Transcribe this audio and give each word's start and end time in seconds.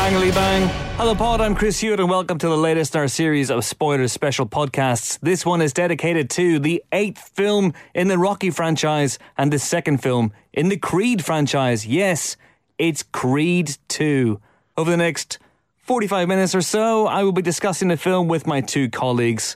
Bangly 0.00 0.32
bang. 0.34 0.66
Hello, 0.96 1.14
Pod. 1.14 1.42
I'm 1.42 1.54
Chris 1.54 1.78
Hewitt, 1.80 2.00
and 2.00 2.08
welcome 2.08 2.38
to 2.38 2.48
the 2.48 2.56
latest 2.56 2.94
in 2.94 3.02
our 3.02 3.06
series 3.06 3.50
of 3.50 3.66
spoilers 3.66 4.12
special 4.12 4.46
podcasts. 4.46 5.20
This 5.20 5.44
one 5.44 5.60
is 5.60 5.74
dedicated 5.74 6.30
to 6.30 6.58
the 6.58 6.82
eighth 6.90 7.18
film 7.34 7.74
in 7.94 8.08
the 8.08 8.16
Rocky 8.16 8.48
franchise 8.48 9.18
and 9.36 9.52
the 9.52 9.58
second 9.58 9.98
film 9.98 10.32
in 10.54 10.70
the 10.70 10.78
Creed 10.78 11.22
franchise. 11.22 11.86
Yes, 11.86 12.38
it's 12.78 13.02
Creed 13.02 13.76
2. 13.88 14.40
Over 14.78 14.90
the 14.90 14.96
next 14.96 15.38
45 15.82 16.26
minutes 16.28 16.54
or 16.54 16.62
so, 16.62 17.06
I 17.06 17.22
will 17.22 17.32
be 17.32 17.42
discussing 17.42 17.88
the 17.88 17.98
film 17.98 18.26
with 18.26 18.46
my 18.46 18.62
two 18.62 18.88
colleagues. 18.88 19.54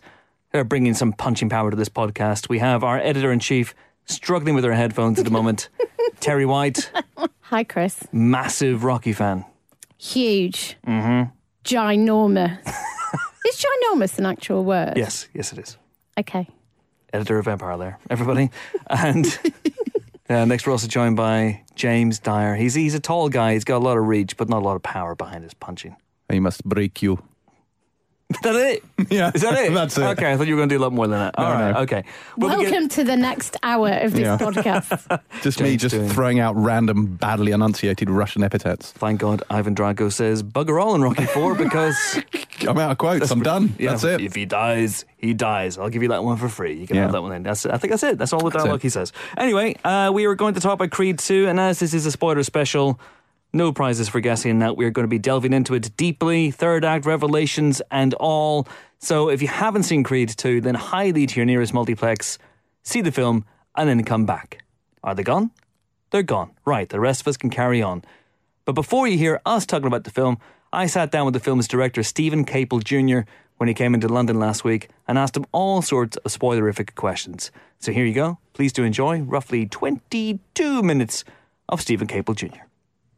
They're 0.52 0.62
bringing 0.62 0.92
some 0.92 1.14
punching 1.14 1.48
power 1.48 1.70
to 1.70 1.76
this 1.76 1.88
podcast. 1.88 2.50
We 2.50 2.58
have 2.58 2.84
our 2.84 2.98
editor 2.98 3.32
in 3.32 3.38
chief 3.40 3.74
struggling 4.04 4.54
with 4.54 4.64
her 4.64 4.74
headphones 4.74 5.18
at 5.18 5.24
the 5.24 5.30
moment, 5.30 5.70
Terri 6.20 6.46
White, 6.46 6.90
Hi, 7.40 7.64
Chris. 7.64 8.06
massive 8.12 8.84
Rocky 8.84 9.14
fan. 9.14 9.46
Huge. 10.04 10.76
Mm-hmm. 10.86 11.30
Ginormous. 11.64 12.58
is 13.48 13.64
ginormous 13.64 14.18
an 14.18 14.26
actual 14.26 14.62
word? 14.62 14.98
Yes, 14.98 15.28
yes, 15.32 15.52
it 15.54 15.58
is. 15.58 15.78
Okay. 16.20 16.46
editor 17.14 17.38
of 17.38 17.48
Empire 17.48 17.78
there, 17.78 17.98
everybody. 18.10 18.50
And 18.88 19.26
uh, 20.28 20.44
next, 20.44 20.66
we're 20.66 20.72
also 20.72 20.88
joined 20.88 21.16
by 21.16 21.62
James 21.74 22.18
Dyer. 22.18 22.54
He's 22.54 22.74
he's 22.74 22.94
a 22.94 23.00
tall 23.00 23.30
guy. 23.30 23.54
He's 23.54 23.64
got 23.64 23.78
a 23.78 23.84
lot 23.84 23.96
of 23.96 24.04
reach, 24.04 24.36
but 24.36 24.50
not 24.50 24.60
a 24.60 24.64
lot 24.64 24.76
of 24.76 24.82
power 24.82 25.14
behind 25.14 25.42
his 25.42 25.54
punching. 25.54 25.96
I 26.28 26.38
must 26.38 26.62
break 26.64 27.00
you. 27.00 27.22
Is 28.34 28.40
that 28.42 28.54
it? 28.56 28.84
Yeah, 29.10 29.30
Is 29.34 29.42
that 29.42 29.54
it? 29.62 29.72
that's 29.74 29.98
it. 29.98 30.02
Okay, 30.02 30.32
I 30.32 30.36
thought 30.36 30.46
you 30.46 30.54
were 30.54 30.60
going 30.60 30.68
to 30.70 30.74
do 30.76 30.80
a 30.80 30.84
lot 30.84 30.92
more 30.92 31.06
than 31.06 31.18
that. 31.18 31.38
All 31.38 31.52
right, 31.52 31.72
no. 31.72 31.80
okay. 31.80 32.04
But 32.38 32.56
we 32.58 32.64
Welcome 32.64 32.82
get- 32.84 32.90
to 32.92 33.04
the 33.04 33.16
next 33.16 33.56
hour 33.62 33.90
of 33.90 34.12
this 34.12 34.20
Yeah. 34.22 34.38
podcast. 34.38 35.20
Just 35.42 35.60
me 35.60 35.70
James 35.70 35.82
just 35.82 35.94
doing- 35.94 36.08
throwing 36.08 36.40
out 36.40 36.56
random, 36.56 37.16
badly 37.16 37.52
enunciated 37.52 38.08
Russian 38.08 38.42
epithets. 38.42 38.92
Thank 38.92 39.20
God 39.20 39.42
Ivan 39.50 39.74
Drago 39.74 40.10
says 40.10 40.42
bugger 40.42 40.82
all 40.82 40.94
in 40.94 41.02
Rocky 41.02 41.26
Four 41.26 41.54
because 41.64 42.18
I'm 42.66 42.78
out 42.78 42.92
of 42.92 42.98
quotes. 42.98 43.30
I'm 43.30 43.42
done. 43.42 43.74
yeah, 43.78 43.90
That's 43.90 44.04
it. 44.04 44.22
If 44.22 44.34
he 44.34 44.46
dies, 44.46 45.04
he 45.18 45.34
dies. 45.34 45.76
I'll 45.76 45.90
give 45.90 46.02
you 46.02 46.08
that 46.08 46.24
one 46.24 46.38
for 46.38 46.48
free. 46.48 46.72
You 46.74 46.86
can 46.86 46.96
Yeah. 46.96 47.02
have 47.02 47.12
that 47.12 47.20
one. 47.22 47.30
Then. 47.32 47.42
That's 47.42 47.66
I 47.66 47.76
think 47.76 47.90
that's 47.90 48.02
it. 48.04 48.16
That's 48.16 48.32
all 48.32 48.40
the 48.40 48.48
That's 48.50 48.64
dialogue 48.64 48.80
it. 48.80 48.84
he 48.84 48.88
says. 48.88 49.12
Anyway, 49.36 49.76
uh, 49.84 50.10
we 50.14 50.26
were 50.26 50.34
going 50.34 50.54
to 50.54 50.60
talk 50.60 50.72
about 50.74 50.90
Creed 50.90 51.18
Two, 51.18 51.46
and 51.46 51.60
as 51.60 51.78
this 51.80 51.92
is 51.92 52.06
a 52.06 52.10
spoiler 52.10 52.42
special, 52.42 52.98
no 53.54 53.72
prizes 53.72 54.08
for 54.08 54.20
guessing 54.20 54.58
that. 54.58 54.76
We're 54.76 54.90
going 54.90 55.04
to 55.04 55.08
be 55.08 55.18
delving 55.18 55.52
into 55.52 55.74
it 55.74 55.96
deeply, 55.96 56.50
third 56.50 56.84
act 56.84 57.06
revelations 57.06 57.80
and 57.90 58.12
all. 58.14 58.66
So 58.98 59.28
if 59.30 59.40
you 59.40 59.48
haven't 59.48 59.84
seen 59.84 60.02
Creed 60.02 60.30
Two, 60.30 60.60
then 60.60 60.74
highly 60.74 61.26
to 61.26 61.36
your 61.36 61.46
nearest 61.46 61.72
multiplex, 61.72 62.38
see 62.82 63.00
the 63.00 63.12
film, 63.12 63.44
and 63.76 63.88
then 63.88 64.02
come 64.04 64.26
back. 64.26 64.64
Are 65.02 65.14
they 65.14 65.22
gone? 65.22 65.50
They're 66.10 66.22
gone. 66.22 66.52
Right. 66.64 66.88
The 66.88 67.00
rest 67.00 67.22
of 67.22 67.28
us 67.28 67.36
can 67.36 67.50
carry 67.50 67.82
on. 67.82 68.02
But 68.64 68.74
before 68.74 69.06
you 69.06 69.18
hear 69.18 69.40
us 69.44 69.66
talking 69.66 69.86
about 69.86 70.04
the 70.04 70.10
film, 70.10 70.38
I 70.72 70.86
sat 70.86 71.10
down 71.10 71.24
with 71.24 71.34
the 71.34 71.40
film's 71.40 71.68
director, 71.68 72.02
Steven 72.02 72.44
Caple 72.44 72.82
Jr., 72.82 73.28
when 73.58 73.68
he 73.68 73.74
came 73.74 73.94
into 73.94 74.08
London 74.08 74.38
last 74.40 74.64
week 74.64 74.88
and 75.06 75.16
asked 75.16 75.36
him 75.36 75.46
all 75.52 75.80
sorts 75.80 76.16
of 76.16 76.32
spoilerific 76.32 76.94
questions. 76.96 77.52
So 77.78 77.92
here 77.92 78.04
you 78.04 78.14
go. 78.14 78.38
Please 78.52 78.72
do 78.72 78.82
enjoy 78.82 79.20
roughly 79.20 79.66
22 79.66 80.82
minutes 80.82 81.24
of 81.68 81.80
Steven 81.80 82.08
Caple 82.08 82.34
Jr. 82.34 82.64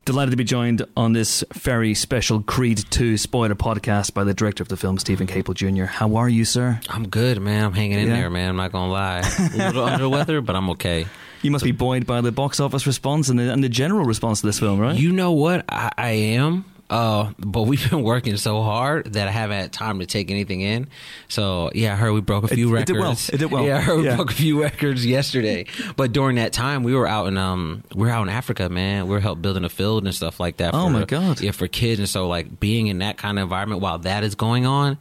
Delighted 0.06 0.30
to 0.30 0.36
be 0.36 0.44
joined 0.44 0.86
on 0.96 1.14
this 1.14 1.42
very 1.52 1.92
special 1.92 2.40
Creed 2.40 2.78
2 2.90 3.16
spoiler 3.18 3.56
podcast 3.56 4.14
by 4.14 4.22
the 4.22 4.32
director 4.34 4.62
of 4.62 4.68
the 4.68 4.76
film, 4.76 4.98
Steven 4.98 5.26
Caple 5.26 5.52
Jr. 5.52 5.86
How 5.86 6.14
are 6.14 6.28
you, 6.28 6.44
sir? 6.44 6.78
I'm 6.88 7.08
good, 7.08 7.40
man. 7.42 7.64
I'm 7.64 7.72
hanging 7.72 7.98
in 7.98 8.06
Yeah. 8.06 8.14
there, 8.14 8.30
man. 8.30 8.50
I'm 8.50 8.56
not 8.56 8.70
gonna 8.70 8.92
lie. 8.92 9.18
A 9.18 9.56
little 9.56 9.82
under 9.84 9.98
the 10.04 10.08
weather, 10.08 10.40
but 10.40 10.54
I'm 10.54 10.70
okay. 10.70 11.06
You 11.42 11.50
must 11.50 11.64
be 11.64 11.72
buoyed 11.72 12.06
by 12.06 12.20
the 12.20 12.30
box 12.30 12.60
office 12.60 12.86
response 12.86 13.28
and 13.30 13.38
the, 13.38 13.52
and 13.52 13.64
the 13.64 13.68
general 13.68 14.04
response 14.04 14.42
to 14.42 14.46
this 14.46 14.60
film, 14.60 14.78
right? 14.78 14.96
You 14.96 15.10
know 15.10 15.32
what? 15.32 15.64
I, 15.68 15.90
I 15.98 16.10
am. 16.10 16.64
Uh, 16.88 17.32
but 17.38 17.62
we've 17.62 17.90
been 17.90 18.02
working 18.02 18.36
so 18.36 18.62
hard 18.62 19.12
that 19.14 19.26
I 19.26 19.30
haven't 19.32 19.56
had 19.56 19.72
time 19.72 19.98
to 19.98 20.06
take 20.06 20.30
anything 20.30 20.60
in. 20.60 20.88
So 21.28 21.70
yeah, 21.74 21.92
I 21.92 21.96
heard 21.96 22.12
we 22.12 22.20
broke 22.20 22.44
a 22.44 22.48
few 22.48 22.74
It- 22.76 22.80
it 22.82 22.86
did 22.86 22.96
records. 22.96 23.28
well. 23.30 23.34
It 23.34 23.38
did 23.38 23.50
well. 23.50 23.64
Yeah, 23.66 23.78
I 23.78 23.80
heard 23.80 23.98
we 24.00 24.08
broke 24.14 24.30
a 24.30 24.34
few 24.34 24.62
records 24.62 25.04
yesterday. 25.04 25.66
But 25.96 26.12
during 26.12 26.36
that 26.36 26.52
time, 26.52 26.82
we 26.84 26.94
were 26.94 27.08
out 27.08 27.26
in 27.26 27.36
um, 27.38 27.82
we 27.94 28.02
were 28.06 28.12
out 28.12 28.22
in 28.22 28.28
Africa, 28.28 28.68
man. 28.68 29.04
We 29.08 29.10
were 29.14 29.20
helping 29.20 29.42
building 29.42 29.64
a 29.64 29.68
field 29.68 30.04
and 30.04 30.14
stuff 30.14 30.38
like 30.38 30.58
that. 30.58 30.74
Oh, 30.74 30.88
my 30.88 31.00
the- 31.00 31.06
God. 31.06 31.40
Yeah, 31.40 31.50
for 31.50 31.66
kids, 31.68 31.98
and 31.98 32.08
so 32.08 32.28
like 32.28 32.60
being 32.60 32.86
in 32.86 32.98
that 32.98 33.16
kind 33.18 33.38
of 33.38 33.42
environment 33.42 33.80
while 33.82 33.98
that 34.00 34.22
is 34.24 34.34
going 34.34 34.66
on. 34.66 34.98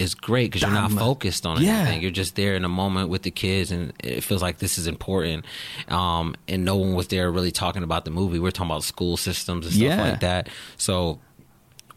Is 0.00 0.14
great 0.14 0.52
because 0.52 0.62
you're 0.62 0.70
not 0.70 0.92
focused 0.92 1.44
on 1.44 1.60
Yeah. 1.60 1.78
anything. 1.80 2.02
You're 2.02 2.12
just 2.12 2.36
there 2.36 2.54
in 2.54 2.64
a 2.64 2.68
moment 2.68 3.08
with 3.08 3.22
the 3.22 3.32
kids, 3.32 3.72
and 3.72 3.92
it 3.98 4.20
feels 4.22 4.40
like 4.40 4.58
this 4.58 4.78
is 4.78 4.86
important. 4.86 5.44
Um, 5.88 6.36
and 6.46 6.64
no 6.64 6.76
one 6.76 6.94
was 6.94 7.08
there 7.08 7.28
really 7.32 7.50
talking 7.50 7.82
about 7.82 8.04
the 8.04 8.12
movie. 8.12 8.38
We're 8.38 8.52
talking 8.52 8.70
about 8.70 8.84
school 8.84 9.16
systems 9.16 9.66
and 9.66 9.74
stuff 9.74 9.82
Yeah. 9.82 10.00
like 10.00 10.20
that. 10.20 10.50
So 10.76 11.18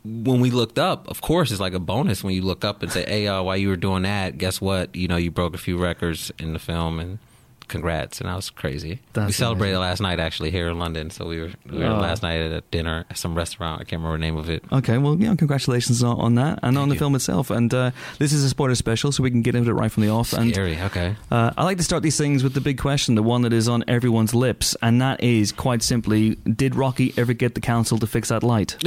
when 0.03 0.39
we 0.39 0.49
looked 0.49 0.79
up, 0.79 1.07
of 1.07 1.21
course, 1.21 1.51
it's 1.51 1.59
like 1.59 1.73
a 1.73 1.79
bonus 1.79 2.23
when 2.23 2.33
you 2.33 2.41
look 2.41 2.65
up 2.65 2.81
and 2.81 2.91
say, 2.91 3.05
"Hey, 3.07 3.27
uh, 3.27 3.41
while 3.43 3.57
you 3.57 3.69
were 3.69 3.75
doing 3.75 4.03
that, 4.03 4.37
guess 4.37 4.59
what? 4.59 4.95
You 4.95 5.07
know, 5.07 5.17
you 5.17 5.31
broke 5.31 5.53
a 5.53 5.59
few 5.59 5.77
records 5.77 6.31
in 6.39 6.53
the 6.53 6.59
film, 6.59 6.99
and 6.99 7.19
congrats!" 7.71 8.19
And 8.21 8.29
that 8.29 8.35
was 8.35 8.49
crazy. 8.51 8.99
That's 9.13 9.27
we 9.27 9.33
celebrated 9.33 9.79
last 9.79 9.99
night 10.01 10.19
actually 10.19 10.51
here 10.51 10.67
in 10.69 10.77
London. 10.77 11.09
So 11.09 11.25
we 11.27 11.39
were, 11.39 11.49
we 11.69 11.79
were 11.79 11.85
Oh. 11.85 11.99
last 11.99 12.21
night 12.21 12.39
at 12.39 12.51
a 12.51 12.61
dinner 12.69 13.05
at 13.09 13.17
some 13.17 13.33
restaurant. 13.33 13.81
I 13.81 13.83
can't 13.85 14.01
remember 14.01 14.17
the 14.17 14.21
name 14.21 14.37
of 14.37 14.49
it. 14.49 14.63
Okay, 14.71 14.97
well, 14.99 15.15
yeah, 15.17 15.33
congratulations 15.35 16.03
on, 16.03 16.19
on 16.19 16.35
that 16.35 16.59
and 16.61 16.77
on 16.77 16.89
the 16.89 16.95
you. 16.95 16.99
film 16.99 17.15
itself. 17.15 17.49
And 17.49 17.73
uh, 17.73 17.91
this 18.19 18.31
is 18.33 18.43
a 18.43 18.49
spoiler 18.49 18.75
special, 18.75 19.11
so 19.11 19.23
we 19.23 19.31
can 19.31 19.41
get 19.41 19.55
into 19.55 19.71
it 19.71 19.73
right 19.73 19.91
from 19.91 20.03
the 20.03 20.09
off. 20.09 20.33
And 20.33 20.55
Okay. 20.57 21.15
uh, 21.31 21.51
I 21.57 21.63
like 21.63 21.77
to 21.77 21.83
start 21.83 22.03
these 22.03 22.17
things 22.17 22.43
with 22.43 22.53
the 22.53 22.61
big 22.61 22.77
question, 22.77 23.15
the 23.15 23.23
one 23.23 23.41
that 23.43 23.53
is 23.53 23.67
on 23.67 23.83
everyone's 23.87 24.35
lips, 24.35 24.75
and 24.81 25.01
that 25.01 25.23
is 25.23 25.51
quite 25.51 25.81
simply: 25.81 26.35
Did 26.35 26.75
Rocky 26.75 27.13
ever 27.17 27.33
get 27.33 27.55
the 27.55 27.61
council 27.61 27.97
to 27.99 28.05
fix 28.07 28.29
that 28.29 28.43
light? 28.43 28.75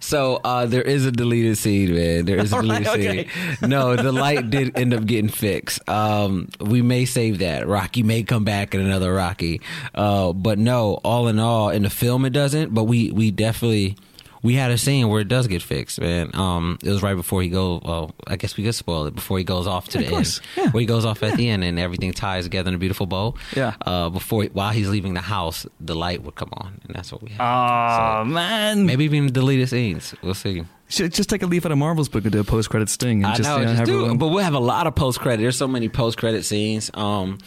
So 0.00 0.40
uh, 0.44 0.66
there 0.66 0.82
is 0.82 1.06
a 1.06 1.12
deleted 1.12 1.58
scene, 1.58 1.94
man. 1.94 2.24
There 2.24 2.38
is 2.38 2.52
a 2.52 2.56
All 2.56 2.62
right, 2.62 2.82
deleted 2.84 3.06
okay. 3.08 3.28
scene. 3.56 3.68
No, 3.70 3.96
the 3.96 4.12
light 4.12 4.50
did 4.50 4.78
end 4.78 4.94
up 4.94 5.04
getting 5.06 5.28
fixed. 5.30 5.86
Um, 5.88 6.48
we 6.60 6.82
may 6.82 7.04
save 7.04 7.38
that. 7.38 7.66
Rocky 7.74 8.04
may 8.04 8.22
come 8.22 8.44
back 8.44 8.72
in 8.72 8.80
another 8.80 9.12
Rocky, 9.12 9.60
uh, 9.96 10.32
but 10.32 10.60
no. 10.60 11.00
All 11.02 11.26
in 11.26 11.40
all, 11.40 11.70
in 11.70 11.82
the 11.82 11.90
film 11.90 12.24
it 12.24 12.30
doesn't. 12.30 12.72
But 12.72 12.84
we 12.84 13.10
we 13.10 13.32
definitely. 13.32 13.96
We 14.44 14.54
had 14.54 14.70
a 14.70 14.78
scene 14.78 15.08
where 15.08 15.20
it 15.22 15.28
does 15.28 15.46
get 15.48 15.62
fixed, 15.62 15.98
man. 16.00 16.30
Um, 16.34 16.78
it 16.84 16.90
was 16.90 17.02
right 17.02 17.16
before 17.16 17.42
he 17.42 17.48
go. 17.48 17.80
Well, 17.84 18.14
I 18.26 18.36
guess 18.36 18.56
we 18.56 18.62
could 18.62 18.74
spoil 18.74 19.06
it 19.06 19.14
before 19.14 19.38
he 19.38 19.44
goes 19.44 19.66
off 19.66 19.88
to 19.88 20.02
Yeah, 20.02 20.08
the 20.10 20.16
end. 20.16 20.40
Yeah. 20.56 20.70
Where 20.70 20.80
he 20.82 20.86
goes 20.86 21.04
off 21.06 21.22
at 21.22 21.36
the 21.36 21.48
end 21.48 21.64
and 21.64 21.78
everything 21.78 22.12
ties 22.12 22.44
together 22.44 22.68
in 22.68 22.74
a 22.74 22.78
beautiful 22.78 23.06
bow. 23.06 23.34
Yeah. 23.56 23.74
Uh, 23.84 24.10
before 24.10 24.44
while 24.52 24.70
he's 24.70 24.88
leaving 24.88 25.14
the 25.14 25.22
house, 25.22 25.66
the 25.80 25.94
light 25.96 26.22
would 26.22 26.34
come 26.36 26.50
on, 26.52 26.78
and 26.86 26.94
that's 26.94 27.10
what 27.10 27.22
we 27.22 27.30
had. 27.30 27.40
Oh 27.40 28.22
So- 28.22 28.30
man! 28.30 28.86
Maybe 28.86 29.04
even 29.06 29.32
deleted 29.32 29.68
scenes. 29.70 30.14
We'll 30.22 30.34
see. 30.34 30.62
Should 30.90 31.14
just 31.14 31.30
take 31.30 31.42
a 31.42 31.46
leaf 31.46 31.64
out 31.64 31.72
of 31.72 31.78
Marvel's 31.78 32.10
book 32.10 32.24
and 32.24 32.30
do 32.32 32.40
a 32.40 32.44
post-credit 32.44 32.90
sting. 32.90 33.24
And 33.24 33.32
I 33.32 33.36
just, 33.36 33.48
know, 33.48 33.56
you 33.58 33.64
know, 33.64 33.72
just 33.72 33.84
do 33.86 33.94
everyone- 34.00 34.18
But 34.18 34.28
we'll 34.28 34.44
have 34.44 34.52
a 34.52 34.58
lot 34.60 34.86
of 34.86 34.94
post 34.94 35.18
credit. 35.18 35.40
There's 35.42 35.56
so 35.56 35.66
many 35.66 35.88
post 35.88 36.18
credit 36.18 36.44
scenes. 36.44 36.90
Um, 36.92 37.38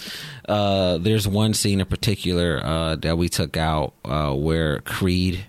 uh, 0.50 0.98
there's 0.98 1.28
one 1.28 1.54
scene 1.54 1.80
in 1.80 1.86
particular 1.86 2.60
uh, 2.64 2.96
that 2.98 3.18
we 3.20 3.30
took 3.30 3.56
out 3.56 3.94
uh, 4.04 4.34
where 4.34 4.80
Creed 4.80 5.46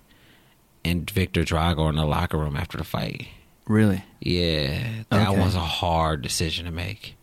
and 0.90 1.10
Victor 1.10 1.42
Drago 1.42 1.88
in 1.88 1.96
the 1.96 2.04
locker 2.06 2.38
room 2.38 2.56
after 2.56 2.78
the 2.78 2.84
fight. 2.84 3.28
really? 3.66 4.02
Yeah, 4.20 4.78
that 5.10 5.28
Okay. 5.28 5.40
was 5.40 5.54
a 5.54 5.60
hard 5.60 6.22
decision 6.22 6.64
to 6.64 6.70
make. 6.72 7.16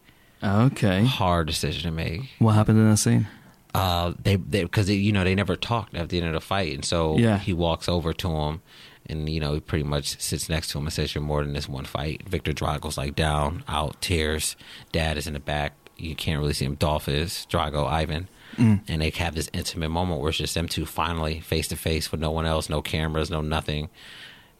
Okay. 0.43 1.03
Hard 1.05 1.47
decision 1.47 1.83
to 1.89 1.91
make. 1.91 2.21
What 2.39 2.53
happened 2.53 2.77
in 2.79 2.89
that 2.89 2.97
scene? 2.97 3.27
Uh, 3.73 4.13
they 4.23 4.35
because 4.37 4.89
you 4.89 5.11
know 5.11 5.23
they 5.25 5.35
never 5.35 5.55
talked 5.55 5.95
at 5.95 6.07
the 6.09 6.17
end 6.19 6.27
of 6.27 6.33
the 6.33 6.39
fight, 6.39 6.73
and 6.73 6.85
so 6.85 7.17
Yeah. 7.17 7.37
he 7.39 7.51
walks 7.51 7.89
over 7.89 8.13
to 8.13 8.29
him, 8.29 8.61
and 9.07 9.27
you 9.27 9.39
know 9.41 9.55
he 9.55 9.59
pretty 9.59 9.83
much 9.83 10.19
sits 10.21 10.47
next 10.47 10.69
to 10.69 10.77
him 10.77 10.85
and 10.85 10.93
says, 10.93 11.13
"You're 11.13 11.23
more 11.23 11.43
than 11.43 11.51
this 11.53 11.67
one 11.67 11.83
fight." 11.85 12.21
Victor 12.29 12.53
Drago's 12.53 12.97
like 12.97 13.15
down, 13.15 13.63
out, 13.67 14.01
tears. 14.01 14.55
Dad 14.93 15.17
is 15.17 15.27
in 15.27 15.33
the 15.33 15.39
back. 15.41 15.73
You 15.97 16.15
can't 16.15 16.39
really 16.39 16.53
see 16.53 16.63
him. 16.65 16.75
Dolph 16.75 17.09
is 17.09 17.45
Drago, 17.51 17.85
Ivan, 17.87 18.29
Mm. 18.57 18.81
and 18.87 19.01
they 19.01 19.09
have 19.11 19.35
this 19.35 19.49
intimate 19.53 19.89
moment 19.89 20.21
where 20.21 20.29
it's 20.29 20.37
just 20.37 20.53
them 20.55 20.67
two 20.67 20.85
finally 20.85 21.39
face 21.41 21.67
to 21.69 21.75
face 21.75 22.11
with 22.11 22.21
no 22.21 22.31
one 22.31 22.45
else, 22.45 22.69
no 22.69 22.81
cameras, 22.81 23.29
no 23.29 23.41
nothing. 23.41 23.89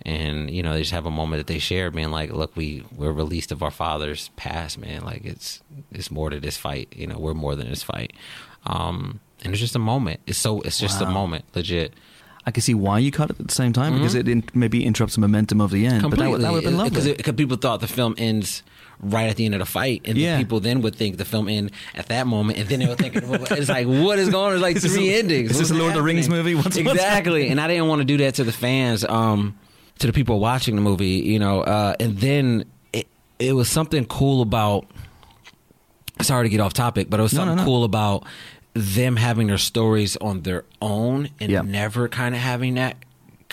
And 0.01 0.51
you 0.51 0.61
know 0.61 0.73
they 0.73 0.79
just 0.81 0.91
have 0.91 1.05
a 1.05 1.11
moment 1.11 1.39
that 1.39 1.47
they 1.51 1.57
share, 1.59 1.89
being 1.89 2.11
like, 2.11 2.31
"Look, 2.31 2.55
we 2.55 2.83
we're 2.95 3.13
released 3.13 3.51
of 3.51 3.63
our 3.63 3.71
father's 3.71 4.29
past, 4.35 4.77
man. 4.77 5.03
Like 5.03 5.23
it's 5.23 5.61
it's 5.91 6.11
more 6.11 6.29
to 6.29 6.39
this 6.39 6.57
fight. 6.57 6.93
You 6.95 7.07
know, 7.07 7.17
we're 7.17 7.33
more 7.33 7.55
than 7.55 7.69
this 7.69 7.81
fight." 7.83 8.11
Um, 8.65 9.19
and 9.43 9.53
it's 9.53 9.61
just 9.61 9.75
a 9.75 9.79
moment. 9.79 10.19
It's 10.27 10.37
so 10.37 10.61
it's 10.61 10.79
just 10.79 11.01
a 11.01 11.05
moment, 11.05 11.45
legit. 11.55 11.93
I 12.45 12.51
can 12.51 12.61
see 12.61 12.75
why 12.75 12.99
you 12.99 13.09
cut 13.11 13.31
it 13.31 13.39
at 13.39 13.47
the 13.47 13.53
same 13.55 13.73
time 13.73 13.95
because 13.95 14.13
it 14.13 14.27
in, 14.27 14.43
maybe 14.53 14.85
interrupts 14.85 15.15
the 15.15 15.21
momentum 15.21 15.61
of 15.61 15.71
the 15.71 15.87
end. 15.87 16.01
But 16.03 16.19
that, 16.19 16.29
would- 16.29 16.41
that 16.41 16.51
would 16.51 16.63
have 16.63 16.71
been 16.71 16.77
lovely. 16.77 16.89
Because 16.91 17.17
because 17.17 17.33
people 17.35 17.57
thought 17.57 17.79
the 17.79 17.87
film 17.87 18.13
ends 18.19 18.61
right 18.99 19.29
at 19.29 19.35
the 19.35 19.45
end 19.45 19.53
of 19.55 19.59
the 19.59 19.65
fight, 19.65 20.01
and 20.05 20.17
Yeah. 20.17 20.31
then 20.31 20.39
people 20.41 20.59
then 20.59 20.81
would 20.81 20.95
think 20.95 21.17
the 21.17 21.25
film 21.25 21.47
end 21.49 21.71
at 21.93 22.07
that 22.07 22.27
moment, 22.27 22.57
and 22.59 22.67
then 22.69 22.79
they 22.79 22.87
would 22.87 22.97
think 22.97 23.15
it's 23.17 23.69
like 23.69 23.87
what 23.87 24.17
is 24.19 24.29
going 24.29 24.45
on? 24.45 24.49
There's 24.51 24.61
like 24.61 24.75
Is 24.77 24.83
this 24.83 24.93
three 24.95 25.13
a- 25.15 25.19
endings. 25.19 25.51
is 25.51 25.59
this 25.59 25.71
a 25.71 25.73
Lord 25.73 25.89
of 25.91 25.95
the 25.95 26.01
Rings 26.03 26.29
movie? 26.29 26.55
What's- 26.55 26.77
what's 26.77 26.77
exactly? 26.91 27.49
and 27.49 27.59
I 27.59 27.67
didn't 27.67 27.87
want 27.87 27.99
to 28.01 28.05
do 28.05 28.17
that 28.17 28.35
to 28.35 28.43
the 28.43 28.51
fans, 28.51 29.03
um, 29.03 29.57
to 29.99 30.07
the 30.07 30.13
people 30.13 30.39
watching 30.39 30.75
the 30.75 30.81
movie, 30.81 31.07
you 31.25 31.39
know. 31.39 31.61
Uh, 31.61 31.95
and 31.99 32.17
then 32.17 32.65
it, 32.93 33.07
it 33.39 33.53
was 33.53 33.69
something 33.69 34.05
cool 34.05 34.41
about. 34.41 34.85
Sorry 36.21 36.45
to 36.45 36.49
get 36.49 36.61
off 36.61 36.73
topic, 36.73 37.09
but 37.09 37.19
it 37.19 37.23
was 37.23 37.33
No, 37.33 37.41
no, 37.41 37.51
something 37.51 37.65
no. 37.65 37.69
cool 37.69 37.83
about 37.83 38.23
them 38.73 39.15
having 39.17 39.47
their 39.47 39.57
stories 39.57 40.15
on 40.17 40.41
their 40.41 40.63
own 40.81 41.29
and 41.39 41.51
Yeah. 41.51 41.61
never 41.61 42.07
kind 42.07 42.33
of 42.35 42.41
having 42.41 42.75
that 42.75 42.95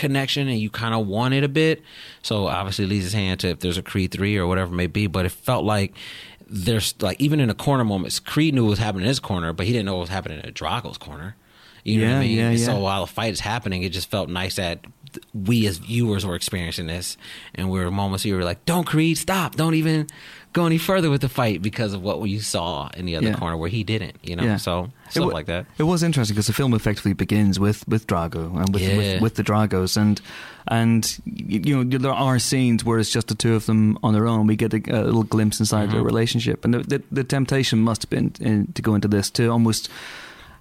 connection 0.02 0.48
and 0.48 0.58
you 0.58 0.68
kind 0.70 0.94
of 0.94 1.06
want 1.06 1.32
it 1.34 1.44
a 1.44 1.48
bit. 1.48 1.82
So 2.22 2.46
obviously, 2.48 2.84
it 2.84 2.88
leads 2.88 3.04
his 3.04 3.12
hand 3.14 3.40
to 3.40 3.48
if 3.48 3.60
there's 3.60 3.78
a 3.78 3.82
Creed 3.82 4.10
three 4.12 4.36
or 4.36 4.46
whatever 4.46 4.72
it 4.72 4.76
may 4.76 4.86
be. 4.88 5.06
But 5.06 5.24
it 5.26 5.32
felt 5.32 5.64
like 5.64 5.94
there's 6.46 6.94
like 7.00 7.20
even 7.20 7.40
in 7.40 7.48
the 7.48 7.54
corner 7.54 7.84
moments, 7.84 8.20
Creed 8.20 8.54
knew 8.54 8.64
what 8.64 8.70
was 8.70 8.78
happening 8.78 9.04
in 9.04 9.08
his 9.08 9.20
corner, 9.20 9.52
but 9.52 9.66
he 9.66 9.72
didn't 9.72 9.86
know 9.86 9.94
what 9.94 10.00
was 10.02 10.08
happening 10.10 10.40
in 10.44 10.52
Drago's 10.52 10.98
corner. 10.98 11.36
You 11.84 12.00
know 12.02 12.12
what 12.12 12.16
I 12.18 12.20
mean? 12.20 12.36
yeah, 12.36 12.56
So 12.56 12.78
while 12.78 13.00
the 13.06 13.12
fight 13.12 13.32
is 13.32 13.40
happening, 13.40 13.82
it 13.82 13.90
just 13.90 14.08
felt 14.08 14.28
nice 14.28 14.54
that 14.56 14.84
we 15.34 15.66
as 15.66 15.78
viewers 15.78 16.24
were 16.24 16.36
experiencing 16.36 16.86
this, 16.86 17.16
and 17.56 17.68
we 17.70 17.78
were 17.80 17.90
moments 17.90 18.24
where 18.24 18.28
you 18.30 18.36
were 18.36 18.44
like, 18.44 18.64
"Don't 18.64 18.86
Creed, 18.86 19.18
stop! 19.18 19.56
Don't 19.56 19.74
even 19.74 20.06
go 20.52 20.66
any 20.66 20.78
further 20.78 21.10
with 21.10 21.20
the 21.22 21.28
fight 21.28 21.62
because 21.62 21.92
of 21.94 22.02
what 22.02 22.20
you 22.28 22.40
saw 22.40 22.88
in 22.96 23.06
the 23.06 23.16
other 23.16 23.28
Yeah. 23.28 23.34
corner 23.34 23.56
where 23.56 23.70
he 23.70 23.82
didn't." 23.84 24.16
You 24.22 24.36
know, 24.36 24.44
Yeah. 24.44 24.56
so 24.56 24.90
stuff 25.10 25.26
wa- 25.26 25.32
like 25.32 25.46
that. 25.46 25.66
It 25.78 25.84
was 25.84 26.02
interesting 26.02 26.34
because 26.34 26.46
the 26.46 26.52
film 26.52 26.74
effectively 26.74 27.12
begins 27.14 27.58
with 27.58 27.86
with 27.88 28.06
Drago 28.06 28.56
and 28.58 28.72
with 28.72 28.82
Yeah. 28.82 28.96
with, 28.96 29.22
with 29.22 29.34
the 29.36 29.44
Dragos 29.44 29.96
and 29.96 30.20
and 30.68 31.18
you 31.24 31.84
know 31.84 31.98
there 31.98 32.12
are 32.12 32.38
scenes 32.38 32.84
where 32.84 32.98
it's 33.00 33.10
just 33.10 33.28
the 33.28 33.34
two 33.34 33.54
of 33.54 33.66
them 33.66 33.98
on 34.02 34.12
their 34.14 34.26
own. 34.28 34.46
We 34.46 34.56
get 34.56 34.72
a, 34.74 34.80
a 34.90 35.02
little 35.04 35.24
glimpse 35.24 35.58
inside 35.60 35.90
their 35.90 36.02
Mhm. 36.02 36.06
relationship, 36.06 36.64
and 36.64 36.74
the, 36.74 36.78
the, 36.80 37.02
the 37.10 37.24
temptation 37.24 37.80
must 37.80 38.02
have 38.02 38.10
been 38.10 38.32
in, 38.40 38.72
to 38.74 38.82
go 38.82 38.94
into 38.94 39.08
this 39.08 39.30
to 39.30 39.48
almost 39.48 39.88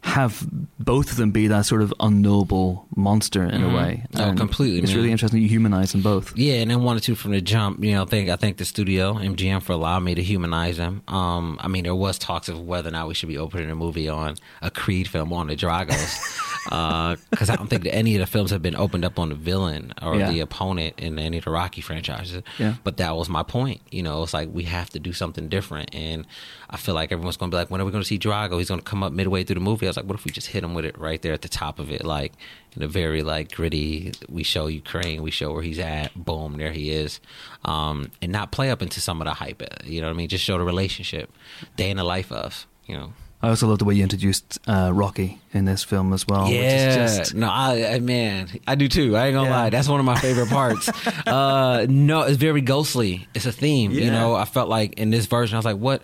have 0.04 0.46
both 0.80 1.12
of 1.12 1.18
them 1.18 1.30
be 1.32 1.46
that 1.48 1.66
sort 1.66 1.82
of 1.82 1.94
unknowable 2.00 2.88
monster 2.96 3.44
in 3.44 3.62
Mhm. 3.62 3.72
a 3.72 3.76
way. 3.76 4.04
Oh, 4.16 4.24
And 4.24 4.38
completely, 4.38 4.80
It's 4.80 4.90
man. 4.90 4.98
really 4.98 5.12
interesting. 5.12 5.42
You 5.42 5.48
humanize 5.48 5.92
them 5.92 6.02
both. 6.02 6.36
Yeah, 6.36 6.56
and 6.56 6.72
then 6.72 6.82
wanted 6.82 7.04
to 7.04 7.16
from 7.16 7.32
the 7.32 7.40
jump. 7.42 7.84
You 7.84 7.94
know, 7.94 8.06
think 8.06 8.28
I 8.30 8.36
think 8.36 8.58
the 8.58 8.66
studio 8.66 9.14
MGM 9.20 9.62
for 9.62 9.74
allowing 9.74 10.04
me 10.04 10.16
to 10.16 10.24
humanize 10.24 10.78
them. 10.78 11.02
Um, 11.08 11.58
I 11.62 11.68
mean, 11.68 11.84
there 11.84 11.96
was 11.96 12.18
talks 12.18 12.50
of 12.50 12.60
whether 12.60 12.90
or 12.90 12.94
not 12.94 13.08
we 13.08 13.14
should 13.14 13.30
be 13.30 13.38
opening 13.38 13.70
a 13.70 13.76
movie 13.76 14.10
on 14.10 14.36
a 14.62 14.72
Creed 14.72 15.08
film 15.08 15.32
on 15.34 15.48
the 15.48 15.56
Dragos, 15.56 16.18
because 16.66 17.50
I 17.50 17.56
don't 17.56 17.68
think 17.70 17.84
that 17.84 17.96
any 17.96 18.16
of 18.16 18.20
the 18.20 18.26
films 18.28 18.52
have 18.52 18.62
been 18.62 18.76
opened 18.76 19.04
up 19.06 19.18
on 19.18 19.30
the 19.30 19.36
villain 19.36 19.94
or 20.02 20.16
Yeah. 20.16 20.30
the 20.32 20.40
opponent 20.42 20.96
in 21.00 21.18
any 21.18 21.38
of 21.40 21.46
the 21.46 21.52
Rocky 21.52 21.82
franchises. 21.82 22.44
Yeah. 22.60 22.76
But 22.84 22.98
that 22.98 23.16
was 23.16 23.30
my 23.30 23.44
point. 23.44 23.82
You 23.92 24.04
know, 24.04 24.22
it's 24.24 24.34
like 24.34 24.50
we 24.52 24.64
have 24.66 24.90
to 24.92 25.00
do 25.00 25.14
something 25.14 25.50
different, 25.50 25.94
and 25.96 26.26
I 26.70 26.78
feel 26.78 26.94
like 26.96 27.12
everyone's 27.12 27.38
going 27.38 27.50
to 27.52 27.56
be 27.56 27.60
like, 27.60 27.72
when 27.72 27.82
are 27.82 27.86
we 27.86 27.92
going 27.92 28.04
to 28.04 28.08
see 28.08 28.20
Drago? 28.20 28.58
He's 28.60 28.68
going 28.70 28.80
to 28.80 28.86
come 28.86 29.04
up 29.04 29.12
midway 29.12 29.44
through 29.44 29.56
the 29.56 29.60
movie. 29.62 29.88
I 29.88 29.90
was 29.90 29.98
like, 29.98 30.06
what 30.06 30.16
if 30.18 30.26
we 30.26 30.32
just 30.32 30.48
hit 30.48 30.64
him 30.64 30.74
with 30.74 30.86
it 30.86 30.98
right 30.98 31.22
there 31.22 31.34
at 31.34 31.42
the 31.42 31.50
top 31.50 31.80
of 31.80 31.92
it, 31.92 32.04
like 32.06 32.34
in 32.76 32.84
a 32.84 32.88
very 32.88 33.24
like 33.24 33.52
gritty. 33.52 34.12
We 34.30 34.44
show 34.44 34.68
Ukraine, 34.68 35.22
we 35.24 35.32
show 35.32 35.52
where 35.54 35.64
he's 35.64 35.80
at. 35.80 36.14
Boom, 36.16 36.58
there 36.58 36.72
he 36.72 36.92
is, 36.92 37.20
um, 37.66 38.12
and 38.22 38.32
not 38.32 38.52
play 38.52 38.70
up 38.72 38.82
into 38.82 39.02
some 39.02 39.20
of 39.22 39.26
the 39.26 39.34
hype. 39.34 39.62
You 39.86 40.02
know 40.02 40.08
what 40.08 40.14
I 40.14 40.18
mean? 40.18 40.28
Just 40.30 40.44
show 40.44 40.58
the 40.58 40.64
relationship, 40.64 41.32
day 41.76 41.90
in 41.90 41.98
the 41.98 42.04
life 42.04 42.32
of. 42.32 42.68
You 42.86 42.98
know, 42.98 43.14
I 43.44 43.50
also 43.50 43.68
love 43.68 43.80
the 43.80 43.86
way 43.86 43.96
you 43.96 44.04
introduced 44.04 44.60
uh, 44.68 44.92
Rocky 44.94 45.40
in 45.54 45.66
this 45.66 45.84
film 45.84 46.14
as 46.14 46.28
well. 46.28 46.48
yeah, 46.50 46.58
which 46.60 47.10
is 47.12 47.18
just 47.18 47.36
no, 47.36 47.50
I, 47.50 47.94
I 47.96 48.00
man, 48.00 48.50
I 48.68 48.76
do 48.76 48.88
too. 48.88 49.16
I 49.18 49.28
ain't 49.28 49.34
gonna 49.34 49.50
Yeah. 49.50 49.56
lie, 49.64 49.70
that's 49.72 49.88
one 49.88 50.00
of 50.00 50.06
my 50.06 50.20
favorite 50.20 50.50
parts. 50.50 50.88
uh, 51.28 51.86
no, 51.90 52.22
it's 52.22 52.38
very 52.38 52.62
ghostly. 52.62 53.28
It's 53.34 53.46
a 53.48 53.52
theme. 53.52 53.92
You 53.92 54.12
know, 54.12 54.36
I 54.36 54.46
felt 54.46 54.70
like 54.70 54.94
in 55.00 55.10
this 55.10 55.26
version, 55.26 55.56
I 55.56 55.60
was 55.60 55.66
like, 55.66 55.78
what, 55.78 56.02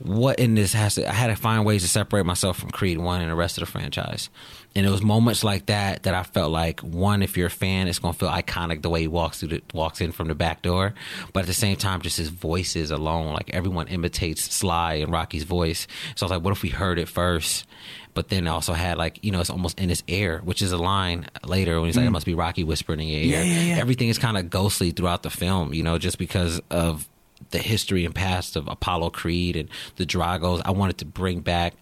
what 0.00 0.38
in 0.38 0.54
this 0.54 0.72
has 0.74 0.96
to? 0.96 1.08
I 1.08 1.12
had 1.12 1.28
to 1.28 1.36
find 1.36 1.64
ways 1.64 1.82
to 1.82 1.88
separate 1.88 2.26
myself 2.26 2.58
from 2.58 2.70
Creed 2.70 2.98
One 2.98 3.22
and 3.22 3.30
the 3.30 3.34
rest 3.34 3.56
of 3.56 3.62
the 3.64 3.70
franchise. 3.70 4.28
And 4.76 4.84
it 4.84 4.90
was 4.90 5.02
moments 5.02 5.44
like 5.44 5.66
that 5.66 6.02
that 6.02 6.14
I 6.14 6.24
felt 6.24 6.50
like 6.50 6.80
one, 6.80 7.22
if 7.22 7.36
you're 7.36 7.46
a 7.46 7.50
fan, 7.50 7.86
it's 7.86 8.00
gonna 8.00 8.12
feel 8.12 8.28
iconic 8.28 8.82
the 8.82 8.90
way 8.90 9.02
he 9.02 9.08
walks 9.08 9.38
through 9.38 9.50
the 9.50 9.62
walks 9.72 10.00
in 10.00 10.10
from 10.10 10.26
the 10.28 10.34
back 10.34 10.62
door. 10.62 10.94
But 11.32 11.40
at 11.40 11.46
the 11.46 11.54
same 11.54 11.76
time, 11.76 12.00
just 12.00 12.16
his 12.16 12.28
voices 12.28 12.90
alone, 12.90 13.34
like 13.34 13.50
everyone 13.50 13.86
imitates 13.86 14.42
Sly 14.52 14.94
and 14.94 15.12
Rocky's 15.12 15.44
voice. 15.44 15.86
So 16.16 16.24
I 16.24 16.26
was 16.26 16.30
like, 16.32 16.42
what 16.42 16.52
if 16.52 16.62
we 16.62 16.70
heard 16.70 16.98
it 16.98 17.08
first? 17.08 17.66
But 18.14 18.28
then 18.30 18.48
also 18.48 18.72
had 18.72 18.98
like, 18.98 19.22
you 19.22 19.30
know, 19.30 19.40
it's 19.40 19.50
almost 19.50 19.78
in 19.78 19.88
his 19.88 20.02
ear, 20.08 20.40
which 20.44 20.60
is 20.60 20.72
a 20.72 20.78
line 20.78 21.28
later 21.44 21.80
when 21.80 21.86
he's 21.86 21.96
like, 21.96 22.06
it 22.06 22.10
must 22.10 22.26
be 22.26 22.34
Rocky 22.34 22.64
whispering 22.64 23.00
in 23.00 23.08
your 23.08 23.20
ear. 23.20 23.26
Mm. 23.26 23.30
Yeah, 23.30 23.42
yeah, 23.42 23.74
yeah. 23.74 23.80
Everything 23.80 24.08
is 24.08 24.18
kind 24.18 24.36
of 24.36 24.50
ghostly 24.50 24.90
throughout 24.90 25.22
the 25.22 25.30
film, 25.30 25.72
you 25.72 25.82
know, 25.82 25.98
just 25.98 26.18
because 26.18 26.60
of 26.70 27.08
the 27.50 27.58
history 27.58 28.04
and 28.04 28.14
past 28.14 28.56
of 28.56 28.68
Apollo 28.68 29.10
Creed 29.10 29.54
and 29.54 29.68
the 29.96 30.06
Dragos. 30.06 30.62
I 30.64 30.70
wanted 30.72 30.98
to 30.98 31.04
bring 31.04 31.40
back 31.40 31.74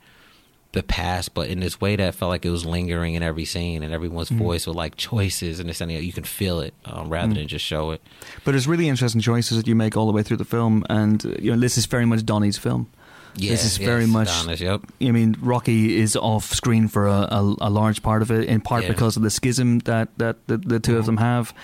the 0.73 0.83
past, 0.83 1.35
but 1.35 1.49
in 1.49 1.61
this 1.61 1.81
way 1.81 1.97
that 1.97 2.15
felt 2.15 2.31
like 2.31 2.47
it 2.47 2.51
was 2.51 2.65
lingering 2.65 3.15
in 3.15 3.23
every 3.23 3.45
scene 3.45 3.83
and 3.83 3.93
everyone's 3.93 4.31
Mm. 4.31 4.39
voice 4.39 4.67
with 4.67 4.75
like 4.77 4.97
choices 4.97 5.61
and 5.61 5.69
this 5.69 5.81
and 5.83 5.91
that. 5.91 6.03
You 6.03 6.13
can 6.13 6.25
feel 6.25 6.61
it 6.61 6.73
um, 6.87 7.11
rather 7.11 7.35
than 7.35 7.47
just 7.47 7.65
show 7.65 7.91
it. 7.91 8.01
But 8.45 8.53
there's 8.53 8.67
really 8.67 8.89
interesting 8.89 9.21
choices 9.21 9.59
that 9.59 9.67
you 9.67 9.75
make 9.75 9.97
all 9.97 10.07
the 10.07 10.13
way 10.13 10.23
through 10.23 10.39
the 10.39 10.45
film, 10.47 10.85
and 10.89 11.25
uh, 11.27 11.31
you 11.39 11.51
know 11.55 11.61
this 11.61 11.77
is 11.77 11.87
very 11.87 12.07
much 12.07 12.25
Donnie's 12.25 12.57
film. 12.59 12.87
Yeah, 13.35 13.51
this 13.53 13.65
is 13.65 13.79
yes, 13.79 13.87
very 13.87 14.07
much. 14.07 14.61
Yep. 14.61 14.83
I 15.01 15.11
mean, 15.11 15.37
Rocky 15.41 15.99
is 15.99 16.17
off 16.17 16.53
screen 16.53 16.87
for 16.89 17.07
a, 17.07 17.29
a, 17.31 17.55
a 17.63 17.71
large 17.71 18.03
part 18.03 18.21
of 18.21 18.31
it, 18.31 18.45
in 18.47 18.61
part 18.61 18.83
Yeah. 18.83 18.89
Mm-hmm. 18.89 18.95
because 18.95 19.17
of 19.17 19.23
the 19.23 19.31
schism 19.31 19.79
that, 19.81 20.09
that 20.19 20.47
the, 20.49 20.59
the 20.59 20.79
2 20.79 20.99
of 20.99 21.07
them 21.07 21.17
have. 21.17 21.55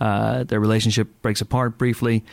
Uh, 0.00 0.42
their 0.42 0.58
relationship 0.58 1.06
breaks 1.22 1.40
apart 1.40 1.78
briefly. 1.78 2.24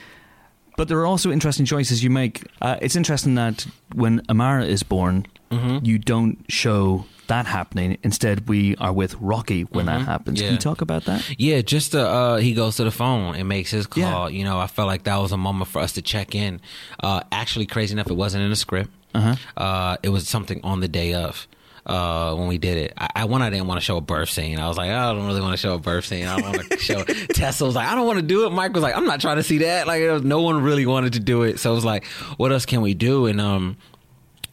But 0.80 0.88
there 0.88 0.98
are 1.00 1.06
also 1.06 1.30
interesting 1.30 1.66
choices 1.66 2.02
you 2.06 2.10
make. 2.10 2.44
Uh, 2.62 2.78
it's 2.82 2.96
interesting 2.96 3.36
that 3.36 3.68
when 3.94 4.22
Amara 4.30 4.64
is 4.64 4.82
born, 4.82 5.26
Mhm. 5.52 5.86
you 5.86 6.00
don't 6.00 6.38
show 6.48 7.04
that 7.28 7.46
happening. 7.48 7.98
Instead, 8.02 8.48
we 8.48 8.78
are 8.78 8.94
with 8.94 9.14
Rocky 9.20 9.64
when 9.64 9.88
that 9.88 10.00
Mhm. 10.02 10.06
happens. 10.06 10.40
Can 10.42 10.54
you 10.54 10.58
talk 10.58 10.80
about 10.80 11.04
that? 11.04 11.22
Yeah, 11.38 11.60
just 11.62 11.94
uh, 11.94 12.00
uh, 12.00 12.38
he 12.38 12.54
goes 12.54 12.78
to 12.78 12.86
the 12.86 12.92
phone 12.92 13.36
and 13.36 13.50
makes 13.50 13.72
his 13.72 13.88
call. 13.88 14.30
Yeah. 14.32 14.38
You 14.38 14.46
know, 14.46 14.58
I 14.58 14.68
felt 14.68 14.88
like 14.88 15.04
that 15.04 15.18
was 15.18 15.34
a 15.34 15.38
moment 15.38 15.70
for 15.70 15.80
us 15.82 15.92
to 15.94 16.02
check 16.02 16.34
in. 16.34 16.62
Uh, 17.04 17.20
actually, 17.30 17.66
crazy 17.66 17.92
enough, 17.92 18.08
it 18.10 18.16
wasn't 18.16 18.44
in 18.46 18.50
the 18.50 18.56
script. 18.56 18.90
Uh-huh. 19.14 19.36
Uh, 19.58 19.98
it 20.02 20.10
was 20.10 20.30
something 20.30 20.62
on 20.64 20.80
the 20.80 20.88
day 20.88 21.14
of. 21.14 21.46
Uh, 21.90 22.36
when 22.36 22.48
we 22.48 22.58
did 22.60 22.78
it, 22.78 22.94
I, 22.98 23.10
I 23.16 23.26
one 23.26 23.42
I 23.42 23.50
didn't 23.50 23.68
want 23.68 23.80
to 23.80 23.84
show 23.84 23.98
a 23.98 24.02
birth 24.02 24.30
scene. 24.30 24.60
I 24.60 24.68
was 24.68 24.78
like, 24.78 24.92
I 24.92 25.12
don't 25.12 25.26
really 25.26 25.42
want 25.42 25.54
to 25.54 25.58
show 25.58 25.74
a 25.74 25.80
birth 25.80 26.06
scene. 26.06 26.28
I 26.28 26.40
don't 26.40 26.56
want 26.56 26.70
to 26.70 26.78
show. 26.80 27.04
Tessa 27.04 27.66
was 27.66 27.76
like, 27.76 27.88
I 27.88 27.96
don't 27.96 28.06
want 28.06 28.20
to 28.20 28.26
do 28.26 28.46
it. 28.46 28.52
Mike 28.52 28.74
was 28.74 28.84
like, 28.84 28.96
I'm 28.96 29.06
not 29.06 29.22
trying 29.22 29.38
to 29.38 29.44
see 29.44 29.60
that. 29.60 29.88
Like, 29.88 30.04
was, 30.04 30.24
no 30.24 30.42
one 30.42 30.62
really 30.62 30.86
wanted 30.86 31.14
to 31.14 31.20
do 31.20 31.44
it. 31.44 31.60
So 31.60 31.72
it 31.72 31.76
was 31.76 31.86
like, 31.86 32.06
what 32.38 32.52
else 32.52 32.66
can 32.66 32.82
we 32.82 32.94
do? 32.94 33.26
And 33.26 33.42
um, 33.42 33.78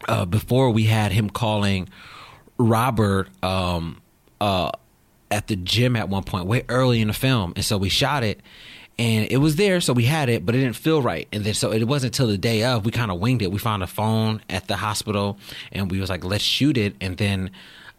uh, 0.09 0.25
before 0.25 0.71
we 0.71 0.85
had 0.85 1.13
him 1.13 1.29
calling 1.29 1.89
Robert 2.59 3.29
um, 3.45 4.01
uh, 4.41 4.71
at 5.31 5.47
the 5.49 5.57
gym 5.57 5.97
at 5.97 6.09
one 6.09 6.23
point, 6.23 6.47
way 6.47 6.65
early 6.69 7.01
in 7.01 7.09
the 7.09 7.15
film, 7.15 7.53
and 7.57 7.65
so 7.65 7.77
we 7.77 7.89
shot 7.89 8.25
it, 8.25 8.41
and 8.99 9.31
it 9.31 9.37
was 9.39 9.57
there, 9.57 9.81
so 9.81 9.93
we 9.93 10.05
had 10.05 10.29
it, 10.29 10.47
but 10.47 10.55
it 10.55 10.59
didn't 10.59 10.77
feel 10.77 11.03
right, 11.03 11.29
and 11.33 11.45
then 11.45 11.55
so 11.55 11.73
it 11.73 11.85
wasn't 11.85 12.15
until 12.15 12.29
the 12.29 12.39
day 12.39 12.65
of 12.65 12.85
we 12.85 12.93
kind 12.93 13.11
of 13.11 13.21
winged 13.21 13.43
it. 13.43 13.53
We 13.53 13.59
found 13.59 13.83
a 13.83 13.87
phone 13.87 14.41
at 14.49 14.69
the 14.69 14.77
hospital, 14.77 15.39
and 15.73 15.91
we 15.91 16.01
was 16.01 16.09
like, 16.09 16.25
let's 16.25 16.45
shoot 16.45 16.79
it, 16.79 16.97
and 17.01 17.17
then 17.17 17.51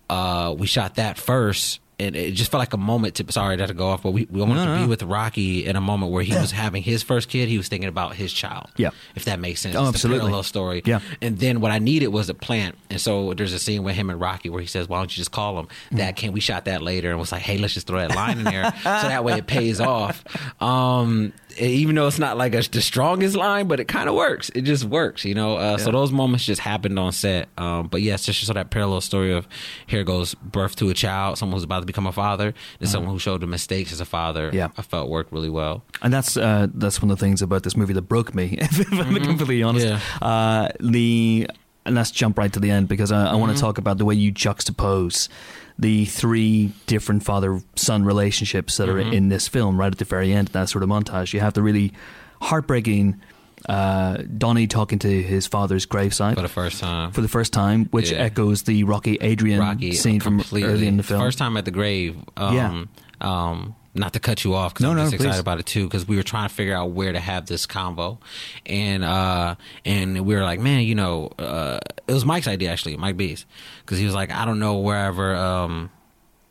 uh, 0.09 0.55
we 0.57 0.65
shot 0.67 0.95
that 0.95 1.17
first. 1.17 1.79
And 1.99 2.15
it 2.15 2.31
just 2.35 2.51
felt 2.51 2.59
like 2.59 2.73
a 2.73 2.77
moment 2.77 3.15
to 3.15 3.31
sorry 3.31 3.55
that 3.55 3.65
to 3.67 3.73
go 3.73 3.87
off, 3.87 4.03
but 4.03 4.11
we, 4.11 4.27
we 4.29 4.39
wanted 4.41 4.55
No, 4.57 4.65
to 4.65 4.75
no. 4.75 4.81
be 4.83 4.87
with 4.87 5.01
Rocky 5.01 5.65
in 5.65 5.75
a 5.75 5.81
moment 5.81 6.11
where 6.11 6.21
he 6.21 6.31
was 6.35 6.51
having 6.51 6.83
his 6.83 7.01
first 7.01 7.27
kid. 7.27 7.49
He 7.49 7.57
was 7.57 7.69
thinking 7.69 7.89
about 7.89 8.13
his 8.15 8.31
child. 8.31 8.69
Yeah. 8.77 8.91
If 9.15 9.25
that 9.25 9.39
makes 9.39 9.61
sense. 9.61 9.75
Oh, 9.75 9.87
absolutely. 9.87 10.19
parallel 10.19 10.43
story. 10.43 10.83
Yeah. 10.85 10.99
And 11.23 11.39
then 11.39 11.59
what 11.59 11.71
I 11.71 11.79
needed 11.79 12.09
was 12.09 12.29
a 12.29 12.35
plant. 12.35 12.75
And 12.91 13.01
so 13.01 13.33
there's 13.33 13.51
a 13.51 13.57
scene 13.57 13.81
with 13.81 13.95
him 13.95 14.11
and 14.11 14.21
Rocky 14.21 14.49
where 14.51 14.61
he 14.61 14.67
says, 14.67 14.87
Why 14.87 14.99
don't 14.99 15.11
you 15.11 15.19
just 15.21 15.31
call 15.31 15.57
him? 15.59 15.67
That 15.93 16.15
can 16.15 16.33
we 16.33 16.39
shot 16.39 16.65
that 16.65 16.83
later 16.83 17.09
and 17.09 17.19
was 17.19 17.31
like, 17.31 17.41
Hey, 17.41 17.57
let's 17.57 17.73
just 17.73 17.87
throw 17.87 17.99
that 17.99 18.15
line 18.15 18.37
in 18.37 18.43
there. 18.43 18.71
so 18.83 18.83
that 18.83 19.23
way 19.23 19.33
it 19.39 19.47
pays 19.47 19.81
off. 19.81 20.23
Um, 20.61 21.33
even 21.59 21.95
though 21.95 22.07
it's 22.07 22.19
not 22.19 22.37
like 22.37 22.53
a, 22.55 22.61
the 22.69 22.81
strongest 22.81 23.35
line, 23.35 23.67
but 23.67 23.79
it 23.79 23.87
kind 23.87 24.07
of 24.09 24.15
works. 24.15 24.49
It 24.55 24.61
just 24.61 24.83
works, 24.85 25.25
you 25.25 25.33
know. 25.33 25.57
Uh, 25.57 25.77
So 25.77 25.91
those 25.91 26.11
moments 26.11 26.45
just 26.45 26.61
happened 26.61 26.97
on 26.99 27.11
set. 27.11 27.49
Um, 27.57 27.87
but 27.87 28.01
yes, 28.01 28.25
just 28.25 28.41
so 28.45 28.53
that 28.53 28.69
parallel 28.69 29.01
story 29.01 29.31
of 29.33 29.47
here 29.87 30.03
goes 30.03 30.35
birth 30.35 30.75
to 30.77 30.89
a 30.89 30.93
child, 30.93 31.37
someone 31.37 31.55
who's 31.57 31.63
about 31.63 31.79
to 31.81 31.85
become 31.85 32.05
a 32.07 32.11
father, 32.11 32.53
and 32.79 32.89
someone 32.89 33.11
who 33.11 33.19
showed 33.19 33.41
the 33.41 33.47
mistakes 33.47 33.91
as 33.91 33.99
a 34.01 34.05
father. 34.05 34.49
Yeah. 34.53 34.69
I 34.77 34.81
felt 34.81 35.09
worked 35.09 35.31
really 35.31 35.49
well. 35.49 35.83
And 36.01 36.13
that's 36.13 36.37
uh, 36.37 36.67
that's 36.73 37.01
one 37.01 37.11
of 37.11 37.17
the 37.19 37.25
things 37.25 37.41
about 37.41 37.63
this 37.63 37.75
movie 37.75 37.93
that 37.93 38.03
broke 38.03 38.33
me, 38.35 38.57
if 38.61 38.91
I'm 38.93 39.15
completely 39.23 39.63
honest. 39.63 39.85
Mm-hmm. 39.87 40.23
Yeah. 40.23 40.27
Uh, 40.27 40.69
the 40.79 41.49
and 41.85 41.95
let's 41.95 42.11
jump 42.11 42.37
right 42.37 42.51
to 42.51 42.59
the 42.59 42.69
end 42.69 42.87
because 42.89 43.11
I, 43.13 43.27
I 43.27 43.35
want 43.35 43.49
Mm-hmm. 43.51 43.55
to 43.55 43.61
talk 43.61 43.77
about 43.77 43.97
the 43.97 44.03
way 44.05 44.13
you 44.15 44.33
juxtapose 44.33 45.29
the 45.79 46.05
three 46.05 46.71
different 46.87 47.23
father 47.23 47.61
son 47.75 48.03
relationships 48.03 48.77
that 48.77 48.89
are 48.89 48.95
Mm-hmm. 48.95 49.13
in 49.13 49.29
this 49.29 49.47
film 49.47 49.79
right 49.79 49.91
at 49.91 49.97
the 49.99 50.05
very 50.05 50.33
end. 50.33 50.47
That 50.49 50.69
sort 50.69 50.83
of 50.83 50.89
montage. 50.89 51.33
You 51.33 51.39
have 51.39 51.53
the 51.53 51.61
really 51.61 51.93
heartbreaking 52.41 53.19
uh, 53.67 54.17
Donnie 54.37 54.67
talking 54.67 54.99
to 54.99 55.21
his 55.23 55.47
father's 55.47 55.85
gravesite 55.85 56.35
For 56.35 56.41
the 56.41 56.47
first 56.47 56.79
time. 56.79 57.11
for 57.11 57.21
the 57.21 57.27
first 57.27 57.53
time, 57.53 57.85
which 57.91 58.11
Yeah. 58.11 58.19
echoes 58.19 58.63
the 58.63 58.83
Rocky 58.83 59.17
Adrian 59.19 59.59
Rocky 59.59 59.93
scene 59.93 60.19
from 60.19 60.41
early 60.53 60.87
in 60.87 60.97
the 60.97 61.03
film. 61.03 61.19
First 61.21 61.39
time 61.39 61.57
at 61.57 61.65
the 61.65 61.71
grave. 61.71 62.15
Um, 62.37 62.55
Yeah. 62.55 62.83
Um, 63.21 63.75
not 63.97 64.13
to 64.13 64.19
cut 64.19 64.43
you 64.43 64.53
off 64.53 64.73
because 64.73 64.83
No, 64.83 64.91
I'm 64.91 64.97
no, 64.97 65.03
just 65.03 65.13
excited 65.15 65.33
please. 65.33 65.39
about 65.39 65.59
it 65.59 65.65
too 65.65 65.85
because 65.85 66.07
we 66.07 66.15
were 66.15 66.23
trying 66.23 66.47
to 66.47 66.53
figure 66.53 66.75
out 66.75 66.91
where 66.91 67.11
to 67.11 67.19
have 67.19 67.45
this 67.47 67.65
convo, 67.67 68.17
and 68.65 69.03
uh, 69.03 69.55
and 69.85 70.25
we 70.25 70.35
were 70.35 70.43
like, 70.43 70.59
man, 70.59 70.81
you 70.83 70.95
know, 70.95 71.31
uh, 71.39 71.79
it 72.07 72.13
was 72.13 72.25
Mike's 72.25 72.47
idea 72.47 72.71
actually, 72.71 72.97
Mike 72.97 73.17
B's, 73.17 73.45
because 73.85 73.97
he 73.97 74.05
was 74.05 74.13
like, 74.15 74.31
I 74.31 74.45
don't 74.45 74.59
know 74.59 74.77
wherever 74.79 75.35
um, 75.35 75.89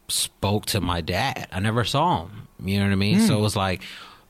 spoke 0.08 0.66
to 0.66 0.80
my 0.80 1.00
dad. 1.00 1.48
I 1.52 1.60
never 1.60 1.84
saw 1.84 2.24
him. 2.26 2.48
You 2.64 2.78
know 2.78 2.86
what 2.86 2.92
I 2.92 2.96
mean? 2.96 3.20
So 3.20 3.36
it 3.38 3.40
was 3.40 3.54
like 3.56 3.82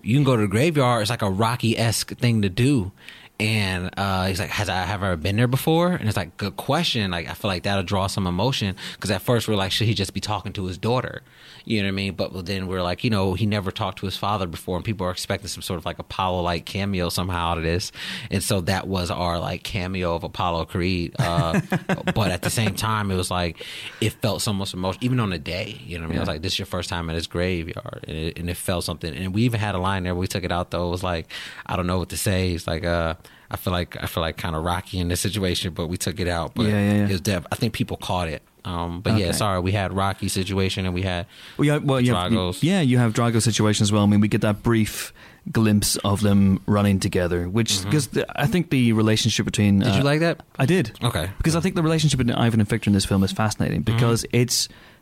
you 0.02 0.16
can 0.16 0.25
go 0.25 0.37
to 0.37 0.42
the 0.42 0.49
graveyard. 0.49 1.00
It's 1.02 1.11
like 1.11 1.23
a 1.23 1.30
Rocky 1.30 1.78
esque 1.78 2.16
thing 2.18 2.42
to 2.42 2.49
do. 2.49 2.92
And 3.38 3.90
uh, 3.99 4.26
he's 4.26 4.40
like, 4.40 4.49
"Has 4.50 4.69
I 4.69 4.76
have 4.83 5.02
I 5.02 5.09
ever 5.09 5.16
been 5.16 5.37
there 5.37 5.47
before?" 5.47 5.93
And 5.93 6.09
it's 6.09 6.16
like, 6.16 6.37
"Good 6.38 6.57
question." 6.57 7.11
Like 7.11 7.28
I 7.28 7.35
feel 7.35 7.49
like 7.49 7.64
that'll 7.64 7.83
draw 7.83 8.07
some 8.07 8.26
emotion 8.26 8.76
because 8.95 9.11
at 9.11 9.23
first 9.23 9.47
we're 9.47 9.57
like, 9.57 9.73
should 9.73 9.87
he 9.87 9.95
just 9.95 10.14
be 10.14 10.21
talking 10.21 10.52
to 10.55 10.64
his 10.64 10.78
daughter? 10.78 11.23
You 11.64 11.83
know 11.83 11.88
what 11.88 11.93
I 11.93 11.93
mean? 11.93 12.14
But 12.14 12.47
then 12.47 12.69
we're 12.69 12.83
like, 12.83 13.02
you 13.02 13.11
know, 13.11 13.35
he 13.35 13.45
never 13.45 13.71
talked 13.71 13.99
to 13.99 14.07
his 14.07 14.16
father 14.16 14.47
before, 14.47 14.76
and 14.76 14.85
people 14.85 15.07
are 15.07 15.11
expecting 15.11 15.49
some 15.49 15.62
sort 15.62 15.78
of 15.78 15.85
like 15.85 15.99
Apollo 15.99 16.43
like 16.43 16.64
cameo 16.64 17.09
somehow 17.09 17.52
out 17.52 17.59
of 17.59 17.64
this. 17.64 17.93
And 18.31 18.43
so 18.43 18.61
that 18.62 18.87
was 18.87 19.11
our 19.11 19.38
like 19.38 19.64
cameo 19.64 20.14
of 20.14 20.23
Apollo 20.23 20.66
Creed. 20.66 21.14
Uh, 21.19 21.61
but 22.14 22.31
at 22.31 22.43
the 22.43 22.50
same 22.50 22.75
time, 22.75 23.11
it 23.11 23.16
was 23.16 23.31
like 23.31 23.66
it 24.00 24.11
felt 24.11 24.43
so 24.43 24.52
much 24.52 24.75
emotion, 24.75 25.02
even 25.02 25.21
on 25.21 25.31
the 25.31 25.38
day. 25.38 25.81
You 25.85 25.99
know 25.99 26.05
what 26.05 26.07
I 26.07 26.11
mean? 26.11 26.19
I 26.19 26.23
was 26.23 26.28
like, 26.28 26.43
this 26.43 26.52
is 26.52 26.59
your 26.61 26.66
first 26.66 26.88
time 26.88 27.11
at 27.11 27.16
his 27.16 27.26
graveyard, 27.26 28.05
and 28.07 28.16
it, 28.16 28.38
and 28.38 28.49
it 28.49 28.57
felt 28.57 28.85
something. 28.85 29.12
And 29.14 29.35
we 29.35 29.43
even 29.43 29.61
had 29.61 29.75
a 29.75 29.78
line 29.78 30.05
there. 30.05 30.14
We 30.14 30.28
took 30.28 30.45
it 30.45 30.52
out 30.52 30.71
though. 30.71 30.87
It 30.87 30.90
was 30.90 31.02
like, 31.02 31.26
I 31.66 31.76
don't 31.76 31.87
know 31.87 31.99
what 31.99 32.11
to 32.11 32.16
say. 32.16 32.52
It's 32.52 32.66
like, 32.66 32.85
uh. 32.85 33.14
I 33.50 33.56
feel 33.56 33.72
like 33.72 33.96
I 34.02 34.06
feel 34.06 34.22
like 34.22 34.36
kind 34.36 34.56
of 34.56 34.64
rocky 34.64 34.98
in 34.98 35.08
this 35.08 35.20
situation, 35.20 35.72
but 35.72 35.86
we 35.88 35.96
took 35.96 36.18
it 36.20 36.28
out. 36.28 36.54
But 36.54 36.66
Yeah, 36.66 36.72
yeah, 36.72 36.92
yeah. 36.94 37.04
it 37.06 37.12
was 37.12 37.20
def- 37.20 37.46
I 37.52 37.54
think 37.56 37.72
people 37.72 37.96
caught 37.96 38.28
it. 38.28 38.42
Um, 38.64 39.00
but 39.00 39.16
yeah, 39.16 39.30
sorry, 39.30 39.60
we 39.60 39.70
had 39.70 39.92
rocky 39.92 40.26
situation 40.28 40.86
and 40.86 40.92
we 40.94 41.02
had 41.02 41.26
Well, 41.56 41.64
yeah, 41.66 41.76
well, 41.76 42.00
you 42.00 42.14
have, 42.14 42.32
yeah, 42.64 42.80
you 42.80 42.98
have 42.98 43.12
Drago 43.14 43.40
situation 43.40 43.84
as 43.84 43.92
well. 43.92 44.02
I 44.02 44.06
mean, 44.06 44.18
we 44.20 44.26
get 44.26 44.40
that 44.40 44.64
brief 44.64 45.12
glimpse 45.52 45.94
of 45.98 46.20
them 46.22 46.60
running 46.66 46.98
together, 46.98 47.48
which 47.48 47.84
because 47.84 48.08
I 48.34 48.46
think 48.48 48.70
the 48.70 48.92
relationship 48.92 49.44
between 49.44 49.74
Mm-hmm. 49.80 49.84
Did 49.84 49.94
uh, 49.94 49.98
you 49.98 50.02
like 50.02 50.18
that? 50.20 50.40
I 50.58 50.66
did. 50.66 50.98
Okay. 51.02 51.30
Because 51.38 51.54
I 51.54 51.60
think 51.60 51.76
the 51.76 51.82
relationship 51.84 52.18
between 52.18 52.34
Ivan 52.34 52.58
and 52.58 52.68
Victor 52.68 52.90
in 52.90 52.94
this 52.94 53.04
film 53.04 53.22
is 53.22 53.30
fascinating 53.30 53.84
Mm-hmm. 53.84 53.94
because 53.96 54.26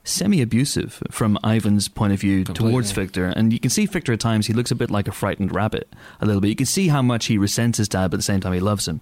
it's 0.04 0.12
semi-abusive 0.12 1.02
from 1.10 1.38
Ivan's 1.44 1.88
point 1.88 2.12
of 2.12 2.20
view 2.20 2.44
Completely. 2.44 2.70
towards 2.72 2.90
Victor, 2.92 3.26
and 3.26 3.52
you 3.52 3.58
can 3.60 3.70
see 3.70 3.86
Victor 3.86 4.12
at 4.12 4.20
times 4.20 4.46
he 4.46 4.52
looks 4.52 4.70
a 4.70 4.74
bit 4.74 4.90
like 4.90 5.08
a 5.08 5.12
frightened 5.12 5.54
rabbit, 5.54 5.88
a 6.20 6.26
little 6.26 6.40
bit. 6.40 6.48
You 6.48 6.56
can 6.56 6.66
see 6.66 6.88
how 6.88 7.02
much 7.02 7.26
he 7.26 7.38
resents 7.38 7.78
his 7.78 7.88
dad, 7.88 8.10
but 8.10 8.16
at 8.16 8.18
the 8.18 8.22
same 8.22 8.40
time 8.40 8.52
he 8.52 8.60
loves 8.60 8.86
him. 8.86 9.00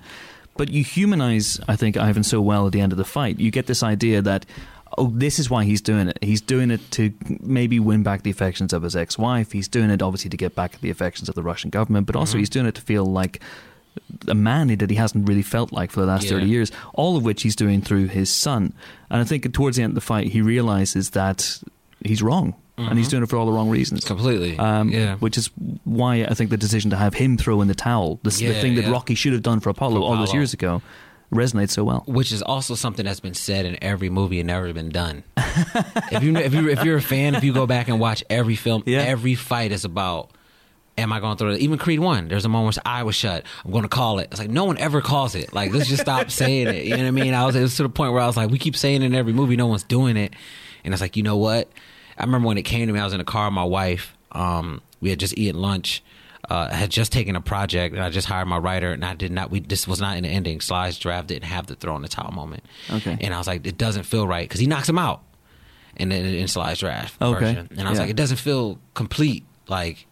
But 0.56 0.70
you 0.70 0.84
humanize, 0.84 1.58
I 1.66 1.76
think, 1.76 1.96
Ivan 1.96 2.22
so 2.24 2.40
well 2.40 2.66
at 2.66 2.72
the 2.72 2.80
end 2.80 2.92
of 2.92 2.98
the 2.98 3.04
fight. 3.04 3.40
You 3.40 3.50
get 3.50 3.66
this 3.66 3.82
idea 3.82 4.22
that. 4.22 4.46
Oh, 4.98 5.06
this 5.14 5.38
is 5.38 5.48
why 5.48 5.64
he's 5.64 5.80
doing 5.80 6.08
it. 6.08 6.18
He's 6.20 6.42
doing 6.42 6.70
it 6.70 6.82
to 6.90 7.14
maybe 7.40 7.80
win 7.80 8.02
back 8.02 8.24
the 8.24 8.30
affections 8.30 8.74
of 8.74 8.82
his 8.82 8.94
ex-wife. 8.94 9.50
He's 9.52 9.66
doing 9.66 9.88
it 9.88 10.02
obviously 10.02 10.28
to 10.28 10.36
get 10.36 10.54
back 10.54 10.78
the 10.82 10.90
affections 10.90 11.30
of 11.30 11.34
the 11.34 11.42
Russian 11.42 11.70
government, 11.70 12.06
but 12.06 12.12
Mm-hmm. 12.12 12.18
also 12.20 12.36
he's 12.36 12.50
doing 12.50 12.66
it 12.66 12.74
to 12.74 12.82
feel 12.82 13.06
like 13.06 13.40
a 14.28 14.34
man 14.34 14.68
that 14.76 14.90
he 14.90 14.96
hasn't 14.96 15.28
really 15.28 15.42
felt 15.42 15.72
like 15.72 15.90
for 15.90 16.00
the 16.00 16.06
last 16.06 16.24
Yeah. 16.24 16.30
30 16.38 16.46
years, 16.46 16.72
all 16.94 17.16
of 17.16 17.24
which 17.24 17.42
he's 17.42 17.56
doing 17.56 17.80
through 17.82 18.06
his 18.08 18.30
son. 18.30 18.72
And 19.10 19.20
I 19.20 19.24
think 19.24 19.52
towards 19.52 19.76
the 19.76 19.82
end 19.82 19.90
of 19.90 19.94
the 19.96 20.00
fight, 20.00 20.28
he 20.28 20.40
realizes 20.42 21.10
that 21.10 21.60
he's 22.04 22.22
wrong. 22.22 22.54
And 22.78 22.98
he's 22.98 23.06
doing 23.08 23.22
it 23.22 23.28
for 23.28 23.36
all 23.36 23.46
the 23.46 23.52
wrong 23.52 23.68
reasons. 23.68 24.04
completely. 24.04 24.58
Um, 24.58 24.88
Mm-hmm. 24.88 24.98
yeah. 24.98 25.14
Which 25.16 25.38
is 25.38 25.50
why 25.84 26.24
I 26.28 26.34
think 26.34 26.50
the 26.50 26.56
decision 26.56 26.90
to 26.90 26.96
have 26.96 27.14
him 27.14 27.36
throw 27.36 27.60
in 27.60 27.68
the 27.68 27.74
towel, 27.76 28.18
the, 28.24 28.30
the 28.30 28.54
thing 28.54 28.74
that 28.74 28.86
yeah. 28.86 28.90
Rocky 28.90 29.14
should 29.14 29.32
have 29.34 29.42
done 29.42 29.60
for 29.60 29.70
Apollo, 29.70 30.00
For 30.00 30.04
all 30.06 30.16
those 30.16 30.32
years 30.34 30.52
ago, 30.52 30.82
resonates 31.32 31.70
so 31.70 31.84
well. 31.84 32.02
Which 32.06 32.32
is 32.32 32.42
also 32.42 32.74
something 32.74 33.04
that's 33.04 33.20
been 33.20 33.34
said 33.34 33.66
in 33.66 33.78
every 33.84 34.08
movie 34.10 34.40
and 34.40 34.48
never 34.48 34.72
been 34.72 34.88
done. 34.88 35.22
if 35.36 36.22
you 36.24 36.34
if 36.36 36.54
you 36.54 36.68
if 36.70 36.82
you're 36.82 36.96
a 36.96 37.02
fan, 37.02 37.34
if 37.36 37.44
you 37.44 37.52
go 37.52 37.66
back 37.66 37.88
and 37.88 38.00
watch 38.00 38.24
every 38.28 38.56
film, 38.56 38.82
Yeah. 38.86 39.02
every 39.02 39.34
fight 39.36 39.70
is 39.70 39.84
about. 39.84 40.30
Am 40.98 41.10
I 41.12 41.20
going 41.20 41.36
to 41.36 41.38
throw 41.42 41.50
it? 41.52 41.60
Even 41.60 41.78
Creed 41.78 42.00
One, 42.00 42.28
there's 42.28 42.44
a 42.44 42.50
moment 42.50 42.76
where 42.76 42.82
eye 42.94 43.02
was 43.02 43.14
shut. 43.14 43.44
I'm 43.64 43.70
going 43.70 43.82
to 43.82 43.88
call 43.88 44.18
it. 44.18 44.28
It's 44.30 44.38
like 44.38 44.50
no 44.50 44.64
one 44.64 44.76
ever 44.76 45.00
calls 45.00 45.34
it. 45.34 45.52
Like 45.54 45.72
let's 45.72 45.88
just 45.88 46.02
stop 46.02 46.30
saying 46.30 46.68
it. 46.68 46.84
You 46.84 46.96
know 46.96 47.02
what 47.04 47.08
I 47.08 47.12
mean? 47.12 47.32
I 47.34 47.46
was 47.46 47.56
it 47.56 47.62
was 47.62 47.76
to 47.76 47.84
the 47.84 47.88
point 47.88 48.12
where 48.12 48.20
I 48.22 48.26
was 48.26 48.36
like, 48.36 48.50
we 48.50 48.58
keep 48.58 48.76
saying 48.76 49.02
it 49.02 49.06
in 49.06 49.14
every 49.14 49.32
movie, 49.32 49.56
no 49.56 49.66
one's 49.66 49.84
doing 49.84 50.16
it, 50.18 50.34
and 50.84 50.92
it's 50.92 51.00
like 51.00 51.16
you 51.16 51.22
know 51.22 51.36
what? 51.38 51.68
I 52.18 52.24
remember 52.24 52.46
when 52.46 52.58
it 52.58 52.62
came 52.64 52.86
to 52.88 52.92
me, 52.92 53.00
I 53.00 53.04
was 53.04 53.14
in 53.14 53.18
the 53.18 53.24
car 53.24 53.46
with 53.46 53.54
my 53.54 53.64
wife. 53.64 54.14
Um, 54.32 54.82
we 55.00 55.08
had 55.10 55.18
just 55.18 55.36
eaten 55.38 55.60
lunch. 55.60 56.02
Uh, 56.50 56.68
I 56.70 56.74
had 56.74 56.90
just 56.90 57.10
taken 57.12 57.36
a 57.36 57.40
project 57.40 57.94
and 57.94 58.04
I 58.04 58.10
just 58.10 58.26
hired 58.28 58.48
my 58.48 58.58
writer 58.58 58.92
and 58.92 59.02
I 59.04 59.14
did 59.14 59.32
not. 59.32 59.50
We 59.50 59.60
this 59.60 59.88
was 59.88 60.00
not 60.00 60.16
in 60.18 60.24
the 60.24 60.28
ending. 60.28 60.60
Slides 60.60 60.98
draft 60.98 61.28
didn't 61.28 61.44
have 61.44 61.66
the 61.68 61.74
throw 61.74 61.96
in 61.96 62.02
the 62.02 62.08
towel 62.08 62.32
moment. 62.32 62.64
Okay. 62.90 63.16
And 63.20 63.32
I 63.32 63.38
was 63.38 63.46
like, 63.46 63.66
it 63.66 63.78
doesn't 63.78 64.02
feel 64.02 64.26
right 64.26 64.46
because 64.46 64.60
he 64.60 64.66
knocks 64.66 64.88
him 64.88 64.98
out 64.98 65.22
in 65.96 66.10
the 66.10 66.16
in 66.16 66.48
Slides 66.48 66.80
draft 66.80 67.20
Okay. 67.22 67.40
version. 67.46 67.68
And 67.78 67.86
I 67.86 67.90
was 67.90 67.96
Yeah. 67.98 68.02
like, 68.02 68.10
it 68.10 68.16
doesn't 68.16 68.38
feel 68.38 68.78
complete. 68.94 69.44
Like 69.68 70.06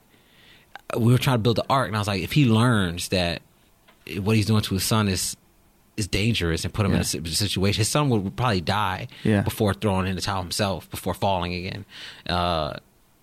we 0.97 1.13
were 1.13 1.19
trying 1.19 1.37
to 1.37 1.43
build 1.43 1.57
the 1.57 1.65
arc, 1.69 1.89
and 1.89 1.97
I 1.97 1.99
was 2.01 2.09
like, 2.09 2.23
if 2.23 2.33
he 2.33 2.47
learns 2.47 3.09
that 3.09 3.43
what 4.19 4.37
he's 4.37 4.47
doing 4.47 4.63
to 4.63 4.75
his 4.75 4.85
son 4.85 5.09
is 5.09 5.37
is 5.97 6.07
dangerous 6.09 6.65
and 6.65 6.73
put 6.73 6.87
him 6.87 6.95
in 6.95 7.01
a 7.01 7.05
situation, 7.05 7.81
his 7.81 7.89
son 7.89 8.09
would 8.09 8.35
probably 8.37 8.61
die 8.63 9.07
Yeah. 9.23 9.43
before 9.43 9.75
throwing 9.75 10.07
in 10.07 10.17
the 10.17 10.23
towel 10.23 10.41
himself, 10.41 10.89
before 10.91 11.13
falling 11.13 11.53
again, 11.53 11.85
uh, 12.27 12.75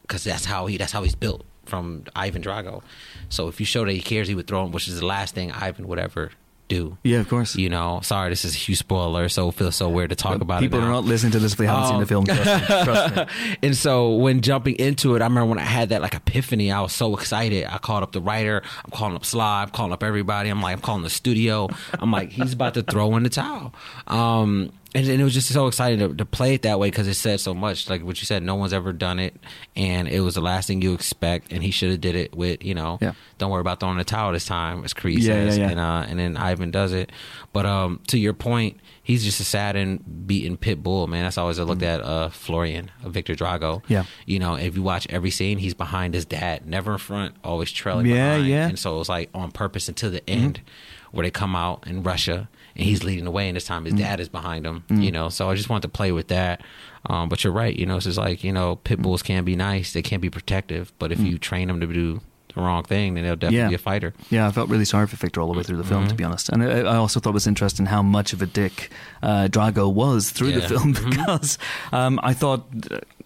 because 0.04 0.24
that's 0.24 0.46
how 0.46 0.68
he 0.68 0.78
that's 0.78 0.92
how 0.92 1.02
he's 1.04 1.16
built 1.16 1.44
from 1.66 2.04
Ivan 2.16 2.42
Drago. 2.44 2.84
So 3.30 3.48
if 3.48 3.60
you 3.60 3.66
show 3.66 3.84
that 3.86 3.92
he 3.92 4.00
cares, 4.02 4.28
he 4.28 4.36
would 4.36 4.48
throw 4.48 4.64
him, 4.66 4.72
which 4.72 4.88
is 4.88 5.00
the 5.00 5.06
last 5.06 5.34
thing 5.34 5.52
Ivan 5.52 5.88
would 5.88 5.98
ever 6.00 6.32
do. 6.68 6.98
Yeah, 7.04 7.20
of 7.20 7.30
course. 7.30 7.56
You 7.56 7.70
know, 7.70 8.00
sorry, 8.04 8.30
this 8.30 8.46
is 8.46 8.54
a 8.54 8.58
huge 8.58 8.78
spoiler, 8.78 9.30
so 9.30 9.50
it 9.50 9.56
feels 9.56 9.76
so 9.76 9.90
weird 9.90 10.10
to 10.10 10.16
talk 10.16 10.42
about 10.42 10.60
People 10.62 10.80
it. 10.80 10.82
People 10.82 10.90
are 10.90 10.92
not 10.92 11.04
listening 11.06 11.32
to 11.34 11.40
this 11.40 11.54
if 11.54 11.58
they 11.58 11.66
haven't 11.66 11.90
seen 11.90 12.00
the 12.00 12.06
film. 12.06 12.26
Trust 12.26 12.46
me. 12.46 12.84
Trust 12.84 13.16
me. 13.16 13.26
and 13.64 13.76
so 13.76 14.16
when 14.16 14.42
jumping 14.42 14.76
into 14.76 15.16
it, 15.16 15.22
I 15.22 15.26
remember 15.26 15.46
when 15.46 15.60
I 15.60 15.64
had 15.64 15.90
that 15.90 16.02
like 16.02 16.16
epiphany, 16.16 16.72
I 16.72 16.82
was 16.82 16.94
so 16.94 17.16
excited. 17.16 17.66
I 17.66 17.78
called 17.78 18.04
up 18.04 18.12
the 18.12 18.22
writer, 18.22 18.62
I'm 18.86 18.92
calling 18.92 19.16
up 19.16 19.26
Sly, 19.26 19.64
I'm 19.64 19.70
calling 19.70 19.94
up 19.94 20.04
everybody. 20.04 20.50
I'm 20.50 20.62
like, 20.62 20.76
I'm 20.76 20.82
calling 20.82 21.04
the 21.04 21.10
studio. 21.10 21.70
I'm 22.00 22.12
like, 22.12 22.30
he's 22.30 22.54
about 22.54 22.74
to 22.76 22.84
throw 22.84 23.16
in 23.16 23.24
the 23.24 23.30
towel. 23.30 23.74
Um, 24.08 24.72
and, 24.98 25.08
and 25.08 25.22
it 25.22 25.24
was 25.24 25.34
just 25.34 25.48
so 25.54 25.68
exciting 25.68 26.00
to, 26.00 26.14
to 26.16 26.26
play 26.26 26.54
it 26.56 26.64
that 26.64 26.80
way 26.80 26.90
because 26.90 27.08
it 27.08 27.14
said 27.14 27.40
so 27.40 27.54
much. 27.54 27.90
Like 27.90 28.04
what 28.04 28.20
you 28.20 28.26
said, 28.26 28.44
no 28.44 28.56
one's 28.56 28.74
ever 28.74 28.92
done 28.94 29.20
it, 29.20 29.36
and 29.76 30.08
it 30.08 30.22
was 30.22 30.36
the 30.36 30.42
last 30.42 30.68
thing 30.68 30.82
you 30.82 30.94
expect. 30.94 31.52
And 31.54 31.64
he 31.64 31.72
should 31.72 31.92
have 31.92 32.02
did 32.02 32.16
it 32.16 32.36
with, 32.36 32.64
you 32.64 32.74
know, 32.76 32.98
Yeah. 33.02 33.14
don't 33.38 33.52
worry 33.52 33.62
about 33.62 33.80
throwing 33.80 33.98
the 33.98 34.04
towel 34.04 34.32
this 34.34 34.46
time, 34.46 34.84
as 34.84 34.94
Creed 34.94 35.20
Yeah, 35.20 35.34
says, 35.34 35.58
yeah, 35.58 35.70
and 35.70 35.80
uh, 35.80 36.06
and 36.08 36.20
then 36.20 36.36
Ivan 36.38 36.72
does 36.72 36.94
it. 36.94 37.12
But 37.54 37.66
um, 37.66 38.00
to 38.08 38.18
your 38.18 38.34
point, 38.34 38.80
he's 39.04 39.24
just 39.24 39.40
a 39.40 39.44
saddened, 39.44 40.28
beaten 40.28 40.58
pit 40.58 40.82
bull, 40.84 41.08
man. 41.08 41.24
That's 41.24 41.38
always 41.38 41.60
I 41.60 41.64
looked 41.64 41.84
at 41.84 42.02
uh, 42.02 42.30
Florian, 42.30 42.92
uh, 43.04 43.10
Victor 43.10 43.36
Drago. 43.36 43.82
Mm-hmm. 43.84 43.94
Yeah. 43.94 44.04
you 44.26 44.40
know, 44.40 44.56
if 44.56 44.76
you 44.76 44.84
watch 44.84 45.08
every 45.10 45.32
scene, 45.32 45.58
he's 45.58 45.74
behind 45.74 46.14
his 46.14 46.26
dad, 46.26 46.66
never 46.66 46.94
in 46.94 46.98
front, 46.98 47.36
always 47.44 47.72
trailing 47.72 48.06
Yeah, 48.08 48.34
behind. 48.36 48.48
yeah. 48.50 48.60
Mm-hmm. 48.62 48.70
And 48.70 48.80
so 48.80 48.96
it 48.96 49.00
was 49.00 49.10
like 49.10 49.30
on 49.34 49.52
purpose 49.52 49.88
until 49.88 50.12
the 50.12 50.28
end, 50.30 50.62
where 51.12 51.24
they 51.26 51.32
come 51.32 51.56
out 51.56 51.88
in 51.88 52.04
Russia 52.04 52.50
and 52.78 52.86
he's 52.86 53.04
leading 53.04 53.26
the 53.26 53.32
way, 53.32 53.48
and 53.50 53.56
this 53.58 53.66
time 53.66 53.84
Mm-hmm. 53.84 53.98
his 53.98 54.06
dad 54.06 54.20
is 54.22 54.30
behind 54.30 54.66
him. 54.66 54.84
You 54.90 55.12
know, 55.12 55.28
so 55.30 55.50
I 55.50 55.56
just 55.56 55.68
wanted 55.70 55.82
to 55.82 55.90
play 55.90 56.12
with 56.14 56.28
that. 56.30 56.62
Um, 57.10 57.28
but 57.30 57.44
you're 57.44 57.54
right. 57.54 57.76
You 57.76 57.86
know, 57.86 57.98
it's 57.98 58.06
just 58.06 58.18
like 58.18 58.44
you 58.44 58.52
know, 58.54 58.76
pit 58.78 59.02
bulls 59.02 59.22
can 59.24 59.44
be 59.44 59.56
nice, 59.56 59.92
they 59.94 60.02
can 60.02 60.20
be 60.22 60.30
protective, 60.30 60.94
but 61.00 61.12
if 61.12 61.20
you 61.20 61.38
train 61.38 61.68
them 61.68 61.80
to 61.82 61.88
do 61.88 62.22
the 62.54 62.62
wrong 62.62 62.84
thing, 62.84 63.14
then 63.14 63.24
they'll 63.24 63.36
definitely 63.36 63.58
Mm. 63.60 63.62
Yeah. 63.64 63.70
be 63.70 63.76
a 63.76 63.78
fighter. 63.78 64.14
Yeah, 64.30 64.48
I 64.48 64.52
felt 64.52 64.70
really 64.70 64.86
sorry 64.86 65.06
for 65.08 65.16
Victor 65.16 65.42
all 65.42 65.52
the 65.52 65.58
way 65.58 65.64
through 65.64 65.78
the 65.78 65.84
film, 65.84 66.02
Mm-hmm. 66.04 66.10
to 66.10 66.16
be 66.16 66.24
honest. 66.24 66.50
And 66.50 66.64
I, 66.64 66.80
I 66.80 66.96
also 66.96 67.20
thought 67.20 67.30
it 67.32 67.34
was 67.34 67.46
interesting 67.48 67.86
how 67.86 68.02
much 68.02 68.34
of 68.34 68.42
a 68.42 68.46
dick 68.48 68.90
uh, 69.22 69.48
Drago 69.50 69.94
was 69.94 70.32
through 70.32 70.54
the 70.54 70.62
Yeah. 70.62 70.68
film 70.68 70.94
Mhm. 70.96 71.10
because 71.12 71.58
um, 71.92 72.20
I 72.24 72.34
thought 72.34 72.66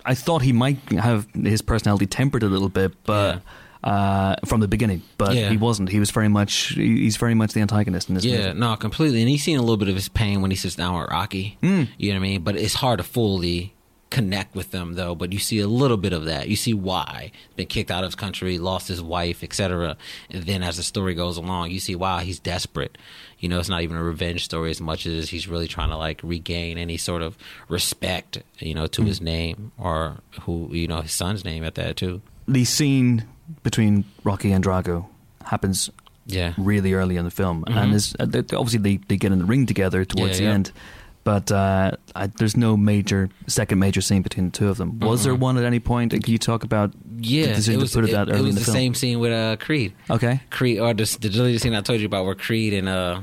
I 0.06 0.16
thought 0.16 0.42
he 0.42 0.52
might 0.52 0.80
have 0.92 1.28
his 1.34 1.62
personality 1.62 2.06
tempered 2.08 2.44
a 2.44 2.48
little 2.50 2.70
bit, 2.70 2.92
but. 3.04 3.42
Uh, 3.84 4.36
from 4.46 4.62
the 4.62 4.68
beginning, 4.68 5.02
but 5.18 5.36
Yeah. 5.36 5.50
he 5.50 5.58
wasn't. 5.58 5.90
He 5.90 6.00
was 6.00 6.12
very 6.12 6.28
much. 6.28 6.74
He's 6.76 7.18
very 7.18 7.34
much 7.34 7.54
the 7.54 7.62
antagonist 7.62 8.10
in 8.10 8.16
this 8.16 8.24
Yeah, 8.24 8.50
movie. 8.50 8.60
no, 8.60 8.76
completely. 8.76 9.22
And 9.22 9.30
he's 9.30 9.44
seen 9.44 9.58
a 9.58 9.62
little 9.62 9.78
bit 9.78 9.88
of 9.90 9.96
his 9.96 10.08
pain 10.08 10.42
when 10.44 10.52
he 10.52 10.58
sits 10.58 10.76
down 10.76 11.00
with 11.00 11.10
Rocky. 11.10 11.58
Mm. 11.64 11.88
You 11.98 12.10
know 12.14 12.20
what 12.20 12.26
I 12.26 12.30
mean? 12.30 12.42
But 12.44 12.58
it's 12.58 12.76
hard 12.76 13.00
to 13.00 13.04
fully 13.04 13.74
connect 14.12 14.54
with 14.56 14.70
them 14.72 14.94
though. 14.96 15.16
But 15.16 15.34
you 15.34 15.40
see 15.40 15.58
a 15.60 15.68
little 15.68 15.98
bit 15.98 16.14
of 16.14 16.26
that. 16.26 16.48
You 16.48 16.56
see 16.58 16.76
why 16.76 17.32
been 17.56 17.66
kicked 17.66 17.90
out 17.90 18.04
of 18.04 18.10
his 18.10 18.16
country, 18.16 18.60
lost 18.60 18.88
his 18.88 19.02
wife, 19.02 19.42
etc. 19.44 19.98
And 20.30 20.44
then 20.44 20.62
as 20.62 20.78
the 20.78 20.84
story 20.84 21.16
goes 21.16 21.38
along, 21.38 21.72
you 21.72 21.80
see 21.80 21.96
wow 21.96 22.20
he's 22.20 22.38
desperate. 22.38 23.00
You 23.40 23.50
know, 23.50 23.58
it's 23.60 23.70
not 23.70 23.82
even 23.82 23.98
a 23.98 24.04
revenge 24.04 24.44
story 24.46 24.70
as 24.70 24.80
much 24.80 25.08
as 25.08 25.30
he's 25.32 25.48
really 25.48 25.68
trying 25.68 25.90
to 25.90 25.98
like 25.98 26.20
regain 26.24 26.78
any 26.78 26.98
sort 26.98 27.24
of 27.24 27.36
respect, 27.68 28.44
you 28.60 28.76
know, 28.76 28.86
to 28.88 29.02
his 29.04 29.22
name 29.22 29.72
or 29.80 30.18
who 30.42 30.70
you 30.72 30.88
know 30.88 31.02
his 31.02 31.14
son's 31.14 31.44
name 31.44 31.64
at 31.64 31.74
that 31.76 31.96
too. 31.98 32.22
The 32.48 32.66
scene 32.66 33.24
between 33.64 34.06
Rocky 34.24 34.52
and 34.52 34.64
Drago 34.64 35.06
happens 35.46 35.90
Yeah. 36.26 36.54
really 36.58 36.94
early 36.94 37.18
in 37.18 37.26
the 37.26 37.32
film, 37.32 37.64
and 37.68 37.94
is 37.94 38.16
uh, 38.20 38.26
obviously 38.54 38.80
they, 38.80 38.98
they 39.08 39.18
get 39.18 39.32
in 39.32 39.40
the 39.40 39.46
ring 39.46 39.66
together 39.66 40.06
towards 40.06 40.34
Yeah, 40.34 40.38
the 40.38 40.44
yeah. 40.44 40.54
end. 40.54 40.72
But 41.24 41.52
uh, 41.52 41.92
I, 42.16 42.28
there's 42.28 42.58
no 42.58 42.76
major 42.76 43.30
second 43.46 43.78
major 43.78 44.02
scene 44.02 44.24
between 44.24 44.48
the 44.50 44.52
two 44.58 44.70
of 44.70 44.78
them. 44.78 44.98
Was 45.00 45.24
there 45.24 45.36
one 45.36 45.56
at 45.60 45.64
any 45.64 45.80
point? 45.80 46.12
Can 46.14 46.22
you 46.26 46.40
talk 46.40 46.64
about 46.64 46.94
Yeah, 47.20 47.46
the 47.48 47.54
decision 47.56 47.74
it 47.76 47.78
was, 47.84 47.92
to 47.92 48.00
put 48.02 48.10
it, 48.10 48.14
that 48.14 48.30
it 48.30 48.32
was 48.32 48.42
in 48.42 48.48
the, 48.56 48.60
the 48.60 48.66
film? 48.66 48.74
same 48.76 48.94
scene 48.96 49.20
with 49.20 49.32
uh, 49.32 49.56
Creed. 49.58 49.94
Okay, 50.10 50.42
Creed 50.50 50.80
or 50.80 50.96
the, 50.96 51.18
the 51.22 51.30
deleted 51.30 51.62
scene 51.62 51.76
I 51.76 51.82
told 51.82 52.00
you 52.00 52.08
about 52.08 52.26
where 52.26 52.34
Creed 52.34 52.74
and 52.74 52.90
uh 52.90 53.22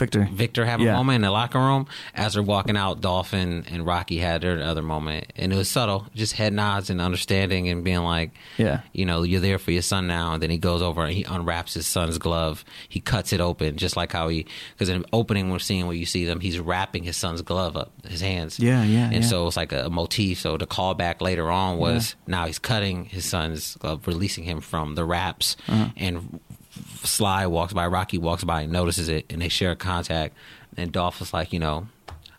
Victor. 0.00 0.28
Victor 0.32 0.64
have 0.64 0.80
a 0.80 0.84
moment 0.92 1.16
in 1.16 1.22
the 1.22 1.30
locker 1.30 1.58
room 1.60 1.86
as 2.14 2.34
they're 2.34 2.42
walking 2.42 2.76
out. 2.76 3.00
Dolphin 3.00 3.64
and 3.70 3.86
Rocky 3.86 4.18
had 4.18 4.40
their 4.42 4.60
other 4.62 4.82
moment, 4.82 5.32
and 5.36 5.52
it 5.52 5.56
was 5.56 5.68
subtle, 5.70 6.06
just 6.14 6.32
head 6.32 6.52
nods 6.52 6.90
and 6.90 7.00
understanding 7.00 7.68
and 7.68 7.84
being 7.84 8.00
like, 8.02 8.32
Yeah. 8.58 8.80
you 8.92 9.04
know, 9.06 9.22
you're 9.22 9.40
there 9.40 9.58
for 9.58 9.70
your 9.70 9.82
son 9.82 10.06
now. 10.08 10.32
And 10.34 10.42
then 10.42 10.50
he 10.50 10.58
goes 10.58 10.82
over 10.82 11.04
and 11.04 11.12
he 11.12 11.22
unwraps 11.24 11.74
his 11.74 11.86
son's 11.86 12.18
glove. 12.18 12.64
He 12.88 12.98
cuts 13.00 13.32
it 13.32 13.40
open, 13.40 13.76
just 13.76 13.96
like 13.96 14.12
how 14.12 14.26
he, 14.28 14.46
because 14.72 14.88
in 14.88 15.02
the 15.02 15.08
opening 15.12 15.50
we're 15.50 15.58
seeing 15.60 15.86
where 15.86 15.96
you 15.96 16.06
see 16.06 16.24
them, 16.24 16.40
he's 16.40 16.58
wrapping 16.58 17.04
his 17.04 17.16
son's 17.16 17.42
glove 17.42 17.76
up, 17.76 17.92
his 18.08 18.20
hands. 18.20 18.58
Yeah, 18.58 18.82
yeah, 18.82 19.04
And 19.06 19.22
yeah. 19.22 19.28
so 19.30 19.46
it's 19.46 19.56
like 19.56 19.72
a, 19.72 19.88
motif. 19.90 20.40
So 20.40 20.56
the 20.56 20.66
callback 20.66 21.20
later 21.20 21.50
on 21.50 21.78
was 21.78 22.14
now 22.26 22.46
he's 22.46 22.58
cutting 22.58 23.04
his 23.04 23.24
son's 23.24 23.76
glove, 23.76 24.06
releasing 24.06 24.44
him 24.44 24.60
from 24.60 24.94
the 24.94 25.04
wraps 25.04 25.56
Uh-huh. 25.68 25.88
and 25.96 26.40
Sly 27.02 27.46
walks 27.46 27.72
by, 27.72 27.86
Rocky 27.86 28.18
walks 28.18 28.44
by 28.44 28.62
and 28.62 28.72
notices 28.72 29.08
it, 29.08 29.26
and 29.30 29.40
they 29.42 29.48
share 29.48 29.74
contact. 29.76 30.36
And 30.76 30.92
Dolph 30.92 31.20
was 31.20 31.32
like, 31.32 31.52
you 31.52 31.58
know, 31.58 31.88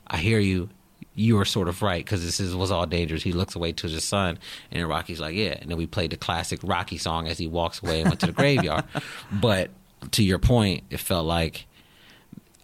I 0.07 0.17
hear 0.17 0.39
you. 0.39 0.69
You 1.13 1.35
were 1.35 1.45
sort 1.45 1.67
of 1.67 1.81
right 1.81 2.03
because 2.03 2.23
this 2.23 2.39
is, 2.39 2.55
was 2.55 2.71
all 2.71 2.85
dangerous. 2.85 3.21
He 3.21 3.33
looks 3.33 3.53
away 3.53 3.73
to 3.73 3.87
his 3.87 4.03
son, 4.03 4.39
and 4.71 4.87
Rocky's 4.87 5.19
like, 5.19 5.35
"Yeah." 5.35 5.57
And 5.59 5.69
then 5.69 5.77
we 5.77 5.85
played 5.85 6.11
the 6.11 6.17
classic 6.17 6.61
Rocky 6.63 6.97
song 6.97 7.27
as 7.27 7.37
he 7.37 7.47
walks 7.47 7.83
away 7.83 7.99
and 7.99 8.09
went 8.09 8.21
to 8.21 8.27
the 8.27 8.31
graveyard. 8.31 8.85
But 9.31 9.71
to 10.11 10.23
your 10.23 10.39
point, 10.39 10.85
it 10.89 11.01
felt 11.01 11.25
like 11.25 11.67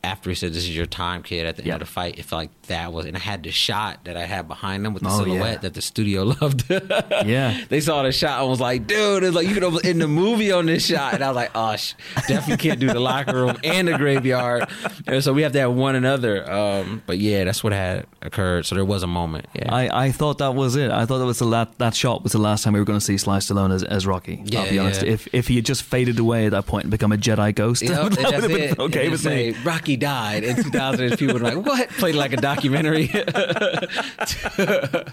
after 0.04 0.30
he 0.30 0.36
said, 0.36 0.52
"This 0.54 0.64
is 0.64 0.76
your 0.76 0.86
time, 0.86 1.24
kid," 1.24 1.46
at 1.46 1.56
the 1.58 1.64
Yeah. 1.64 1.74
end 1.74 1.82
of 1.82 1.88
the 1.88 1.94
fight, 1.94 2.18
it 2.20 2.26
felt 2.26 2.42
like 2.42 2.62
that 2.64 2.94
was. 2.94 3.06
And 3.06 3.16
I 3.16 3.20
had 3.20 3.44
the 3.44 3.52
shot 3.52 4.06
that 4.06 4.16
I 4.18 4.26
had 4.26 4.48
behind 4.48 4.86
him 4.86 4.94
with 4.94 5.04
the 5.04 5.10
Oh, 5.10 5.18
silhouette 5.24 5.54
yeah. 5.54 5.58
that 5.60 5.74
the 5.74 5.82
studio 5.82 6.24
loved. 6.42 6.64
Yeah. 6.70 7.62
they 7.70 7.80
saw 7.80 8.04
the 8.04 8.12
shot 8.12 8.42
and 8.42 8.50
was 8.50 8.60
like, 8.60 8.88
"Dude, 8.88 9.24
it's 9.24 9.36
like 9.36 9.48
you 9.48 9.54
could 9.54 9.64
have 9.64 9.80
in 9.84 10.00
the 10.00 10.08
movie 10.08 10.52
on 10.52 10.66
this 10.68 10.86
shot." 10.86 11.14
And 11.16 11.24
I 11.24 11.28
was 11.30 11.36
like, 11.36 11.52
"Oh, 11.56 11.76
sh- 11.76 11.94
definitely 12.28 12.58
can't 12.58 12.80
do 12.80 12.88
the 12.88 13.00
locker 13.00 13.34
room 13.34 13.58
and 13.64 13.88
the 13.88 13.98
graveyard." 13.98 14.68
And 15.08 15.24
so 15.24 15.34
we 15.34 15.42
have 15.44 15.52
to 15.54 15.60
have 15.60 15.74
one 15.74 15.96
another. 15.96 16.50
Um, 16.52 17.02
but 17.06 17.18
yeah, 17.18 17.44
that's 17.44 17.64
what 17.64 17.74
had 17.74 18.06
occurred. 18.22 18.66
So 18.66 18.76
there 18.76 18.86
was 18.86 19.04
a 19.04 19.08
moment. 19.08 19.46
Yeah. 19.56 19.74
I, 19.74 20.06
I 20.08 20.12
thought 20.12 20.38
that 20.40 20.54
was 20.56 20.76
it. 20.76 20.92
I 20.92 21.06
thought 21.06 21.20
that 21.20 21.26
was 21.26 21.40
the 21.40 21.46
last 21.46 21.78
that 21.80 21.96
shot 21.96 22.24
was 22.24 22.32
the 22.34 22.38
last 22.40 22.64
time 22.64 22.74
we 22.74 22.80
were 22.80 22.86
going 22.86 23.00
to 23.00 23.06
see 23.06 23.18
Sly 23.18 23.38
Stallone 23.40 23.74
as, 23.74 23.84
as 23.84 24.06
Rocky. 24.08 24.42
Yeah, 24.46 24.62
I'll 24.62 24.70
be 24.70 24.80
honest. 24.80 25.04
yeah. 25.04 25.12
If 25.14 25.28
if 25.34 25.48
he 25.48 25.56
had 25.56 25.66
just 25.66 25.84
faded 25.84 26.20
away 26.20 26.46
at 26.46 26.52
that 26.52 26.66
point 26.66 26.84
and 26.86 26.92
become 26.92 27.12
a 27.12 27.18
Jedi 27.18 27.54
ghost, 27.56 27.82
Yep, 27.88 28.12
that 28.12 28.26
would 28.34 28.34
have 28.34 28.48
been 28.48 28.62
it. 28.62 28.80
okay 28.80 29.10
with 29.10 29.26
me. 29.26 29.56
Rocky 29.64 29.87
died 29.96 30.44
in 30.44 30.56
2000, 30.62 31.06
and 31.06 31.18
people 31.20 31.36
were 31.36 31.40
like, 31.40 31.66
"What?" 31.66 31.90
Played 31.90 32.16
like 32.16 32.34
a 32.34 32.38
documentary. 32.38 33.10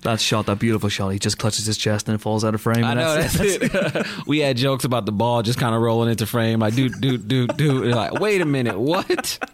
That 0.02 0.18
shot, 0.20 0.46
that 0.46 0.58
beautiful 0.58 0.88
shot, 0.88 1.10
he 1.10 1.18
just 1.18 1.38
clutches 1.38 1.66
his 1.66 1.76
chest 1.78 2.08
and 2.08 2.14
it 2.14 2.18
falls 2.18 2.44
out 2.44 2.54
of 2.54 2.60
frame. 2.60 2.84
I 2.84 2.90
and 2.92 3.00
know 3.00 3.14
that's, 3.14 3.36
it. 3.40 4.06
we 4.26 4.40
had 4.40 4.56
jokes 4.56 4.84
about 4.84 5.06
the 5.06 5.12
ball 5.12 5.42
just 5.42 5.58
kind 5.58 5.74
of 5.74 5.80
rolling 5.80 6.10
into 6.10 6.26
frame, 6.26 6.60
like 6.60 6.74
do 6.74 6.88
do 6.88 7.16
do 7.18 7.46
do. 7.46 7.84
Like, 7.84 8.14
wait 8.20 8.40
a 8.40 8.44
minute, 8.46 8.78
what? 8.78 9.38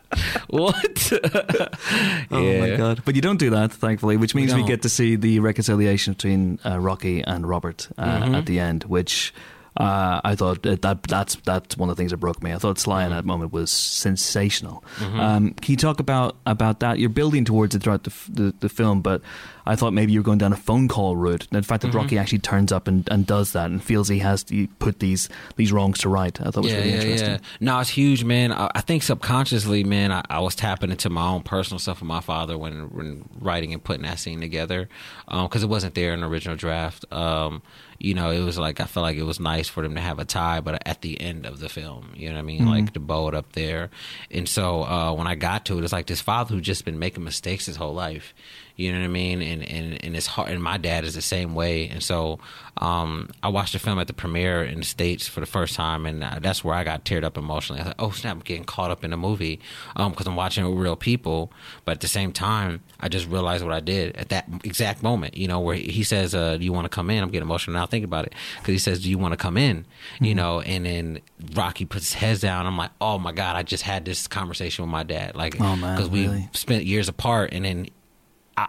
What? 0.49 1.13
Oh 1.13 2.59
my 2.61 2.77
god! 2.77 3.03
But 3.05 3.15
you 3.15 3.23
don't 3.23 3.39
do 3.39 3.51
that, 3.51 3.71
thankfully, 3.73 4.17
which 4.17 4.35
means 4.35 4.53
we, 4.53 4.61
don't. 4.61 4.69
get 4.69 4.83
to 4.83 4.89
see 4.89 5.15
the 5.15 5.39
reconciliation 5.39 6.15
between 6.15 6.59
uh, 6.67 6.81
Rocky 6.81 7.23
and 7.23 7.49
Robert 7.49 7.89
uh, 7.97 8.21
Mm-hmm. 8.21 8.35
at 8.35 8.47
the 8.47 8.59
end, 8.59 8.85
which 8.85 9.33
uh, 9.77 10.21
I 10.25 10.35
thought 10.35 10.63
that, 10.63 10.83
that 10.83 11.03
that's 11.05 11.37
that's 11.45 11.77
one 11.77 11.89
of 11.91 11.97
the 11.97 12.01
things 12.01 12.11
that 12.11 12.17
broke 12.19 12.43
me. 12.43 12.53
I 12.53 12.59
thought 12.59 12.79
Sly 12.79 13.03
Mm-hmm. 13.03 13.13
in 13.13 13.17
that 13.17 13.25
moment 13.25 13.53
was 13.53 13.71
sensational. 13.71 14.85
Um, 15.01 15.53
can 15.55 15.73
you 15.73 15.77
talk 15.77 16.01
about 16.01 16.37
about 16.47 16.81
that? 16.81 16.99
You're 16.99 17.09
building 17.09 17.45
towards 17.45 17.75
it 17.75 17.83
throughout 17.83 18.05
the, 18.05 18.13
the 18.29 18.55
the 18.61 18.69
film, 18.69 19.01
but 19.03 19.23
I 19.67 19.77
thought 19.77 19.93
maybe 19.93 20.13
you 20.13 20.21
were 20.21 20.25
going 20.25 20.39
down 20.39 20.53
a 20.53 20.57
phone 20.57 20.89
call 20.89 21.17
route. 21.17 21.47
And 21.51 21.63
the 21.63 21.67
fact 21.67 21.83
that 21.83 21.89
Mm-hmm. 21.89 21.97
Rocky 21.97 22.19
actually 22.19 22.39
turns 22.39 22.73
up 22.73 22.87
and, 22.89 23.07
and 23.11 23.27
does 23.27 23.53
that 23.53 23.71
and 23.71 23.83
feels 23.83 24.09
he 24.09 24.19
has 24.21 24.43
to 24.45 24.67
put 24.79 24.99
these 25.01 25.29
these 25.57 25.73
wrongs 25.73 25.99
to 26.01 26.09
right, 26.09 26.39
I 26.41 26.51
thought 26.51 26.65
was 26.65 26.73
really 26.73 26.93
interesting. 26.93 27.41
No, 27.61 27.79
it's 27.81 27.91
huge, 27.91 28.25
man. 28.25 28.53
I, 28.53 28.71
I 28.75 28.81
think 28.81 29.03
subconsciously, 29.03 29.85
man, 29.85 30.13
I, 30.13 30.23
I 30.31 30.41
was 30.41 30.55
tapping 30.55 30.91
into 30.91 31.11
my 31.11 31.27
own 31.29 31.43
personal 31.43 31.79
stuff 31.79 32.01
with 32.01 32.09
my 32.09 32.21
father 32.21 32.57
when, 32.59 32.91
when 32.91 33.25
writing 33.41 33.73
and 33.73 33.83
putting 33.83 34.03
that 34.03 34.19
scene 34.19 34.41
together 34.41 34.89
because 35.29 35.63
it 35.63 35.69
wasn't 35.69 35.95
there 35.95 36.13
in 36.13 36.21
the 36.21 36.27
original 36.29 36.57
draft. 36.57 37.05
Um, 37.13 37.63
you 38.01 38.15
know, 38.15 38.31
it 38.31 38.41
was 38.41 38.59
like 38.59 38.81
I 38.81 38.87
felt 38.87 39.03
like 39.03 39.19
it 39.19 39.25
was 39.25 39.39
nice 39.39 39.69
for 39.69 39.83
them 39.83 39.95
to 39.95 40.01
have 40.01 40.19
a 40.19 40.25
tie, 40.25 40.61
but 40.61 40.83
at 40.87 41.03
the 41.03 41.21
end 41.21 41.45
of 41.45 41.61
the 41.61 41.69
film, 41.69 42.13
you 42.17 42.29
know 42.29 42.35
what 42.37 42.41
I 42.41 42.43
mean, 42.43 42.67
like 42.67 42.95
to 42.95 43.01
bow 43.01 43.29
it 43.29 43.35
up 43.35 43.53
there. 43.53 43.91
And 44.31 44.49
so 44.49 44.83
uh, 44.85 45.13
when 45.13 45.27
I 45.27 45.35
got 45.35 45.67
to 45.67 45.79
it, 45.79 45.85
it's 45.85 45.93
like 45.93 46.07
this 46.07 46.23
father 46.23 46.55
who 46.55 46.63
just 46.63 46.87
been 46.87 46.99
making 46.99 47.25
mistakes 47.25 47.67
his 47.67 47.77
whole 47.77 47.93
life. 47.93 48.33
You 48.81 48.93
know 48.93 48.99
what 48.99 49.05
I 49.05 49.09
mean? 49.09 49.43
And 49.43 49.63
and 49.63 50.05
and 50.05 50.17
it's 50.17 50.27
hard. 50.27 50.51
And 50.51 50.63
my 50.63 50.79
dad 50.79 51.05
is 51.05 51.15
the 51.15 51.23
same 51.23 51.55
way. 51.55 51.89
And 51.89 52.03
so 52.03 52.39
um, 52.79 53.29
I 53.43 53.49
watched 53.49 53.75
the 53.75 53.79
film 53.79 53.99
at 53.99 54.07
the 54.07 54.13
premiere 54.15 54.65
in 54.65 54.79
the 54.79 54.85
states 54.85 55.29
for 55.29 55.41
the 55.41 55.47
first 55.47 55.75
time, 55.75 56.07
and 56.07 56.25
uh, 56.25 56.39
that's 56.41 56.65
where 56.65 56.75
I 56.75 56.83
got 56.83 57.05
teared 57.05 57.25
up 57.25 57.37
emotionally. 57.37 57.81
I 57.81 57.85
was 57.85 57.89
like, 57.89 58.03
"Oh 58.03 58.11
snap! 58.11 58.37
I'm 58.37 58.41
getting 58.41 58.65
caught 58.65 58.91
up 58.91 59.05
in 59.05 59.11
the 59.11 59.17
movie 59.17 59.61
because 59.95 60.27
I'm 60.27 60.37
watching 60.37 60.65
it 60.65 60.69
with 60.71 60.79
real 60.79 60.97
people." 60.97 61.53
But 61.85 61.93
at 61.93 62.01
the 62.01 62.09
same 62.09 62.33
time, 62.33 62.83
I 63.01 63.09
just 63.09 63.27
realized 63.29 63.63
what 63.65 63.75
I 63.75 63.81
did 63.81 64.17
at 64.17 64.31
that 64.31 64.49
exact 64.65 65.03
moment. 65.03 65.37
You 65.37 65.47
know, 65.49 65.61
where 65.61 65.77
he 65.77 66.03
says, 66.03 66.35
uh, 66.35 66.57
"Do 66.57 66.65
you 66.65 66.73
want 66.73 66.87
to 66.87 66.89
come 66.89 67.11
in?" 67.11 67.23
I'm 67.23 67.29
getting 67.31 67.47
emotional 67.47 67.75
now 67.75 67.87
thinking 67.87 68.05
about 68.05 68.25
it 68.27 68.35
because 68.61 68.73
he 68.73 68.79
says, 68.79 69.03
"Do 69.03 69.11
you 69.11 69.19
want 69.19 69.33
to 69.33 69.37
come 69.37 69.59
in?" 69.59 69.85
You 70.21 70.35
know, 70.35 70.61
and 70.61 70.87
then 70.87 71.21
Rocky 71.55 71.85
puts 71.85 72.13
his 72.13 72.15
head 72.15 72.41
down. 72.41 72.67
I'm 72.67 72.79
like, 72.79 72.93
"Oh 73.01 73.19
my 73.19 73.33
god! 73.33 73.57
I 73.57 73.63
just 73.63 73.83
had 73.83 74.05
this 74.07 74.27
conversation 74.27 74.85
with 74.85 74.91
my 74.91 75.03
dad." 75.03 75.35
Like, 75.37 75.57
Oh, 75.61 75.77
because 75.77 76.09
we 76.09 76.27
really? 76.29 76.49
spent 76.53 76.85
years 76.87 77.09
apart, 77.09 77.51
and 77.53 77.65
then 77.65 77.89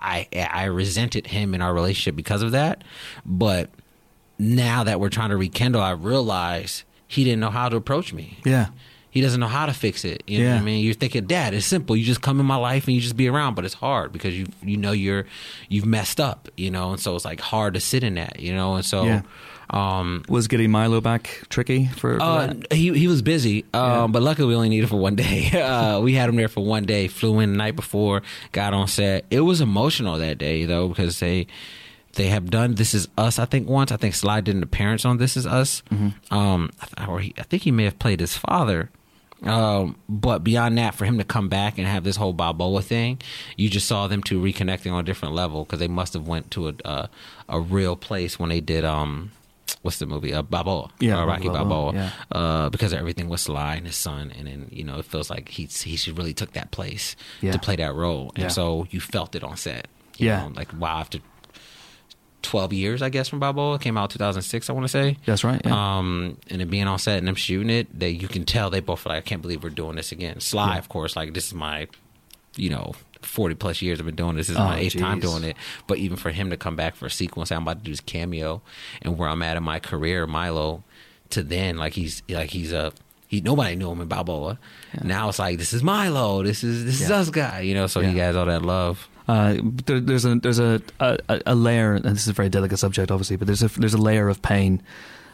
I, 0.01 0.27
I 0.33 0.49
I 0.51 0.63
resented 0.65 1.27
him 1.27 1.53
in 1.53 1.61
our 1.61 1.73
relationship 1.73 2.15
because 2.15 2.41
of 2.41 2.51
that. 2.51 2.83
But 3.25 3.69
now 4.39 4.83
that 4.83 4.99
we're 4.99 5.09
trying 5.09 5.29
to 5.29 5.37
rekindle, 5.37 5.81
I 5.81 5.91
realize 5.91 6.83
he 7.07 7.23
didn't 7.23 7.39
know 7.39 7.49
how 7.49 7.69
to 7.69 7.75
approach 7.75 8.13
me. 8.13 8.37
Yeah. 8.45 8.67
He 9.09 9.19
doesn't 9.19 9.41
know 9.41 9.47
how 9.47 9.65
to 9.65 9.73
fix 9.73 10.05
it. 10.05 10.23
You 10.25 10.39
know 10.39 10.45
what 10.45 10.55
Yeah. 10.55 10.61
I 10.61 10.63
mean? 10.63 10.85
You're 10.85 10.93
thinking, 10.93 11.25
Dad, 11.25 11.53
it's 11.53 11.65
simple. 11.65 11.97
You 11.97 12.05
just 12.05 12.21
come 12.21 12.39
in 12.39 12.45
my 12.45 12.55
life 12.55 12.85
and 12.87 12.95
you 12.95 13.01
just 13.01 13.17
be 13.17 13.27
around, 13.27 13.55
but 13.55 13.65
it's 13.65 13.73
hard 13.73 14.13
because 14.13 14.33
you 14.37 14.47
you 14.63 14.77
know 14.77 14.93
you're 14.93 15.25
you've 15.67 15.85
messed 15.85 16.21
up, 16.21 16.47
you 16.55 16.71
know, 16.71 16.91
and 16.91 16.99
so 16.99 17.13
it's 17.15 17.25
like 17.25 17.41
hard 17.41 17.73
to 17.73 17.81
sit 17.81 18.03
in 18.05 18.13
that, 18.15 18.39
you 18.39 18.53
know, 18.55 18.75
and 18.75 18.85
so 18.85 19.03
Yeah. 19.03 19.21
Um 19.71 20.23
Was 20.29 20.47
getting 20.47 20.69
Milo 20.71 21.01
back 21.01 21.43
tricky 21.49 21.87
for, 21.87 22.17
for 22.17 22.21
uh, 22.21 22.53
he 22.71 22.91
he 22.97 23.07
was 23.07 23.21
busy, 23.21 23.63
um, 23.73 23.89
Yeah. 23.91 24.07
but 24.07 24.21
luckily 24.21 24.47
we 24.49 24.55
only 24.55 24.69
needed 24.69 24.89
for 24.89 24.97
one 24.97 25.15
day. 25.15 25.49
Uh, 25.71 25.99
we 26.01 26.13
had 26.13 26.27
him 26.29 26.35
there 26.35 26.47
for 26.49 26.63
one 26.63 26.85
day. 26.85 27.07
Flew 27.07 27.39
in 27.39 27.51
the 27.51 27.57
night 27.57 27.75
before, 27.75 28.21
got 28.51 28.73
on 28.73 28.87
set. 28.87 29.25
It 29.29 29.41
was 29.41 29.61
emotional 29.61 30.17
that 30.17 30.37
day 30.37 30.65
though 30.65 30.89
because 30.89 31.19
they 31.19 31.47
they 32.15 32.27
have 32.27 32.49
done 32.49 32.75
This 32.75 32.93
Is 32.93 33.07
Us. 33.17 33.39
I 33.39 33.45
think 33.45 33.69
once. 33.69 33.91
I 33.91 33.97
think 33.97 34.13
Sly 34.15 34.41
did 34.41 34.55
an 34.55 34.63
appearance 34.63 35.05
on 35.05 35.17
This 35.17 35.37
Is 35.37 35.47
Us. 35.47 35.81
Um, 36.29 36.69
I 36.81 36.85
th- 36.85 37.07
or 37.09 37.19
he, 37.21 37.33
I 37.37 37.43
think 37.43 37.63
he 37.63 37.71
may 37.71 37.85
have 37.85 37.97
played 37.99 38.19
his 38.19 38.35
father. 38.35 38.89
Um, 39.43 39.95
but 40.07 40.43
beyond 40.43 40.77
that, 40.77 40.93
for 40.93 41.05
him 41.05 41.17
to 41.17 41.23
come 41.23 41.47
back 41.49 41.77
and 41.79 41.87
have 41.87 42.03
this 42.03 42.15
whole 42.17 42.33
Balboa 42.33 42.81
thing, 42.83 43.19
you 43.57 43.69
just 43.69 43.87
saw 43.87 44.07
them 44.07 44.21
two 44.21 44.39
reconnecting 44.41 44.91
on 44.91 44.99
a 44.99 45.03
different 45.03 45.33
level 45.33 45.63
because 45.63 45.79
they 45.79 45.87
must 45.87 46.13
have 46.13 46.27
went 46.27 46.51
to 46.51 46.67
a 46.69 46.73
uh, 46.85 47.07
a 47.49 47.59
real 47.59 47.95
place 47.95 48.37
when 48.37 48.49
they 48.49 48.61
did 48.61 48.83
um, 48.85 49.31
what's 49.81 49.99
the 49.99 50.05
movie? 50.05 50.33
Uh, 50.33 50.41
Balboa, 50.41 50.89
Yeah, 50.99 51.19
uh, 51.21 51.25
Rocky 51.25 51.49
Balboa, 51.49 51.65
Balboa, 51.65 51.93
yeah. 51.93 52.11
uh, 52.31 52.69
because 52.69 52.93
everything 52.93 53.29
was 53.29 53.41
Sly 53.41 53.75
and 53.75 53.85
his 53.87 53.95
son, 53.95 54.31
and 54.37 54.47
then 54.47 54.67
you 54.71 54.83
know 54.83 54.97
it 54.99 55.05
feels 55.05 55.29
like 55.29 55.49
he 55.49 55.65
he 55.65 55.95
should 55.95 56.17
really 56.17 56.33
took 56.33 56.53
that 56.53 56.71
place 56.71 57.15
Yeah. 57.41 57.51
to 57.53 57.59
play 57.59 57.75
that 57.77 57.93
role, 57.95 58.31
and 58.35 58.43
Yeah. 58.43 58.47
so 58.49 58.87
you 58.91 58.99
felt 58.99 59.35
it 59.35 59.43
on 59.43 59.57
set. 59.57 59.87
You 60.17 60.27
Yeah. 60.27 60.41
know, 60.47 60.53
like 60.55 60.71
wow, 60.79 60.99
after 60.99 61.19
twelve 62.41 62.73
years, 62.73 63.01
I 63.01 63.09
guess 63.09 63.29
from 63.29 63.39
Balboa 63.39 63.75
it 63.75 63.81
came 63.81 63.97
out 63.97 64.09
two 64.09 64.17
thousand 64.17 64.41
six, 64.41 64.69
I 64.69 64.73
want 64.73 64.83
to 64.85 64.89
say. 64.89 65.17
That's 65.25 65.43
right. 65.43 65.61
Yeah. 65.63 65.97
Um, 65.97 66.37
and 66.49 66.61
it 66.61 66.69
being 66.69 66.87
on 66.87 66.97
set 66.99 67.19
and 67.19 67.27
them 67.27 67.35
shooting 67.35 67.69
it, 67.69 67.87
they 67.97 68.09
you 68.09 68.27
can 68.27 68.45
tell 68.45 68.69
they 68.69 68.79
both 68.79 69.05
were 69.05 69.09
like, 69.09 69.19
I 69.19 69.21
can't 69.27 69.41
believe 69.41 69.63
we're 69.63 69.69
doing 69.69 69.95
this 69.95 70.11
again. 70.11 70.39
Sly, 70.39 70.77
of 70.77 70.89
course, 70.89 71.15
like 71.15 71.33
this 71.33 71.47
is 71.47 71.53
my, 71.53 71.87
you 72.55 72.69
know, 72.69 72.93
forty 73.21 73.55
plus 73.55 73.81
years 73.81 73.99
I've 73.99 74.05
been 74.05 74.15
doing 74.15 74.35
this. 74.35 74.47
This 74.47 74.55
is 74.55 74.59
Oh, 74.61 74.65
my 74.65 74.79
eighth 74.79 74.97
time 74.97 75.19
doing 75.19 75.43
it. 75.43 75.55
But 75.87 75.97
even 75.99 76.17
for 76.17 76.31
him 76.31 76.49
to 76.49 76.57
come 76.57 76.75
back 76.75 76.95
for 76.95 77.05
a 77.05 77.11
sequel 77.11 77.41
and 77.41 77.47
say 77.47 77.55
I'm 77.55 77.63
about 77.63 77.79
to 77.79 77.83
do 77.83 77.91
this 77.91 77.99
cameo, 78.01 78.61
and 79.01 79.17
where 79.17 79.29
I'm 79.29 79.41
at 79.41 79.57
in 79.57 79.63
my 79.63 79.79
career, 79.79 80.25
Milo, 80.27 80.83
to 81.31 81.43
then 81.43 81.77
like 81.77 81.93
he's 81.93 82.23
like 82.29 82.49
he's 82.51 82.71
a. 82.73 82.91
He, 83.27 83.39
nobody 83.39 83.77
knew 83.77 83.89
him 83.89 84.01
in 84.01 84.09
Balboa. 84.09 84.59
Now 85.01 85.29
it's 85.29 85.39
like 85.39 85.57
this 85.57 85.71
is 85.71 85.81
Milo. 85.83 86.43
This 86.43 86.65
is 86.65 86.83
this 86.83 86.99
is 86.99 87.09
us 87.09 87.29
guy. 87.29 87.61
You 87.61 87.73
know, 87.73 87.87
so 87.87 88.01
he 88.01 88.11
Yeah. 88.17 88.25
has 88.27 88.35
all 88.35 88.45
that 88.47 88.61
love. 88.61 89.07
Uh, 89.27 89.55
there, 89.85 90.01
there's 90.01 90.25
a 90.25 90.35
there's 90.35 90.59
a, 90.59 90.81
a 90.99 91.17
a 91.45 91.55
layer, 91.55 91.93
and 91.93 92.03
this 92.03 92.23
is 92.23 92.27
a 92.27 92.33
very 92.33 92.49
delicate 92.49 92.75
subject, 92.77 93.09
obviously, 93.09 93.37
but 93.37 93.47
there's 93.47 93.63
a 93.63 93.69
there's 93.79 93.93
a 93.93 93.97
layer 94.01 94.27
of 94.27 94.41
pain, 94.41 94.81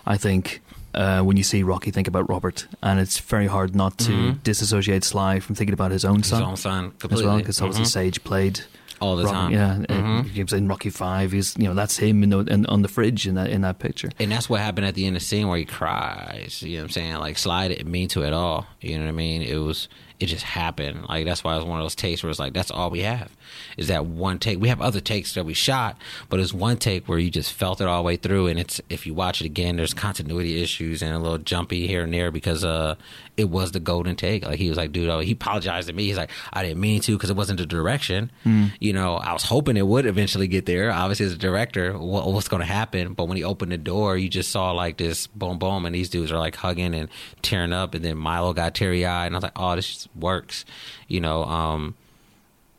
I 0.05 0.15
think, 0.17 0.61
uh, 0.93 1.21
when 1.21 1.37
you 1.37 1.43
see 1.43 1.63
Rocky 1.63 1.91
think 1.91 2.07
about 2.07 2.29
Robert, 2.29 2.67
and 2.81 2.99
it's 2.99 3.19
very 3.19 3.47
hard 3.47 3.75
not 3.75 3.97
to 3.99 4.11
Mhm. 4.11 4.43
disassociate 4.43 5.03
Sly 5.03 5.39
from 5.39 5.55
thinking 5.55 5.73
about 5.73 5.91
his 5.91 6.03
own 6.05 6.17
His 6.17 6.27
son 6.27 6.43
own 6.43 6.57
son 6.57 6.85
as 6.85 6.91
completely 6.99 7.25
well, 7.27 7.37
because 7.37 7.61
obviously 7.61 7.85
Mhm. 7.85 7.87
Sage 7.87 8.23
played 8.23 8.61
all 8.99 9.15
the 9.15 9.25
Rocky, 9.25 9.35
time. 9.35 9.51
yeah, 9.53 9.75
Mhm. 9.95 10.29
he 10.31 10.41
was 10.41 10.53
in 10.53 10.67
Rocky 10.67 10.89
Five. 10.89 11.31
He's 11.31 11.55
you 11.57 11.65
know 11.65 11.75
that's 11.75 11.97
him 11.97 12.23
in 12.23 12.29
the, 12.31 12.39
in, 12.39 12.65
on 12.65 12.81
the 12.81 12.87
fridge 12.87 13.27
in 13.27 13.35
that 13.35 13.49
in 13.51 13.61
that 13.61 13.77
picture. 13.77 14.09
And 14.19 14.31
that's 14.31 14.49
what 14.49 14.59
happened 14.59 14.87
at 14.87 14.95
the 14.95 15.05
end 15.05 15.15
of 15.15 15.21
the 15.21 15.25
scene 15.27 15.47
where 15.47 15.59
he 15.59 15.65
cries. 15.65 16.63
You 16.65 16.77
know 16.77 16.83
what 16.83 16.85
I'm 16.85 16.91
saying? 16.93 17.15
Like 17.17 17.37
Sly 17.37 17.67
didn't 17.67 17.91
mean 17.91 18.07
to 18.09 18.23
at 18.23 18.33
all. 18.33 18.65
You 18.81 18.97
know 18.97 19.03
what 19.03 19.09
I 19.09 19.13
mean? 19.13 19.43
It 19.43 19.57
was 19.57 19.87
it 20.19 20.27
just 20.27 20.43
happened. 20.43 21.05
Like 21.07 21.25
that's 21.25 21.43
why 21.43 21.53
it 21.53 21.57
was 21.57 21.65
one 21.65 21.79
of 21.79 21.83
those 21.83 21.95
takes 21.95 22.23
where 22.23 22.29
it's 22.29 22.39
like 22.39 22.53
that's 22.53 22.71
all 22.71 22.89
we 22.89 23.01
have. 23.01 23.31
Is 23.77 23.87
that 23.87 24.05
one 24.05 24.39
take. 24.39 24.59
We 24.59 24.69
have 24.69 24.81
other 24.81 24.99
takes 24.99 25.33
that 25.35 25.45
we 25.45 25.53
shot, 25.53 25.97
but 26.29 26.39
it's 26.39 26.53
one 26.53 26.77
take 26.77 27.07
where 27.07 27.19
you 27.19 27.29
just 27.29 27.53
felt 27.53 27.81
it 27.81 27.87
all 27.87 28.01
the 28.01 28.07
way 28.07 28.15
through 28.15 28.47
and 28.47 28.59
it's 28.59 28.81
if 28.89 29.05
you 29.05 29.13
watch 29.13 29.41
it 29.41 29.45
again, 29.45 29.77
there's 29.77 29.93
continuity 29.93 30.61
issues 30.61 31.01
and 31.01 31.13
a 31.13 31.19
little 31.19 31.37
jumpy 31.37 31.87
here 31.87 32.03
and 32.03 32.13
there 32.13 32.31
because 32.31 32.65
uh 32.65 32.95
it 33.37 33.49
was 33.51 33.71
the 33.71 33.79
golden 33.79 34.15
take. 34.15 34.43
Like 34.43 34.57
he 34.57 34.67
was 34.67 34.77
like, 34.77 34.91
dude, 34.91 35.07
oh, 35.09 35.19
he 35.19 35.33
apologized 35.33 35.87
to 35.87 35.93
me. 35.93 36.05
He's 36.07 36.17
like, 36.17 36.31
I 36.51 36.63
didn't 36.63 36.79
mean 36.81 37.01
to 37.01 37.11
because 37.15 37.29
it 37.29 37.35
wasn't 37.35 37.59
the 37.59 37.65
direction. 37.67 38.31
You 38.79 38.93
know, 38.93 39.17
I 39.17 39.31
was 39.33 39.43
hoping 39.43 39.77
it 39.77 39.85
would 39.85 40.05
eventually 40.07 40.47
get 40.47 40.65
there. 40.65 40.91
Obviously, 40.91 41.27
as 41.27 41.33
a 41.33 41.37
director, 41.37 41.95
what, 41.97 42.31
what's 42.33 42.47
going 42.47 42.61
to 42.61 42.65
happen? 42.65 43.13
But 43.13 43.25
when 43.27 43.37
he 43.37 43.43
opened 43.43 43.71
the 43.71 43.77
door, 43.77 44.17
you 44.17 44.27
just 44.27 44.49
saw 44.51 44.71
like 44.71 44.97
this 44.97 45.27
boom, 45.27 45.59
boom, 45.59 45.85
and 45.85 45.93
these 45.93 46.09
dudes 46.09 46.31
are 46.31 46.39
like 46.39 46.55
hugging 46.55 46.95
and 46.95 47.09
tearing 47.43 47.73
up. 47.73 47.93
And 47.93 48.03
then 48.03 48.17
Milo 48.17 48.53
got 48.53 48.73
teary 48.73 49.05
eyed, 49.05 49.27
and 49.27 49.35
I 49.35 49.37
was 49.37 49.43
like, 49.43 49.51
oh, 49.59 49.75
this 49.75 49.87
just 49.87 50.07
works. 50.15 50.65
You 51.07 51.19
know, 51.21 51.43
um, 51.43 51.93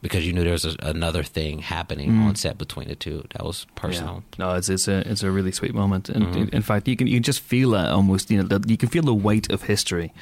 because 0.01 0.25
you 0.27 0.33
knew 0.33 0.45
there 0.45 0.53
was 0.53 0.65
a, 0.65 0.77
another 0.83 1.23
thing 1.25 1.59
happening 1.59 2.11
Mm. 2.13 2.27
on 2.29 2.35
set 2.37 2.57
between 2.57 2.87
the 2.89 2.95
two. 2.95 3.25
That 3.35 3.45
was 3.45 3.67
personal. 3.75 4.23
No, 4.39 4.55
it's 4.55 4.69
it's 4.69 4.87
a 4.89 4.99
it's 5.11 5.23
a 5.25 5.31
really 5.31 5.51
sweet 5.53 5.75
moment, 5.75 6.09
and 6.09 6.25
Mhm. 6.27 6.49
in 6.51 6.63
fact, 6.63 6.87
you 6.89 6.97
can 6.97 7.07
you 7.09 7.15
can 7.17 7.23
just 7.25 7.41
feel 7.41 7.71
that 7.71 7.89
almost. 7.91 8.31
You 8.31 8.39
know, 8.43 8.49
that 8.49 8.69
you 8.71 8.77
can 8.77 8.89
feel 8.89 9.03
the 9.03 9.15
weight 9.15 9.51
of 9.51 9.63
history 9.65 10.13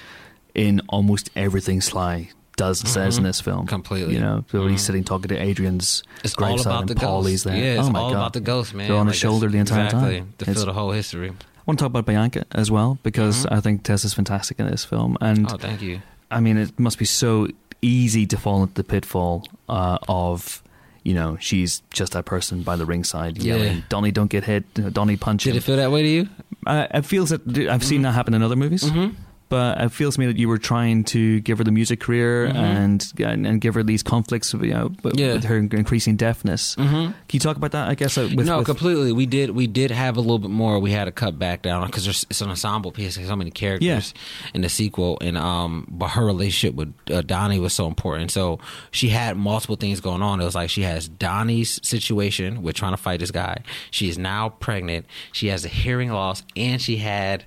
in 0.57 0.81
almost 0.89 1.31
everything 1.37 1.81
Sly 1.81 2.31
does 2.57 2.81
and 2.81 2.89
says 2.89 3.19
in 3.19 3.23
this 3.25 3.41
film. 3.41 3.67
Completely. 3.67 4.15
You 4.15 4.21
know, 4.21 4.45
so 4.51 4.61
when 4.61 4.71
he's 4.71 4.81
sitting 4.83 5.05
talking 5.05 5.29
to 5.29 5.37
Adrian's 5.37 6.03
It's 6.25 6.35
all 6.35 6.59
about 6.61 6.87
the 6.89 6.95
Paulie's 6.95 7.45
there. 7.45 7.55
Yeah, 7.57 7.79
it's 7.79 7.89
oh 7.89 7.91
my 7.91 8.01
all 8.01 8.11
God. 8.11 8.17
about 8.17 8.33
the 8.33 8.41
ghost, 8.41 8.75
man. 8.75 8.89
They're 8.89 8.97
on 8.97 9.07
his 9.07 9.17
shoulder 9.17 9.49
the 9.49 9.59
entire 9.59 9.85
exactly, 9.85 10.19
time. 10.21 10.33
To 10.39 10.43
It's- 10.45 10.57
feel 10.57 10.67
the 10.67 10.73
whole 10.73 10.91
history. 10.93 11.29
I 11.31 11.35
want 11.67 11.79
to 11.79 11.83
talk 11.85 11.91
about 11.91 12.07
Bianca 12.07 12.45
as 12.53 12.71
well 12.71 12.99
because 13.03 13.45
Mhm. 13.45 13.53
I 13.57 13.61
think 13.61 13.83
Tess 13.83 14.05
is 14.05 14.15
fantastic 14.15 14.59
in 14.59 14.67
this 14.71 14.85
film, 14.85 15.19
and 15.21 15.47
Oh, 15.53 15.57
thank 15.59 15.83
you. 15.83 16.01
I 16.31 16.41
mean, 16.41 16.57
it 16.57 16.79
must 16.81 16.99
be 16.99 17.05
so 17.05 17.49
easy 17.83 18.25
to 18.27 18.37
fall 18.39 18.63
into 18.63 18.75
the 18.75 18.85
pitfall 18.85 19.45
uh, 19.69 19.99
of. 20.09 20.63
You 21.05 21.15
know, 21.15 21.37
she's 21.39 21.83
just 21.93 22.15
that 22.15 22.25
person 22.25 22.63
by 22.63 22.75
the 22.75 22.85
ringside 22.85 23.39
yelling, 23.41 23.77
Yeah. 23.77 23.81
"Donnie, 23.89 24.11
don't 24.11 24.29
get 24.29 24.43
hit! 24.43 24.65
Donnie, 24.93 25.17
punch 25.17 25.45
Did 25.45 25.51
him!" 25.51 25.59
it 25.59 25.63
feel 25.63 25.77
that 25.77 25.93
way 25.93 26.03
to 26.03 26.09
you? 26.09 26.29
Uh, 26.67 26.87
it 26.93 27.05
feels 27.05 27.29
that 27.31 27.47
I've 27.71 27.85
seen 27.85 28.03
that 28.03 28.11
happen 28.13 28.35
in 28.35 28.43
other 28.43 28.57
movies, 28.57 28.83
Mm-hmm. 28.83 29.15
But 29.49 29.81
it 29.81 29.89
feels 29.91 30.15
to 30.15 30.21
me 30.21 30.27
that 30.27 30.37
you 30.37 30.49
were 30.49 30.59
trying 30.59 31.05
to 31.05 31.41
give 31.41 31.59
her 31.59 31.65
the 31.65 31.71
music 31.71 32.01
career 32.01 32.49
Mhm. 32.49 32.55
and, 32.57 33.13
and 33.21 33.47
and 33.47 33.61
give 33.61 33.75
her 33.75 33.83
these 33.83 34.03
conflicts, 34.03 34.53
you 34.55 34.73
know, 34.73 34.91
but 35.03 35.19
Yeah. 35.19 35.35
with 35.35 35.45
her 35.45 35.57
increasing 35.57 36.17
deafness. 36.17 36.75
Mm-hmm. 36.77 36.95
Can 36.95 37.15
you 37.31 37.41
talk 37.41 37.57
about 37.57 37.73
that? 37.73 37.89
I 37.89 37.95
guess 37.95 38.19
uh, 38.19 38.29
with, 38.35 38.47
no, 38.47 38.59
with, 38.59 38.67
completely. 38.67 39.13
We 39.13 39.27
did. 39.27 39.51
We 39.51 39.67
did 39.67 39.91
have 39.91 40.17
a 40.17 40.21
little 40.21 40.39
bit 40.39 40.51
more. 40.51 40.79
We 40.81 40.91
had 40.93 41.05
to 41.05 41.13
cut 41.13 41.39
back 41.39 41.63
down 41.63 41.87
because 41.87 42.07
it's 42.29 42.41
an 42.41 42.51
ensemble 42.51 42.93
piece. 42.93 43.17
There's 43.17 43.29
so 43.29 43.37
many 43.37 43.51
characters 43.51 44.15
in 44.55 44.63
the 44.63 44.69
sequel, 44.69 45.19
and 45.21 45.37
um, 45.39 45.87
but 45.91 46.09
her 46.11 46.25
relationship 46.25 46.75
with 46.75 46.93
uh, 47.11 47.23
Donnie 47.23 47.59
was 47.61 47.73
so 47.73 47.87
important. 47.87 48.31
So 48.31 48.59
she 48.91 49.09
had 49.11 49.37
multiple 49.37 49.77
things 49.77 50.01
going 50.01 50.23
on. 50.23 50.41
It 50.41 50.45
was 50.45 50.55
like 50.55 50.71
she 50.71 50.83
has 50.83 51.09
Donnie's 51.09 51.79
situation 51.83 52.63
with 52.63 52.75
trying 52.77 52.93
to 52.93 52.97
fight 52.97 53.21
this 53.21 53.31
guy. 53.31 53.63
She 53.91 54.09
is 54.09 54.19
now 54.19 54.49
pregnant. 54.49 55.07
She 55.33 55.49
has 55.49 55.65
a 55.65 55.69
hearing 55.69 56.11
loss, 56.11 56.43
and 56.57 56.81
she 56.83 56.97
had 56.97 57.45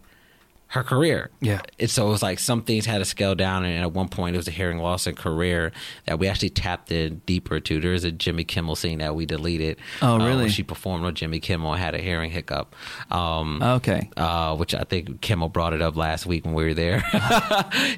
her 0.70 0.84
career. 0.84 1.32
Yeah. 1.42 1.62
And 1.80 1.90
so 1.90 2.08
it 2.08 2.12
was 2.12 2.22
like 2.22 2.38
some 2.38 2.62
things 2.62 2.86
had 2.86 3.00
to 3.00 3.06
scale 3.06 3.34
down, 3.34 3.66
and 3.66 3.82
at 3.82 3.92
one 3.92 4.08
point 4.08 4.36
it 4.36 4.38
was 4.38 4.48
a 4.48 4.52
hearing 4.52 4.78
loss 4.78 5.08
in 5.08 5.16
career 5.16 5.72
that 6.06 6.20
we 6.20 6.28
actually 6.28 6.52
tapped 6.52 6.92
in 6.92 7.22
deeper 7.26 7.60
to. 7.60 7.80
There 7.80 7.94
is 7.94 8.04
a 8.04 8.12
Jimmy 8.12 8.44
Kimmel 8.44 8.76
scene 8.76 9.00
that 9.00 9.16
we 9.16 9.26
deleted. 9.26 9.80
Oh, 10.02 10.14
uh, 10.14 10.18
when 10.20 10.28
really? 10.28 10.50
she 10.50 10.62
performed 10.62 11.06
on 11.06 11.16
Jimmy 11.16 11.40
Kimmel 11.40 11.74
and 11.74 11.82
had 11.82 11.96
a 11.96 11.98
hearing 11.98 12.30
hiccup. 12.30 12.76
Um, 13.12 13.64
okay, 13.64 14.12
uh, 14.16 14.56
which 14.58 14.76
I 14.76 14.84
think 14.84 15.22
Kimmel 15.22 15.50
brought 15.50 15.74
it 15.74 15.82
up 15.82 15.96
last 15.96 16.28
week 16.28 16.46
when 16.46 16.54
we 16.54 16.64
were 16.64 16.74
there. 16.74 17.04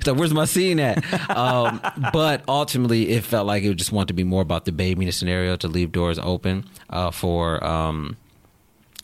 Like, 0.06 0.18
"Where's 0.18 0.34
my 0.34 0.46
scene 0.46 0.80
at?" 0.80 1.04
Um, 1.30 1.82
but 2.14 2.44
ultimately, 2.48 3.10
it 3.10 3.24
felt 3.24 3.46
like 3.48 3.64
it 3.64 3.74
just 3.76 3.92
wanted 3.92 4.10
to 4.10 4.14
be 4.14 4.24
more 4.24 4.42
about 4.42 4.66
the 4.66 4.72
baby 4.72 5.02
in 5.02 5.08
the 5.08 5.12
scenario 5.12 5.56
to 5.58 5.68
leave 5.68 5.92
doors 5.92 6.18
open 6.20 6.66
uh, 6.90 7.12
for. 7.12 7.64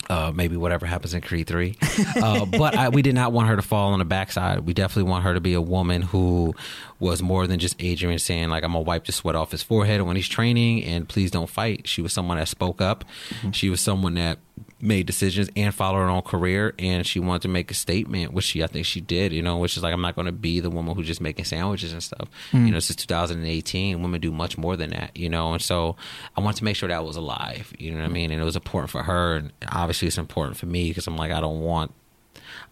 Uh, 0.10 0.32
maybe 0.34 0.56
whatever 0.56 0.86
happens 0.86 1.14
in 1.14 1.20
Creed 1.20 1.48
three, 1.48 1.76
uh, 2.22 2.46
but 2.46 2.78
I, 2.78 2.88
we 2.88 3.02
did 3.02 3.14
not 3.14 3.34
want 3.34 3.50
her 3.50 3.58
to 3.58 3.62
fall 3.62 3.92
on 3.92 4.00
the 4.00 4.06
backside. 4.06 4.62
We 4.62 4.74
definitely 4.74 5.10
want 5.12 5.26
her 5.26 5.34
to 5.34 5.42
be 5.42 5.54
a 5.54 5.60
woman 5.62 6.02
who 6.02 6.56
was 7.00 7.22
more 7.22 7.46
than 7.46 7.60
just 7.60 7.76
Adrian 7.80 8.18
saying 8.18 8.48
like 8.50 8.64
I'm 8.64 8.72
gonna 8.72 8.84
wipe 8.84 9.04
the 9.06 9.12
sweat 9.12 9.36
off 9.36 9.52
his 9.52 9.64
forehead 9.64 10.02
when 10.04 10.16
he's 10.16 10.30
training, 10.30 10.86
and 10.86 11.10
please 11.10 11.30
don't 11.30 11.50
fight. 11.50 11.90
She 11.90 12.02
was 12.02 12.14
someone 12.14 12.38
that 12.38 12.48
spoke 12.48 12.80
up. 12.82 13.04
She 13.52 13.70
was 13.70 13.82
someone 13.82 14.14
that 14.14 14.40
made 14.80 15.06
decisions 15.06 15.50
and 15.56 15.74
followed 15.74 16.00
her 16.00 16.10
own 16.10 16.22
career, 16.22 16.74
and 16.78 17.06
she 17.06 17.20
wanted 17.20 17.44
to 17.44 17.48
make 17.48 17.72
a 17.72 17.74
statement, 17.74 18.34
which 18.34 18.46
she 18.46 18.64
I 18.64 18.68
think 18.68 18.86
she 18.86 19.02
did. 19.02 19.34
You 19.34 19.42
know, 19.42 19.58
which 19.58 19.78
is 19.78 19.84
like 19.84 19.94
I'm 19.94 20.02
not 20.02 20.16
going 20.16 20.26
to 20.26 20.32
be 20.32 20.60
the 20.60 20.70
woman 20.70 20.96
who's 20.96 21.08
just 21.08 21.22
making 21.22 21.46
sandwiches 21.46 21.94
and 21.94 22.04
stuff. 22.04 22.30
Hmm. 22.52 22.66
You 22.66 22.72
know, 22.72 22.78
is 22.78 22.96
2018. 22.96 24.02
Women 24.02 24.22
do 24.22 24.32
much 24.32 24.58
more 24.58 24.76
than 24.76 24.92
that. 24.92 25.16
You 25.16 25.30
know, 25.30 25.54
and 25.54 25.62
so 25.62 25.96
I 26.36 26.42
wanted 26.42 26.58
to 26.58 26.64
make 26.64 26.76
sure 26.76 26.90
that 26.90 27.04
was 27.04 27.16
alive. 27.16 27.74
You 27.78 27.92
know 27.92 27.98
what 27.98 28.06
I 28.06 28.08
hmm. 28.08 28.14
mean? 28.14 28.32
And 28.32 28.42
it 28.42 28.46
was 28.46 28.56
important 28.56 28.90
for 28.92 29.04
her, 29.04 29.38
and 29.38 29.52
obviously 29.72 30.08
it's 30.08 30.18
important 30.18 30.58
for 30.58 30.66
me 30.66 30.90
because 30.90 31.08
I'm 31.08 31.18
like 31.18 31.32
I 31.32 31.42
don't 31.42 31.62
want 31.62 31.92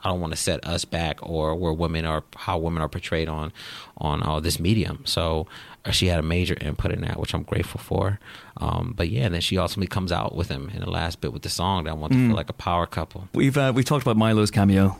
I 0.03 0.09
don't 0.09 0.19
want 0.21 0.33
to 0.33 0.37
set 0.37 0.65
us 0.65 0.85
back 0.85 1.17
or 1.21 1.55
where 1.55 1.73
women 1.73 2.05
are 2.05 2.23
how 2.35 2.57
women 2.57 2.81
are 2.83 2.89
portrayed 2.89 3.27
on 3.29 3.51
on 3.97 4.21
uh, 4.23 4.39
this 4.39 4.59
medium. 4.59 5.01
So 5.05 5.47
uh, 5.85 5.91
she 5.91 6.07
had 6.07 6.19
a 6.19 6.23
major 6.23 6.55
input 6.61 6.91
in 6.91 7.01
that, 7.01 7.19
which 7.19 7.33
I'm 7.33 7.43
grateful 7.43 7.79
for. 7.79 8.19
Um, 8.57 8.93
but 8.95 9.09
yeah, 9.09 9.23
and 9.25 9.33
then 9.33 9.41
she 9.41 9.57
ultimately 9.57 9.87
comes 9.87 10.11
out 10.11 10.35
with 10.35 10.49
him 10.49 10.69
in 10.73 10.79
the 10.81 10.89
last 10.89 11.21
bit 11.21 11.33
with 11.33 11.41
the 11.41 11.49
song 11.49 11.85
that 11.85 11.91
I 11.91 11.93
want 11.93 12.13
to 12.13 12.19
feel 12.27 12.35
like 12.35 12.49
a 12.49 12.53
power 12.53 12.85
couple. 12.85 13.27
we've 13.33 13.57
uh, 13.57 13.71
we've 13.75 13.85
talked 13.85 14.03
about 14.03 14.17
Milo's 14.17 14.51
cameo. 14.51 14.97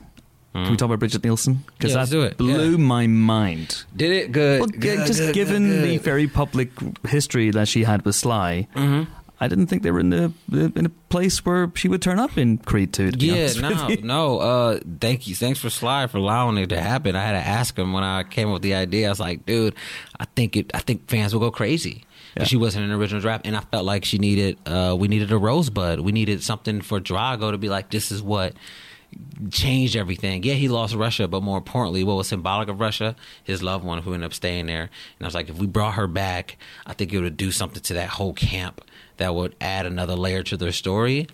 Can 0.53 0.71
we 0.71 0.77
talk 0.77 0.85
about 0.85 0.99
Brigitte 0.99 1.21
Nielsen? 1.21 1.65
Because 1.77 1.91
Mm. 1.93 2.13
Yeah, 2.13 2.29
that 2.29 2.37
blew 2.37 2.71
Yeah. 2.71 2.77
my 2.77 3.07
mind. 3.07 3.83
Did 3.93 4.11
it 4.13 4.31
good? 4.31 4.61
Well, 4.61 4.69
g- 4.69 4.95
just 5.05 5.33
given 5.33 5.81
the 5.81 5.97
very 5.97 6.27
public 6.29 6.69
history 7.05 7.51
that 7.51 7.67
she 7.67 7.83
had 7.83 8.05
with 8.05 8.15
Sly, 8.15 8.65
Mm-hmm. 8.73 9.11
I 9.39 9.47
didn't 9.47 9.67
think 9.67 9.83
they 9.83 9.91
were 9.91 9.99
in 9.99 10.13
a 10.13 10.31
in 10.51 10.85
a 10.85 10.89
place 11.09 11.45
where 11.45 11.71
she 11.75 11.87
would 11.87 12.01
turn 12.01 12.19
up 12.19 12.37
in 12.37 12.57
Creed 12.57 12.93
Two. 12.93 13.11
Yeah, 13.17 13.51
no, 13.59 13.87
no. 14.01 14.39
Uh, 14.39 14.79
thank 15.01 15.27
you. 15.27 15.35
Thanks 15.35 15.59
for 15.59 15.69
Sly 15.69 16.07
for 16.07 16.17
allowing 16.17 16.57
it 16.57 16.67
to 16.69 16.79
happen. 16.79 17.15
I 17.15 17.21
had 17.21 17.33
to 17.33 17.45
ask 17.45 17.77
him 17.77 17.91
when 17.91 18.03
I 18.03 18.23
came 18.23 18.47
up 18.47 18.53
with 18.53 18.61
the 18.61 18.75
idea. 18.75 19.07
I 19.07 19.09
was 19.09 19.19
like, 19.19 19.45
dude, 19.45 19.75
I 20.19 20.25
think 20.35 20.55
it. 20.55 20.71
I 20.73 20.79
think 20.79 21.09
fans 21.09 21.33
will 21.33 21.41
go 21.41 21.51
crazy. 21.51 22.05
Yeah. 22.37 22.43
She 22.43 22.57
wasn't 22.57 22.83
in 22.85 22.89
the 22.91 22.97
original 22.97 23.21
draft, 23.21 23.45
and 23.45 23.55
I 23.55 23.61
felt 23.61 23.85
like 23.85 24.05
she 24.05 24.17
needed. 24.17 24.57
Uh, 24.65 24.95
we 24.97 25.07
needed 25.07 25.31
a 25.31 25.37
rosebud. 25.37 25.99
We 25.99 26.11
needed 26.11 26.43
something 26.43 26.81
for 26.81 26.99
Drago 26.99 27.51
to 27.51 27.57
be 27.57 27.69
like, 27.69 27.89
this 27.89 28.11
is 28.11 28.21
what 28.21 28.53
changed 29.49 29.95
everything. 29.95 30.43
Yeah, 30.43 30.55
he 30.55 30.67
lost 30.67 30.95
Russia, 30.95 31.27
but 31.27 31.43
more 31.43 31.57
importantly, 31.57 32.03
what 32.03 32.17
was 32.17 32.27
symbolic 32.27 32.67
of 32.67 32.79
Russia? 32.79 33.15
His 33.43 33.63
loved 33.63 33.85
one 33.85 34.01
who 34.01 34.13
ended 34.13 34.25
up 34.25 34.33
staying 34.33 34.65
there. 34.65 34.81
And 34.81 35.21
I 35.21 35.25
was 35.25 35.35
like, 35.35 35.49
if 35.49 35.57
we 35.57 35.67
brought 35.67 35.93
her 35.93 36.07
back, 36.07 36.57
I 36.85 36.93
think 36.93 37.13
it 37.13 37.21
would 37.21 37.37
do 37.37 37.51
something 37.51 37.81
to 37.83 37.93
that 37.93 38.09
whole 38.09 38.33
camp 38.33 38.81
that 39.17 39.33
would 39.33 39.55
add 39.61 39.85
another 39.85 40.15
layer 40.15 40.43
to 40.43 40.57
their 40.57 40.71
story 40.71 41.27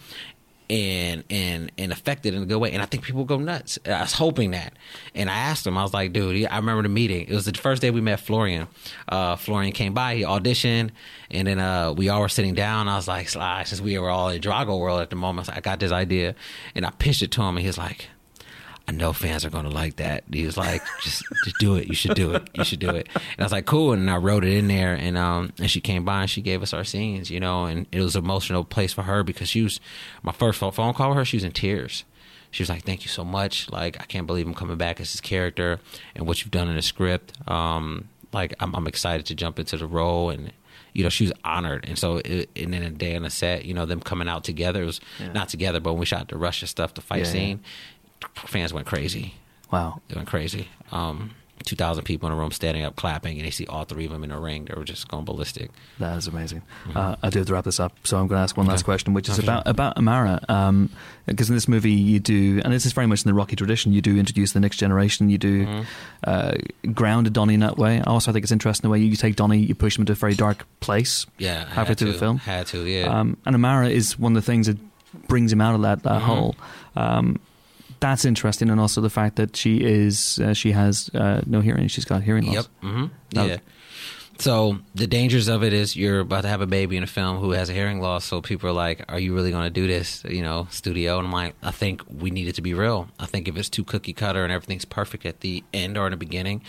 and 0.71 1.25
and 1.29 1.69
and 1.77 1.91
affect 1.91 2.25
it 2.25 2.33
in 2.33 2.43
a 2.43 2.45
good 2.45 2.57
way. 2.57 2.71
And 2.71 2.81
I 2.81 2.85
think 2.85 3.03
people 3.03 3.25
go 3.25 3.37
nuts. 3.37 3.77
I 3.85 4.01
was 4.01 4.13
hoping 4.13 4.51
that. 4.51 4.73
And 5.13 5.29
I 5.29 5.33
asked 5.33 5.67
him, 5.67 5.77
I 5.77 5.83
was 5.83 5.93
like, 5.93 6.13
dude, 6.13 6.47
I 6.47 6.55
remember 6.55 6.83
the 6.83 6.89
meeting. 6.89 7.27
It 7.27 7.33
was 7.33 7.45
the 7.45 7.53
first 7.53 7.81
day 7.81 7.91
we 7.91 7.99
met 7.99 8.21
Florian. 8.21 8.67
Uh, 9.07 9.35
Florian 9.35 9.73
came 9.73 9.93
by, 9.93 10.15
he 10.15 10.23
auditioned, 10.23 10.91
and 11.29 11.47
then 11.47 11.59
uh, 11.59 11.91
we 11.91 12.07
all 12.07 12.21
were 12.21 12.29
sitting 12.29 12.53
down. 12.53 12.87
I 12.87 12.95
was 12.95 13.07
like, 13.07 13.27
Sly, 13.27 13.63
since 13.63 13.81
we 13.81 13.99
were 13.99 14.09
all 14.09 14.29
in 14.29 14.41
Drago 14.41 14.79
world 14.79 15.01
at 15.01 15.09
the 15.09 15.17
moment, 15.17 15.49
I, 15.49 15.57
I 15.57 15.59
got 15.59 15.81
this 15.81 15.91
idea. 15.91 16.35
And 16.73 16.85
I 16.85 16.91
pitched 16.91 17.21
it 17.21 17.31
to 17.31 17.41
him, 17.41 17.57
and 17.57 17.59
he 17.59 17.67
was 17.67 17.77
like, 17.77 18.07
I 18.87 18.91
know 18.93 19.13
fans 19.13 19.45
are 19.45 19.49
going 19.49 19.63
to 19.63 19.69
like 19.69 19.97
that. 19.97 20.23
He 20.31 20.45
was 20.45 20.57
like, 20.57 20.81
just, 21.01 21.23
just 21.45 21.55
do 21.59 21.75
it. 21.75 21.87
You 21.87 21.93
should 21.95 22.15
do 22.15 22.33
it. 22.33 22.49
You 22.53 22.63
should 22.63 22.79
do 22.79 22.89
it. 22.89 23.07
And 23.13 23.39
I 23.39 23.43
was 23.43 23.51
like, 23.51 23.65
cool. 23.65 23.93
And 23.93 24.09
I 24.09 24.17
wrote 24.17 24.43
it 24.43 24.53
in 24.53 24.67
there. 24.67 24.93
And 24.95 25.17
um, 25.17 25.53
and 25.59 25.69
she 25.71 25.79
came 25.79 26.03
by 26.03 26.21
and 26.21 26.29
she 26.29 26.41
gave 26.41 26.61
us 26.61 26.73
our 26.73 26.83
scenes, 26.83 27.29
you 27.29 27.39
know. 27.39 27.65
And 27.65 27.85
it 27.91 28.01
was 28.01 28.15
an 28.15 28.23
emotional 28.23 28.63
place 28.65 28.91
for 28.91 29.03
her 29.03 29.23
because 29.23 29.47
she 29.49 29.61
was 29.61 29.79
my 30.23 30.31
first 30.31 30.59
phone 30.59 30.93
call 30.93 31.09
with 31.09 31.17
her. 31.17 31.25
She 31.25 31.37
was 31.37 31.43
in 31.43 31.51
tears. 31.51 32.03
She 32.49 32.63
was 32.63 32.69
like, 32.69 32.83
"Thank 32.83 33.03
you 33.03 33.07
so 33.09 33.23
much. 33.23 33.69
Like, 33.71 34.01
I 34.01 34.03
can't 34.05 34.27
believe 34.27 34.45
I'm 34.45 34.53
coming 34.53 34.75
back 34.77 34.99
as 34.99 35.13
this 35.13 35.21
character 35.21 35.79
and 36.15 36.27
what 36.27 36.41
you've 36.41 36.51
done 36.51 36.67
in 36.67 36.75
the 36.75 36.81
script. 36.81 37.31
Um, 37.49 38.09
like, 38.33 38.53
I'm, 38.59 38.75
I'm 38.75 38.87
excited 38.87 39.25
to 39.27 39.35
jump 39.35 39.59
into 39.59 39.77
the 39.77 39.87
role 39.87 40.29
and." 40.31 40.51
You 40.93 41.03
know, 41.03 41.09
she 41.09 41.23
was 41.23 41.31
honored, 41.45 41.85
and 41.87 41.97
so, 41.97 42.17
it, 42.17 42.49
and 42.53 42.73
then 42.73 42.83
a 42.83 42.89
day 42.89 43.15
on 43.15 43.23
the 43.23 43.29
set, 43.29 43.63
you 43.63 43.73
know, 43.73 43.85
them 43.85 44.01
coming 44.01 44.27
out 44.27 44.43
together 44.43 44.83
it 44.83 44.87
was 44.87 44.99
not 45.33 45.47
together, 45.47 45.79
but 45.79 45.93
when 45.93 46.01
we 46.01 46.05
shot 46.05 46.27
the 46.27 46.35
Russia 46.35 46.67
stuff, 46.67 46.93
the 46.95 46.99
fight 46.99 47.19
Yeah, 47.19 47.25
yeah. 47.27 47.31
scene, 47.31 47.59
fans 48.35 48.73
went 48.73 48.87
crazy. 48.87 49.35
Wow. 49.71 50.01
They 50.09 50.15
went 50.15 50.27
crazy. 50.27 50.67
Um, 50.91 51.31
2,000 51.63 52.03
people 52.05 52.27
in 52.27 52.33
a 52.33 52.35
room 52.35 52.51
standing 52.51 52.83
up 52.83 52.95
clapping, 52.95 53.37
and 53.37 53.45
they 53.45 53.51
see 53.51 53.67
all 53.67 53.83
three 53.85 54.05
of 54.05 54.11
them 54.11 54.23
in 54.23 54.31
a 54.31 54.39
ring. 54.39 54.65
They 54.65 54.73
were 54.75 54.83
just 54.83 55.07
going 55.07 55.25
ballistic. 55.25 55.69
That 55.99 56.17
is 56.17 56.25
amazing. 56.25 56.63
Uh, 56.95 57.15
I 57.21 57.29
do 57.29 57.37
have 57.37 57.47
to 57.49 57.53
wrap 57.53 57.65
this 57.65 57.79
up, 57.79 57.95
so 58.03 58.17
I'm 58.17 58.25
going 58.25 58.39
to 58.39 58.41
ask 58.43 58.57
one 58.57 58.65
last 58.65 58.83
question, 58.83 59.13
which 59.13 59.29
is 59.29 59.37
Okay. 59.37 59.45
about 59.45 59.67
about 59.67 59.95
Amara. 59.95 60.39
Because 61.27 61.49
in 61.49 61.55
this 61.55 61.67
movie, 61.67 61.91
you 61.91 62.19
do, 62.19 62.61
and 62.63 62.73
this 62.73 62.87
is 62.87 62.93
very 62.93 63.05
much 63.05 63.23
in 63.23 63.29
the 63.29 63.35
Rocky 63.35 63.55
tradition. 63.55 63.93
You 63.93 64.01
do 64.01 64.17
introduce 64.17 64.53
the 64.53 64.59
next 64.59 64.77
generation. 64.77 65.29
You 65.29 65.37
do 65.37 65.65
Mm-hmm. 65.67 65.81
uh, 66.23 66.53
ground 66.93 67.31
Donnie 67.31 67.53
in 67.53 67.59
that 67.59 67.77
way. 67.77 68.01
Also, 68.01 68.31
I 68.31 68.33
think 68.33 68.41
it's 68.43 68.51
interesting 68.51 68.87
the 68.87 68.91
way 68.91 68.97
you 68.99 69.15
take 69.15 69.35
Donnie, 69.35 69.59
you 69.59 69.75
push 69.75 69.97
him 69.97 70.01
into 70.01 70.13
a 70.13 70.15
very 70.15 70.33
dark 70.33 70.65
place. 70.79 71.27
Yeah. 71.37 71.67
halfway 71.69 71.93
through 71.93 72.07
to, 72.07 72.13
the 72.13 72.19
film. 72.19 72.37
Had 72.39 72.65
to, 72.67 72.85
yeah. 72.87 73.03
Um, 73.05 73.37
and 73.45 73.53
Amara 73.55 73.87
is 73.89 74.17
one 74.17 74.35
of 74.35 74.43
the 74.43 74.45
things 74.51 74.65
that 74.65 74.77
brings 75.27 75.53
him 75.53 75.61
out 75.61 75.75
of 75.75 75.83
that, 75.83 76.01
that 76.03 76.21
Mhm. 76.21 76.25
hole. 76.25 76.55
Um, 76.95 77.39
that's 78.01 78.25
interesting, 78.25 78.69
and 78.69 78.79
also 78.81 78.99
the 78.99 79.09
fact 79.09 79.37
that 79.37 79.55
she 79.55 79.77
is 79.81 80.39
uh, 80.39 80.53
she 80.53 80.73
has 80.73 81.09
uh, 81.13 81.41
no 81.45 81.61
hearing. 81.61 81.87
She's 81.87 82.05
got 82.05 82.21
hearing 82.23 82.45
loss. 82.47 82.55
Yep. 82.55 82.65
hmm 82.81 83.05
That- 83.35 83.47
Yeah. 83.47 83.57
So 84.39 84.79
the 84.95 85.05
dangers 85.05 85.47
of 85.47 85.63
it 85.63 85.71
is 85.71 85.95
you're 85.95 86.21
about 86.21 86.41
to 86.41 86.47
have 86.47 86.61
a 86.61 86.65
baby 86.65 86.97
in 86.97 87.03
a 87.03 87.07
film 87.07 87.37
who 87.37 87.51
has 87.51 87.69
a 87.69 87.73
hearing 87.73 88.01
loss. 88.01 88.25
So 88.25 88.41
people 88.41 88.67
are 88.69 88.73
like, 88.73 89.05
"Are 89.07 89.19
you 89.19 89.35
really 89.35 89.51
going 89.51 89.65
to 89.65 89.69
do 89.69 89.85
this?" 89.85 90.23
You 90.27 90.41
know, 90.41 90.65
studio. 90.71 91.19
And 91.19 91.27
I'm 91.27 91.31
like, 91.33 91.53
I 91.61 91.69
think 91.69 92.01
we 92.09 92.31
need 92.31 92.47
it 92.47 92.55
to 92.55 92.61
be 92.63 92.73
real. 92.73 93.07
I 93.19 93.27
think 93.27 93.47
if 93.47 93.55
it's 93.55 93.69
too 93.69 93.83
cookie 93.83 94.13
cutter 94.13 94.43
and 94.43 94.51
everything's 94.51 94.85
perfect 94.85 95.27
at 95.27 95.41
the 95.41 95.63
end 95.75 95.95
or 95.95 96.07
in 96.07 96.11
the 96.11 96.17
beginning, 96.17 96.63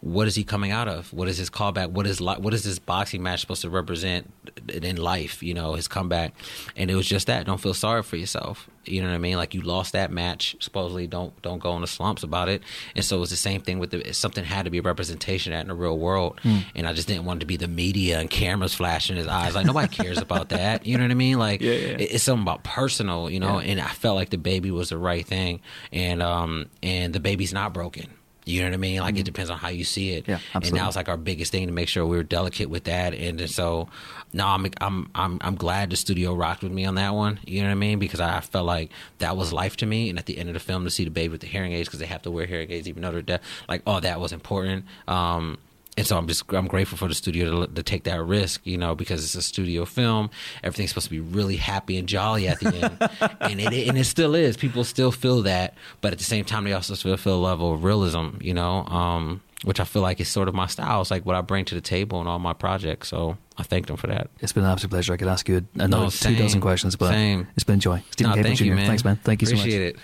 what 0.00 0.28
is 0.28 0.34
he 0.34 0.44
coming 0.44 0.70
out 0.70 0.88
of? 0.88 1.12
What 1.12 1.28
is 1.28 1.36
his 1.36 1.50
callback? 1.50 1.90
What 1.90 2.06
is 2.06 2.22
li- 2.22 2.38
what 2.38 2.54
is 2.54 2.64
this 2.64 2.78
boxing 2.78 3.22
match 3.22 3.40
supposed 3.42 3.62
to 3.62 3.68
represent 3.70 4.32
in 4.72 4.96
life? 4.96 5.42
You 5.42 5.52
know, 5.52 5.74
his 5.74 5.88
comeback. 5.88 6.32
And 6.74 6.90
it 6.90 6.94
was 6.94 7.06
just 7.06 7.26
that. 7.26 7.44
Don't 7.44 7.60
feel 7.60 7.74
sorry 7.74 8.02
for 8.02 8.16
yourself. 8.16 8.66
You 8.86 9.02
know 9.02 9.08
what 9.08 9.14
I 9.14 9.18
mean? 9.18 9.36
Like 9.36 9.52
you 9.54 9.60
lost 9.60 9.92
that 9.92 10.10
match. 10.10 10.56
Supposedly, 10.60 11.06
don't 11.06 11.40
don't 11.42 11.58
go 11.58 11.74
in 11.76 11.82
the 11.82 11.86
slumps 11.86 12.22
about 12.22 12.48
it. 12.48 12.62
And 12.96 13.04
so 13.04 13.20
it's 13.20 13.30
the 13.30 13.36
same 13.36 13.60
thing 13.60 13.78
with 13.78 13.90
the 13.90 14.12
something 14.14 14.42
had 14.42 14.64
to 14.64 14.70
be 14.70 14.78
a 14.78 14.82
representation 14.82 15.52
that 15.52 15.60
in 15.60 15.68
the 15.68 15.74
real 15.74 15.98
world. 15.98 16.40
Hmm. 16.42 16.58
And 16.74 16.86
I 16.86 16.92
just 16.94 17.06
didn't 17.06 17.24
want 17.26 17.38
it 17.38 17.40
to 17.40 17.46
be 17.46 17.56
the 17.56 17.68
media 17.68 18.18
and 18.20 18.30
cameras 18.30 18.74
flashing 18.74 19.16
his 19.16 19.26
eyes. 19.26 19.54
Like 19.54 19.66
nobody 19.66 19.88
cares 19.88 20.18
about 20.18 20.48
that. 20.48 20.86
You 20.86 20.96
know 20.96 21.04
what 21.04 21.10
I 21.10 21.14
mean? 21.14 21.38
Like 21.38 21.60
yeah. 21.62 21.72
it- 21.72 22.00
it's 22.12 22.24
something 22.24 22.42
about 22.42 22.64
personal. 22.64 23.28
You 23.28 23.40
know. 23.40 23.58
And 23.60 23.80
I 23.80 23.88
felt 23.88 24.16
like 24.16 24.30
the 24.30 24.38
baby 24.38 24.70
was 24.70 24.88
the 24.88 24.98
right 24.98 25.26
thing. 25.26 25.60
And 25.92 26.22
um 26.22 26.66
and 26.82 27.12
the 27.12 27.20
baby's 27.20 27.52
not 27.52 27.74
broken. 27.74 28.06
You 28.46 28.62
know 28.62 28.68
what 28.68 28.74
I 28.74 28.78
mean? 28.78 29.00
Like 29.00 29.18
it 29.18 29.24
depends 29.26 29.50
on 29.50 29.58
how 29.58 29.68
you 29.68 29.84
see 29.84 30.12
it. 30.12 30.24
Hmm. 30.24 30.30
Yeah, 30.32 30.38
and 30.54 30.64
that 30.64 30.86
was 30.86 30.96
like 30.96 31.08
our 31.10 31.18
biggest 31.18 31.52
thing 31.52 31.66
to 31.66 31.72
make 31.72 31.88
sure 31.88 32.06
we 32.06 32.16
were 32.16 32.22
delicate 32.22 32.70
with 32.70 32.84
that. 32.84 33.12
And 33.14 33.38
then 33.38 33.48
so, 33.48 33.88
no, 34.32 34.46
I'm 34.46 34.70
I'm 34.80 35.10
I'm 35.14 35.38
I'm 35.40 35.54
glad 35.56 35.90
the 35.90 35.96
studio 35.96 36.34
rocked 36.34 36.62
with 36.62 36.72
me 36.72 36.84
on 36.84 36.94
that 36.96 37.14
one. 37.14 37.40
You 37.44 37.62
know 37.62 37.68
what 37.68 37.72
I 37.72 37.76
mean? 37.76 37.98
Because 37.98 38.20
I 38.20 38.40
felt 38.40 38.66
like 38.66 38.90
that 39.18 39.36
was 39.36 39.52
life 39.52 39.76
to 39.78 39.86
me. 39.86 40.08
And 40.08 40.18
at 40.18 40.26
the 40.26 40.38
end 40.38 40.48
of 40.48 40.54
the 40.54 40.60
film, 40.60 40.84
to 40.84 40.90
see 40.90 41.04
the 41.04 41.10
baby 41.10 41.32
with 41.32 41.40
the 41.40 41.46
hearing 41.46 41.72
aids 41.72 41.88
because 41.88 42.00
they 42.00 42.06
have 42.06 42.22
to 42.22 42.30
wear 42.30 42.46
hearing 42.46 42.70
aids 42.70 42.88
even 42.88 43.02
though 43.02 43.12
they're 43.12 43.22
deaf, 43.22 43.40
like 43.68 43.82
oh, 43.86 44.00
that 44.00 44.20
was 44.20 44.32
important. 44.32 44.84
Um, 45.08 45.58
and 45.96 46.06
so 46.06 46.16
I'm 46.16 46.26
just 46.28 46.50
I'm 46.52 46.66
grateful 46.66 46.96
for 46.96 47.08
the 47.08 47.14
studio 47.14 47.66
to, 47.66 47.74
to 47.74 47.82
take 47.82 48.04
that 48.04 48.22
risk, 48.22 48.60
you 48.64 48.78
know, 48.78 48.94
because 48.94 49.24
it's 49.24 49.34
a 49.34 49.42
studio 49.42 49.84
film. 49.84 50.30
Everything's 50.62 50.90
supposed 50.90 51.08
to 51.08 51.10
be 51.10 51.20
really 51.20 51.56
happy 51.56 51.98
and 51.98 52.08
jolly 52.08 52.48
at 52.48 52.60
the 52.60 52.74
end, 52.74 53.36
and 53.40 53.60
it 53.60 53.88
and 53.88 53.98
it 53.98 54.04
still 54.04 54.34
is. 54.34 54.56
People 54.56 54.84
still 54.84 55.12
feel 55.12 55.42
that, 55.42 55.74
but 56.00 56.12
at 56.12 56.18
the 56.18 56.24
same 56.24 56.44
time, 56.44 56.64
they 56.64 56.72
also 56.72 56.94
still 56.94 57.16
feel 57.16 57.34
a 57.34 57.44
level 57.44 57.74
of 57.74 57.84
realism, 57.84 58.28
you 58.40 58.54
know, 58.54 58.86
um, 58.86 59.42
which 59.64 59.80
I 59.80 59.84
feel 59.84 60.02
like 60.02 60.20
is 60.20 60.28
sort 60.28 60.48
of 60.48 60.54
my 60.54 60.66
style. 60.66 61.00
It's 61.00 61.10
like 61.10 61.26
what 61.26 61.36
I 61.36 61.40
bring 61.40 61.64
to 61.66 61.74
the 61.74 61.80
table 61.80 62.20
in 62.20 62.26
all 62.26 62.38
my 62.38 62.54
projects. 62.54 63.08
So 63.08 63.36
I 63.60 63.62
thank 63.62 63.86
them 63.86 63.96
for 63.96 64.06
that. 64.06 64.28
It's 64.40 64.52
been 64.52 64.64
an 64.64 64.70
absolute 64.70 64.90
pleasure. 64.90 65.12
I 65.12 65.16
could 65.18 65.28
ask 65.28 65.48
you 65.48 65.66
another 65.74 66.04
No, 66.04 66.10
two 66.10 66.34
dozen 66.34 66.60
questions, 66.60 66.96
but 66.96 67.10
same. 67.10 67.46
it's 67.54 67.64
been 67.64 67.76
a 67.76 67.78
joy. 67.78 68.02
Steven 68.10 68.30
No, 68.30 68.36
Caple 68.38 68.42
thank 68.42 68.58
Jr. 68.58 68.64
you, 68.64 68.74
man. 68.74 68.86
Thanks, 68.86 69.04
man. 69.04 69.16
Thank 69.22 69.42
you 69.42 69.46
so 69.46 69.52
much. 69.54 69.60
Appreciate 69.60 69.82
it. 69.88 69.96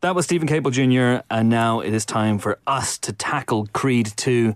That 0.00 0.14
was 0.14 0.24
Steven 0.26 0.46
Caple 0.48 0.70
Jr., 0.72 1.24
and 1.30 1.48
now 1.48 1.80
it 1.80 1.94
is 1.94 2.04
time 2.04 2.38
for 2.38 2.58
us 2.66 2.98
to 2.98 3.12
tackle 3.12 3.66
Creed 3.72 4.12
2. 4.16 4.54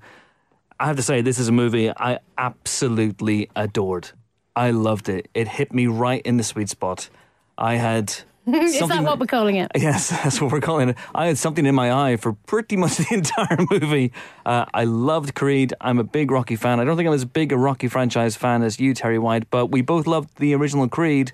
I 0.81 0.87
have 0.87 0.97
to 0.97 1.03
say, 1.03 1.23
this 1.23 1.39
is 1.39 1.49
a 1.49 1.53
movie 1.53 1.91
I 1.91 2.19
absolutely 2.37 3.49
adored. 3.57 4.11
I 4.55 4.73
loved 4.73 5.09
it. 5.09 5.29
It 5.35 5.49
hit 5.49 5.73
me 5.73 5.87
right 5.87 6.21
in 6.23 6.37
the 6.37 6.45
sweet 6.45 6.69
spot. 6.69 7.09
I 7.57 7.77
had. 7.77 8.13
Is 8.55 8.79
that 8.89 9.03
what 9.03 9.19
we're 9.19 9.27
calling 9.27 9.57
it? 9.57 9.71
Yes, 9.75 10.09
that's 10.23 10.41
what 10.41 10.53
we're 10.53 10.61
calling 10.61 10.91
it. 10.91 10.97
I 11.15 11.27
had 11.27 11.39
something 11.39 11.67
in 11.67 11.75
my 11.75 11.93
eye 11.93 12.17
for 12.17 12.33
pretty 12.33 12.77
much 12.77 12.97
the 12.97 13.07
entire 13.11 13.59
movie. 13.71 14.13
Uh, 14.47 14.65
I 14.73 14.85
loved 14.85 15.35
Creed. 15.35 15.75
I'm 15.81 15.99
a 15.99 16.05
big 16.05 16.31
Rocky 16.31 16.57
fan. 16.57 16.81
I 16.81 16.85
don't 16.85 16.97
think 16.97 17.07
I'm 17.07 17.15
as 17.15 17.25
big 17.25 17.53
a 17.53 17.57
Rocky 17.57 17.89
franchise 17.89 18.37
fan 18.37 18.63
as 18.63 18.81
you, 18.81 18.95
Terri 18.95 19.19
White, 19.19 19.51
but 19.51 19.67
we 19.67 19.83
both 19.83 20.07
loved 20.07 20.37
the 20.39 20.55
original 20.55 20.89
Creed. 20.89 21.33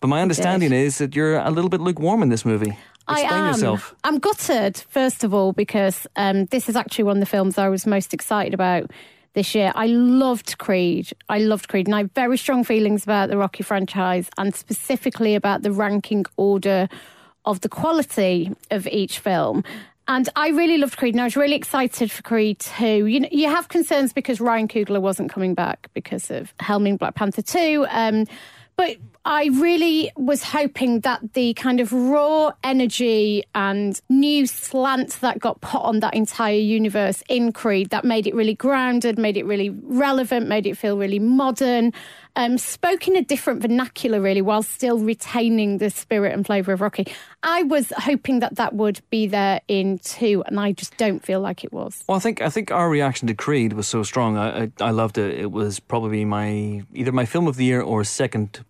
But 0.00 0.08
my 0.08 0.20
understanding 0.20 0.72
is 0.72 0.98
that 0.98 1.14
you're 1.14 1.38
a 1.38 1.50
little 1.50 1.70
bit 1.70 1.80
lukewarm 1.80 2.22
in 2.22 2.28
this 2.28 2.44
movie. 2.44 2.76
Explain 3.08 3.32
I 3.32 3.48
am. 3.48 3.54
yourself. 3.54 3.94
I'm 4.04 4.18
gutted, 4.18 4.78
first 4.88 5.24
of 5.24 5.34
all, 5.34 5.52
because 5.52 6.06
um, 6.16 6.46
this 6.46 6.68
is 6.68 6.76
actually 6.76 7.04
one 7.04 7.16
of 7.16 7.20
the 7.20 7.26
films 7.26 7.58
I 7.58 7.68
was 7.68 7.86
most 7.86 8.14
excited 8.14 8.54
about 8.54 8.90
this 9.34 9.54
year. 9.54 9.72
I 9.74 9.86
loved 9.86 10.58
Creed. 10.58 11.12
I 11.28 11.38
loved 11.38 11.68
Creed, 11.68 11.86
and 11.86 11.94
I 11.94 11.98
have 11.98 12.12
very 12.12 12.36
strong 12.36 12.64
feelings 12.64 13.04
about 13.04 13.30
the 13.30 13.36
Rocky 13.36 13.62
franchise, 13.62 14.28
and 14.38 14.54
specifically 14.54 15.34
about 15.34 15.62
the 15.62 15.72
ranking 15.72 16.24
order 16.36 16.88
of 17.44 17.60
the 17.60 17.68
quality 17.68 18.52
of 18.70 18.86
each 18.86 19.18
film. 19.18 19.64
And 20.08 20.28
I 20.34 20.48
really 20.48 20.78
loved 20.78 20.96
Creed, 20.96 21.14
and 21.14 21.20
I 21.20 21.24
was 21.24 21.36
really 21.36 21.54
excited 21.54 22.10
for 22.10 22.22
Creed 22.22 22.58
2. 22.58 23.06
You 23.06 23.20
know, 23.20 23.28
you 23.30 23.48
have 23.48 23.68
concerns 23.68 24.12
because 24.12 24.40
Ryan 24.40 24.68
Coogler 24.68 25.00
wasn't 25.00 25.30
coming 25.30 25.54
back 25.54 25.88
because 25.94 26.30
of 26.30 26.56
helming 26.58 26.98
Black 26.98 27.14
Panther 27.14 27.42
2. 27.42 27.86
Um, 27.88 28.26
but 28.76 28.96
I 29.24 29.50
really 29.52 30.10
was 30.16 30.42
hoping 30.42 31.00
that 31.00 31.34
the 31.34 31.54
kind 31.54 31.78
of 31.78 31.92
raw 31.92 32.52
energy 32.64 33.44
and 33.54 34.00
new 34.08 34.46
slant 34.46 35.20
that 35.20 35.38
got 35.38 35.60
put 35.60 35.80
on 35.82 36.00
that 36.00 36.14
entire 36.14 36.56
universe 36.56 37.22
in 37.28 37.52
Creed 37.52 37.90
that 37.90 38.04
made 38.04 38.26
it 38.26 38.34
really 38.34 38.54
grounded, 38.54 39.18
made 39.18 39.36
it 39.36 39.46
really 39.46 39.70
relevant, 39.70 40.48
made 40.48 40.66
it 40.66 40.76
feel 40.76 40.98
really 40.98 41.20
modern, 41.20 41.92
um, 42.34 42.58
spoke 42.58 43.06
in 43.06 43.14
a 43.14 43.22
different 43.22 43.62
vernacular, 43.62 44.20
really, 44.20 44.42
while 44.42 44.62
still 44.64 44.98
retaining 44.98 45.78
the 45.78 45.90
spirit 45.90 46.32
and 46.32 46.44
flavour 46.44 46.72
of 46.72 46.80
Rocky. 46.80 47.06
I 47.44 47.62
was 47.62 47.92
hoping 47.96 48.40
that 48.40 48.56
that 48.56 48.74
would 48.74 49.00
be 49.10 49.28
there 49.28 49.60
in 49.68 49.98
two, 50.00 50.42
and 50.46 50.58
I 50.58 50.72
just 50.72 50.96
don't 50.96 51.24
feel 51.24 51.40
like 51.40 51.62
it 51.62 51.72
was. 51.72 52.02
Well, 52.08 52.16
I 52.16 52.20
think 52.20 52.42
I 52.42 52.48
think 52.48 52.72
our 52.72 52.90
reaction 52.90 53.28
to 53.28 53.34
Creed 53.34 53.74
was 53.74 53.86
so 53.86 54.02
strong. 54.02 54.36
I, 54.36 54.64
I 54.64 54.70
I 54.80 54.90
loved 54.90 55.16
it. 55.16 55.38
It 55.38 55.52
was 55.52 55.78
probably 55.78 56.24
my 56.24 56.82
either 56.92 57.12
my 57.12 57.26
film 57.26 57.46
of 57.46 57.54
the 57.54 57.64
year 57.64 57.80
or 57.80 58.02
second 58.02 58.64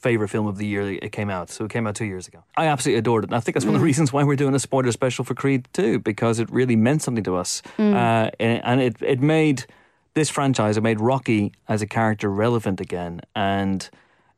favorite 0.00 0.28
film 0.28 0.46
of 0.46 0.58
the 0.58 0.66
year 0.66 0.84
that 0.84 1.04
it 1.04 1.12
came 1.12 1.30
out. 1.30 1.50
So 1.50 1.64
it 1.64 1.70
came 1.70 1.86
out 1.86 1.94
two 1.94 2.04
years 2.04 2.28
ago. 2.28 2.44
I 2.56 2.66
absolutely 2.66 2.98
adored 2.98 3.24
it. 3.24 3.30
And 3.30 3.36
I 3.36 3.40
think 3.40 3.54
that's 3.54 3.66
one 3.66 3.74
of 3.74 3.80
the 3.80 3.84
reasons 3.84 4.12
why 4.12 4.24
we're 4.24 4.36
doing 4.36 4.54
a 4.54 4.58
spoiler 4.58 4.92
special 4.92 5.24
for 5.24 5.34
Creed 5.34 5.68
2, 5.72 5.98
because 6.00 6.38
it 6.38 6.50
really 6.50 6.76
meant 6.76 7.02
something 7.02 7.24
to 7.24 7.36
us, 7.36 7.62
uh, 7.78 8.30
and, 8.38 8.62
and 8.64 8.80
it 8.80 8.96
it 9.00 9.20
made 9.20 9.66
this 10.14 10.30
franchise, 10.30 10.76
it 10.76 10.82
made 10.82 11.00
Rocky 11.00 11.52
as 11.68 11.82
a 11.82 11.86
character 11.86 12.28
relevant 12.30 12.80
again, 12.80 13.20
and 13.34 13.88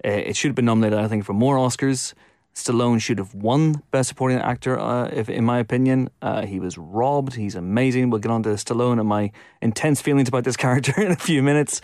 uh, 0.05 0.11
it 0.11 0.37
should 0.37 0.49
have 0.49 0.55
been 0.55 0.67
nominated, 0.67 0.99
I 0.99 1.09
think, 1.09 1.25
for 1.25 1.33
more 1.33 1.57
Oscars. 1.57 2.15
Stallone 2.55 3.01
should 3.01 3.19
have 3.19 3.35
won 3.35 3.83
Best 3.91 4.09
Supporting 4.09 4.39
Actor, 4.39 4.79
uh, 4.79 5.09
if, 5.13 5.29
in 5.29 5.45
my 5.45 5.59
opinion. 5.59 6.11
Uh, 6.21 6.45
he 6.45 6.59
was 6.59 6.77
robbed. 6.77 7.35
He's 7.35 7.55
amazing. 7.55 8.11
We'll 8.11 8.21
get 8.21 8.33
on 8.33 8.43
to 8.43 8.51
Stallone 8.51 8.99
and 8.99 9.09
my 9.09 9.31
intense 9.63 10.01
feelings 10.01 10.29
about 10.29 10.45
this 10.45 10.57
character 10.65 11.01
in 11.01 11.13
a 11.13 11.17
few 11.17 11.43
minutes. 11.43 11.81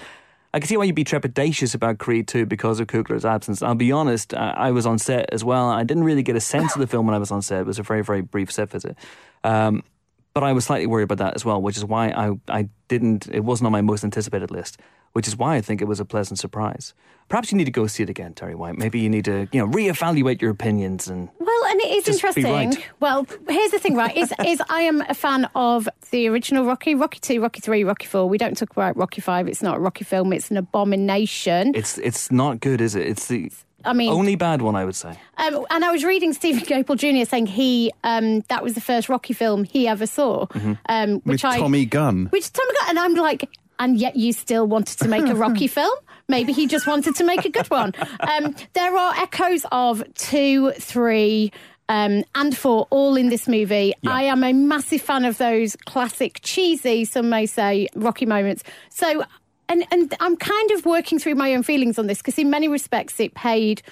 I 0.56 0.58
can 0.58 0.68
see 0.68 0.78
why 0.78 0.84
you'd 0.84 0.94
be 0.94 1.04
trepidatious 1.04 1.74
about 1.74 1.98
Creed 1.98 2.28
2 2.28 2.46
because 2.46 2.80
of 2.80 2.86
Coogler's 2.86 3.26
absence. 3.26 3.60
I'll 3.60 3.74
be 3.74 3.92
honest, 3.92 4.32
I, 4.32 4.52
I 4.52 4.70
was 4.70 4.86
on 4.86 4.98
set 4.98 5.28
as 5.30 5.44
well. 5.44 5.68
I 5.68 5.84
didn't 5.84 6.04
really 6.04 6.22
get 6.22 6.34
a 6.34 6.40
sense 6.40 6.74
of 6.74 6.80
the 6.80 6.86
film 6.86 7.04
when 7.04 7.14
I 7.14 7.18
was 7.18 7.30
on 7.30 7.42
set. 7.42 7.60
It 7.60 7.66
was 7.66 7.78
a 7.78 7.82
very, 7.82 8.02
very 8.02 8.22
brief 8.22 8.50
set 8.50 8.70
visit. 8.70 8.96
Um, 9.44 9.84
but 10.32 10.44
I 10.44 10.54
was 10.54 10.64
slightly 10.64 10.86
worried 10.86 11.02
about 11.02 11.18
that 11.18 11.34
as 11.34 11.44
well, 11.44 11.60
which 11.60 11.76
is 11.76 11.84
why 11.84 12.08
I, 12.08 12.32
I 12.48 12.70
didn't, 12.88 13.28
it 13.30 13.40
wasn't 13.40 13.66
on 13.66 13.72
my 13.72 13.82
most 13.82 14.02
anticipated 14.02 14.50
list, 14.50 14.80
which 15.16 15.26
is 15.26 15.36
why 15.36 15.56
I 15.56 15.60
think 15.62 15.80
it 15.80 15.88
was 15.88 15.98
a 16.00 16.04
pleasant 16.04 16.38
surprise. 16.38 16.92
Perhaps 17.28 17.50
you 17.50 17.56
need 17.58 17.64
to 17.64 17.70
go 17.80 17.86
see 17.88 18.02
it 18.04 18.10
again, 18.10 18.34
Terri 18.34 18.54
White. 18.54 18.76
Maybe 18.78 19.00
you 19.00 19.08
need 19.08 19.24
to, 19.24 19.48
you 19.50 19.58
know, 19.60 19.66
reevaluate 19.66 20.40
your 20.40 20.52
opinions 20.52 21.08
and 21.08 21.28
Well, 21.40 21.64
and 21.70 21.80
it 21.80 21.90
is 21.98 22.06
interesting. 22.08 22.44
right. 22.44 22.76
Well, 23.00 23.26
here's 23.48 23.72
the 23.72 23.80
thing, 23.80 23.96
right? 23.96 24.16
Is 24.16 24.32
is 24.46 24.62
I 24.68 24.82
am 24.82 25.00
a 25.08 25.14
fan 25.14 25.48
of 25.56 25.88
the 26.12 26.28
original 26.28 26.64
Rocky, 26.64 26.94
Rocky 26.94 27.18
Two, 27.18 27.40
Rocky 27.40 27.60
Three, 27.60 27.82
Rocky 27.82 28.06
Four. 28.06 28.28
We 28.28 28.38
don't 28.38 28.56
talk 28.56 28.70
about 28.70 28.96
Rocky 28.96 29.20
Five. 29.22 29.48
It's 29.48 29.62
not 29.62 29.76
a 29.78 29.80
Rocky 29.80 30.04
film. 30.04 30.32
It's 30.32 30.50
an 30.52 30.56
abomination. 30.58 31.72
it's 31.74 31.98
it's 31.98 32.30
not 32.30 32.60
good, 32.60 32.80
is 32.80 32.94
it? 32.94 33.06
It's 33.06 33.26
the 33.28 33.50
I 33.84 33.92
mean, 33.92 34.10
only 34.10 34.34
bad 34.36 34.62
one, 34.62 34.74
I 34.76 34.84
would 34.84 34.96
say. 34.96 35.12
um, 35.38 35.64
and 35.70 35.84
I 35.84 35.92
was 35.92 36.04
reading 36.04 36.32
Steven 36.32 36.60
Caple 36.62 36.96
Jr. 36.96 37.24
saying 37.28 37.46
he 37.46 37.92
um, 38.04 38.40
that 38.48 38.62
was 38.62 38.74
the 38.74 38.80
first 38.80 39.08
Rocky 39.08 39.32
film 39.32 39.64
he 39.64 39.86
ever 39.88 40.06
saw, 40.06 40.46
Mm-hmm. 40.46 40.72
um, 40.88 41.12
With 41.14 41.24
which 41.26 41.44
I 41.44 41.58
Tommy 41.58 41.86
Gunn. 41.86 42.26
which 42.30 42.52
Tommy 42.52 42.74
got, 42.80 42.88
and 42.90 42.98
I'm 42.98 43.14
like, 43.14 43.48
and 43.78 43.98
yet 43.98 44.16
you 44.16 44.32
still 44.32 44.66
wanted 44.66 44.98
to 44.98 45.08
make 45.08 45.26
a 45.26 45.34
Rocky 45.46 45.66
film? 45.66 45.96
Maybe 46.28 46.52
he 46.52 46.66
just 46.66 46.86
wanted 46.86 47.14
to 47.16 47.24
make 47.24 47.44
a 47.44 47.50
good 47.50 47.70
one. 47.70 47.92
Um, 48.20 48.54
there 48.72 48.96
are 48.96 49.14
echoes 49.14 49.64
of 49.70 50.02
two, 50.14 50.72
three, 50.72 51.52
um, 51.88 52.24
and 52.34 52.56
four 52.56 52.86
all 52.90 53.16
in 53.16 53.28
this 53.28 53.46
movie. 53.46 53.94
I 54.06 54.24
am 54.24 54.42
a 54.42 54.52
massive 54.52 55.00
fan 55.00 55.24
of 55.24 55.38
those 55.38 55.76
classic, 55.86 56.40
cheesy, 56.42 57.04
some 57.04 57.28
may 57.28 57.46
say, 57.46 57.88
Rocky 57.94 58.26
moments. 58.26 58.64
So, 58.90 59.24
and 59.68 59.84
and 59.90 60.14
I'm 60.20 60.36
kind 60.36 60.70
of 60.72 60.84
working 60.84 61.18
through 61.18 61.36
my 61.36 61.54
own 61.54 61.62
feelings 61.62 61.98
on 61.98 62.06
this 62.06 62.18
because, 62.18 62.38
in 62.38 62.50
many 62.50 62.68
respects, 62.68 63.20
it 63.20 63.34
paid 63.34 63.82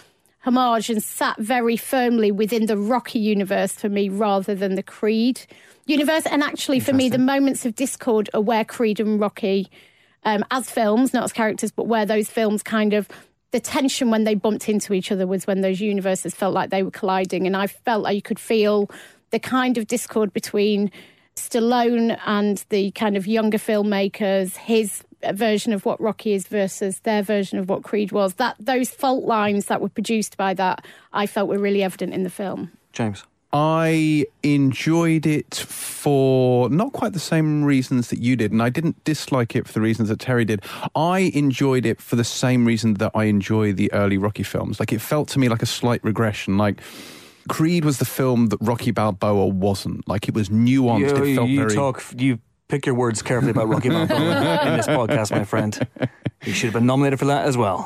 homage 0.41 0.91
and 0.91 1.03
sat 1.03 1.39
very 1.39 1.77
firmly 1.77 2.31
within 2.31 2.67
the 2.67 2.77
Rocky 2.77 3.19
universe 3.19 3.73
for 3.73 3.89
me 3.89 4.09
rather 4.09 4.55
than 4.55 4.75
the 4.75 4.83
Creed 4.83 5.47
universe. 5.87 6.27
And 6.27 6.43
actually, 6.43 6.81
for 6.81 6.93
me, 6.93 7.09
the 7.09 7.19
moments 7.19 7.67
of 7.67 7.75
discord 7.75 8.31
are 8.35 8.41
where 8.41 8.65
Creed 8.65 9.01
and 9.01 9.21
Rocky, 9.21 9.71
um, 10.25 10.45
as 10.51 10.71
films, 10.71 11.13
not 11.13 11.25
as 11.25 11.33
characters, 11.33 11.71
but 11.71 11.87
where 11.87 12.07
those 12.07 12.29
films 12.29 12.63
kind 12.63 12.93
of. 12.93 13.09
The 13.51 13.61
tension 13.61 14.11
when 14.11 14.25
they 14.25 14.35
bumped 14.35 14.69
into 14.69 14.93
each 14.93 15.13
other 15.13 15.29
was 15.29 15.47
when 15.47 15.61
those 15.61 15.81
universes 15.81 16.35
felt 16.35 16.55
like 16.55 16.71
they 16.71 16.83
were 16.83 16.91
colliding. 16.91 17.47
And 17.47 17.57
I 17.57 17.69
felt 17.69 18.03
like 18.03 18.17
you 18.17 18.23
could 18.23 18.41
feel 18.41 18.91
the 19.31 19.39
kind 19.39 19.79
of 19.79 19.87
discord 19.87 20.33
between 20.33 20.91
Stallone 21.37 22.19
and 22.27 22.65
the 22.71 22.91
kind 22.93 23.17
of 23.17 23.29
younger 23.29 23.59
filmmakers, 23.59 24.57
his 24.57 25.05
version 25.33 25.73
of 25.73 25.85
what 25.85 26.01
Rocky 26.01 26.33
is 26.33 26.47
versus 26.49 27.01
their 27.01 27.23
version 27.23 27.59
of 27.59 27.69
what 27.69 27.83
Creed 27.83 28.13
was. 28.13 28.35
That 28.35 28.57
those 28.59 28.91
fault 28.91 29.25
lines 29.25 29.67
that 29.67 29.81
were 29.81 29.89
produced 29.89 30.37
by 30.37 30.55
that, 30.55 30.85
I 31.13 31.27
felt 31.27 31.49
were 31.49 31.59
really 31.59 31.83
evident 31.83 32.13
in 32.13 32.23
the 32.23 32.31
film. 32.31 32.73
James. 32.93 33.25
I 33.55 34.27
enjoyed 34.43 35.27
it 35.27 35.55
for 35.55 36.69
not 36.71 36.93
quite 36.93 37.13
the 37.13 37.21
same 37.21 37.63
reasons 37.63 38.09
that 38.11 38.19
you 38.19 38.35
did, 38.35 38.51
and 38.51 38.61
I 38.61 38.69
didn't 38.69 39.03
dislike 39.05 39.55
it 39.55 39.69
for 39.69 39.73
the 39.73 39.81
reasons 39.81 40.09
that 40.09 40.19
Terri 40.19 40.45
did. 40.45 40.61
I 40.97 41.31
enjoyed 41.35 41.87
it 41.87 42.01
for 42.01 42.17
the 42.17 42.25
same 42.25 42.65
reason 42.67 42.95
that 42.95 43.13
I 43.15 43.25
enjoy 43.25 43.73
the 43.73 43.93
early 43.93 44.19
Rocky 44.19 44.43
films. 44.43 44.81
Like 44.81 44.93
it 44.93 45.01
felt 45.01 45.29
to 45.29 45.39
me 45.39 45.49
like 45.49 45.63
a 45.63 45.67
slight 45.67 46.03
regression. 46.03 46.59
Like 46.59 46.81
Creed 47.49 47.85
was 47.85 47.99
the 47.99 48.05
film 48.05 48.47
that 48.49 48.59
Rocky 48.61 48.91
Balboa 48.91 49.47
wasn't. 49.47 50.09
Like 50.09 50.27
it 50.27 50.35
was 50.35 50.49
nuanced. 50.49 50.99
You, 50.99 51.07
it 51.07 51.37
felt 51.37 51.49
you 51.49 51.59
very. 51.61 51.75
talk, 51.77 52.03
you 52.17 52.41
pick 52.67 52.87
your 52.87 52.97
words 52.97 53.23
carefully 53.23 53.53
about 53.53 53.69
Rocky 53.69 53.89
Balboa 53.89 54.67
in 54.67 54.77
this 54.79 54.89
podcast, 54.89 55.31
my 55.31 55.45
friend. 55.45 55.87
You 56.45 56.53
should 56.53 56.67
have 56.67 56.75
been 56.75 56.87
nominated 56.87 57.21
for 57.21 57.27
that 57.27 57.47
as 57.47 57.57
well. 57.57 57.85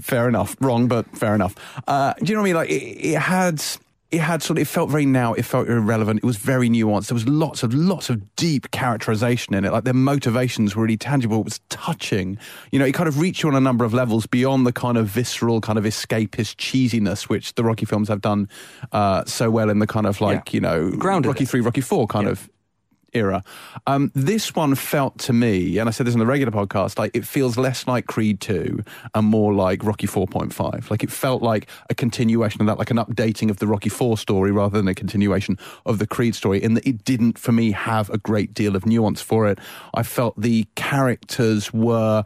fair 0.00 0.28
enough. 0.28 0.56
Wrong, 0.60 0.88
but 0.88 1.06
fair 1.16 1.34
enough. 1.34 1.54
Uh, 1.86 2.14
do 2.14 2.24
you 2.24 2.34
know 2.34 2.40
what 2.40 2.46
I 2.46 2.48
mean? 2.48 2.56
Like 2.56 2.70
it, 2.70 3.12
it 3.12 3.18
had. 3.18 3.62
It 4.10 4.20
had 4.20 4.42
sort 4.42 4.56
of, 4.58 4.62
it 4.62 4.66
felt 4.66 4.88
very 4.88 5.04
now, 5.04 5.34
it 5.34 5.42
felt 5.44 5.68
irrelevant. 5.68 6.20
It 6.22 6.24
was 6.26 6.38
very 6.38 6.70
nuanced. 6.70 7.08
There 7.08 7.14
was 7.14 7.28
lots 7.28 7.62
of, 7.62 7.74
lots 7.74 8.08
of 8.08 8.34
deep 8.36 8.70
characterization 8.70 9.52
in 9.52 9.66
it. 9.66 9.72
Like 9.72 9.84
their 9.84 9.92
motivations 9.92 10.74
were 10.74 10.84
really 10.84 10.96
tangible. 10.96 11.40
It 11.40 11.44
was 11.44 11.60
touching. 11.68 12.38
You 12.72 12.78
know, 12.78 12.86
it 12.86 12.92
kind 12.92 13.06
of 13.06 13.20
reached 13.20 13.42
you 13.42 13.50
on 13.50 13.54
a 13.54 13.60
number 13.60 13.84
of 13.84 13.92
levels 13.92 14.24
beyond 14.26 14.66
the 14.66 14.72
kind 14.72 14.96
of 14.96 15.08
visceral, 15.08 15.60
kind 15.60 15.78
of 15.78 15.84
escapist 15.84 16.56
cheesiness, 16.56 17.24
which 17.28 17.54
the 17.54 17.64
Rocky 17.64 17.84
films 17.84 18.08
have 18.08 18.22
done 18.22 18.48
uh, 18.92 19.24
so 19.26 19.50
well 19.50 19.68
in 19.68 19.78
the 19.78 19.86
kind 19.86 20.06
of 20.06 20.22
like, 20.22 20.52
Yeah. 20.52 20.56
you 20.56 20.60
know, 20.62 20.90
Grounded 20.92 21.28
Rocky 21.28 21.44
it. 21.44 21.50
3, 21.50 21.60
Rocky 21.60 21.82
4 21.82 22.06
kind 22.06 22.24
Yeah. 22.26 22.32
of 22.32 22.48
era. 23.12 23.42
Um, 23.86 24.10
this 24.14 24.54
one 24.54 24.74
felt 24.74 25.18
to 25.20 25.32
me, 25.32 25.78
and 25.78 25.88
I 25.88 25.92
said 25.92 26.06
this 26.06 26.14
on 26.14 26.20
the 26.20 26.26
regular 26.26 26.52
podcast, 26.52 26.98
like 26.98 27.10
it 27.14 27.26
feels 27.26 27.56
less 27.56 27.86
like 27.86 28.06
Creed 28.06 28.40
2 28.40 28.82
and 29.14 29.26
more 29.26 29.54
like 29.54 29.84
Rocky 29.84 30.06
4.5. 30.06 30.90
Like 30.90 31.02
it 31.02 31.10
felt 31.10 31.42
like 31.42 31.68
a 31.90 31.94
continuation 31.94 32.60
of 32.60 32.66
that, 32.66 32.78
like 32.78 32.90
an 32.90 32.98
updating 32.98 33.50
of 33.50 33.58
the 33.58 33.66
Rocky 33.66 33.88
4 33.88 34.18
story 34.18 34.52
rather 34.52 34.78
than 34.78 34.88
a 34.88 34.94
continuation 34.94 35.58
of 35.86 35.98
the 35.98 36.06
Creed 36.06 36.34
story, 36.34 36.62
in 36.62 36.74
that 36.74 36.86
it 36.86 37.04
didn't, 37.04 37.38
for 37.38 37.52
me, 37.52 37.72
have 37.72 38.10
a 38.10 38.18
great 38.18 38.54
deal 38.54 38.76
of 38.76 38.86
nuance 38.86 39.20
for 39.20 39.46
it. 39.46 39.58
I 39.94 40.02
felt 40.02 40.40
the 40.40 40.66
characters 40.74 41.72
were 41.72 42.24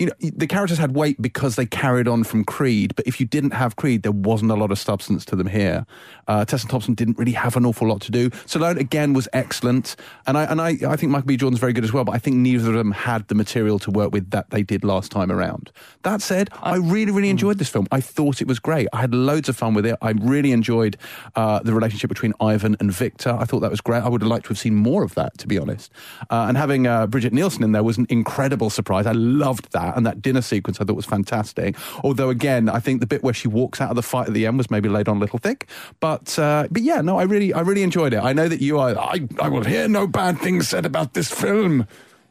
you 0.00 0.06
know, 0.06 0.12
the 0.18 0.46
characters 0.46 0.78
had 0.78 0.94
weight 0.94 1.20
because 1.20 1.56
they 1.56 1.66
carried 1.66 2.08
on 2.08 2.24
from 2.24 2.42
Creed, 2.42 2.96
but 2.96 3.06
if 3.06 3.20
you 3.20 3.26
didn't 3.26 3.50
have 3.50 3.76
Creed, 3.76 4.02
there 4.02 4.12
wasn't 4.12 4.50
a 4.50 4.54
lot 4.54 4.70
of 4.72 4.78
substance 4.78 5.26
to 5.26 5.36
them 5.36 5.46
here. 5.46 5.84
Uh, 6.26 6.42
Tessa 6.44 6.66
Thompson 6.66 6.94
didn't 6.94 7.18
really 7.18 7.32
have 7.32 7.54
an 7.54 7.66
awful 7.66 7.86
lot 7.86 8.00
to 8.00 8.10
do. 8.10 8.30
Stallone 8.30 8.78
again 8.78 9.12
was 9.12 9.28
excellent, 9.34 9.96
and 10.26 10.38
I 10.38 10.44
and 10.44 10.58
I, 10.58 10.78
I 10.88 10.96
think 10.96 11.12
Michael 11.12 11.26
B. 11.26 11.36
Jordan's 11.36 11.60
very 11.60 11.74
good 11.74 11.84
as 11.84 11.92
well. 11.92 12.04
But 12.04 12.12
I 12.12 12.18
think 12.18 12.36
neither 12.36 12.70
of 12.70 12.74
them 12.76 12.92
had 12.92 13.28
the 13.28 13.34
material 13.34 13.78
to 13.80 13.90
work 13.90 14.10
with 14.10 14.30
that 14.30 14.48
they 14.48 14.62
did 14.62 14.84
last 14.84 15.12
time 15.12 15.30
around. 15.30 15.70
That 16.02 16.22
said, 16.22 16.48
I 16.62 16.76
really 16.76 17.12
really 17.12 17.28
enjoyed 17.28 17.58
this 17.58 17.68
film. 17.68 17.86
I 17.92 18.00
thought 18.00 18.40
it 18.40 18.46
was 18.46 18.58
great. 18.58 18.88
I 18.94 19.02
had 19.02 19.14
loads 19.14 19.50
of 19.50 19.56
fun 19.56 19.74
with 19.74 19.84
it. 19.84 19.98
I 20.00 20.12
really 20.12 20.52
enjoyed 20.52 20.96
uh, 21.36 21.58
the 21.60 21.74
relationship 21.74 22.08
between 22.08 22.32
Ivan 22.40 22.74
and 22.80 22.90
Victor. 22.90 23.36
I 23.38 23.44
thought 23.44 23.60
that 23.60 23.70
was 23.70 23.82
great. 23.82 24.02
I 24.02 24.08
would 24.08 24.22
have 24.22 24.30
liked 24.30 24.46
to 24.46 24.48
have 24.50 24.58
seen 24.58 24.76
more 24.76 25.02
of 25.02 25.14
that, 25.16 25.36
to 25.38 25.46
be 25.46 25.58
honest. 25.58 25.92
Uh, 26.30 26.46
and 26.48 26.56
having 26.56 26.86
uh, 26.86 27.06
Brigitte 27.06 27.34
Nielsen 27.34 27.62
in 27.64 27.72
there 27.72 27.82
was 27.82 27.98
an 27.98 28.06
incredible 28.08 28.70
surprise. 28.70 29.04
I 29.04 29.12
loved 29.12 29.72
that, 29.72 29.89
and 29.96 30.06
that 30.06 30.22
dinner 30.22 30.42
sequence 30.42 30.80
I 30.80 30.84
thought 30.84 30.96
was 30.96 31.06
fantastic. 31.06 31.76
Although, 32.02 32.30
again, 32.30 32.68
I 32.68 32.80
think 32.80 33.00
the 33.00 33.06
bit 33.06 33.22
where 33.22 33.34
she 33.34 33.48
walks 33.48 33.80
out 33.80 33.90
of 33.90 33.96
the 33.96 34.02
fight 34.02 34.28
at 34.28 34.34
the 34.34 34.46
end 34.46 34.58
was 34.58 34.70
maybe 34.70 34.88
laid 34.88 35.08
on 35.08 35.16
a 35.16 35.20
little 35.20 35.38
thick. 35.38 35.66
But 36.00 36.38
uh, 36.38 36.68
but 36.70 36.82
yeah, 36.82 37.00
no, 37.00 37.18
I 37.18 37.22
really 37.24 37.52
I 37.52 37.60
really 37.60 37.82
enjoyed 37.82 38.12
it. 38.12 38.18
I 38.18 38.32
know 38.32 38.48
that 38.48 38.60
you 38.60 38.78
are. 38.78 38.96
I 38.98 39.26
I 39.40 39.48
will 39.48 39.64
hear 39.64 39.88
no 39.88 40.06
bad 40.06 40.38
things 40.38 40.68
said 40.68 40.86
about 40.86 41.14
this 41.14 41.30
film. 41.30 41.86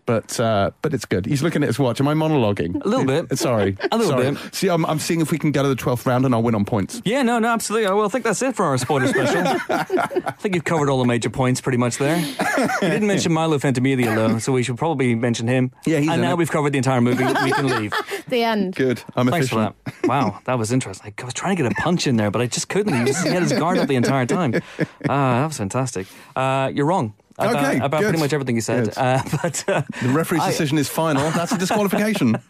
But 0.10 0.40
uh, 0.40 0.72
but 0.82 0.96
it's 0.96 1.06
good. 1.06 1.28
He's 1.28 1.44
looking 1.44 1.62
at 1.62 1.68
his 1.68 1.78
watch. 1.78 2.00
Am 2.02 2.08
I 2.08 2.16
monologuing? 2.16 2.84
A 2.84 2.88
little 2.88 3.06
bit. 3.06 3.38
Sorry. 3.38 3.78
A 3.92 3.96
little 3.96 4.14
Sorry. 4.14 4.32
bit. 4.32 4.56
See, 4.56 4.68
I'm, 4.68 4.84
I'm 4.88 4.98
seeing 4.98 5.22
if 5.22 5.30
we 5.32 5.38
can 5.38 5.52
get 5.52 5.62
to 5.62 5.68
the 5.68 5.76
12th 5.76 6.08
round 6.08 6.26
and 6.26 6.34
I'll 6.34 6.42
win 6.42 6.56
on 6.56 6.66
points. 6.66 7.00
Yeah, 7.06 7.22
no, 7.22 7.38
no, 7.38 7.50
absolutely. 7.50 7.92
Well, 7.94 8.06
I 8.06 8.08
think 8.08 8.24
that's 8.24 8.42
it 8.42 8.56
for 8.56 8.66
our 8.66 8.80
spoiler 8.80 9.06
special. 9.16 9.44
I 9.70 10.32
think 10.40 10.56
you've 10.56 10.64
covered 10.64 10.90
all 10.90 10.98
the 10.98 11.06
major 11.06 11.30
points 11.30 11.62
pretty 11.62 11.78
much 11.78 12.00
there. 12.00 12.18
You 12.18 12.68
didn't 12.90 13.06
mention 13.14 13.32
Milo 13.34 13.60
Ventimiglia, 13.60 14.16
though, 14.16 14.40
so 14.40 14.52
we 14.52 14.64
should 14.64 14.78
probably 14.78 15.14
mention 15.14 15.48
him. 15.48 15.72
Yeah, 15.86 16.00
he's 16.00 16.08
And 16.10 16.16
in 16.16 16.22
now 16.22 16.32
it. 16.32 16.38
we've 16.40 16.50
covered 16.50 16.72
the 16.72 16.78
entire 16.80 17.02
movie. 17.02 17.24
We 17.26 17.52
can 17.52 17.68
leave. 17.68 17.94
The 18.30 18.44
end. 18.44 18.74
Good. 18.76 19.04
I'm 19.16 19.28
Thanks 19.28 19.50
for 19.50 19.58
that. 19.58 19.76
Wow, 20.06 20.40
that 20.46 20.58
was 20.58 20.72
interesting. 20.72 21.14
I 21.20 21.24
was 21.24 21.36
trying 21.36 21.56
to 21.56 21.62
get 21.62 21.72
a 21.72 21.76
punch 21.76 22.08
in 22.08 22.16
there, 22.16 22.32
but 22.32 22.42
I 22.42 22.48
just 22.48 22.68
couldn't. 22.68 22.96
He, 22.96 23.04
was, 23.04 23.22
he 23.22 23.30
had 23.30 23.44
his 23.44 23.54
guard 23.54 23.78
up 23.78 23.88
the 23.88 23.96
entire 23.96 24.26
time. 24.26 24.56
Ah, 25.08 25.42
that 25.42 25.46
was 25.48 25.58
fantastic. 25.58 26.08
Uh, 26.36 26.72
you're 26.74 26.88
wrong. 26.88 27.14
About, 27.40 27.56
Okay, 27.56 27.78
about 27.78 28.00
good. 28.02 28.08
pretty 28.10 28.20
much 28.20 28.34
everything 28.34 28.56
you 28.56 28.62
said. 28.62 28.94
Uh, 28.98 29.22
but 29.42 29.64
uh, 29.68 29.82
The 30.02 30.10
referee's 30.10 30.42
I- 30.42 30.50
decision 30.52 30.78
is 30.78 30.90
final. 30.90 31.30
That's 31.32 31.52
a 31.52 31.58
disqualification. 31.58 32.36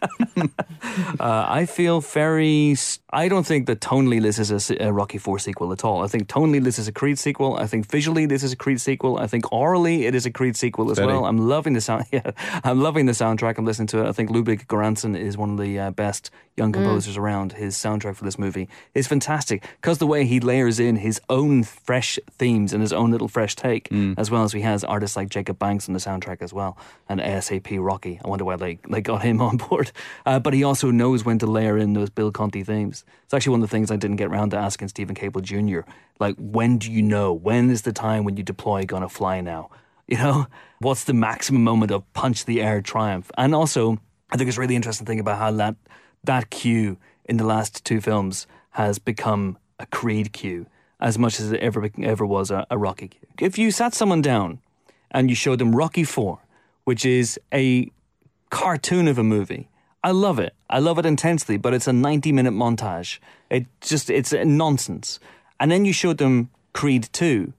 Uh, 1.20 1.44
I 1.48 1.66
feel 1.66 2.00
very. 2.00 2.74
I 3.12 3.28
don't 3.28 3.46
think 3.46 3.66
that 3.66 3.80
tonally 3.80 4.20
this 4.22 4.38
is 4.38 4.70
a 4.70 4.92
Rocky 4.92 5.18
Four 5.18 5.38
sequel 5.38 5.72
at 5.72 5.84
all. 5.84 6.02
I 6.02 6.06
think 6.08 6.28
tonally 6.28 6.62
this 6.62 6.78
is 6.78 6.88
a 6.88 6.92
Creed 6.92 7.18
sequel. 7.18 7.56
I 7.56 7.66
think 7.66 7.86
visually 7.90 8.26
this 8.26 8.42
is 8.42 8.52
a 8.52 8.56
Creed 8.56 8.80
sequel. 8.80 9.18
I 9.18 9.26
think 9.26 9.52
orally 9.52 10.06
it 10.06 10.14
is 10.14 10.24
a 10.26 10.30
Creed 10.30 10.56
sequel 10.56 10.90
as 10.90 10.96
Steady. 10.96 11.12
well. 11.12 11.26
I'm 11.26 11.38
loving 11.48 11.74
the 11.74 11.80
sound. 11.80 12.06
Yeah, 12.12 12.30
I'm 12.64 12.80
loving 12.80 13.06
the 13.06 13.12
soundtrack. 13.12 13.58
I'm 13.58 13.64
listening 13.66 13.88
to 13.88 14.04
it. 14.04 14.08
I 14.08 14.12
think 14.12 14.30
Ludwig 14.30 14.66
Göransson 14.68 15.16
is 15.16 15.36
one 15.36 15.50
of 15.50 15.58
the 15.58 15.78
uh, 15.78 15.90
best 15.90 16.30
young 16.60 16.72
composers 16.72 17.16
around. 17.16 17.52
His 17.52 17.74
soundtrack 17.74 18.16
for 18.16 18.24
this 18.24 18.38
movie 18.38 18.68
is 18.94 19.06
fantastic 19.06 19.64
because 19.80 19.96
the 19.98 20.06
way 20.06 20.26
he 20.26 20.40
layers 20.40 20.78
in 20.78 20.96
his 20.96 21.20
own 21.30 21.64
fresh 21.64 22.18
themes 22.38 22.72
and 22.74 22.82
his 22.82 22.92
own 22.92 23.10
little 23.10 23.28
fresh 23.28 23.56
take, 23.56 23.88
as 24.18 24.30
well 24.30 24.44
as 24.44 24.52
he 24.52 24.60
has 24.60 24.84
artists 24.84 25.16
like 25.16 25.30
Jacob 25.30 25.58
Banks 25.58 25.88
on 25.88 25.94
the 25.94 26.00
soundtrack 26.00 26.42
as 26.42 26.52
well, 26.52 26.76
and 27.08 27.18
ASAP 27.18 27.78
Rocky. 27.82 28.20
I 28.22 28.28
wonder 28.28 28.44
why 28.44 28.56
they, 28.56 28.78
they 28.90 29.00
got 29.00 29.22
him 29.22 29.40
on 29.48 29.56
board. 29.56 29.90
Uh, 30.26 30.38
but 30.38 30.52
he 30.52 30.62
also 30.62 30.90
knows 30.90 31.24
when 31.24 31.38
to 31.38 31.46
layer 31.46 31.78
in 31.78 31.94
those 31.94 32.10
Bill 32.10 32.30
Conti 32.30 32.62
themes. 32.62 33.04
It's 33.24 33.32
actually 33.32 33.52
one 33.52 33.62
of 33.62 33.70
the 33.70 33.74
things 33.74 33.90
I 33.90 33.96
didn't 33.96 34.16
get 34.16 34.28
around 34.28 34.50
to 34.50 34.58
asking 34.58 34.88
Steven 34.88 35.16
Caple 35.16 35.42
Jr. 35.42 35.90
Like, 36.18 36.36
when 36.38 36.76
do 36.78 36.92
you 36.92 37.00
know? 37.00 37.32
When 37.32 37.70
is 37.70 37.82
the 37.82 37.92
time 37.92 38.24
when 38.24 38.36
you 38.36 38.42
deploy 38.42 38.84
gonna 38.84 39.08
fly 39.08 39.40
now? 39.40 39.70
You 40.06 40.18
know, 40.18 40.46
what's 40.80 41.04
the 41.04 41.14
maximum 41.14 41.64
moment 41.64 41.90
of 41.90 42.10
punch 42.12 42.44
the 42.44 42.60
air 42.60 42.82
triumph? 42.82 43.30
And 43.38 43.54
also, 43.54 43.98
I 44.30 44.36
think 44.36 44.48
it's 44.48 44.58
a 44.58 44.60
really 44.60 44.76
interesting 44.76 45.06
thing 45.06 45.20
about 45.20 45.38
how 45.38 45.50
that 45.52 45.76
that 46.24 46.50
cue 46.50 46.96
in 47.24 47.36
the 47.36 47.46
last 47.46 47.84
two 47.84 48.00
films 48.00 48.46
has 48.70 48.98
become 48.98 49.58
a 49.78 49.86
Creed 49.86 50.32
cue 50.32 50.66
as 51.00 51.18
much 51.18 51.40
as 51.40 51.50
it 51.50 51.60
ever 51.60 51.88
ever 52.02 52.26
was 52.26 52.50
a, 52.50 52.66
a 52.70 52.76
Rocky 52.76 53.08
cue. 53.08 53.26
If 53.40 53.58
you 53.58 53.70
sat 53.70 53.94
someone 53.94 54.22
down 54.22 54.60
and 55.10 55.30
you 55.30 55.36
showed 55.36 55.58
them 55.58 55.74
Rocky 55.74 56.04
Four, 56.04 56.40
which 56.84 57.04
is 57.04 57.38
a 57.52 57.90
cartoon 58.50 59.08
of 59.08 59.18
a 59.18 59.22
movie. 59.22 59.68
I 60.02 60.10
love 60.10 60.38
it. 60.38 60.54
I 60.68 60.78
love 60.78 60.98
it 60.98 61.06
intensely, 61.06 61.56
but 61.56 61.72
it's 61.72 61.86
a 61.86 61.92
90 61.92 62.32
minute 62.32 62.52
montage. 62.52 63.18
It 63.48 63.66
just, 63.80 64.10
it's 64.10 64.32
nonsense. 64.32 65.20
And 65.58 65.70
then 65.70 65.84
you 65.84 65.92
showed 65.92 66.18
them 66.18 66.50
Creed 66.72 67.08
2. 67.12 67.52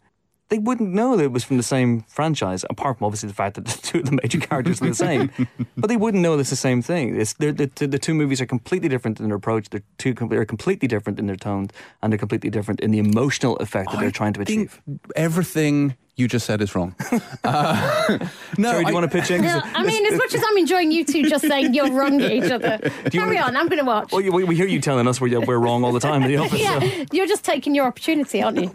They 0.51 0.59
wouldn't 0.59 0.91
know 0.91 1.15
that 1.15 1.23
it 1.23 1.31
was 1.31 1.45
from 1.45 1.55
the 1.55 1.63
same 1.63 2.01
franchise, 2.09 2.65
apart 2.69 2.97
from 2.97 3.05
obviously 3.05 3.29
the 3.29 3.33
fact 3.33 3.55
that 3.55 3.65
the 3.67 3.81
two 3.81 3.99
of 3.99 4.05
the 4.05 4.19
major 4.21 4.37
characters 4.37 4.81
are 4.81 4.89
the 4.89 4.93
same. 4.93 5.31
but 5.77 5.87
they 5.87 5.95
wouldn't 5.95 6.21
know 6.21 6.37
it's 6.37 6.49
the 6.49 6.57
same 6.57 6.81
thing. 6.81 7.17
The, 7.17 7.71
the 7.77 7.97
two 7.97 8.13
movies 8.13 8.41
are 8.41 8.45
completely 8.45 8.89
different 8.89 9.21
in 9.21 9.29
their 9.29 9.37
approach. 9.37 9.69
They're, 9.69 9.81
two, 9.97 10.13
they're 10.13 10.43
completely 10.43 10.89
different 10.89 11.19
in 11.19 11.27
their 11.27 11.37
tone, 11.37 11.69
and 12.03 12.11
they're 12.11 12.19
completely 12.19 12.49
different 12.49 12.81
in 12.81 12.91
the 12.91 12.99
emotional 12.99 13.55
effect 13.57 13.91
that 13.91 14.01
they're 14.01 14.11
trying 14.11 14.33
to 14.33 14.41
I 14.41 14.43
achieve. 14.43 14.81
everything 15.15 15.95
you 16.21 16.27
just 16.27 16.45
said 16.45 16.61
is 16.61 16.75
wrong. 16.75 16.95
Uh, 17.43 18.19
no, 18.59 18.71
Sorry, 18.71 18.83
do 18.83 18.87
I- 18.87 18.89
you 18.89 18.93
want 18.93 19.11
to 19.11 19.19
pitch 19.19 19.31
in? 19.31 19.41
No, 19.41 19.61
I 19.63 19.83
mean, 19.83 20.05
as 20.05 20.15
much 20.15 20.35
as 20.35 20.43
I'm 20.47 20.57
enjoying 20.57 20.91
you 20.91 21.03
two 21.03 21.23
just 21.23 21.47
saying 21.47 21.73
you're 21.73 21.91
wrong 21.91 22.21
at 22.21 22.31
each 22.31 22.51
other, 22.51 22.77
carry 23.11 23.39
on. 23.39 23.55
I'm 23.57 23.67
going 23.67 23.79
to 23.79 23.85
watch. 23.85 24.11
Well, 24.11 24.21
we, 24.31 24.43
we 24.43 24.55
hear 24.55 24.67
you 24.67 24.79
telling 24.79 25.07
us 25.07 25.19
we're, 25.19 25.41
we're 25.41 25.57
wrong 25.57 25.83
all 25.83 25.91
the 25.91 25.99
time 25.99 26.21
in 26.21 26.27
the 26.27 26.37
office. 26.37 26.51
so- 26.63 26.79
yeah, 26.79 27.05
you're 27.11 27.25
just 27.25 27.43
taking 27.43 27.73
your 27.73 27.87
opportunity, 27.87 28.43
aren't 28.43 28.57
you? 28.57 28.69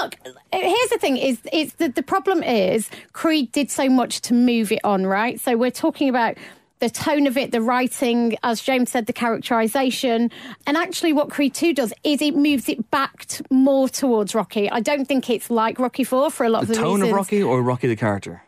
Look, 0.00 0.16
here's 0.52 0.90
the 0.90 0.98
thing: 1.00 1.16
is 1.16 1.38
it's 1.52 1.74
the, 1.74 1.88
the 1.88 2.02
problem 2.02 2.42
is 2.42 2.90
Creed 3.12 3.52
did 3.52 3.70
so 3.70 3.88
much 3.88 4.20
to 4.22 4.34
move 4.34 4.72
it 4.72 4.80
on, 4.82 5.06
right? 5.06 5.38
So 5.38 5.56
we're 5.56 5.70
talking 5.70 6.08
about 6.08 6.36
the 6.80 6.90
tone 6.90 7.26
of 7.26 7.36
it, 7.36 7.50
the 7.52 7.60
writing, 7.60 8.36
as 8.42 8.60
James 8.62 8.90
said, 8.90 9.06
the 9.06 9.12
characterization, 9.12 10.30
and 10.66 10.76
actually, 10.76 11.12
what 11.12 11.30
Creed 11.30 11.54
Two 11.54 11.74
does 11.74 11.92
is 12.04 12.22
it 12.22 12.36
moves 12.36 12.68
it 12.68 12.90
back 12.90 13.26
t- 13.26 13.44
more 13.50 13.88
towards 13.88 14.34
Rocky. 14.34 14.70
I 14.70 14.80
don't 14.80 15.06
think 15.06 15.28
it's 15.30 15.50
like 15.50 15.78
Rocky 15.78 16.04
Four 16.04 16.30
for 16.30 16.44
a 16.44 16.48
lot 16.48 16.66
The 16.66 16.72
of 16.72 16.76
the 16.78 16.82
tone 16.82 17.02
of 17.02 17.10
Rocky 17.12 17.42
or 17.42 17.62
Rocky 17.62 17.88
the 17.88 17.96
character? 17.96 18.42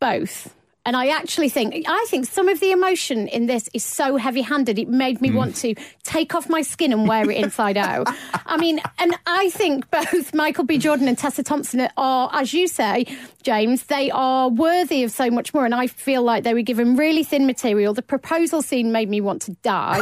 both. 0.00 0.54
And 0.88 0.96
I 0.96 1.08
actually 1.08 1.50
think 1.50 1.84
I 1.86 2.06
think 2.08 2.24
some 2.24 2.48
of 2.48 2.60
the 2.60 2.70
emotion 2.70 3.28
in 3.28 3.44
this 3.44 3.68
is 3.74 3.84
so 3.84 4.16
heavy-handed. 4.16 4.78
It 4.78 4.88
made 4.88 5.20
me 5.20 5.28
mm. 5.28 5.34
want 5.34 5.54
to 5.56 5.74
take 6.02 6.34
off 6.34 6.48
my 6.48 6.62
skin 6.62 6.94
and 6.94 7.06
wear 7.06 7.30
it 7.30 7.36
inside 7.36 7.76
out. 7.76 8.08
I 8.46 8.56
mean, 8.56 8.80
and 8.98 9.14
I 9.26 9.50
think 9.50 9.90
both 9.90 10.32
Michael 10.32 10.64
B. 10.64 10.78
Jordan 10.78 11.06
and 11.06 11.18
Tessa 11.18 11.42
Thompson 11.42 11.86
are, 11.98 12.30
as 12.32 12.54
you 12.54 12.66
say, 12.66 13.04
James, 13.42 13.82
they 13.84 14.10
are 14.12 14.48
worthy 14.48 15.02
of 15.02 15.10
so 15.10 15.30
much 15.30 15.52
more. 15.52 15.66
And 15.66 15.74
I 15.74 15.88
feel 15.88 16.22
like 16.22 16.44
they 16.44 16.54
were 16.54 16.62
given 16.62 16.96
really 16.96 17.22
thin 17.22 17.44
material. 17.44 17.92
The 17.92 18.00
proposal 18.00 18.62
scene 18.62 18.90
made 18.90 19.10
me 19.10 19.20
want 19.20 19.42
to 19.42 19.52
die, 19.62 20.00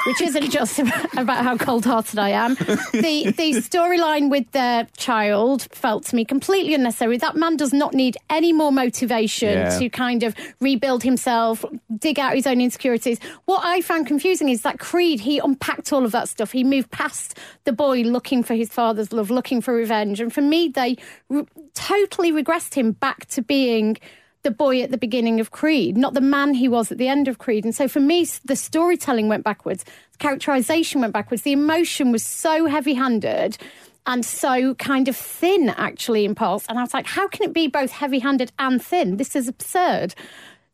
which 0.06 0.20
isn't 0.20 0.48
just 0.48 0.78
about 0.78 1.42
how 1.44 1.56
cold-hearted 1.56 2.20
I 2.20 2.28
am. 2.28 2.54
The 2.54 3.34
the 3.36 3.54
storyline 3.62 4.30
with 4.30 4.48
their 4.52 4.86
child 4.96 5.66
felt 5.72 6.04
to 6.06 6.14
me 6.14 6.24
completely 6.24 6.74
unnecessary. 6.74 7.18
That 7.18 7.34
man 7.34 7.56
does 7.56 7.72
not 7.72 7.94
need 7.94 8.16
any 8.28 8.52
more 8.52 8.70
motivation 8.70 9.58
Yeah. 9.58 9.78
to 9.78 9.88
kind 9.88 10.19
of 10.22 10.34
rebuild 10.60 11.02
himself, 11.02 11.64
dig 11.98 12.18
out 12.18 12.34
his 12.34 12.46
own 12.46 12.60
insecurities. 12.60 13.18
What 13.44 13.62
I 13.64 13.80
found 13.80 14.06
confusing 14.06 14.48
is 14.48 14.62
that 14.62 14.78
Creed, 14.78 15.20
he 15.20 15.38
unpacked 15.38 15.92
all 15.92 16.04
of 16.04 16.12
that 16.12 16.28
stuff. 16.28 16.52
He 16.52 16.64
moved 16.64 16.90
past 16.90 17.38
the 17.64 17.72
boy 17.72 18.02
looking 18.02 18.42
for 18.42 18.54
his 18.54 18.70
father's 18.70 19.12
love, 19.12 19.30
looking 19.30 19.60
for 19.60 19.74
revenge. 19.74 20.20
And 20.20 20.32
for 20.32 20.42
me, 20.42 20.68
they 20.68 20.96
re- 21.28 21.46
totally 21.74 22.32
regressed 22.32 22.74
him 22.74 22.92
back 22.92 23.26
to 23.26 23.42
being 23.42 23.96
the 24.42 24.50
boy 24.50 24.80
at 24.80 24.90
the 24.90 24.98
beginning 24.98 25.38
of 25.38 25.50
Creed, 25.50 25.96
not 25.96 26.14
the 26.14 26.20
man 26.20 26.54
he 26.54 26.68
was 26.68 26.90
at 26.90 26.98
the 26.98 27.08
end 27.08 27.28
of 27.28 27.38
Creed. 27.38 27.64
And 27.64 27.74
so 27.74 27.88
for 27.88 28.00
me, 28.00 28.26
the 28.44 28.56
storytelling 28.56 29.28
went 29.28 29.44
backwards, 29.44 29.84
the 29.84 30.18
characterization 30.18 31.00
went 31.00 31.12
backwards, 31.12 31.42
the 31.42 31.52
emotion 31.52 32.10
was 32.10 32.22
so 32.22 32.66
heavy 32.66 32.94
handed 32.94 33.58
and 34.06 34.24
so 34.24 34.74
kind 34.74 35.08
of 35.08 35.16
thin 35.16 35.70
actually 35.70 36.24
in 36.24 36.34
pulse. 36.34 36.66
And 36.68 36.78
I 36.78 36.82
was 36.82 36.94
like, 36.94 37.06
how 37.06 37.28
can 37.28 37.44
it 37.44 37.52
be 37.52 37.68
both 37.68 37.90
heavy 37.90 38.18
handed 38.18 38.52
and 38.58 38.82
thin? 38.82 39.16
This 39.16 39.36
is 39.36 39.48
absurd. 39.48 40.14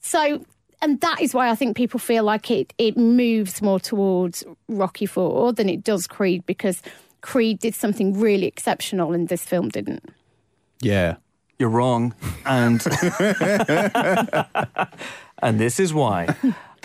So 0.00 0.44
and 0.82 1.00
that 1.00 1.20
is 1.20 1.34
why 1.34 1.50
I 1.50 1.54
think 1.54 1.76
people 1.76 1.98
feel 1.98 2.24
like 2.24 2.50
it 2.50 2.72
it 2.78 2.96
moves 2.96 3.62
more 3.62 3.80
towards 3.80 4.44
Rocky 4.68 5.06
Four 5.06 5.52
than 5.52 5.68
it 5.68 5.82
does 5.82 6.06
Creed 6.06 6.44
because 6.46 6.82
Creed 7.20 7.58
did 7.58 7.74
something 7.74 8.18
really 8.18 8.46
exceptional 8.46 9.12
and 9.12 9.28
this 9.28 9.44
film 9.44 9.68
didn't. 9.68 10.04
Yeah. 10.80 11.16
You're 11.58 11.70
wrong, 11.70 12.14
and 12.44 12.84
and 15.42 15.58
this 15.58 15.80
is 15.80 15.94
why. 15.94 16.36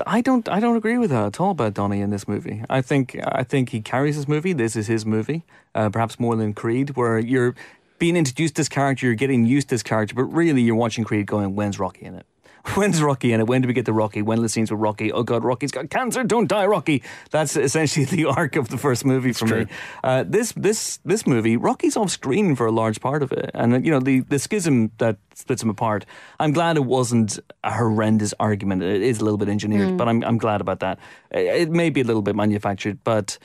I 0.06 0.22
don't. 0.22 0.48
I 0.50 0.60
don't 0.60 0.76
agree 0.76 0.98
with 0.98 1.12
her 1.12 1.28
at 1.28 1.40
all 1.40 1.52
about 1.52 1.74
Donnie 1.74 2.02
in 2.02 2.10
this 2.10 2.28
movie. 2.28 2.64
I 2.70 2.82
think. 2.82 3.18
I 3.24 3.44
think 3.44 3.70
he 3.70 3.82
carries 3.82 4.18
this 4.18 4.28
movie. 4.28 4.54
This 4.54 4.76
is 4.76 4.88
his 4.88 5.06
movie, 5.06 5.44
uh, 5.76 5.90
perhaps 5.90 6.20
more 6.20 6.36
than 6.36 6.54
Creed, 6.54 6.92
where 6.92 7.20
you're 7.20 7.56
being 8.00 8.16
introduced 8.16 8.56
to 8.56 8.62
this 8.62 8.70
character, 8.70 9.06
you're 9.06 9.16
getting 9.16 9.46
used 9.46 9.70
to 9.70 9.76
this 9.76 9.84
character, 9.84 10.16
but 10.16 10.24
really 10.24 10.62
you're 10.62 10.76
watching 10.76 11.04
Creed 11.04 11.28
going, 11.28 11.56
"When's 11.56 11.80
Rocky 11.80 12.06
in 12.06 12.16
it? 12.16 12.26
When's 12.76 13.02
Rocky 13.02 13.34
in 13.34 13.40
it? 13.40 13.48
When 13.48 13.62
do 13.62 13.68
we 13.68 13.74
get 13.74 13.86
to 13.86 13.94
Rocky? 13.94 14.22
When 14.22 14.40
are 14.40 14.42
the 14.42 14.50
scenes 14.50 14.72
with 14.72 14.80
Rocky? 14.80 15.12
Oh 15.12 15.24
God, 15.24 15.44
Rocky's 15.44 15.72
got 15.72 15.90
cancer! 15.90 16.24
Don't 16.24 16.48
die, 16.48 16.66
Rocky!" 16.66 17.04
That's 17.32 17.56
essentially 17.56 18.06
the 18.18 18.26
arc 18.26 18.56
of 18.56 18.70
the 18.70 18.78
first 18.78 19.06
movie 19.06 19.34
for 19.34 19.46
me. 19.46 19.66
Uh, 20.04 20.24
this 20.28 20.52
this 20.54 21.00
this 21.04 21.26
movie, 21.26 21.58
Rocky's 21.58 21.98
off 21.98 22.12
screen 22.12 22.56
for 22.56 22.66
a 22.66 22.72
large 22.72 23.02
part 23.02 23.24
of 23.24 23.32
it, 23.32 23.52
and 23.54 23.86
you 23.86 23.92
know 23.92 24.00
the 24.00 24.22
the 24.22 24.40
schism 24.40 24.92
that 25.00 25.18
splits 25.34 25.62
them 25.62 25.70
apart. 25.70 26.06
I'm 26.40 26.52
glad 26.52 26.78
it 26.78 26.86
wasn't 26.86 27.40
a 27.64 27.72
horrendous 27.72 28.34
argument. 28.40 28.84
It 28.84 29.02
is 29.02 29.20
a 29.20 29.24
little 29.24 29.40
bit 29.40 29.50
engineered, 29.50 29.98
but 29.98 30.08
I'm 30.08 30.24
I'm 30.24 30.38
glad 30.38 30.62
about 30.62 30.82
that. 30.82 31.00
It, 31.32 31.46
it 31.46 31.72
may 31.72 31.90
be 31.90 32.02
a 32.02 32.06
little 32.06 32.22
bit 32.22 32.36
manufactured, 32.36 33.00
but 33.04 33.38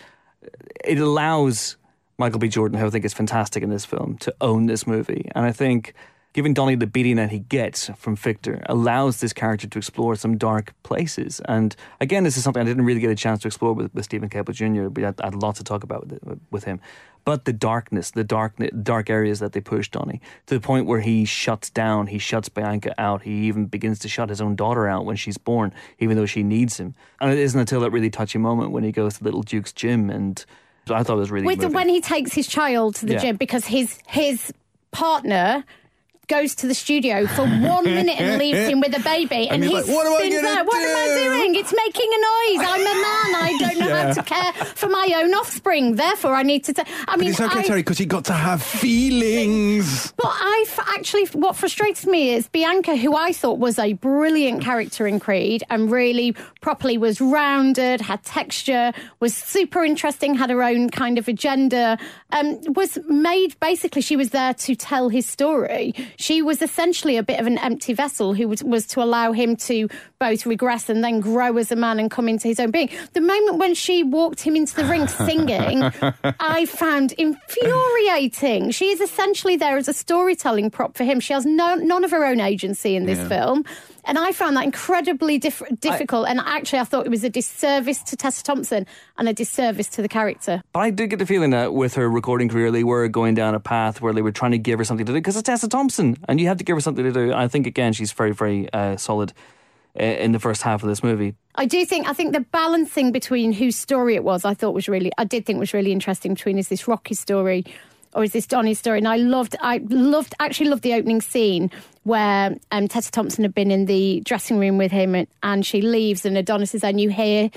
it 0.85 0.99
allows 0.99 1.77
Michael 2.19 2.39
B. 2.39 2.49
Jordan, 2.49 2.79
who 2.79 2.87
I 2.87 2.91
think 2.91 3.05
is 3.05 3.15
fantastic 3.15 3.63
in 3.63 3.71
this 3.71 3.85
film, 3.85 4.17
to 4.19 4.35
own 4.41 4.67
this 4.67 4.87
movie. 4.87 5.29
And 5.35 5.45
I 5.45 5.53
think 5.53 5.95
giving 6.37 6.53
Donnie 6.53 6.75
the 6.75 6.87
beating 6.87 7.17
that 7.17 7.31
he 7.31 7.39
gets 7.39 7.89
from 7.97 8.15
Victor 8.15 8.63
allows 8.67 9.21
this 9.21 9.33
character 9.33 9.67
to 9.67 9.79
explore 9.79 10.15
some 10.17 10.37
dark 10.37 10.75
places. 10.83 11.41
And 11.47 11.75
again, 11.99 12.25
this 12.25 12.37
is 12.37 12.45
something 12.45 12.61
I 12.61 12.67
didn't 12.67 12.85
really 12.85 13.01
get 13.01 13.11
a 13.11 13.15
chance 13.17 13.41
to 13.41 13.49
explore 13.49 13.73
with, 13.73 13.93
with 13.95 14.05
Steven 14.05 14.29
Caple 14.29 14.53
Jr. 14.53 14.91
We 14.91 15.03
had, 15.03 15.19
had 15.19 15.33
a 15.33 15.39
lot 15.39 15.57
to 15.57 15.65
talk 15.65 15.83
about 15.83 16.07
with, 16.09 16.39
with 16.51 16.65
him. 16.65 16.79
But 17.25 17.47
the 17.47 17.55
darkness, 17.55 18.11
the 18.11 18.23
dark, 18.23 18.53
dark 18.83 19.09
areas 19.09 19.41
that 19.41 19.53
they 19.53 19.63
push 19.63 19.89
Donnie 19.89 20.21
to 20.45 20.55
the 20.55 20.61
point 20.61 20.85
where 20.85 21.01
he 21.01 21.25
shuts 21.25 21.71
down, 21.71 22.07
he 22.07 22.19
shuts 22.19 22.51
Bianca 22.51 22.95
out. 23.01 23.23
He 23.23 23.47
even 23.47 23.65
begins 23.65 23.99
to 24.01 24.09
shut 24.09 24.29
his 24.29 24.43
own 24.43 24.57
daughter 24.57 24.87
out 24.87 25.07
when 25.07 25.17
she's 25.17 25.39
born, 25.39 25.73
even 26.01 26.19
though 26.19 26.27
she 26.27 26.43
needs 26.43 26.79
him. 26.79 26.95
And 27.19 27.33
it 27.33 27.39
isn't 27.39 27.59
until 27.59 27.81
that 27.81 27.91
really 27.93 28.11
touchy 28.11 28.39
moment 28.39 28.73
when 28.73 28.85
he 28.85 28.93
goes 28.93 29.17
to 29.17 29.25
Little 29.25 29.43
Duke's 29.43 29.73
gym 29.73 30.11
and 30.11 30.45
I 30.89 31.03
thought 31.03 31.15
it 31.15 31.21
was 31.21 31.31
really 31.31 31.47
With 31.47 31.65
when 31.73 31.89
he 31.89 32.03
takes 32.03 32.35
his 32.35 32.47
child 32.47 32.97
to 32.97 33.07
the 33.07 33.15
Yeah. 33.15 33.21
gym 33.21 33.37
because 33.37 33.65
his 33.65 33.99
his 34.07 34.53
partner 34.93 35.65
goes 36.29 36.55
to 36.57 36.67
the 36.67 36.75
studio 36.75 37.27
for 37.27 37.47
one 37.47 37.85
minute 37.85 38.21
and 38.21 38.39
leaves 38.39 38.59
him 38.69 38.81
with 38.81 38.97
a 38.97 39.03
baby 39.03 39.49
and, 39.51 39.63
he's 39.63 39.71
he 39.71 39.77
like, 39.77 39.87
"What 39.87 40.07
am 40.07 40.13
I 40.13 40.59
out, 40.59 40.67
what 40.67 40.77
am 40.83 40.97
I 40.97 41.23
doing? 41.23 41.55
It's 41.55 41.73
making 41.75 42.11
a 42.13 42.19
noise. 42.19 42.69
I'm 42.69 42.81
a 42.81 42.85
man. 42.85 43.43
I 43.43 43.57
don't 43.61 43.79
know 43.79 43.95
how 43.95 44.13
to 44.13 44.23
care 44.23 44.53
for 44.75 44.89
my 44.89 45.13
own 45.23 45.35
offspring. 45.35 45.97
Therefore 45.97 46.35
I 46.35 46.43
need 46.43 46.65
to 46.65 46.73
ta- 46.75 46.85
I 46.87 47.05
But 47.13 47.19
mean 47.21 47.31
it's 47.31 47.41
okay, 47.41 47.61
I, 47.61 47.63
Terri, 47.63 47.77
because 47.77 47.99
he 47.99 48.07
got 48.07 48.25
to 48.27 48.33
have 48.33 48.63
feelings. 48.63 50.13
but 50.13 50.27
I 50.29 50.65
f- 50.67 50.89
actually, 50.97 51.27
what 51.27 51.57
frustrates 51.57 52.07
me 52.07 52.35
is 52.35 52.49
Bianca, 52.49 52.97
who 52.97 53.15
I 53.15 53.33
thought 53.33 53.59
was 53.59 53.79
a 53.79 53.93
brilliant 53.95 54.63
character 54.63 55.07
in 55.07 55.21
Creed 55.21 55.63
and 55.71 55.91
really 55.91 56.35
properly 56.61 56.99
was 56.99 57.21
rounded, 57.21 58.01
had 58.01 58.23
texture, 58.25 58.93
was 59.21 59.35
super 59.35 59.85
interesting, 59.85 60.35
had 60.35 60.51
her 60.51 60.63
own 60.63 60.91
kind 60.91 61.19
of 61.19 61.29
agenda, 61.29 61.99
um, 62.33 62.61
was 62.75 62.99
made 63.09 63.59
basically, 63.61 64.03
she 64.03 64.17
was 64.17 64.31
there 64.31 64.55
to 64.55 64.75
tell 64.75 65.09
his 65.09 65.27
story. 65.27 65.95
She 66.19 66.43
was 66.43 66.63
essentially 66.63 67.17
a 67.17 67.23
bit 67.23 67.39
of 67.41 67.47
an 67.47 67.59
empty 67.59 67.93
vessel 67.93 68.35
who 68.35 68.49
was, 68.49 68.63
was 68.65 68.87
to 68.89 69.03
allow 69.03 69.33
him 69.33 69.57
to 69.57 69.89
both 70.19 70.47
regress 70.47 70.89
and 70.89 71.05
then 71.05 71.21
grow 71.21 71.57
as 71.59 71.71
a 71.71 71.77
man 71.77 71.99
and 71.99 72.11
come 72.11 72.29
into 72.29 72.49
his 72.49 72.59
own 72.59 72.71
being. 72.71 72.89
The 73.13 73.21
moment 73.21 73.59
when 73.59 73.75
she 73.75 74.03
walked 74.03 74.41
him 74.41 74.57
into 74.57 74.75
the 74.75 74.85
ring 74.85 75.07
singing, 75.27 75.83
I 76.41 76.67
found 76.67 77.13
infuriating. 77.13 78.71
She 78.71 78.87
is 78.91 79.01
essentially 79.01 79.57
there 79.57 79.77
as 79.77 79.89
a 79.89 79.93
storytelling 79.93 80.71
prop 80.71 80.97
for 80.97 81.05
him. 81.05 81.21
She 81.21 81.33
has 81.33 81.45
no, 81.47 81.75
none 81.75 82.05
of 82.05 82.11
her 82.11 82.25
own 82.25 82.41
agency 82.41 82.97
in 82.97 83.07
this 83.07 83.19
Yeah. 83.19 83.29
film. 83.29 83.65
And 84.07 84.19
I 84.19 84.33
found 84.33 84.57
that 84.57 84.65
incredibly 84.65 85.37
diff- 85.37 85.63
difficult. 85.81 86.29
and 86.29 86.41
actually, 86.41 86.79
I 86.79 86.85
thought 86.85 87.07
it 87.07 87.11
was 87.11 87.25
a 87.25 87.29
disservice 87.29 88.03
to 88.05 88.17
Tessa 88.17 88.43
Thompson 88.43 88.87
and 89.19 89.29
a 89.29 89.33
disservice 89.33 89.89
to 89.91 90.03
the 90.03 90.09
character. 90.09 90.63
But 90.73 90.81
I 90.81 90.91
did 90.91 91.11
get 91.11 91.19
the 91.19 91.27
feeling 91.27 91.51
that 91.51 91.75
with 91.75 91.95
her 91.95 92.09
recording 92.09 92.49
career, 92.49 92.71
they 92.71 92.85
were 92.85 93.09
going 93.09 93.35
down 93.35 93.55
a 93.55 93.61
path 93.61 94.01
where 94.01 94.13
they 94.13 94.23
were 94.23 94.33
trying 94.33 94.53
to 94.53 94.59
give 94.59 94.79
her 94.79 94.85
something 94.85 95.05
to 95.05 95.13
do 95.13 95.19
because 95.19 95.37
it's 95.37 95.47
Tessa 95.47 95.69
Thompson, 95.69 96.17
and 96.29 96.41
you 96.41 96.47
have 96.47 96.59
to 96.59 96.65
give 96.65 96.77
her 96.77 96.81
something 96.81 97.05
to 97.05 97.13
do. 97.13 97.33
I 97.33 97.49
think 97.49 97.67
again, 97.67 97.93
she's 97.93 98.13
very, 98.13 98.33
very 98.33 98.73
uh, 98.73 98.97
solid 98.97 99.33
uh, 99.99 100.05
in 100.05 100.33
the 100.33 100.39
first 100.39 100.63
half 100.63 100.83
of 100.83 100.89
this 100.89 101.03
movie. 101.03 101.35
I 101.55 101.67
do 101.67 101.85
think 101.85 102.07
I 102.09 102.13
think 102.13 102.33
the 102.33 102.41
balancing 102.41 103.13
between 103.13 103.53
whose 103.53 103.77
story 103.77 104.15
it 104.15 104.23
was, 104.23 104.45
I 104.45 104.55
thought 104.55 104.75
was 104.75 104.89
really 104.89 105.11
I 105.19 105.25
did 105.25 105.47
think 105.47 105.59
was 105.59 105.75
really 105.75 105.91
interesting 105.91 106.35
between 106.35 106.59
is 106.59 106.69
this 106.69 106.87
Rocky 106.87 107.15
story 107.15 107.65
or 108.15 108.25
is 108.25 108.33
this 108.33 108.47
Donnie 108.47 108.75
story? 108.75 108.99
And 108.99 109.09
I 109.09 109.17
loved 109.17 109.57
I 109.61 109.79
loved 109.89 110.35
actually 110.39 110.69
loved 110.69 110.83
the 110.83 110.95
opening 110.95 111.21
scene 111.21 111.71
where 112.07 112.55
um, 112.71 112.87
Tessa 112.87 113.11
Thompson 113.11 113.43
had 113.43 113.53
been 113.53 113.73
in 113.73 113.87
the 113.87 114.21
dressing 114.25 114.59
room 114.61 114.79
with 114.79 114.93
him 114.93 115.17
and, 115.17 115.27
and 115.43 115.67
she 115.67 115.83
leaves 115.83 116.25
and 116.25 116.39
Adonis 116.39 116.73
is 116.73 116.83
there 116.83 116.91
and 116.91 117.01
you 117.01 117.11
hear 117.11 117.51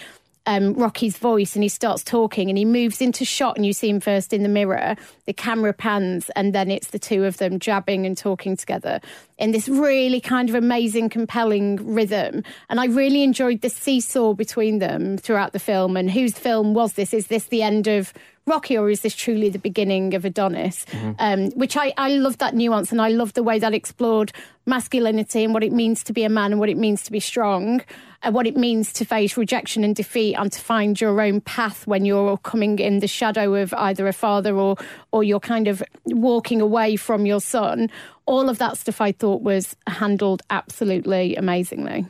um, 0.48 0.74
Rocky's 0.74 1.20
voice 1.20 1.56
and 1.56 1.62
he 1.62 1.70
starts 1.70 2.04
talking 2.04 2.50
and 2.50 2.58
he 2.58 2.66
moves 2.66 3.00
into 3.00 3.26
shot 3.26 3.58
and 3.58 3.66
you 3.66 3.74
see 3.74 3.90
him 3.90 4.00
first 4.00 4.34
in 4.34 4.42
the 4.42 4.50
mirror. 4.50 4.96
The 5.28 5.34
camera 5.34 5.72
pans 5.72 6.32
and 6.36 6.56
then 6.56 6.72
it's 6.72 6.88
the 6.88 6.98
two 6.98 7.26
of 7.26 7.38
them 7.38 7.60
jabbing 7.60 8.08
and 8.08 8.18
talking 8.18 8.58
together 8.58 9.02
in 9.38 9.52
this 9.52 9.70
really 9.70 10.20
kind 10.20 10.50
of 10.50 10.56
amazing, 10.56 11.10
compelling 11.10 11.76
rhythm. 11.94 12.44
And 12.70 12.80
I 12.80 12.86
really 12.86 13.22
enjoyed 13.22 13.62
the 13.62 13.70
seesaw 13.70 14.34
between 14.34 14.80
them 14.80 15.18
throughout 15.20 15.54
the 15.54 15.60
film. 15.60 15.96
And 15.96 16.10
whose 16.10 16.34
film 16.34 16.74
was 16.74 16.94
this? 16.94 17.14
Is 17.14 17.28
this 17.28 17.46
the 17.46 17.62
end 17.62 17.86
of 17.86 18.14
Rocky 18.50 18.78
or 18.78 18.90
is 18.90 19.02
this 19.02 19.16
truly 19.16 19.50
the 19.50 19.60
beginning 19.60 20.14
of 20.16 20.26
Adonis? 20.26 20.86
Um, 21.20 21.52
which 21.52 21.78
I, 21.78 21.94
I 21.98 22.10
love 22.10 22.40
that 22.40 22.54
nuance 22.56 22.92
and 22.92 23.02
I 23.02 23.10
love 23.10 23.34
the 23.34 23.44
way 23.44 23.60
that 23.60 23.74
explored 23.74 24.32
masculinity 24.66 25.44
and 25.44 25.54
what 25.54 25.64
it 25.64 25.72
means 25.72 26.04
to 26.04 26.14
be 26.14 26.24
a 26.24 26.30
man 26.30 26.52
and 26.52 26.60
what 26.60 26.70
it 26.70 26.78
means 26.78 27.04
to 27.04 27.12
be 27.12 27.20
strong 27.20 27.82
and 28.22 28.36
what 28.36 28.46
it 28.46 28.58
means 28.58 28.92
to 28.94 29.06
face 29.06 29.38
rejection 29.38 29.84
and 29.84 29.96
defeat 29.96 30.36
and 30.36 30.52
to 30.52 30.60
find 30.60 31.00
your 31.00 31.22
own 31.22 31.40
path 31.42 31.88
when 31.88 32.04
you're 32.06 32.38
coming 32.38 32.80
in 32.80 33.00
the 33.00 33.08
shadow 33.08 33.56
of 33.56 33.74
either 33.76 34.08
a 34.08 34.14
father 34.14 34.56
or 34.56 34.76
or 35.12 35.24
you're 35.24 35.40
kind 35.40 35.68
of 35.68 35.82
walking 36.06 36.62
away 36.62 36.96
from 36.96 37.26
your 37.26 37.40
son. 37.42 37.90
All 38.26 38.50
of 38.50 38.58
that 38.58 38.78
stuff 38.78 39.00
I 39.02 39.12
thought 39.12 39.42
was 39.42 39.76
handled 39.88 40.42
absolutely 40.50 41.36
amazingly. 41.36 42.06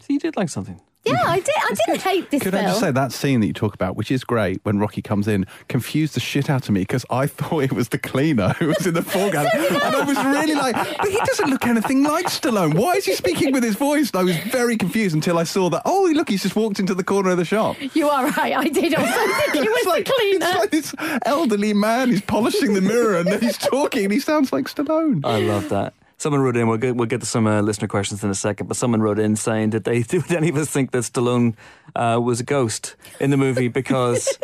So 0.00 0.06
you 0.08 0.18
did 0.18 0.36
like 0.36 0.48
something. 0.48 0.80
Yeah, 1.04 1.14
mm-hmm. 1.14 1.28
I 1.30 1.40
did. 1.40 1.54
I 1.56 1.74
didn't 1.86 2.02
hate 2.02 2.30
this 2.30 2.42
Could 2.42 2.52
film. 2.52 2.64
I 2.64 2.68
just 2.68 2.80
say 2.80 2.90
that 2.90 3.12
scene 3.12 3.40
that 3.40 3.46
you 3.46 3.52
talk 3.52 3.72
about, 3.74 3.96
which 3.96 4.10
is 4.10 4.24
great 4.24 4.60
when 4.64 4.78
Rocky 4.78 5.00
comes 5.00 5.26
in, 5.28 5.46
confused 5.68 6.14
the 6.14 6.20
shit 6.20 6.50
out 6.50 6.68
of 6.68 6.74
me 6.74 6.80
because 6.80 7.06
I 7.08 7.26
thought 7.38 7.60
it 7.62 7.72
was 7.72 7.88
the 7.90 7.98
cleaner 7.98 8.50
who 8.58 8.66
was 8.68 8.86
in 8.86 8.94
the 8.94 9.02
foreground. 9.14 9.48
and 9.54 9.76
I 9.78 10.04
was 10.04 10.16
really 10.18 10.54
like, 10.54 10.74
but 10.98 11.08
he 11.08 11.16
doesn't 11.24 11.48
look 11.48 11.66
anything 11.66 12.02
like 12.02 12.26
Stallone. 12.26 12.74
Why 12.74 12.94
is 12.94 13.04
he 13.06 13.14
speaking 13.14 13.52
with 13.52 13.62
his 13.62 13.76
voice? 13.76 14.10
And 14.10 14.20
I 14.20 14.24
was 14.24 14.36
very 14.50 14.76
confused 14.76 15.14
until 15.14 15.38
I 15.38 15.44
saw 15.44 15.70
that, 15.70 15.82
oh, 15.84 16.10
look, 16.12 16.28
he's 16.28 16.42
just 16.42 16.56
walked 16.56 16.78
into 16.80 16.94
the 16.94 17.04
corner 17.04 17.30
of 17.30 17.36
the 17.38 17.44
shop. 17.44 17.76
you 17.94 18.08
are 18.08 18.26
right. 18.30 18.54
I 18.56 18.64
did 18.68 18.94
also 18.94 19.10
think 19.52 19.52
he 19.54 19.60
was 19.60 19.68
It's 19.78 19.86
like, 19.86 20.04
the 20.04 20.12
cleaner. 20.12 20.46
it's 20.46 20.58
like 20.58 20.70
this 20.70 20.94
elderly 21.24 21.72
man 21.74 22.10
who's 22.10 22.20
polishing 22.22 22.74
the 22.74 22.80
mirror 22.82 23.16
and 23.16 23.28
then 23.28 23.40
he's 23.40 23.56
talking 23.56 24.04
and 24.04 24.12
he 24.12 24.20
sounds 24.20 24.52
like 24.52 24.66
Stallone. 24.66 25.24
I 25.24 25.38
love 25.40 25.68
that. 25.70 25.94
Someone 26.18 26.40
wrote 26.40 26.56
in. 26.56 26.66
We'll 26.66 26.78
get 26.78 26.96
we'll 26.96 27.06
get 27.06 27.20
to 27.20 27.26
some 27.26 27.46
uh, 27.46 27.60
listener 27.60 27.86
questions 27.86 28.24
in 28.24 28.30
a 28.30 28.34
second. 28.34 28.66
But 28.66 28.76
someone 28.76 29.00
wrote 29.00 29.20
in 29.20 29.36
saying 29.36 29.70
that 29.70 29.84
they 29.84 30.02
did 30.02 30.30
any 30.32 30.48
of 30.48 30.56
us 30.56 30.68
think 30.68 30.90
that 30.90 31.04
Stallone 31.04 31.54
uh, 31.94 32.20
was 32.22 32.40
a 32.40 32.44
ghost 32.44 32.96
in 33.20 33.30
the 33.30 33.36
movie 33.36 33.68
because 33.80 34.36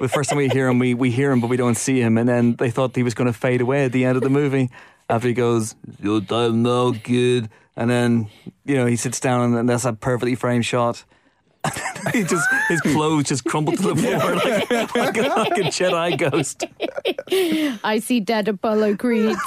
the 0.00 0.08
first 0.08 0.28
time 0.28 0.36
we 0.36 0.48
hear 0.48 0.68
him, 0.68 0.78
we, 0.78 0.92
we 0.92 1.10
hear 1.10 1.32
him 1.32 1.40
but 1.40 1.48
we 1.48 1.56
don't 1.56 1.76
see 1.76 2.00
him, 2.00 2.18
and 2.18 2.28
then 2.28 2.56
they 2.56 2.70
thought 2.70 2.94
he 2.94 3.02
was 3.02 3.14
going 3.14 3.26
to 3.26 3.32
fade 3.32 3.62
away 3.62 3.86
at 3.86 3.92
the 3.92 4.04
end 4.04 4.16
of 4.16 4.22
the 4.22 4.30
movie 4.30 4.70
after 5.08 5.28
he 5.28 5.34
goes, 5.34 5.74
"Your 6.00 6.20
time 6.20 6.62
now, 6.62 6.92
kid," 6.92 7.48
and 7.76 7.90
then 7.90 8.28
you 8.64 8.76
know 8.76 8.86
he 8.86 8.96
sits 8.96 9.18
down 9.18 9.54
and 9.54 9.68
that's 9.68 9.86
a 9.86 9.94
perfectly 9.94 10.34
framed 10.34 10.66
shot. 10.66 11.04
he 12.12 12.24
just 12.24 12.46
his 12.68 12.80
clothes 12.80 13.28
just 13.28 13.44
crumble 13.44 13.72
to 13.72 13.94
the 13.94 13.96
floor 13.96 14.34
like, 14.34 14.94
like, 14.94 15.16
a, 15.16 15.28
like 15.28 15.58
a 15.58 15.70
Jedi 15.70 16.18
ghost. 16.18 16.64
I 17.84 18.00
see 18.00 18.20
dead 18.20 18.48
Apollo 18.48 18.96
Creeds. 18.96 19.38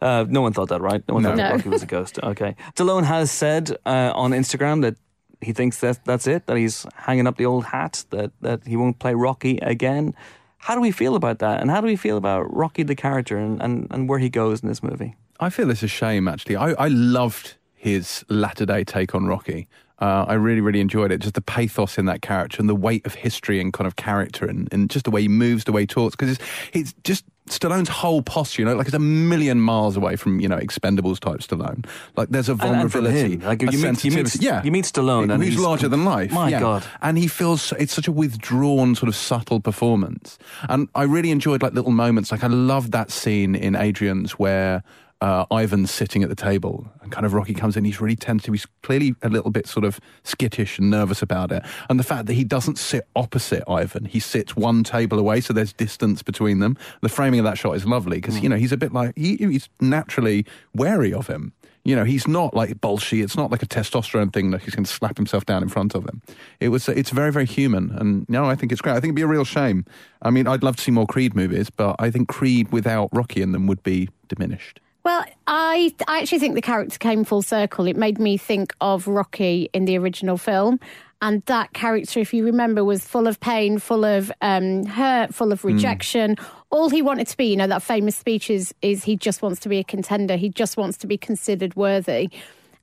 Uh, 0.00 0.24
no 0.28 0.40
one 0.40 0.52
thought 0.52 0.68
that, 0.70 0.80
right? 0.80 1.02
No 1.08 1.14
one 1.14 1.22
thought 1.22 1.36
No. 1.36 1.42
that 1.42 1.52
Rocky 1.56 1.68
was 1.68 1.82
a 1.82 1.86
ghost. 1.98 2.18
Okay. 2.22 2.56
Stallone 2.74 3.04
has 3.04 3.30
said 3.30 3.70
uh, 3.86 4.12
on 4.14 4.30
Instagram 4.32 4.82
that 4.82 4.96
he 5.40 5.52
thinks 5.52 5.80
that 5.80 6.04
that's 6.04 6.26
it, 6.26 6.46
that 6.46 6.56
he's 6.56 6.86
hanging 6.94 7.26
up 7.26 7.36
the 7.36 7.46
old 7.46 7.64
hat, 7.66 8.04
that, 8.10 8.32
that 8.40 8.66
he 8.66 8.76
won't 8.76 8.98
play 8.98 9.14
Rocky 9.14 9.58
again. 9.58 10.14
How 10.58 10.74
do 10.74 10.80
we 10.80 10.90
feel 10.90 11.16
about 11.16 11.38
that? 11.38 11.60
And 11.62 11.70
how 11.70 11.80
do 11.80 11.86
we 11.86 11.96
feel 11.96 12.16
about 12.18 12.54
Rocky 12.54 12.82
the 12.82 12.94
character 12.94 13.38
and, 13.38 13.60
and, 13.62 13.86
and 13.90 14.08
where 14.08 14.18
he 14.18 14.28
goes 14.28 14.60
in 14.62 14.68
this 14.68 14.82
movie? 14.82 15.16
I 15.38 15.48
feel 15.48 15.70
it's 15.70 15.82
a 15.82 15.88
shame, 15.88 16.28
actually. 16.28 16.56
I, 16.56 16.72
I 16.72 16.88
loved 16.88 17.54
his 17.74 18.24
latter 18.28 18.66
day 18.66 18.84
take 18.84 19.14
on 19.14 19.26
Rocky. 19.26 19.68
Uh, 19.98 20.24
I 20.28 20.34
really, 20.34 20.60
really 20.60 20.80
enjoyed 20.80 21.12
it. 21.12 21.18
Just 21.22 21.34
the 21.34 21.40
pathos 21.42 21.96
in 21.98 22.04
that 22.06 22.20
character 22.22 22.58
and 22.60 22.68
the 22.68 22.74
weight 22.74 23.04
of 23.06 23.14
history 23.14 23.60
and 23.60 23.72
kind 23.72 23.86
of 23.86 23.96
character 23.96 24.44
and, 24.46 24.68
and 24.72 24.90
just 24.90 25.04
the 25.06 25.10
way 25.10 25.22
he 25.22 25.28
moves, 25.28 25.64
the 25.64 25.72
way 25.72 25.82
he 25.82 25.86
talks. 25.86 26.14
Because 26.16 26.32
it's, 26.38 26.44
it's 26.74 26.94
just 27.04 27.24
Stallone's 27.50 27.88
whole 27.88 28.22
posture, 28.22 28.62
you 28.62 28.66
know, 28.66 28.74
like 28.76 28.86
it's 28.86 28.94
a 28.94 28.98
million 28.98 29.60
miles 29.60 29.96
away 29.96 30.16
from 30.16 30.40
you 30.40 30.48
know 30.48 30.56
Expendables 30.56 31.18
type 31.20 31.40
Stallone. 31.40 31.84
Like 32.16 32.28
there's 32.30 32.48
a 32.48 32.52
And- 32.52 32.62
and 32.62 32.90
vulnerability, 32.90 33.34
him, 33.34 33.40
like, 33.40 33.62
a 33.62 33.66
you 33.66 33.70
meet- 33.72 33.74
you 33.76 33.82
meet- 33.82 34.00
sensitivity. 34.28 34.38
yeah, 34.44 34.62
you 34.62 34.70
meet 34.70 34.84
Stallone 34.84 35.32
and 35.32 35.42
he's, 35.42 35.54
he's- 35.54 35.64
larger 35.64 35.88
than 35.88 36.04
life. 36.04 36.32
My 36.32 36.48
yeah. 36.48 36.60
God. 36.60 36.84
and 37.02 37.18
he 37.18 37.26
feels 37.26 37.72
it's 37.78 37.92
such 37.92 38.08
a 38.08 38.12
withdrawn, 38.12 38.94
sort 38.94 39.08
of 39.08 39.16
subtle 39.16 39.60
performance. 39.60 40.38
And 40.68 40.88
I 40.94 41.02
really 41.02 41.30
enjoyed 41.30 41.62
like 41.62 41.74
little 41.74 41.90
moments. 41.92 42.30
Like 42.32 42.44
I 42.44 42.48
loved 42.48 42.92
that 42.92 43.10
scene 43.10 43.54
in 43.54 43.74
Adrian's 43.76 44.32
where. 44.32 44.82
Uh, 45.20 45.44
Ivan's 45.52 45.90
sitting 45.90 46.22
at 46.22 46.30
the 46.30 46.34
table 46.34 46.90
and 47.02 47.12
kind 47.12 47.26
of 47.26 47.34
Rocky 47.34 47.52
comes 47.52 47.76
in. 47.76 47.84
He's 47.84 48.00
really 48.00 48.16
tentative. 48.16 48.54
He's 48.54 48.66
clearly 48.82 49.14
a 49.20 49.28
little 49.28 49.50
bit 49.50 49.66
sort 49.66 49.84
of 49.84 50.00
skittish 50.24 50.78
and 50.78 50.88
nervous 50.90 51.20
about 51.20 51.52
it. 51.52 51.62
And 51.90 51.98
the 51.98 52.04
fact 52.04 52.24
that 52.26 52.32
he 52.32 52.44
doesn't 52.44 52.78
sit 52.78 53.06
opposite 53.14 53.62
Ivan, 53.68 54.06
he 54.06 54.18
sits 54.18 54.56
one 54.56 54.82
table 54.82 55.18
away, 55.18 55.42
so 55.42 55.52
there's 55.52 55.74
distance 55.74 56.22
between 56.22 56.60
them. 56.60 56.78
The 57.02 57.10
framing 57.10 57.38
of 57.38 57.44
that 57.44 57.58
shot 57.58 57.76
is 57.76 57.84
lovely 57.84 58.16
because, 58.16 58.40
you 58.40 58.48
know, 58.48 58.56
he's 58.56 58.72
a 58.72 58.78
bit 58.78 58.94
like, 58.94 59.12
he, 59.14 59.36
he's 59.36 59.68
naturally 59.78 60.46
wary 60.74 61.12
of 61.12 61.26
him. 61.26 61.52
You 61.84 61.96
know, 61.96 62.04
he's 62.04 62.26
not 62.26 62.54
like 62.54 62.80
bolshy. 62.80 63.22
It's 63.22 63.36
not 63.36 63.50
like 63.50 63.62
a 63.62 63.66
testosterone 63.66 64.32
thing 64.32 64.50
that 64.52 64.62
he's 64.62 64.74
going 64.74 64.84
to 64.84 64.90
slap 64.90 65.16
himself 65.16 65.44
down 65.44 65.62
in 65.62 65.68
front 65.68 65.94
of 65.94 66.04
him. 66.04 66.22
It 66.60 66.68
was, 66.68 66.88
it's 66.88 67.10
very, 67.10 67.32
very 67.32 67.46
human. 67.46 67.90
And 67.90 68.26
no, 68.28 68.44
I 68.44 68.54
think 68.54 68.72
it's 68.72 68.80
great. 68.80 68.92
I 68.92 68.96
think 68.96 69.10
it'd 69.10 69.16
be 69.16 69.22
a 69.22 69.26
real 69.26 69.44
shame. 69.44 69.84
I 70.22 70.30
mean, 70.30 70.46
I'd 70.46 70.62
love 70.62 70.76
to 70.76 70.82
see 70.82 70.92
more 70.92 71.06
Creed 71.06 71.34
movies, 71.34 71.68
but 71.70 71.96
I 71.98 72.10
think 72.10 72.28
Creed 72.28 72.70
without 72.70 73.08
Rocky 73.12 73.42
in 73.42 73.52
them 73.52 73.66
would 73.66 73.82
be 73.82 74.08
diminished. 74.28 74.80
Well, 75.02 75.24
I 75.46 75.94
I 76.06 76.20
actually 76.20 76.40
think 76.40 76.54
the 76.54 76.62
character 76.62 76.98
came 76.98 77.24
full 77.24 77.42
circle. 77.42 77.86
It 77.86 77.96
made 77.96 78.18
me 78.18 78.36
think 78.36 78.74
of 78.80 79.06
Rocky 79.06 79.70
in 79.72 79.84
the 79.84 79.96
original 79.96 80.36
film. 80.36 80.78
And 81.22 81.42
that 81.46 81.74
character, 81.74 82.18
if 82.18 82.32
you 82.32 82.44
remember, 82.44 82.82
was 82.82 83.04
full 83.04 83.26
of 83.26 83.38
pain, 83.40 83.78
full 83.78 84.06
of 84.06 84.32
um, 84.40 84.86
hurt, 84.86 85.34
full 85.34 85.52
of 85.52 85.66
rejection. 85.66 86.36
All 86.70 86.88
he 86.88 87.02
wanted 87.02 87.26
to 87.26 87.36
be, 87.36 87.44
you 87.44 87.56
know, 87.56 87.66
that 87.66 87.82
famous 87.82 88.16
speech 88.16 88.48
is, 88.48 88.74
is 88.80 89.04
he 89.04 89.16
just 89.16 89.42
wants 89.42 89.60
to 89.60 89.68
be 89.68 89.78
a 89.78 89.84
contender. 89.84 90.36
He 90.36 90.48
just 90.48 90.78
wants 90.78 90.96
to 90.98 91.06
be 91.06 91.18
considered 91.18 91.76
worthy. 91.76 92.30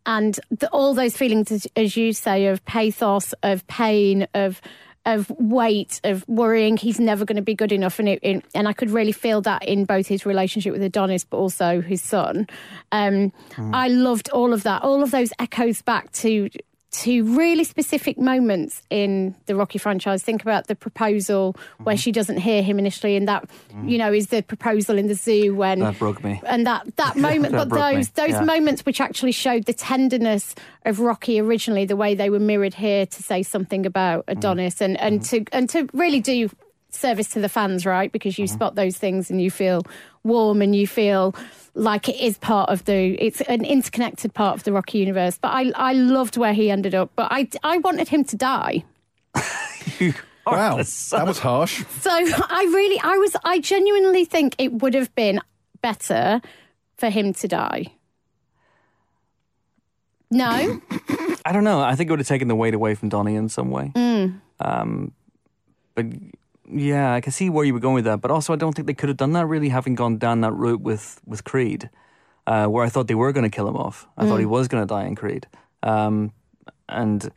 And 0.05 0.39
the, 0.51 0.69
all 0.69 0.93
those 0.93 1.17
feelings, 1.17 1.67
as 1.75 1.97
you 1.97 2.13
say, 2.13 2.45
of 2.45 2.63
pathos, 2.65 3.33
of 3.41 3.65
pain, 3.65 4.27
of 4.35 4.61
of 5.07 5.31
weight, 5.39 6.01
of 6.03 6.27
worrying 6.27 6.75
he's 6.75 6.99
never 6.99 7.25
going 7.25 7.37
to 7.37 7.41
be 7.41 7.55
good 7.55 7.71
enough, 7.71 7.97
and 7.97 8.09
it, 8.09 8.19
it, 8.21 8.45
and 8.53 8.67
I 8.67 8.73
could 8.73 8.91
really 8.91 9.13
feel 9.13 9.41
that 9.41 9.63
in 9.63 9.85
both 9.85 10.05
his 10.05 10.25
relationship 10.25 10.73
with 10.73 10.83
Adonis, 10.83 11.23
but 11.23 11.37
also 11.37 11.81
his 11.81 12.03
son. 12.03 12.45
Um, 12.91 13.31
I 13.73 13.87
loved 13.87 14.29
all 14.29 14.53
of 14.53 14.63
that. 14.63 14.83
All 14.83 15.01
of 15.01 15.11
those 15.11 15.31
echoes 15.39 15.81
back 15.81 16.11
to 16.11 16.49
to 16.89 17.23
really 17.37 17.63
specific 17.65 18.17
moments 18.17 18.81
in 18.89 19.35
the 19.45 19.55
Rocky 19.55 19.77
franchise. 19.77 20.23
Think 20.23 20.41
about 20.41 20.67
the 20.67 20.75
proposal 20.75 21.55
where 21.83 21.97
she 21.97 22.11
doesn't 22.13 22.37
hear 22.37 22.63
him 22.63 22.79
initially, 22.79 23.15
and 23.17 23.27
that 23.27 23.49
you 23.83 23.97
know 23.97 24.11
is 24.13 24.27
the 24.27 24.41
proposal 24.41 24.97
in 24.97 25.07
the 25.07 25.13
zoo 25.15 25.53
when 25.53 25.79
That 25.79 25.99
broke 25.99 26.23
me. 26.23 26.41
and 26.45 26.65
that 26.65 26.95
that 26.95 27.15
moment 27.29 27.51
That 27.51 27.67
but 27.67 27.69
broke 27.69 27.89
me, 27.91 27.95
those 27.97 28.09
those 28.11 28.29
yeah. 28.31 28.41
moments 28.41 28.85
which 28.85 29.01
actually 29.01 29.33
showed 29.33 29.65
the 29.65 29.73
tenderness 29.73 30.55
of 30.85 30.99
Rocky 31.01 31.39
originally 31.41 31.85
the 31.85 31.97
way 31.97 32.15
they 32.15 32.29
were 32.29 32.39
mirrored 32.39 32.73
here 32.73 33.05
to 33.05 33.23
say 33.23 33.43
something 33.43 33.85
about 33.85 34.25
Mm. 34.27 34.37
Adonis 34.37 34.81
and 34.81 34.97
and 34.99 35.21
to 35.25 35.43
and 35.51 35.69
to 35.71 35.87
really 35.93 36.21
do 36.21 36.49
service 36.89 37.27
to 37.29 37.41
the 37.41 37.49
fans 37.49 37.85
right 37.85 38.11
because 38.11 38.39
you 38.39 38.45
Mm-hmm. 38.45 38.55
spot 38.55 38.75
those 38.75 38.97
things 38.97 39.29
and 39.29 39.41
you 39.41 39.51
feel 39.51 39.81
warm 40.23 40.61
and 40.61 40.73
you 40.75 40.87
feel 40.87 41.35
like 41.77 42.09
it 42.09 42.19
is 42.19 42.37
part 42.37 42.69
of 42.69 42.83
the 42.85 43.15
it's 43.23 43.41
an 43.41 43.63
interconnected 43.63 44.33
part 44.33 44.57
of 44.57 44.63
the 44.63 44.73
Rocky 44.73 44.97
universe 44.97 45.37
but 45.39 45.49
I 45.49 45.71
I 45.75 45.93
loved 45.93 46.37
where 46.37 46.53
he 46.53 46.71
ended 46.71 46.95
up 46.95 47.11
but 47.15 47.27
I 47.31 47.47
I 47.63 47.77
wanted 47.77 48.07
him 48.09 48.23
to 48.25 48.35
die 48.35 48.83
Wow, 50.51 50.77
that 50.77 51.27
was 51.27 51.39
harsh. 51.39 51.83
so 51.99 52.09
I 52.09 52.71
really, 52.73 52.99
I 53.01 53.17
was, 53.17 53.35
I 53.43 53.59
genuinely 53.59 54.23
think 54.23 54.55
it 54.57 54.81
would 54.81 54.93
have 54.93 55.13
been 55.13 55.41
better 55.81 56.41
for 56.95 57.09
him 57.09 57.33
to 57.33 57.47
die. 57.47 57.87
No, 60.31 60.45
I 61.45 61.51
don't 61.51 61.63
know. 61.63 61.81
I 61.81 61.95
think 61.95 62.09
it 62.09 62.11
would 62.11 62.19
have 62.19 62.27
taken 62.27 62.47
the 62.47 62.55
weight 62.55 62.73
away 62.73 62.95
from 62.95 63.09
Donnie 63.09 63.35
in 63.35 63.49
some 63.49 63.71
way. 63.71 63.91
Mm. 63.95 64.39
Um, 64.59 65.11
but 65.95 66.05
yeah, 66.69 67.13
I 67.13 67.21
can 67.21 67.31
see 67.31 67.49
where 67.49 67.65
you 67.65 67.73
were 67.73 67.79
going 67.79 67.95
with 67.95 68.05
that. 68.05 68.21
But 68.21 68.31
also, 68.31 68.53
I 68.53 68.55
don't 68.55 68.73
think 68.75 68.87
they 68.87 68.93
could 68.93 69.09
have 69.09 69.17
done 69.17 69.33
that 69.33 69.45
really, 69.45 69.69
having 69.69 69.95
gone 69.95 70.17
down 70.17 70.41
that 70.41 70.51
route 70.53 70.81
with 70.81 71.21
with 71.25 71.43
Creed, 71.43 71.89
uh, 72.45 72.67
where 72.67 72.83
I 72.85 72.89
thought 72.89 73.07
they 73.07 73.15
were 73.15 73.31
going 73.31 73.49
to 73.49 73.55
kill 73.55 73.67
him 73.67 73.75
off. 73.75 74.07
I 74.17 74.25
thought 74.25 74.39
he 74.39 74.45
Mm. 74.45 74.49
was 74.49 74.67
going 74.67 74.83
to 74.83 74.87
die 74.87 75.05
in 75.05 75.15
Creed. 75.15 75.47
Um, 75.83 76.31
and 76.89 77.29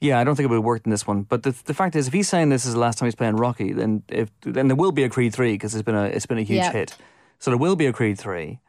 yeah, 0.00 0.18
I 0.18 0.24
don't 0.24 0.34
think 0.34 0.44
it 0.44 0.50
would 0.50 0.56
have 0.56 0.64
worked 0.64 0.86
in 0.86 0.90
this 0.90 1.06
one. 1.06 1.22
But 1.22 1.42
the 1.42 1.54
the 1.64 1.74
fact 1.74 1.94
is, 1.96 2.06
if 2.08 2.12
he's 2.12 2.28
saying 2.28 2.48
this 2.48 2.64
is 2.66 2.72
the 2.74 2.80
last 2.80 2.98
time 2.98 3.06
he's 3.06 3.14
playing 3.14 3.36
Rocky, 3.36 3.72
then 3.72 4.02
if 4.08 4.30
then 4.42 4.68
there 4.68 4.76
will 4.76 4.92
be 4.92 5.04
a 5.04 5.08
Creed 5.08 5.32
three 5.34 5.52
because 5.52 5.74
it's 5.74 5.84
been 5.84 5.94
a 5.94 6.04
it's 6.04 6.26
been 6.26 6.38
a 6.38 6.42
huge 6.42 6.64
Yeah. 6.64 6.72
hit. 6.72 6.96
So 7.38 7.50
there 7.50 7.58
will 7.58 7.76
be 7.76 7.86
a 7.86 7.92
Creed 7.92 8.18
three. 8.18 8.60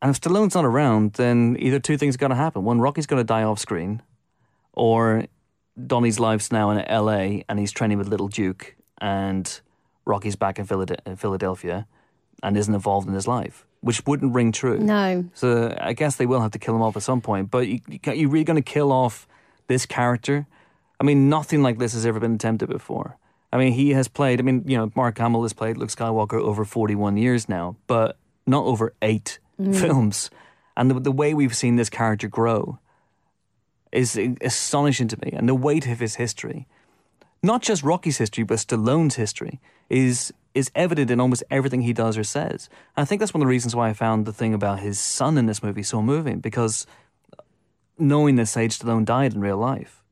And 0.00 0.10
if 0.10 0.20
Stallone's 0.20 0.54
not 0.54 0.64
around, 0.64 1.12
then 1.12 1.56
either 1.60 1.78
two 1.78 1.96
things 1.96 2.16
are 2.16 2.18
going 2.18 2.30
to 2.30 2.36
happen. 2.36 2.64
One, 2.64 2.80
Rocky's 2.80 3.06
going 3.06 3.20
to 3.20 3.24
die 3.24 3.44
off 3.44 3.60
screen, 3.60 4.02
or 4.72 5.26
Donnie's 5.86 6.18
life's 6.18 6.50
now 6.50 6.70
in 6.70 6.78
LA 6.88 7.42
and 7.48 7.58
he's 7.58 7.70
training 7.72 7.98
with 7.98 8.08
Little 8.08 8.26
Duke, 8.28 8.74
and 9.02 9.60
Rocky's 10.06 10.36
back 10.36 10.58
in 10.58 10.64
Philadelphia 10.64 11.86
and 12.42 12.56
isn't 12.56 12.74
involved 12.74 13.08
in 13.08 13.14
his 13.14 13.26
life, 13.26 13.66
which 13.80 14.06
wouldn't 14.06 14.32
ring 14.34 14.52
true. 14.52 14.78
no. 14.78 15.24
So 15.34 15.76
I 15.78 15.92
guess 15.92 16.16
they 16.16 16.24
will 16.26 16.40
have 16.40 16.52
to 16.52 16.58
kill 16.58 16.74
him 16.74 16.82
off 16.82 16.96
at 16.96 17.02
some 17.02 17.20
point. 17.20 17.50
But 17.50 17.66
you, 17.66 17.80
you, 17.88 18.28
really 18.28 18.44
going 18.44 18.62
to 18.62 18.62
kill 18.62 18.90
off 18.90 19.28
this 19.66 19.84
character? 19.84 20.46
I 21.00 21.04
mean, 21.04 21.28
nothing 21.28 21.62
like 21.62 21.78
this 21.78 21.92
has 21.92 22.06
ever 22.06 22.20
been 22.20 22.34
attempted 22.34 22.68
before. 22.68 23.18
I 23.52 23.58
mean, 23.58 23.72
he 23.72 23.90
has 23.90 24.08
played. 24.08 24.40
I 24.40 24.42
mean, 24.44 24.64
you 24.66 24.78
know, 24.78 24.90
Mark 24.94 25.18
Hamill 25.18 25.42
has 25.42 25.52
played 25.52 25.76
Luke 25.76 25.90
Skywalker 25.90 26.40
over 26.40 26.64
forty-one 26.64 27.16
years 27.16 27.48
now, 27.48 27.76
but 27.86 28.16
not 28.46 28.64
over 28.64 28.94
eight 29.02 29.38
mm. 29.60 29.78
films. 29.78 30.30
And 30.76 30.90
the, 30.90 31.00
the 31.00 31.12
way 31.12 31.34
we've 31.34 31.54
seen 31.54 31.76
this 31.76 31.90
character 31.90 32.28
grow 32.28 32.78
is 33.90 34.18
astonishing 34.40 35.08
to 35.08 35.18
me, 35.22 35.32
and 35.32 35.48
the 35.48 35.54
weight 35.54 35.86
of 35.86 36.00
his 36.00 36.14
history 36.14 36.66
not 37.42 37.62
just 37.62 37.82
Rocky's 37.82 38.18
history, 38.18 38.44
but 38.44 38.58
Stallone's 38.58 39.16
history 39.16 39.60
is 39.88 40.32
is 40.54 40.70
evident 40.74 41.10
in 41.10 41.18
almost 41.18 41.42
everything 41.50 41.80
he 41.80 41.94
does 41.94 42.18
or 42.18 42.24
says. 42.24 42.68
And 42.94 43.02
I 43.02 43.06
think 43.06 43.20
that's 43.20 43.32
one 43.32 43.40
of 43.40 43.46
the 43.46 43.50
reasons 43.50 43.74
why 43.74 43.88
I 43.88 43.94
found 43.94 44.26
the 44.26 44.34
thing 44.34 44.52
about 44.52 44.80
his 44.80 45.00
son 45.00 45.38
in 45.38 45.46
this 45.46 45.62
movie 45.62 45.82
so 45.82 46.02
moving, 46.02 46.40
because 46.40 46.86
knowing 47.98 48.36
that 48.36 48.46
Sage 48.46 48.78
Stallone 48.78 49.06
died 49.06 49.32
in 49.32 49.40
real 49.40 49.56
life 49.56 50.02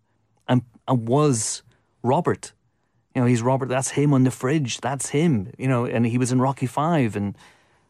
and 0.49 0.63
and 0.89 1.09
was 1.09 1.63
Robert. 2.03 2.53
You 3.15 3.23
know, 3.23 3.27
he's 3.27 3.43
Robert, 3.43 3.69
that's 3.69 3.91
him 3.91 4.15
on 4.15 4.25
the 4.25 4.31
fridge, 4.31 4.79
that's 4.79 5.09
him, 5.09 5.53
you 5.59 5.67
know, 5.67 5.85
and 5.85 6.07
he 6.07 6.17
was 6.17 6.31
in 6.33 6.41
Rocky 6.41 6.67
Five 6.67 7.17
and 7.17 7.37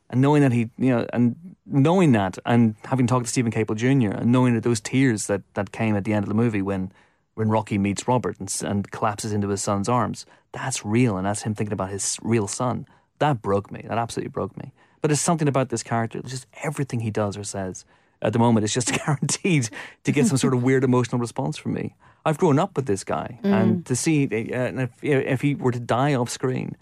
and 0.08 0.20
knowing 0.20 0.42
that 0.42 0.52
he, 0.52 0.70
you 0.76 0.90
know, 0.90 1.06
and 1.12 1.36
knowing 1.64 2.12
that, 2.12 2.36
and 2.44 2.74
having 2.84 3.06
talked 3.06 3.26
to 3.26 3.30
Steven 3.30 3.52
Caple 3.52 3.76
Jr. 3.76 4.16
and 4.16 4.32
knowing 4.32 4.54
that 4.54 4.64
those 4.64 4.80
tears 4.80 5.28
that, 5.28 5.42
that 5.54 5.70
came 5.70 5.94
at 5.94 6.02
the 6.02 6.12
end 6.12 6.24
of 6.24 6.28
the 6.28 6.34
movie 6.34 6.62
when 6.62 6.90
when 7.34 7.48
Rocky 7.48 7.78
meets 7.78 8.06
Robert 8.08 8.38
and, 8.38 8.54
and 8.62 8.90
collapses 8.90 9.32
into 9.32 9.48
his 9.48 9.62
son's 9.62 9.88
arms, 9.88 10.26
that's 10.52 10.84
real, 10.84 11.16
and 11.16 11.26
that's 11.26 11.42
him 11.42 11.54
thinking 11.54 11.72
about 11.72 11.90
his 11.90 12.18
real 12.22 12.46
son. 12.46 12.86
That 13.18 13.42
broke 13.42 13.70
me. 13.70 13.84
That 13.88 13.98
absolutely 13.98 14.30
broke 14.30 14.56
me. 14.56 14.72
But 15.00 15.08
there's 15.08 15.20
something 15.20 15.48
about 15.48 15.68
this 15.68 15.82
character. 15.82 16.20
Just 16.22 16.46
everything 16.62 17.00
he 17.00 17.10
does 17.10 17.36
or 17.36 17.44
says 17.44 17.84
at 18.22 18.32
the 18.32 18.38
moment 18.38 18.64
is 18.64 18.74
just 18.74 18.92
guaranteed 19.06 19.68
to 20.04 20.12
get 20.12 20.26
some 20.26 20.36
sort 20.36 20.54
of 20.54 20.62
weird 20.62 20.84
emotional 20.84 21.18
response 21.18 21.56
from 21.56 21.72
me. 21.72 21.94
I've 22.24 22.38
grown 22.38 22.58
up 22.58 22.76
with 22.76 22.84
this 22.84 23.02
guy, 23.02 23.38
and 23.42 23.86
to 23.86 23.96
see 23.96 24.28
uh, 24.30 24.54
and 24.54 24.80
if 24.80 24.90
if 25.02 25.40
he 25.40 25.54
were 25.54 25.72
to 25.72 25.80
die 25.80 26.12
off 26.12 26.28
screen, 26.28 26.76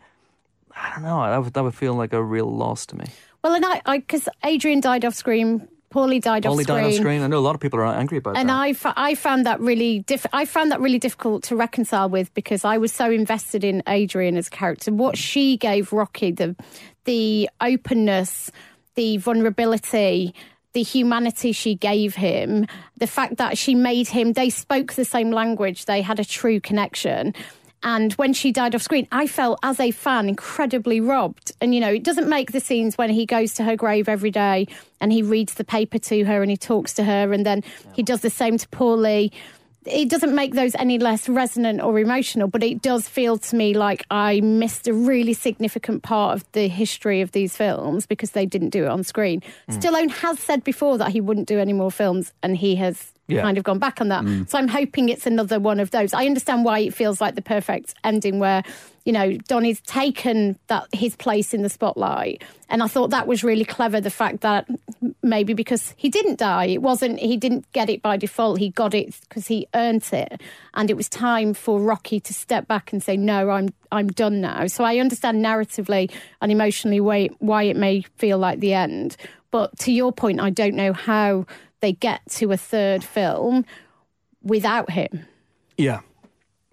I 0.75 0.91
don't 0.95 1.05
know. 1.05 1.23
That 1.23 1.43
would 1.45 1.55
that 1.55 1.63
would 1.63 1.77
feel 1.77 1.95
like 1.95 2.13
a 2.13 2.23
real 2.23 2.53
loss 2.53 2.87
to 2.87 2.97
me. 2.97 3.05
Well, 3.45 3.55
and 3.55 3.65
I, 3.65 3.99
because 3.99 4.29
Adrian 4.45 4.81
died 4.81 5.05
off 5.05 5.15
screen, 5.15 5.69
Paulie 5.91 6.21
died 6.21 6.45
Only 6.45 6.63
off 6.63 6.69
screen. 6.69 6.83
died 6.83 6.87
off 6.87 6.95
screen. 6.95 7.23
I 7.23 7.27
know 7.29 7.39
a 7.39 7.41
lot 7.41 7.55
of 7.55 7.61
people 7.61 7.81
are 7.81 7.87
angry 7.87 8.19
about 8.19 8.37
and 8.37 8.49
that. 8.49 8.69
And 8.69 8.77
I, 8.85 8.93
I 8.97 9.15
found 9.15 9.47
that 9.47 9.59
really 9.61 10.01
diff- 10.01 10.27
I 10.33 10.45
found 10.45 10.71
that 10.71 10.81
really 10.81 10.99
difficult 10.99 11.43
to 11.45 11.57
reconcile 11.57 12.09
with 12.09 12.33
because 12.35 12.65
I 12.65 12.77
was 12.79 12.93
so 12.93 13.11
invested 13.11 13.65
in 13.65 13.83
Adrian 13.89 14.37
as 14.37 14.49
a 14.49 14.51
character. 14.51 14.93
What 14.93 15.17
she 15.17 15.57
gave 15.57 15.93
Rocky 15.93 16.31
the 16.33 16.55
the 17.05 17.49
openness, 17.63 18.51
the 18.95 19.17
vulnerability, 19.17 20.35
the 20.75 20.83
humanity 20.83 21.53
she 21.53 21.75
gave 21.75 22.15
him, 22.15 22.67
the 22.99 23.07
fact 23.07 23.39
that 23.39 23.57
she 23.57 23.75
made 23.75 24.09
him. 24.09 24.35
They 24.35 24.51
spoke 24.51 24.93
the 24.93 25.05
same 25.05 25.31
language. 25.31 25.87
They 25.87 26.03
had 26.03 26.21
a 26.21 26.25
true 26.25 26.61
connection. 26.61 27.35
And 27.83 28.13
when 28.15 28.33
she 28.33 28.51
died 28.51 28.75
off 28.75 28.83
screen, 28.83 29.07
I 29.13 29.27
felt 29.27 29.59
as 29.63 29.79
a 29.79 29.91
fan 29.91 30.29
incredibly 30.29 31.01
robbed. 31.01 31.53
And, 31.61 31.75
you 31.75 31.81
know, 31.81 31.93
it 31.93 32.03
doesn't 32.03 32.29
make 32.29 32.53
the 32.53 32.61
scenes 32.61 32.99
when 32.99 33.11
he 33.11 33.25
goes 33.25 33.55
to 33.55 33.65
her 33.65 33.77
grave 33.77 34.09
every 34.09 34.31
day 34.31 34.67
and 35.01 35.13
he 35.13 35.23
reads 35.23 35.55
the 35.55 35.65
paper 35.65 35.99
to 35.99 36.25
her 36.25 36.43
and 36.43 36.51
he 36.51 36.57
talks 36.57 36.93
to 36.95 37.05
her 37.05 37.33
and 37.33 37.47
then 37.47 37.63
he 37.93 38.03
does 38.03 38.21
the 38.21 38.31
same 38.31 38.59
to 38.59 38.69
Paulie. 38.69 39.33
It 39.87 40.11
doesn't 40.11 40.35
make 40.35 40.55
those 40.55 40.75
any 40.75 40.99
less 40.99 41.29
resonant 41.29 41.81
or 41.81 41.99
emotional, 41.99 42.49
but 42.49 42.63
it 42.63 42.83
does 42.83 43.09
feel 43.09 43.39
to 43.39 43.57
me 43.57 43.75
like 43.75 44.05
I 44.11 44.41
missed 44.41 44.89
a 44.89 44.93
really 44.93 45.33
significant 45.33 46.03
part 46.03 46.37
of 46.37 46.53
the 46.53 46.69
history 46.69 47.21
of 47.21 47.33
these 47.33 47.57
films 47.57 48.05
because 48.05 48.33
they 48.33 48.45
didn't 48.45 48.71
do 48.71 48.85
it 48.85 48.89
on 48.89 49.05
screen. 49.05 49.41
Hmm. 49.69 49.79
Stallone 49.79 50.11
has 50.11 50.41
said 50.41 50.65
before 50.65 50.99
that 50.99 51.13
he 51.13 51.21
wouldn't 51.21 51.47
do 51.47 51.59
any 51.59 51.73
more 51.73 51.93
films 51.93 52.33
and 52.43 52.57
he 52.57 52.75
has 52.77 53.13
Yeah. 53.29 53.43
kind 53.43 53.59
of 53.59 53.65
gone 53.65 53.79
back 53.79 54.01
on 54.01 54.09
that. 54.09 54.25
Mm. 54.25 54.49
So 54.49 54.59
I'm 54.59 54.69
hoping 54.69 55.11
it's 55.11 55.27
another 55.27 55.61
one 55.61 55.81
of 55.81 55.91
those. 55.91 56.15
I 56.15 56.25
understand 56.25 56.65
why 56.65 56.79
it 56.81 56.95
feels 56.95 57.21
like 57.21 57.35
the 57.35 57.43
perfect 57.43 57.95
ending 58.03 58.39
where, 58.39 58.63
you 59.05 59.13
know, 59.13 59.37
Donnie's 59.49 59.83
taken 59.83 60.59
that 60.69 60.87
his 60.95 61.15
place 61.15 61.53
in 61.53 61.61
the 61.61 61.69
spotlight. 61.69 62.43
And 62.71 62.83
I 62.83 62.87
thought 62.87 63.11
that 63.11 63.27
was 63.27 63.45
really 63.45 63.67
clever, 63.67 64.01
the 64.01 64.11
fact 64.11 64.41
that 64.41 64.67
maybe 65.23 65.53
because 65.53 65.95
he 65.97 66.09
didn't 66.09 66.39
die, 66.39 66.67
it 66.67 66.83
wasn't 66.83 67.19
he 67.19 67.37
didn't 67.37 67.71
get 67.73 67.91
it 67.91 68.01
by 68.01 68.17
default, 68.17 68.59
he 68.59 68.71
got 68.71 68.95
it 68.95 69.15
because 69.29 69.47
he 69.47 69.67
earned 69.75 70.09
it. 70.13 70.41
And 70.73 70.91
it 70.91 70.97
was 70.97 71.09
time 71.09 71.53
for 71.53 71.81
Rocky 71.81 72.21
to 72.21 72.33
step 72.33 72.67
back 72.67 72.93
and 72.93 73.03
say, 73.03 73.17
No, 73.17 73.51
I'm 73.51 73.69
I'm 73.93 74.09
done 74.09 74.41
now. 74.41 74.67
So 74.69 74.85
I 74.85 74.99
understand 74.99 75.45
narratively 75.45 76.11
and 76.41 76.51
emotionally 76.51 77.01
why 77.01 77.29
why 77.41 77.65
it 77.65 77.77
may 77.77 78.03
feel 78.17 78.39
like 78.39 78.61
the 78.61 78.73
end. 78.73 79.17
But 79.51 79.79
to 79.81 79.93
your 79.93 80.13
point, 80.13 80.41
I 80.41 80.51
don't 80.51 80.75
know 80.75 80.93
how 80.93 81.47
they 81.81 81.93
get 81.93 82.23
to 82.31 82.53
a 82.53 82.57
third 82.57 83.05
film 83.05 83.65
without 84.43 84.91
him. 84.91 85.27
Yeah. 85.77 86.01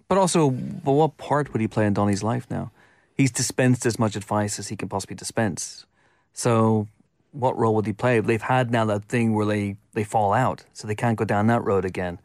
But 0.08 0.18
also, 0.18 0.50
but 0.50 0.92
what 0.92 1.16
part 1.16 1.52
would 1.52 1.60
he 1.60 1.68
play 1.68 1.86
in 1.86 1.94
Donnie's 1.94 2.22
life 2.22 2.46
now? 2.50 2.70
He's 3.16 3.30
dispensed 3.30 3.86
as 3.86 3.98
much 3.98 4.14
advice 4.14 4.58
as 4.58 4.68
he 4.68 4.76
can 4.76 4.88
possibly 4.88 5.16
dispense. 5.16 5.86
So, 6.32 6.86
what 7.32 7.56
role 7.58 7.74
would 7.74 7.86
he 7.86 7.92
play? 7.92 8.20
They've 8.20 8.40
had 8.40 8.70
now 8.70 8.84
that 8.86 9.06
thing 9.06 9.34
where 9.34 9.46
they, 9.46 9.76
they 9.94 10.04
fall 10.04 10.32
out, 10.32 10.64
so 10.72 10.86
they 10.86 10.94
can't 10.94 11.16
go 11.16 11.24
down 11.24 11.46
that 11.48 11.64
road 11.64 11.84
again. 11.84 12.18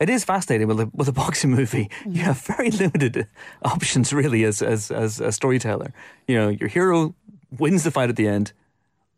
It 0.00 0.10
is 0.10 0.24
fascinating 0.24 0.68
with 0.68 0.80
a, 0.80 0.90
with 0.92 1.08
a 1.08 1.12
boxing 1.22 1.50
movie. 1.50 1.90
You 2.06 2.22
have 2.22 2.40
very 2.42 2.70
limited 2.70 3.26
options, 3.62 4.12
really, 4.12 4.44
as, 4.44 4.62
as 4.62 4.90
as 4.90 5.20
a 5.20 5.32
storyteller. 5.32 5.92
You 6.28 6.36
know, 6.36 6.48
your 6.48 6.68
hero 6.68 7.14
wins 7.58 7.84
the 7.84 7.90
fight 7.90 8.10
at 8.10 8.16
the 8.16 8.28
end, 8.28 8.52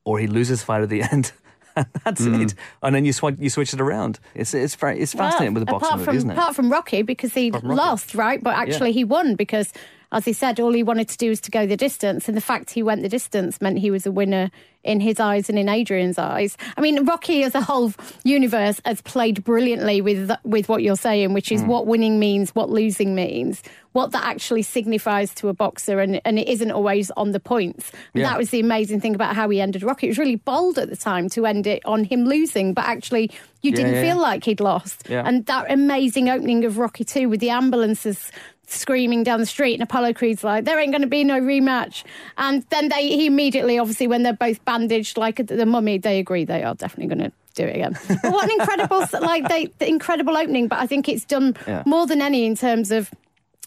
or 0.04 0.18
he 0.18 0.26
loses 0.26 0.60
the 0.60 0.66
fight 0.66 0.82
at 0.82 0.88
the 0.88 1.02
end. 1.12 1.32
And 1.76 1.86
that's 2.04 2.22
it. 2.22 2.54
And 2.82 2.94
then 2.94 3.04
you 3.04 3.12
switch 3.12 3.36
you 3.38 3.50
switch 3.50 3.72
it 3.74 3.80
around. 3.80 4.18
It's 4.34 4.54
it's 4.54 4.74
very 4.74 4.98
it's 4.98 5.12
fascinating 5.12 5.54
with 5.54 5.62
a 5.62 5.66
boxing 5.66 5.86
apart 5.86 5.98
movie, 5.98 6.04
from, 6.04 6.16
isn't 6.16 6.30
it? 6.30 6.32
Apart 6.34 6.56
from 6.56 6.72
Rocky, 6.72 7.02
because 7.02 7.34
he 7.34 7.50
lost, 7.50 8.14
right? 8.14 8.42
But 8.42 8.56
actually, 8.56 8.92
he 8.92 9.04
won 9.04 9.34
because, 9.34 9.72
as 10.12 10.24
he 10.24 10.32
said, 10.32 10.60
all 10.60 10.72
he 10.72 10.82
wanted 10.82 11.08
to 11.08 11.16
do 11.16 11.30
was 11.30 11.40
to 11.42 11.50
go 11.50 11.66
the 11.66 11.76
distance. 11.76 12.28
And 12.28 12.36
the 12.36 12.42
fact 12.42 12.70
he 12.70 12.82
went 12.82 13.02
the 13.02 13.08
distance 13.08 13.60
meant 13.60 13.78
he 13.78 13.90
was 13.90 14.06
a 14.06 14.12
winner 14.12 14.50
in 14.86 15.00
his 15.00 15.18
eyes 15.18 15.48
and 15.48 15.58
in 15.58 15.68
Adrian's 15.68 16.18
eyes. 16.18 16.56
I 16.76 16.80
mean, 16.80 17.04
Rocky 17.04 17.42
as 17.42 17.54
a 17.54 17.60
whole 17.60 17.92
universe 18.24 18.80
has 18.84 19.02
played 19.02 19.42
brilliantly 19.44 20.00
with 20.00 20.30
with 20.44 20.68
what 20.68 20.82
you're 20.82 20.96
saying, 20.96 21.32
which 21.32 21.50
is 21.50 21.62
hmm. 21.62 21.68
what 21.68 21.86
winning 21.86 22.18
means, 22.18 22.54
what 22.54 22.70
losing 22.70 23.14
means, 23.14 23.62
what 23.92 24.12
that 24.12 24.24
actually 24.24 24.62
signifies 24.62 25.34
to 25.34 25.48
a 25.48 25.54
boxer, 25.54 25.98
and, 25.98 26.20
and 26.24 26.38
it 26.38 26.48
isn't 26.48 26.70
always 26.70 27.10
on 27.12 27.32
the 27.32 27.40
points. 27.40 27.90
Yeah. 28.14 28.30
that 28.30 28.38
was 28.38 28.50
the 28.50 28.60
amazing 28.60 29.00
thing 29.00 29.14
about 29.14 29.34
how 29.34 29.48
he 29.48 29.60
ended 29.60 29.82
Rocky. 29.82 30.06
It 30.06 30.10
was 30.10 30.18
really 30.18 30.36
bold 30.36 30.78
at 30.78 30.88
the 30.88 30.96
time 30.96 31.28
to 31.30 31.46
end 31.46 31.66
it 31.66 31.84
on 31.84 32.04
him 32.04 32.24
losing, 32.24 32.72
but 32.72 32.84
actually 32.84 33.30
you 33.62 33.70
Yeah, 33.70 33.76
didn't 33.76 33.94
yeah, 33.94 34.02
feel 34.02 34.20
like 34.20 34.44
he'd 34.44 34.60
lost. 34.60 35.08
And 35.26 35.46
that 35.46 35.70
amazing 35.70 36.28
opening 36.28 36.64
of 36.64 36.78
Rocky 36.78 37.04
2 37.04 37.28
with 37.28 37.40
the 37.40 37.50
ambulances 37.50 38.30
screaming 38.66 39.22
down 39.22 39.40
the 39.40 39.46
street 39.46 39.74
and 39.74 39.82
Apollo 39.82 40.14
Creed's 40.14 40.42
like, 40.44 40.64
there 40.64 40.78
ain't 40.78 40.92
going 40.92 41.02
to 41.02 41.08
be 41.08 41.24
no 41.24 41.40
rematch. 41.40 42.04
And 42.36 42.64
then 42.70 42.88
they 42.88 43.08
he 43.08 43.26
immediately, 43.26 43.78
obviously, 43.78 44.06
when 44.06 44.22
they're 44.22 44.32
both 44.32 44.64
bandaged 44.64 45.16
like 45.16 45.46
the 45.46 45.66
mummy, 45.66 45.98
they 45.98 46.18
agree 46.18 46.44
they 46.44 46.62
are 46.62 46.74
definitely 46.74 47.14
going 47.14 47.30
to 47.30 47.36
do 47.54 47.64
it 47.64 47.76
again. 47.76 47.98
But 48.22 48.32
what 48.32 48.44
an 48.44 48.60
incredible, 48.60 49.06
like, 49.20 49.48
they, 49.48 49.66
the 49.78 49.88
incredible 49.88 50.36
opening. 50.36 50.68
But 50.68 50.80
I 50.80 50.86
think 50.86 51.08
it's 51.08 51.24
done 51.24 51.56
Yeah. 51.66 51.82
more 51.86 52.06
than 52.06 52.20
any 52.20 52.44
in 52.44 52.54
terms 52.56 52.90
of 52.90 53.10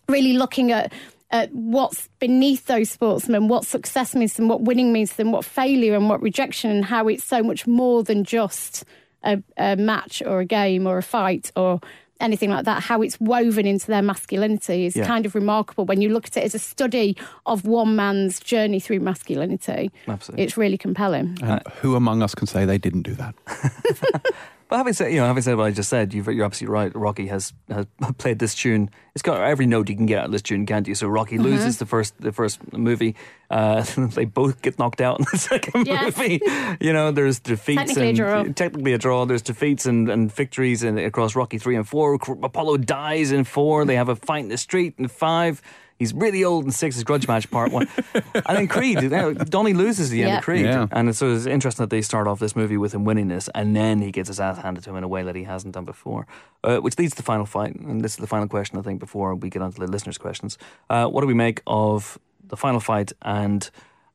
really 0.08 0.34
looking 0.34 0.72
at 0.72 0.92
at 1.32 1.54
what's 1.54 2.10
beneath 2.18 2.66
those 2.66 2.90
sportsmen, 2.90 3.48
what 3.48 3.64
success 3.64 4.16
means 4.16 4.32
to 4.34 4.38
them, 4.42 4.50
what 4.50 4.62
winning 4.62 4.92
means 4.92 5.12
to 5.12 5.18
them, 5.18 5.32
what 5.32 5.46
failure 5.46 5.94
and 5.96 6.10
what 6.10 6.20
rejection, 6.24 6.72
and 6.72 6.84
how 6.86 7.08
it's 7.08 7.24
so 7.24 7.44
much 7.44 7.68
more 7.68 8.04
than 8.04 8.24
just 8.24 8.84
a, 9.24 9.40
a 9.56 9.76
match 9.76 10.24
or 10.26 10.40
a 10.40 10.46
game 10.46 10.88
or 10.88 10.98
a 10.98 11.04
fight 11.04 11.52
or 11.56 11.80
anything 12.20 12.50
like 12.50 12.66
that. 12.66 12.84
How 12.84 13.02
it's 13.02 13.20
woven 13.20 13.66
into 13.66 13.88
their 13.88 14.02
masculinity 14.02 14.86
is 14.86 14.96
Yeah. 14.96 15.06
kind 15.06 15.26
of 15.26 15.36
remarkable 15.36 15.86
when 15.86 16.02
you 16.02 16.10
look 16.10 16.26
at 16.26 16.38
it 16.38 16.44
as 16.44 16.54
a 16.56 16.60
study 16.60 17.16
of 17.46 17.66
one 17.66 17.96
man's 17.96 18.40
journey 18.40 18.80
through 18.80 19.00
masculinity. 19.00 19.92
Absolutely. 20.08 20.44
It's 20.44 20.58
really 20.58 20.78
compelling. 20.78 21.38
And 21.42 21.62
who 21.82 21.96
among 21.96 22.22
us 22.22 22.36
can 22.36 22.48
say 22.48 22.66
they 22.66 22.78
didn't 22.78 23.04
do 23.04 23.16
that? 23.16 23.36
But 24.70 24.78
having 24.78 24.94
said, 24.94 25.12
you 25.12 25.20
know, 25.20 25.26
having 25.26 25.42
said 25.42 25.58
what 25.58 25.66
I 25.66 25.72
just 25.72 25.90
said, 25.90 26.14
you've, 26.14 26.28
you're 26.28 26.46
absolutely 26.46 26.74
right. 26.74 26.96
Rocky 26.96 27.26
has, 27.28 27.54
has 27.70 27.88
played 28.20 28.38
this 28.38 28.54
tune. 28.54 28.92
It's 29.16 29.24
got 29.24 29.42
every 29.42 29.66
note 29.66 29.90
you 29.90 29.96
can 29.96 30.06
get 30.06 30.20
out 30.20 30.26
of 30.26 30.32
this 30.32 30.44
tune, 30.44 30.68
can't 30.68 30.88
you? 30.88 30.94
So 30.96 31.08
Rocky 31.08 31.36
Mm-hmm. 31.38 31.44
loses 31.46 31.80
the 31.80 31.88
first 31.88 32.20
the 32.22 32.32
first 32.32 32.60
movie. 32.72 33.16
Uh, 33.50 33.82
they 34.14 34.26
both 34.26 34.62
get 34.62 34.78
knocked 34.78 35.02
out 35.02 35.18
in 35.20 35.26
the 35.32 35.38
second 35.52 35.88
Yes. 35.88 36.16
movie. 36.16 36.40
You 36.80 36.94
know, 36.94 37.12
there's 37.12 37.40
defeats 37.40 37.80
Technically 37.80 38.04
a 38.06 38.10
and 38.10 38.18
draw. 38.18 38.44
technically 38.54 38.94
a 38.94 38.98
draw. 39.00 39.26
There's 39.26 39.42
defeats 39.42 39.88
and, 39.88 40.08
and 40.08 40.32
victories 40.32 40.84
in, 40.84 41.00
across 41.00 41.36
Rocky 41.36 41.58
three 41.58 41.76
and 41.76 41.88
four. 41.88 42.14
Apollo 42.14 42.78
dies 42.78 43.32
in 43.32 43.46
four. 43.46 43.86
They 43.86 43.96
have 43.96 44.10
a 44.10 44.16
fight 44.16 44.44
in 44.44 44.50
the 44.50 44.58
street 44.58 44.94
in 45.00 45.08
five. 45.08 45.62
He's 46.00 46.14
really 46.14 46.44
old 46.46 46.64
in 46.66 46.72
six. 46.72 46.96
His 46.96 47.04
grudge 47.04 47.28
match 47.28 47.52
part 47.52 47.72
one, 47.74 47.88
and 48.14 48.44
then 48.58 48.68
Creed. 48.70 49.02
You 49.02 49.10
know, 49.10 49.34
Donnie 49.34 49.74
loses 49.74 50.10
at 50.10 50.12
the 50.14 50.22
end 50.24 50.30
Yeah. 50.30 50.38
of 50.38 50.44
Creed, 50.46 50.66
Yeah. 50.66 50.88
and 50.92 51.14
so 51.16 51.30
it's 51.34 51.46
interesting 51.46 51.84
that 51.84 51.90
they 51.90 52.02
start 52.02 52.26
off 52.26 52.40
this 52.40 52.56
movie 52.56 52.78
with 52.78 52.94
him 52.96 53.04
winning 53.04 53.28
this, 53.28 53.50
and 53.54 53.76
then 53.76 54.00
he 54.02 54.10
gets 54.12 54.30
his 54.30 54.40
ass 54.40 54.58
handed 54.60 54.84
to 54.86 54.90
him 54.92 54.96
in 54.96 55.04
a 55.04 55.08
way 55.10 55.24
that 55.24 55.36
he 55.36 55.44
hasn't 55.44 55.74
done 55.74 55.84
before, 55.86 56.26
uh, 56.64 56.78
which 56.78 56.98
leads 56.98 57.12
to 57.12 57.18
the 57.18 57.24
final 57.24 57.46
fight. 57.46 57.76
And 57.76 58.00
this 58.02 58.14
is 58.14 58.18
the 58.18 58.28
final 58.28 58.48
question, 58.48 58.80
I 58.80 58.82
think, 58.82 59.00
before 59.02 59.36
we 59.36 59.50
get 59.50 59.62
on 59.62 59.74
to 59.74 59.80
the 59.80 59.88
listeners' 59.88 60.18
questions. 60.18 60.58
Uh, 60.90 61.06
what 61.08 61.22
do 61.22 61.28
we 61.28 61.34
make 61.34 61.62
of 61.68 62.18
the 62.48 62.56
final 62.58 62.80
fight 62.80 63.12
and 63.22 63.70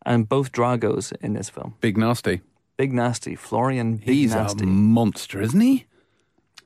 and 0.06 0.28
both 0.28 0.52
Dragos 0.52 1.12
in 1.20 1.34
this 1.34 1.48
film? 1.50 1.74
Big 1.80 1.96
Nasty. 1.98 2.40
Big 2.76 2.92
Nasty, 2.92 3.36
Florian 3.36 3.96
Big 3.98 4.08
He's 4.08 4.34
Nasty. 4.34 4.64
a 4.64 4.66
monster, 4.66 5.40
isn't 5.40 5.60
he? 5.60 5.84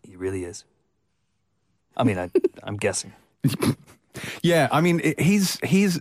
he 0.02 0.16
really 0.16 0.44
is. 0.44 0.64
I 1.96 2.04
mean, 2.04 2.18
I, 2.18 2.30
I'm 2.62 2.76
guessing. 2.76 3.12
Yeah, 4.42 4.68
I 4.72 4.80
mean, 4.80 5.00
it- 5.04 5.20
he's 5.20 5.58
he's 5.64 6.00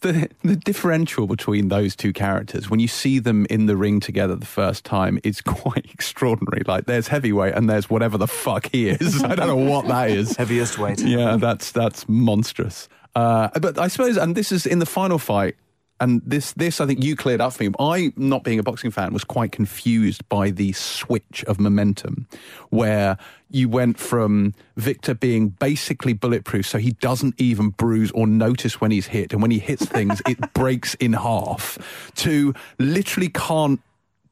the 0.00 0.28
the 0.42 0.56
differential 0.56 1.26
between 1.26 1.68
those 1.68 1.96
two 1.96 2.12
characters 2.12 2.68
when 2.68 2.80
you 2.80 2.88
see 2.88 3.18
them 3.18 3.46
in 3.48 3.64
the 3.66 3.76
ring 3.76 3.98
together 3.98 4.36
the 4.36 4.44
first 4.46 4.84
time 4.84 5.18
is 5.24 5.40
quite 5.42 5.86
extraordinary. 5.92 6.62
Like, 6.66 6.84
there's 6.86 7.08
heavyweight 7.08 7.54
and 7.54 7.68
there's 7.68 7.88
whatever 7.88 8.18
the 8.18 8.26
fuck 8.26 8.68
he 8.72 8.88
is. 8.88 9.22
I 9.24 9.34
don't 9.34 9.46
know 9.48 9.56
what 9.70 9.88
that 9.88 10.10
is. 10.10 10.36
Heaviest 10.38 10.78
weight. 10.78 11.00
Yeah, 11.00 11.36
that's 11.36 11.72
that's 11.72 12.06
monstrous. 12.08 12.88
Uh, 13.14 13.48
but 13.60 13.78
I 13.78 13.88
suppose, 13.88 14.18
and 14.18 14.36
this 14.36 14.52
is 14.52 14.66
in 14.66 14.78
the 14.78 14.84
final 14.86 15.18
fight, 15.18 15.56
and 16.00 16.22
this 16.24 16.52
this 16.52 16.80
I 16.80 16.86
think 16.86 17.02
you 17.02 17.16
cleared 17.16 17.40
up 17.40 17.54
for 17.54 17.64
me. 17.64 17.70
I, 17.78 18.12
not 18.16 18.44
being 18.44 18.58
a 18.58 18.62
boxing 18.62 18.90
fan, 18.90 19.12
was 19.12 19.24
quite 19.24 19.52
confused 19.52 20.28
by 20.28 20.50
the 20.50 20.72
switch 20.72 21.44
of 21.46 21.58
momentum, 21.58 22.26
where 22.70 23.18
you 23.50 23.68
went 23.68 23.98
from 23.98 24.54
Victor 24.76 25.14
being 25.14 25.48
basically 25.48 26.12
bulletproof, 26.12 26.66
so 26.66 26.78
he 26.78 26.92
doesn't 26.92 27.34
even 27.38 27.70
bruise 27.70 28.10
or 28.12 28.26
notice 28.26 28.80
when 28.80 28.90
he's 28.90 29.06
hit, 29.06 29.32
and 29.32 29.40
when 29.40 29.50
he 29.50 29.58
hits 29.58 29.86
things, 29.86 30.20
it 30.28 30.38
breaks 30.54 30.94
in 30.94 31.12
half, 31.12 31.78
to 32.16 32.54
literally 32.78 33.28
can't 33.28 33.80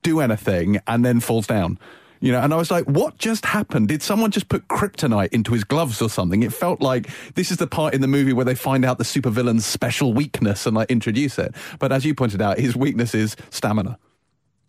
do 0.02 0.20
anything 0.20 0.78
and 0.86 1.04
then 1.04 1.20
falls 1.20 1.46
down. 1.46 1.78
You 2.24 2.32
know, 2.32 2.40
and 2.40 2.54
I 2.54 2.56
was 2.56 2.70
like, 2.70 2.84
what 2.86 3.18
just 3.18 3.44
happened? 3.44 3.88
Did 3.88 4.02
someone 4.02 4.30
just 4.30 4.48
put 4.48 4.66
kryptonite 4.68 5.28
into 5.34 5.52
his 5.52 5.62
gloves 5.62 6.00
or 6.00 6.08
something? 6.08 6.42
It 6.42 6.54
felt 6.54 6.80
like 6.80 7.10
this 7.34 7.50
is 7.50 7.58
the 7.58 7.66
part 7.66 7.92
in 7.92 8.00
the 8.00 8.06
movie 8.08 8.32
where 8.32 8.46
they 8.46 8.54
find 8.54 8.82
out 8.82 8.96
the 8.96 9.04
supervillain's 9.04 9.66
special 9.66 10.14
weakness 10.14 10.64
and 10.64 10.74
like 10.74 10.90
introduce 10.90 11.38
it. 11.38 11.54
But 11.78 11.92
as 11.92 12.06
you 12.06 12.14
pointed 12.14 12.40
out, 12.40 12.58
his 12.58 12.74
weakness 12.74 13.14
is 13.14 13.36
stamina. 13.50 13.98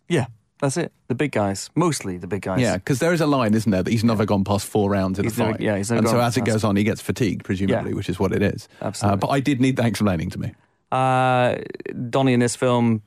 Yeah, 0.06 0.26
that's 0.60 0.76
it. 0.76 0.92
The 1.08 1.14
big 1.14 1.32
guys, 1.32 1.70
mostly 1.74 2.18
the 2.18 2.26
big 2.26 2.42
guys. 2.42 2.60
Yeah, 2.60 2.76
because 2.76 2.98
there 2.98 3.14
is 3.14 3.22
a 3.22 3.26
line, 3.26 3.54
isn't 3.54 3.70
there, 3.72 3.82
that 3.82 3.90
he's 3.90 4.04
never 4.04 4.26
gone 4.26 4.44
past 4.44 4.66
four 4.66 4.90
rounds 4.90 5.18
in 5.18 5.24
He's 5.24 5.38
a 5.38 5.40
never- 5.42 5.52
fight. 5.52 5.60
yeah, 5.62 5.76
he's 5.78 5.90
never 5.90 6.00
and 6.00 6.08
so 6.10 6.20
as 6.20 6.36
it 6.36 6.44
goes 6.44 6.62
on, 6.62 6.76
he 6.76 6.84
gets 6.84 7.00
fatigued, 7.00 7.42
presumably, 7.44 7.90
Yeah. 7.92 7.96
which 7.96 8.10
is 8.10 8.18
what 8.20 8.32
it 8.32 8.42
is. 8.42 8.68
Absolutely. 8.82 9.14
Uh, 9.14 9.16
but 9.16 9.28
I 9.28 9.40
did 9.40 9.62
need 9.62 9.76
that 9.76 9.86
explaining 9.86 10.28
to 10.28 10.38
me. 10.38 10.52
Uh, 10.92 11.56
Donnie 12.10 12.34
in 12.34 12.40
this 12.40 12.54
film, 12.54 13.00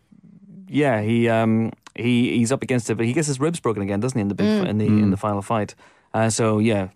yeah, 0.68 1.02
he 1.02 1.30
um, 1.30 1.72
he 1.96 2.38
he's 2.38 2.52
up 2.52 2.62
against 2.64 2.90
it, 2.90 2.96
but 2.96 3.06
he 3.06 3.14
gets 3.14 3.28
his 3.28 3.40
ribs 3.40 3.60
broken 3.60 3.82
again, 3.82 4.00
doesn't 4.00 4.18
he? 4.18 4.22
In 4.22 4.28
the 4.30 4.36
big 4.36 4.48
Mm. 4.48 4.68
in 4.68 4.78
the 4.78 4.86
in 4.88 5.12
the 5.12 5.18
final 5.18 5.42
fight. 5.42 5.76
Uh, 6.14 6.30
so 6.30 6.60
yeah, 6.60 6.90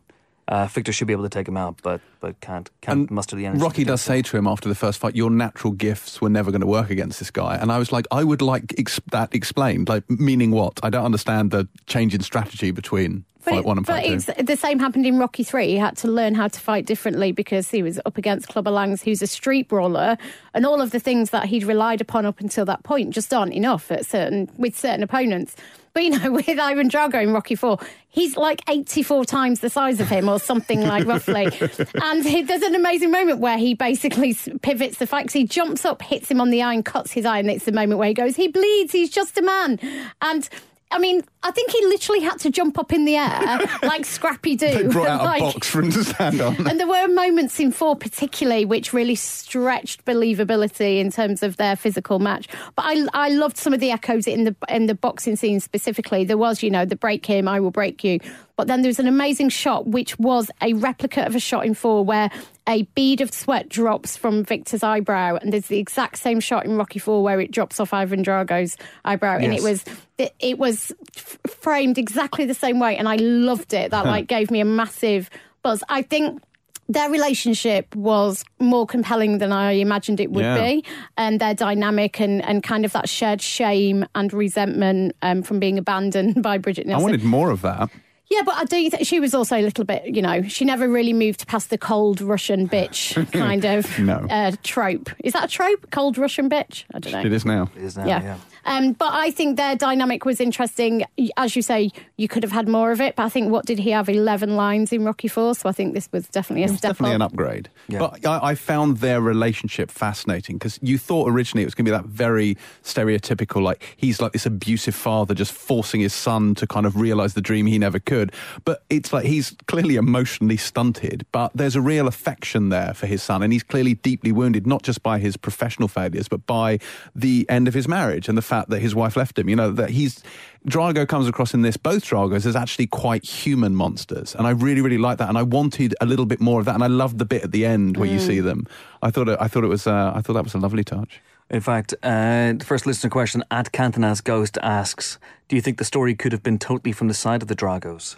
uh, 0.47 0.65
Victor 0.67 0.91
should 0.91 1.07
be 1.07 1.13
able 1.13 1.23
to 1.23 1.29
take 1.29 1.47
him 1.47 1.57
out, 1.57 1.79
but 1.83 2.01
but 2.19 2.39
can't 2.41 2.69
can't 2.81 2.99
And 3.01 3.11
muster 3.11 3.35
the 3.35 3.45
energy. 3.45 3.61
Rocky 3.61 3.83
does 3.83 4.01
so. 4.01 4.11
say 4.13 4.21
to 4.21 4.37
him 4.37 4.47
after 4.47 4.67
the 4.69 4.75
first 4.75 4.99
fight, 4.99 5.15
"Your 5.15 5.29
natural 5.29 5.73
gifts 5.73 6.21
were 6.21 6.29
never 6.29 6.51
going 6.51 6.61
to 6.61 6.67
work 6.67 6.89
against 6.89 7.19
this 7.19 7.31
guy." 7.31 7.55
And 7.55 7.71
I 7.71 7.77
was 7.79 7.91
like, 7.91 8.05
"I 8.11 8.23
would 8.23 8.41
like 8.41 8.73
ex- 8.77 8.99
that 9.11 9.33
explained. 9.33 9.87
Like, 9.89 10.03
meaning 10.09 10.51
what? 10.51 10.79
I 10.83 10.89
don't 10.89 11.05
understand 11.05 11.51
the 11.51 11.67
change 11.87 12.13
in 12.15 12.21
strategy 12.21 12.71
between 12.71 13.23
fight 13.51 13.59
it- 13.59 13.65
one 13.65 13.77
and 13.77 13.85
but 13.85 13.93
fight 13.93 14.05
two. 14.07 14.31
it's, 14.37 14.43
the 14.43 14.57
same 14.57 14.79
happened 14.79 15.05
in 15.05 15.17
Rocky 15.17 15.43
Three. 15.43 15.67
He 15.67 15.77
had 15.77 15.97
to 15.97 16.07
learn 16.07 16.35
how 16.35 16.47
to 16.47 16.59
fight 16.59 16.85
differently 16.85 17.31
because 17.31 17.69
he 17.69 17.83
was 17.83 17.99
up 18.05 18.17
against 18.17 18.47
Clubber 18.47 18.71
Langs, 18.71 19.01
who's 19.03 19.21
a 19.21 19.27
street 19.27 19.67
brawler, 19.67 20.17
and 20.53 20.65
all 20.65 20.81
of 20.81 20.91
the 20.91 20.99
things 20.99 21.29
that 21.31 21.45
he'd 21.45 21.63
relied 21.63 22.01
upon 22.01 22.25
up 22.25 22.39
until 22.39 22.65
that 22.65 22.83
point 22.83 23.11
just 23.11 23.33
aren't 23.33 23.53
enough 23.53 23.91
at 23.91 24.05
certain 24.05 24.49
with 24.57 24.77
certain 24.77 25.03
opponents. 25.03 25.55
But 25.93 26.03
you 26.05 26.09
know, 26.17 26.31
with 26.33 26.49
Ivan 26.49 26.89
Drago 26.89 27.21
in 27.21 27.33
Rocky 27.33 27.55
Four, 27.55 27.77
he's 28.09 28.35
like 28.35 28.61
eighty-four 28.67 29.25
times 29.25 29.59
the 29.59 29.69
size 29.69 29.99
of 29.99 30.07
him, 30.09 30.27
or 30.27 30.39
something 30.39 30.81
like 30.81 31.05
roughly. 31.05 31.49
And 32.01 32.25
he, 32.25 32.41
there's 32.43 32.61
an 32.63 32.75
amazing 32.75 33.11
moment 33.11 33.39
where 33.39 33.57
he 33.57 33.73
basically 33.75 34.35
pivots 34.61 34.97
the 34.97 35.05
fight 35.07 35.31
he 35.31 35.45
jumps 35.45 35.85
up, 35.85 36.01
hits 36.01 36.29
him 36.29 36.41
on 36.41 36.49
the 36.49 36.61
eye, 36.61 36.73
and 36.73 36.83
cuts 36.83 37.11
his 37.11 37.25
eye, 37.25 37.39
and 37.39 37.49
it's 37.49 37.65
the 37.65 37.71
moment 37.71 37.99
where 37.99 38.07
he 38.07 38.13
goes, 38.13 38.35
"He 38.35 38.47
bleeds. 38.47 38.91
He's 38.91 39.09
just 39.09 39.37
a 39.37 39.41
man." 39.41 39.79
And 40.21 40.49
I 40.93 40.99
mean, 40.99 41.23
I 41.41 41.51
think 41.51 41.71
he 41.71 41.85
literally 41.87 42.21
had 42.21 42.39
to 42.39 42.49
jump 42.49 42.77
up 42.79 42.93
in 42.93 43.05
the 43.05 43.15
air 43.15 43.59
like 43.83 44.05
Scrappy 44.05 44.55
Doo. 44.55 44.67
They 44.67 44.83
brought 44.83 45.07
out 45.07 45.23
Like- 45.25 45.41
a 45.41 45.45
box 45.45 45.67
for 45.67 45.81
him 45.81 45.91
to 45.91 46.03
stand 46.03 46.39
on. 46.39 46.67
And 46.67 46.79
there 46.79 46.87
were 46.87 47.07
moments 47.07 47.59
in 47.59 47.71
four, 47.71 47.95
particularly, 47.95 48.63
which 48.65 48.93
really 48.93 49.15
stretched 49.15 50.05
believability 50.05 50.99
in 50.99 51.11
terms 51.11 51.43
of 51.43 51.57
their 51.57 51.75
physical 51.75 52.19
match. 52.19 52.47
But 52.75 52.85
I, 52.85 53.05
I 53.13 53.29
loved 53.29 53.57
some 53.57 53.73
of 53.73 53.79
the 53.79 53.91
echoes 53.91 54.27
in 54.27 54.43
the 54.45 54.55
in 54.69 54.85
the 54.85 54.95
boxing 54.95 55.35
scene 55.35 55.59
specifically. 55.59 56.23
There 56.23 56.37
was, 56.37 56.63
you 56.63 56.69
know, 56.69 56.85
the 56.85 56.95
break 56.95 57.25
him, 57.25 57.47
I 57.47 57.59
will 57.59 57.71
break 57.71 58.03
you. 58.03 58.19
But 58.55 58.67
then 58.67 58.83
there 58.83 58.89
was 58.89 58.99
an 58.99 59.07
amazing 59.07 59.49
shot, 59.49 59.87
which 59.87 60.17
was 60.19 60.51
a 60.61 60.73
replica 60.73 61.25
of 61.25 61.35
a 61.35 61.39
shot 61.39 61.65
in 61.65 61.73
four, 61.73 62.05
where 62.05 62.29
a 62.69 62.83
bead 62.93 63.19
of 63.19 63.33
sweat 63.33 63.67
drops 63.67 64.15
from 64.15 64.43
Victor's 64.43 64.83
eyebrow, 64.83 65.37
and 65.41 65.51
there's 65.51 65.67
the 65.67 65.79
exact 65.79 66.19
same 66.19 66.39
shot 66.39 66.65
in 66.65 66.77
Rocky 66.77 66.99
Four 66.99 67.23
where 67.23 67.41
it 67.41 67.49
drops 67.51 67.79
off 67.79 67.93
Ivan 67.93 68.21
Drago's 68.21 68.77
eyebrow, 69.05 69.37
and 69.37 69.53
it 69.53 69.63
was 69.63 69.83
it, 70.19 70.59
was 70.59 70.91
f- 71.17 71.39
framed 71.47 71.97
exactly 71.97 72.45
the 72.45 72.53
same 72.53 72.79
way, 72.79 72.95
and 72.95 73.09
I 73.09 73.15
loved 73.15 73.73
it. 73.73 73.89
That 73.91 74.05
like 74.05 74.27
gave 74.35 74.51
me 74.51 74.59
a 74.59 74.65
massive 74.65 75.31
buzz. 75.63 75.83
I 75.89 76.03
think 76.03 76.41
their 76.89 77.09
relationship 77.09 77.95
was 77.95 78.43
more 78.59 78.85
compelling 78.85 79.39
than 79.39 79.51
I 79.51 79.71
imagined 79.71 80.19
it 80.19 80.31
would 80.31 80.43
Yeah. 80.45 80.61
be, 80.61 80.85
and 81.17 81.39
their 81.39 81.55
dynamic 81.55 82.19
and, 82.19 82.43
and 82.43 82.61
kind 82.61 82.85
of 82.85 82.91
that 82.91 83.09
shared 83.09 83.41
shame 83.41 84.05
and 84.13 84.31
resentment 84.31 85.15
um, 85.23 85.41
from 85.41 85.59
being 85.59 85.79
abandoned 85.79 86.43
by 86.43 86.59
Brigitte 86.59 86.87
I 86.89 86.99
wanted 86.99 87.23
more 87.23 87.49
of 87.49 87.61
that. 87.63 87.89
Yeah, 88.33 88.41
but 88.43 88.55
I 88.55 88.63
do 88.65 88.89
think 88.89 89.05
she 89.05 89.19
was 89.19 89.35
also 89.35 89.55
a 89.57 89.61
little 89.61 89.85
bit, 89.85 90.05
you 90.07 90.21
know, 90.21 90.41
she 90.47 90.65
never 90.65 90.87
really 90.89 91.13
moved 91.13 91.45
past 91.47 91.69
the 91.69 91.77
cold 91.77 92.19
Russian 92.19 92.67
bitch 92.67 93.13
kind 93.31 93.63
of 93.63 93.99
No. 93.99 94.25
uh, 94.29 94.53
trope. 94.63 95.09
Is 95.23 95.33
that 95.33 95.43
a 95.45 95.47
trope? 95.47 95.91
Cold 95.91 96.17
Russian 96.17 96.49
bitch? 96.49 96.85
I 96.93 96.99
don't 96.99 97.13
know. 97.13 97.19
It 97.21 97.31
is 97.33 97.45
now. 97.45 97.69
It 97.75 97.83
is 97.83 97.95
now, 97.97 98.07
Yeah. 98.07 98.21
yeah. 98.23 98.37
Um, 98.65 98.93
but 98.93 99.13
I 99.13 99.31
think 99.31 99.57
their 99.57 99.75
dynamic 99.75 100.25
was 100.25 100.39
interesting. 100.39 101.03
As 101.37 101.55
you 101.55 101.61
say, 101.61 101.91
you 102.17 102.27
could 102.27 102.43
have 102.43 102.51
had 102.51 102.67
more 102.67 102.91
of 102.91 103.01
it. 103.01 103.15
But 103.15 103.23
I 103.23 103.29
think 103.29 103.51
what 103.51 103.65
did 103.65 103.79
he 103.79 103.91
have? 103.91 104.09
Eleven 104.09 104.55
lines 104.55 104.91
in 104.93 105.03
Rocky 105.03 105.27
Four. 105.27 105.55
So 105.55 105.69
I 105.69 105.71
think 105.71 105.93
this 105.93 106.09
was 106.11 106.27
definitely 106.27 106.63
a 106.63 106.67
It 106.67 106.71
was 106.71 106.77
step 106.79 106.91
definitely 106.91 107.15
up. 107.15 107.15
an 107.15 107.21
upgrade. 107.23 107.69
Yeah. 107.87 107.99
But 107.99 108.25
I, 108.25 108.51
I 108.51 108.55
found 108.55 108.97
their 108.97 109.21
relationship 109.21 109.91
fascinating 109.91 110.57
because 110.57 110.79
you 110.81 110.97
thought 110.97 111.29
originally 111.29 111.63
it 111.63 111.67
was 111.67 111.75
going 111.75 111.85
to 111.85 111.91
be 111.91 111.97
that 111.97 112.05
very 112.05 112.57
stereotypical, 112.83 113.61
like 113.61 113.83
he's 113.97 114.21
like 114.21 114.31
this 114.33 114.45
abusive 114.45 114.95
father 114.95 115.33
just 115.33 115.51
forcing 115.51 116.01
his 116.01 116.13
son 116.13 116.55
to 116.55 116.67
kind 116.67 116.85
of 116.85 116.95
realize 116.95 117.33
the 117.33 117.41
dream 117.41 117.65
he 117.65 117.77
never 117.79 117.99
could. 117.99 118.31
But 118.65 118.83
it's 118.89 119.11
like 119.11 119.25
he's 119.25 119.55
clearly 119.67 119.95
emotionally 119.95 120.57
stunted, 120.57 121.25
but 121.31 121.51
there's 121.55 121.75
a 121.75 121.81
real 121.81 122.07
affection 122.07 122.69
there 122.69 122.93
for 122.93 123.07
his 123.07 123.23
son. 123.23 123.41
And 123.43 123.51
he's 123.51 123.63
clearly 123.63 123.95
deeply 123.95 124.31
wounded, 124.31 124.67
not 124.67 124.83
just 124.83 125.01
by 125.03 125.19
his 125.19 125.37
professional 125.37 125.87
failures, 125.87 126.27
but 126.27 126.45
by 126.45 126.79
the 127.15 127.45
end 127.49 127.67
of 127.67 127.73
his 127.73 127.87
marriage 127.87 128.29
and 128.29 128.37
the 128.37 128.41
fact 128.53 128.69
that 128.69 128.79
his 128.81 128.93
wife 128.95 129.15
left 129.15 129.37
him. 129.39 129.47
You 129.49 129.55
know, 129.55 129.71
that 129.71 129.89
he's. 129.89 130.23
Drago 130.67 131.05
comes 131.05 131.27
across 131.27 131.53
in 131.53 131.61
this, 131.61 131.75
both 131.75 132.03
Dragos, 132.05 132.45
as 132.45 132.55
actually 132.55 132.87
quite 132.87 133.23
human 133.25 133.75
monsters. 133.75 134.33
And 134.35 134.47
I 134.47 134.51
really, 134.51 134.81
really 134.81 134.97
like 135.07 135.17
that. 135.17 135.27
And 135.27 135.37
I 135.37 135.43
wanted 135.43 135.93
a 135.99 136.05
little 136.05 136.25
bit 136.25 136.39
more 136.39 136.59
of 136.61 136.65
that. 136.67 136.75
And 136.75 136.83
I 136.83 136.87
loved 136.87 137.17
the 137.17 137.25
bit 137.25 137.43
at 137.43 137.51
the 137.51 137.65
end 137.65 137.97
where 137.97 138.09
you 138.09 138.19
see 138.19 138.39
them. 138.39 138.65
I 139.01 139.09
thought 139.11 139.27
it, 139.27 139.37
I 139.41 139.47
thought 139.49 139.63
it 139.65 139.73
was, 139.77 139.85
uh, 139.87 140.13
I 140.15 140.21
thought 140.21 140.33
that 140.33 140.43
was 140.45 140.53
a 140.53 140.59
lovely 140.59 140.83
touch. 140.83 141.19
In 141.49 141.59
fact, 141.59 141.93
uh, 142.01 142.53
the 142.57 142.65
first 142.65 142.85
listener 142.85 143.09
question 143.09 143.43
at 143.51 143.71
Cantonas 143.73 144.23
Ghost 144.23 144.57
asks 144.63 145.19
Do 145.49 145.55
you 145.57 145.61
think 145.61 145.77
the 145.77 145.83
story 145.93 146.15
could 146.15 146.31
have 146.31 146.41
been 146.41 146.57
totally 146.57 146.93
from 146.93 147.09
the 147.09 147.13
side 147.13 147.41
of 147.41 147.47
the 147.49 147.55
Dragos? 147.55 148.15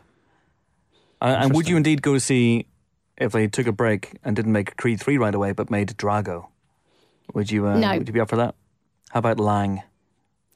Uh, 1.22 1.36
and 1.40 1.54
would 1.56 1.68
you 1.68 1.78
indeed 1.78 2.02
go 2.04 2.14
to 2.14 2.20
see 2.20 2.68
if 3.18 3.32
they 3.32 3.48
took 3.48 3.66
a 3.66 3.72
break 3.72 4.12
and 4.24 4.36
didn't 4.36 4.52
make 4.52 4.78
Creed 4.78 5.00
3 5.00 5.18
right 5.18 5.34
away 5.34 5.52
but 5.52 5.72
made 5.72 5.88
Drago? 5.98 6.48
Would 7.34 7.50
you, 7.52 7.66
uh, 7.68 7.78
No. 7.80 7.98
would 7.98 8.08
you 8.08 8.14
be 8.14 8.20
up 8.20 8.30
for 8.30 8.36
that? 8.38 8.54
How 9.10 9.20
about 9.20 9.40
Lang? 9.40 9.82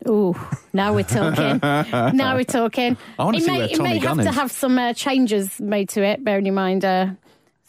Ooh, 0.07 0.35
now 0.71 0.93
we're 0.93 1.03
talking. 1.03 1.59
now 2.15 2.35
we're 2.35 2.43
talking. 2.45 2.97
I 3.17 3.23
wanna 3.25 3.37
it 3.39 3.43
see 3.43 3.51
may, 3.51 3.57
where 3.57 3.67
it 3.69 3.81
may 3.81 3.99
Gunn 3.99 4.19
have 4.19 4.27
to 4.27 4.31
have 4.31 4.51
some 4.51 4.77
uh, 4.77 4.93
changes 4.93 5.59
made 5.59 5.89
to 5.89 6.03
it, 6.03 6.23
bearing 6.23 6.47
in 6.47 6.53
mind 6.53 6.85
uh, 6.85 7.07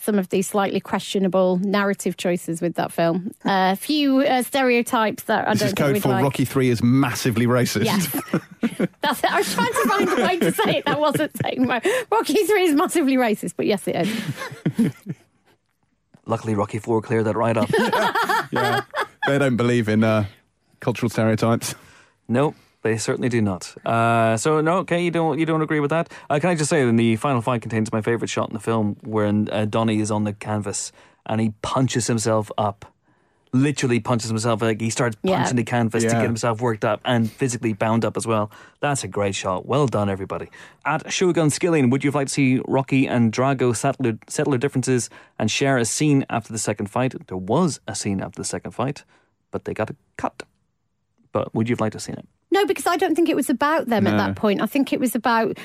some 0.00 0.18
of 0.18 0.28
the 0.30 0.40
slightly 0.42 0.80
questionable 0.80 1.58
narrative 1.58 2.16
choices 2.16 2.62
with 2.62 2.74
that 2.76 2.92
film. 2.92 3.32
A 3.44 3.76
few 3.76 4.20
uh, 4.20 4.42
stereotypes 4.42 5.24
that 5.24 5.46
I 5.46 5.52
This 5.52 5.60
don't 5.60 5.66
is 5.66 5.74
think 5.74 5.78
code 5.78 5.92
we'd 5.94 6.02
for 6.02 6.08
like. 6.08 6.22
Rocky 6.22 6.44
3 6.44 6.70
is 6.70 6.82
massively 6.82 7.46
racist. 7.46 7.84
Yes. 7.84 8.06
That's 9.02 9.22
it. 9.22 9.30
I 9.32 9.38
was 9.38 9.52
trying 9.52 9.72
to 9.72 9.88
find 9.88 10.08
a 10.08 10.22
way 10.24 10.38
to 10.38 10.52
say 10.52 10.76
it 10.78 10.84
that 10.86 11.00
wasn't 11.00 11.32
saying 11.42 11.66
right. 11.66 11.86
Rocky 12.10 12.44
3 12.44 12.62
is 12.62 12.74
massively 12.74 13.16
racist, 13.16 13.54
but 13.56 13.66
yes, 13.66 13.86
it 13.88 13.96
is. 13.96 14.92
Luckily, 16.24 16.54
Rocky 16.54 16.78
4 16.78 17.02
cleared 17.02 17.26
that 17.26 17.36
right 17.36 17.56
up. 17.56 17.68
yeah. 18.52 18.82
They 19.26 19.38
don't 19.38 19.56
believe 19.56 19.88
in 19.88 20.02
uh, 20.02 20.24
cultural 20.80 21.10
stereotypes. 21.10 21.74
No, 22.30 22.54
they 22.82 22.96
certainly 22.96 23.28
do 23.28 23.42
not. 23.42 23.74
Uh, 23.84 24.36
so 24.36 24.60
no, 24.60 24.78
okay, 24.78 25.02
you 25.04 25.10
don't 25.10 25.38
you 25.38 25.44
don't 25.44 25.62
agree 25.62 25.80
with 25.80 25.90
that. 25.90 26.08
Uh, 26.30 26.38
can 26.38 26.48
I 26.50 26.54
just 26.54 26.70
say 26.70 26.84
that 26.84 26.96
the 26.96 27.16
final 27.16 27.42
fight 27.42 27.60
contains 27.60 27.92
my 27.92 28.00
favorite 28.02 28.30
shot 28.30 28.48
in 28.48 28.54
the 28.54 28.60
film, 28.60 28.96
wherein 29.02 29.48
uh, 29.50 29.64
Donnie 29.64 29.98
is 30.00 30.10
on 30.10 30.24
the 30.24 30.32
canvas 30.32 30.92
and 31.26 31.40
he 31.40 31.52
punches 31.60 32.06
himself 32.06 32.50
up. 32.56 32.86
Literally 33.52 33.98
punches 33.98 34.28
himself 34.30 34.62
like 34.62 34.80
he 34.80 34.90
starts 34.90 35.16
Yeah. 35.24 35.38
punching 35.38 35.56
the 35.56 35.64
canvas 35.64 36.04
to 36.04 36.10
get 36.10 36.22
himself 36.22 36.60
worked 36.60 36.84
up 36.84 37.00
and 37.04 37.28
physically 37.28 37.72
bound 37.72 38.04
up 38.04 38.16
as 38.16 38.24
well. 38.28 38.48
That's 38.78 39.02
a 39.02 39.08
great 39.08 39.34
shot. 39.34 39.66
Well 39.66 39.88
done, 39.88 40.08
everybody. 40.08 40.50
At 40.86 41.12
Shogun 41.12 41.50
Skilling, 41.50 41.90
would 41.90 42.04
you 42.04 42.12
like 42.12 42.28
to 42.28 42.32
see 42.32 42.60
Rocky 42.68 43.08
and 43.08 43.32
Drago 43.32 43.74
settle 43.74 44.04
their, 44.04 44.18
settle 44.28 44.52
their 44.52 44.58
differences 44.58 45.10
and 45.36 45.50
share 45.50 45.78
a 45.78 45.84
scene 45.84 46.24
after 46.30 46.52
the 46.52 46.60
second 46.60 46.86
fight? 46.90 47.12
There 47.26 47.36
was 47.36 47.80
a 47.88 47.94
scene 47.96 48.20
after 48.20 48.40
the 48.40 48.44
second 48.46 48.70
fight, 48.70 49.02
but 49.50 49.64
they 49.64 49.74
got 49.74 49.90
a 49.90 49.96
cut. 50.16 50.44
But 51.32 51.54
would 51.54 51.68
you 51.68 51.74
have 51.74 51.80
liked 51.80 51.92
to 51.92 51.96
have 51.96 52.02
seen 52.02 52.16
it? 52.16 52.26
No, 52.52 52.66
because 52.66 52.84
I 52.88 52.96
don't 52.96 53.14
think 53.14 53.28
it 53.28 53.36
was 53.36 53.48
about 53.48 53.86
them 53.86 54.08
at 54.08 54.16
that 54.16 54.34
point. 54.34 54.60
I 54.60 54.66
think 54.66 54.92
it 54.92 54.98
was 54.98 55.14
about 55.14 55.56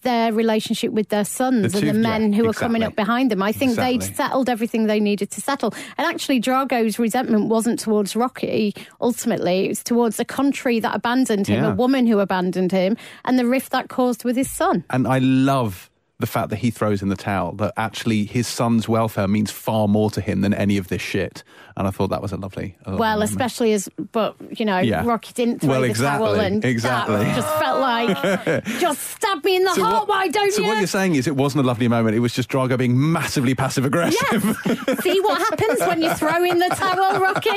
their 0.00 0.32
relationship 0.32 0.90
with 0.90 1.10
their 1.10 1.26
sons 1.26 1.74
The 1.74 1.80
and 1.80 1.88
the 1.88 1.92
men 1.92 2.32
yeah, 2.32 2.38
who 2.38 2.46
were 2.46 2.54
coming 2.54 2.82
up 2.82 2.96
behind 2.96 3.30
them. 3.30 3.42
I 3.42 3.52
think 3.52 3.76
they'd 3.76 4.02
settled 4.02 4.48
everything 4.48 4.86
they 4.86 5.00
needed 5.00 5.30
to 5.32 5.42
settle. 5.42 5.74
And 5.98 6.06
actually, 6.06 6.40
Drago's 6.40 6.98
resentment 6.98 7.48
wasn't 7.48 7.78
towards 7.78 8.16
Rocky, 8.16 8.74
ultimately, 9.02 9.66
it 9.66 9.68
was 9.68 9.84
towards 9.84 10.18
a 10.18 10.24
country 10.24 10.80
that 10.80 10.94
abandoned 10.94 11.46
him, 11.46 11.62
Yeah. 11.62 11.72
a 11.72 11.74
woman 11.74 12.06
who 12.06 12.20
abandoned 12.20 12.72
him, 12.72 12.96
and 13.26 13.38
the 13.38 13.44
rift 13.46 13.70
that 13.72 13.90
caused 13.90 14.24
with 14.24 14.36
his 14.36 14.50
son. 14.50 14.84
And 14.88 15.06
I 15.06 15.18
love 15.18 15.89
the 16.20 16.26
fact 16.26 16.50
that 16.50 16.56
he 16.56 16.70
throws 16.70 17.02
in 17.02 17.08
the 17.08 17.16
towel, 17.16 17.52
that 17.52 17.72
actually 17.76 18.24
his 18.24 18.46
son's 18.46 18.88
welfare 18.88 19.26
means 19.28 19.50
far 19.50 19.88
more 19.88 20.10
to 20.10 20.20
him 20.20 20.40
than 20.42 20.52
any 20.54 20.76
of 20.76 20.88
this 20.88 21.02
shit. 21.02 21.42
And 21.76 21.86
I 21.86 21.90
thought 21.90 22.08
that 22.10 22.20
was 22.20 22.32
a 22.32 22.36
lovely. 22.36 22.76
a 22.84 22.90
lovely 22.90 23.00
Well, 23.00 23.14
moment. 23.16 23.30
especially 23.30 23.72
as, 23.72 23.88
but 24.12 24.34
you 24.58 24.64
know, 24.66 24.78
Yeah. 24.78 25.04
Rocky 25.06 25.32
didn't 25.32 25.60
throw 25.60 25.70
Well, 25.70 25.80
the 25.82 25.94
towel, 25.94 26.34
and 26.38 26.64
exactly. 26.64 27.16
that 27.16 27.34
just 27.36 27.48
felt 27.58 27.80
like, 27.80 28.64
just 28.80 29.00
stab 29.12 29.42
me 29.44 29.56
in 29.56 29.64
the 29.64 29.74
So 29.74 29.82
heart, 29.84 29.94
what- 29.94 30.08
why 30.08 30.28
don't 30.28 30.52
so 30.52 30.60
you? 30.62 30.68
what 30.68 30.78
you're 30.78 30.86
saying 30.86 31.14
is 31.14 31.26
it 31.26 31.36
wasn't 31.36 31.64
a 31.64 31.66
lovely 31.66 31.88
moment. 31.88 32.14
It 32.16 32.20
was 32.20 32.32
just 32.34 32.48
Drago 32.50 32.76
being 32.76 32.96
massively 33.12 33.54
passive 33.54 33.84
aggressive. 33.84 34.20
Yes. 34.66 35.00
See 35.02 35.20
what 35.20 35.38
happens 35.38 35.80
when 35.80 36.02
you 36.02 36.12
throw 36.14 36.44
in 36.44 36.58
the 36.58 36.68
towel, 36.70 37.20
Rocky? 37.20 37.50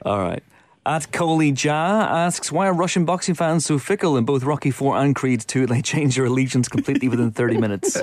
All 0.05 0.19
right. 0.19 0.43
At 0.87 1.11
Coley 1.11 1.51
Ja 1.51 2.07
asks, 2.09 2.49
why 2.49 2.65
are 2.65 2.73
Russian 2.73 3.03
boxing 3.03 3.35
fans 3.35 3.65
so 3.65 3.77
fickle 3.77 4.15
in 4.15 4.23
both 4.23 4.43
Rocky 4.45 4.71
4 4.71 4.95
and 4.95 5.13
Creed 5.13 5.41
2? 5.41 5.65
They 5.65 5.81
change 5.81 6.15
their 6.15 6.23
allegiance 6.23 6.69
completely 6.69 7.09
within 7.09 7.29
30 7.29 7.57
minutes. 7.59 8.01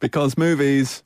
because 0.00 0.38
movies. 0.38 1.02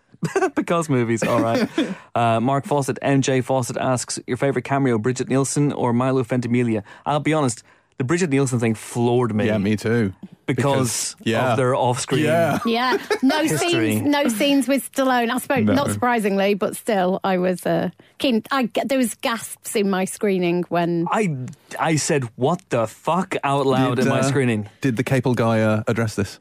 because 0.54 0.90
movies, 0.90 1.22
all 1.22 1.40
right. 1.40 1.66
Uh, 2.14 2.40
Mark 2.40 2.66
Fawcett, 2.66 2.98
MJ 3.02 3.42
Fawcett 3.42 3.78
asks, 3.78 4.18
your 4.26 4.36
favourite 4.36 4.66
cameo, 4.66 4.98
Brigitte 4.98 5.30
Nielsen 5.30 5.72
or 5.72 5.94
Milo 5.94 6.22
Ventimiglia? 6.24 6.84
I'll 7.06 7.20
be 7.20 7.32
honest, 7.32 7.62
the 7.98 8.04
Brigitte 8.04 8.30
Nielsen 8.30 8.60
thing 8.60 8.74
floored 8.74 9.34
me. 9.34 9.46
Yeah, 9.46 9.58
me 9.58 9.76
too. 9.76 10.14
Because, 10.46 11.14
yeah. 11.24 11.50
of 11.50 11.56
their 11.58 11.74
off 11.74 12.00
screen. 12.00 12.24
Yeah. 12.24 12.58
Yeah, 12.66 12.96
no 13.22 13.46
scenes, 13.46 14.02
no 14.02 14.28
scenes 14.28 14.66
with 14.66 14.90
Stallone. 14.92 15.30
I 15.30 15.38
suppose 15.38 15.64
No. 15.66 15.74
not 15.74 15.90
surprisingly, 15.90 16.54
but 16.54 16.76
still, 16.76 17.20
I 17.22 17.36
was 17.38 17.66
uh, 17.66 17.90
keen. 18.18 18.42
I 18.50 18.70
there 18.84 18.98
was 18.98 19.14
gasps 19.14 19.76
in 19.76 19.90
my 19.90 20.04
screening 20.06 20.64
when 20.68 21.06
I, 21.10 21.36
I 21.78 21.96
said, 21.96 22.24
what 22.36 22.62
the 22.70 22.86
fuck 22.86 23.36
out 23.44 23.66
loud 23.66 23.96
Did, 23.96 24.06
in 24.06 24.10
my 24.10 24.20
uh, 24.20 24.22
screening. 24.22 24.68
Did 24.80 24.96
the 24.96 25.04
Caple 25.04 25.34
guy 25.34 25.60
uh, 25.60 25.82
address 25.86 26.14
this? 26.14 26.40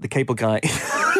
The 0.00 0.08
cable 0.08 0.34
guy. 0.34 0.60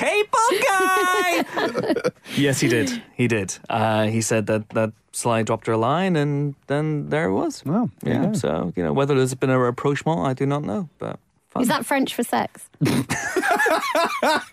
cable 0.00 0.48
guy! 0.68 2.10
yes, 2.36 2.60
he 2.60 2.68
did. 2.68 3.02
He 3.14 3.28
did. 3.28 3.58
Uh, 3.68 4.06
he 4.06 4.20
said 4.20 4.46
that, 4.46 4.68
that 4.70 4.92
Sly 5.12 5.42
dropped 5.42 5.66
her 5.66 5.74
a 5.74 5.78
line, 5.78 6.16
and 6.16 6.54
then 6.66 7.10
there 7.10 7.26
it 7.26 7.32
was. 7.32 7.64
Well, 7.64 7.90
there 8.00 8.14
you 8.14 8.20
yeah. 8.20 8.32
So, 8.32 8.72
you 8.76 8.82
know, 8.82 8.92
whether 8.92 9.14
there's 9.14 9.34
been 9.34 9.50
a 9.50 9.58
rapprochement, 9.58 10.20
I 10.20 10.32
do 10.34 10.46
not 10.46 10.62
know. 10.64 10.88
But 10.98 11.18
fun. 11.50 11.62
is 11.62 11.68
that 11.68 11.84
French 11.84 12.14
for 12.14 12.22
sex? 12.22 12.68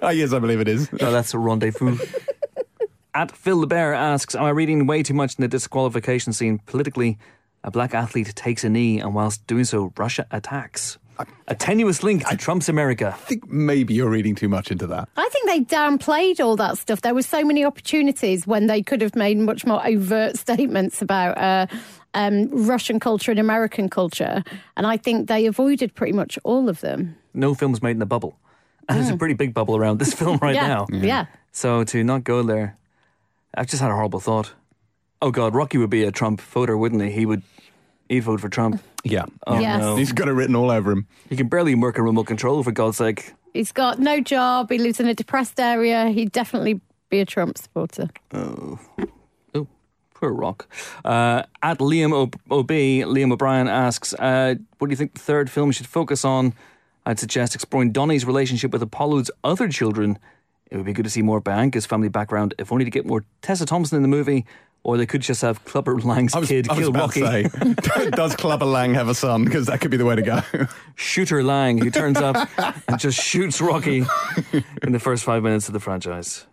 Oh, 0.01 0.09
yes, 0.09 0.31
I 0.33 0.39
believe 0.39 0.59
it 0.59 0.67
is. 0.67 0.91
No, 0.93 1.11
that's 1.17 1.33
a 1.33 1.39
rendezvous. 1.39 1.97
At 3.13 3.31
Phil 3.31 3.61
the 3.61 3.67
Bear 3.67 3.93
asks, 3.93 4.35
Am 4.35 4.43
I 4.43 4.49
reading 4.49 4.85
way 4.85 5.03
too 5.03 5.13
much 5.13 5.37
in 5.37 5.41
the 5.41 5.47
disqualification 5.47 6.33
scene? 6.33 6.59
Politically, 6.59 7.17
a 7.63 7.71
black 7.71 7.93
athlete 7.93 8.33
takes 8.35 8.63
a 8.63 8.69
knee, 8.69 8.99
and 8.99 9.15
whilst 9.15 9.45
doing 9.47 9.65
so, 9.65 9.91
Russia 9.97 10.27
attacks. 10.31 10.97
A 11.47 11.55
tenuous 11.55 12.03
link 12.03 12.26
to 12.28 12.38
Trump's 12.38 12.70
America. 12.70 13.07
I 13.15 13.20
think 13.26 13.49
maybe 13.49 13.93
you're 13.93 14.09
reading 14.09 14.36
too 14.36 14.49
much 14.49 14.72
into 14.72 14.88
that. 14.88 15.09
I 15.18 15.30
think 15.30 15.47
they 15.49 15.61
downplayed 15.61 16.39
all 16.43 16.55
that 16.57 16.78
stuff. 16.78 17.01
There 17.01 17.13
were 17.15 17.22
so 17.22 17.43
many 17.43 17.63
opportunities 17.65 18.45
when 18.45 18.68
they 18.68 18.82
could 18.84 19.01
have 19.01 19.15
made 19.15 19.38
much 19.38 19.65
more 19.65 19.86
overt 19.86 20.38
statements 20.45 21.01
about 21.01 21.38
uh, 21.38 21.68
um, 22.13 22.49
Russian 22.68 22.99
culture 22.99 23.32
and 23.32 23.39
American 23.39 23.89
culture, 23.89 24.43
and 24.76 24.86
I 24.88 24.97
think 24.97 25.28
they 25.28 25.45
avoided 25.45 25.93
pretty 25.95 26.13
much 26.13 26.38
all 26.43 26.70
of 26.70 26.82
them. 26.82 27.15
No 27.34 27.53
film's 27.53 27.82
made 27.82 27.91
in 27.91 27.99
the 27.99 28.05
bubble. 28.05 28.38
And 28.89 28.97
there's 28.99 29.09
a 29.09 29.18
pretty 29.18 29.34
big 29.34 29.53
bubble 29.53 29.76
around 29.76 29.99
this 29.99 30.13
film 30.20 30.38
right 30.41 30.55
Mm. 30.55 30.61
yeah, 30.61 30.68
now. 30.68 30.86
yeah. 31.05 31.26
So 31.51 31.84
to 31.84 32.03
not 32.03 32.24
go 32.24 32.41
there, 32.43 32.78
I've 33.55 33.68
just 33.68 33.82
had 33.82 33.91
a 33.91 33.95
horrible 33.95 34.20
thought. 34.20 34.53
Oh 35.22 35.32
God, 35.32 35.55
Rocky 35.55 35.78
would 35.78 35.89
be 35.89 36.03
a 36.03 36.11
Trump 36.11 36.39
voter, 36.41 36.78
wouldn't 36.78 37.01
he? 37.01 37.09
He 37.11 37.26
would. 37.26 37.41
He'd 38.10 38.22
vote 38.22 38.39
for 38.41 38.49
Trump. 38.49 38.82
Yeah. 39.03 39.24
Oh 39.45 39.58
Yes. 39.60 39.80
no, 39.80 39.95
He's 39.95 40.12
got 40.12 40.28
it 40.28 40.34
written 40.34 40.53
all 40.53 40.70
over 40.70 40.91
him. 40.91 41.08
he 41.30 41.38
can 41.38 41.47
barely 41.47 41.76
work 41.76 41.97
a 41.97 42.01
remote 42.03 42.26
control 42.28 42.62
for 42.62 42.74
God's 42.74 42.97
sake. 42.97 43.34
He's 43.53 43.72
got 43.72 43.99
no 43.99 44.20
job. 44.20 44.70
He 44.70 44.78
lives 44.80 44.99
in 44.99 45.08
a 45.08 45.14
depressed 45.14 45.58
area. 45.62 46.10
He'd 46.10 46.34
definitely 46.34 46.82
be 47.10 47.22
a 47.22 47.26
Trump 47.26 47.58
supporter. 47.58 48.10
Oh, 48.34 48.78
poor 50.14 50.34
Rock. 50.34 50.68
Uh, 51.05 51.43
at 51.62 51.78
Liam 51.80 52.12
o- 52.14 52.24
Ob, 52.60 52.68
Liam 52.70 53.32
O'Brien 53.32 53.68
asks, 53.70 54.14
uh, 54.16 54.55
"What 54.80 54.88
do 54.88 54.91
you 54.91 54.97
think 54.97 55.14
the 55.14 55.20
third 55.20 55.49
film 55.49 55.72
should 55.72 55.88
focus 55.88 56.26
on?" 56.26 56.53
I'd 57.05 57.20
suggest 57.20 57.55
exploring 57.55 57.91
Donnie's 57.93 58.26
relationship 58.26 58.72
with 58.72 58.82
Apollo's 58.82 59.32
other 59.43 59.70
children. 59.70 60.20
It 60.70 60.76
would 60.76 60.86
be 60.86 60.91
good 60.91 61.05
to 61.05 61.10
see 61.10 61.22
more 61.22 61.39
Bianca's 61.39 61.86
family 61.86 62.10
background, 62.10 62.53
if 62.58 62.72
only 62.74 62.84
to 62.84 62.91
get 62.91 63.05
more 63.05 63.24
Tessa 63.41 63.66
Thompson 63.66 63.95
in 63.95 64.01
the 64.01 64.10
movie. 64.10 64.45
Or 64.88 64.95
they 64.95 65.05
could 65.05 65.19
just 65.21 65.41
have 65.41 65.65
Clubber 65.65 65.99
Lang's 65.99 66.33
was, 66.33 66.47
kid 66.47 66.69
kill 66.69 66.93
Rocky. 66.93 67.19
say, 67.19 67.49
does 68.11 68.38
Clubber 68.38 68.63
Lang 68.65 68.93
have 68.93 69.09
a 69.09 69.13
son? 69.13 69.43
Because 69.43 69.65
that 69.65 69.81
could 69.81 69.91
be 69.91 69.97
the 69.97 70.05
way 70.05 70.15
to 70.15 70.21
go. 70.21 70.39
Shooter 70.95 71.43
Lang, 71.43 71.77
who 71.77 71.91
turns 71.91 72.17
up 72.17 72.38
and 72.88 72.97
just 72.97 73.21
shoots 73.21 73.59
Rocky 73.59 74.05
in 74.81 74.93
the 74.93 74.99
first 74.99 75.25
five 75.25 75.43
minutes 75.43 75.67
of 75.67 75.73
the 75.73 75.81
franchise. 75.81 76.45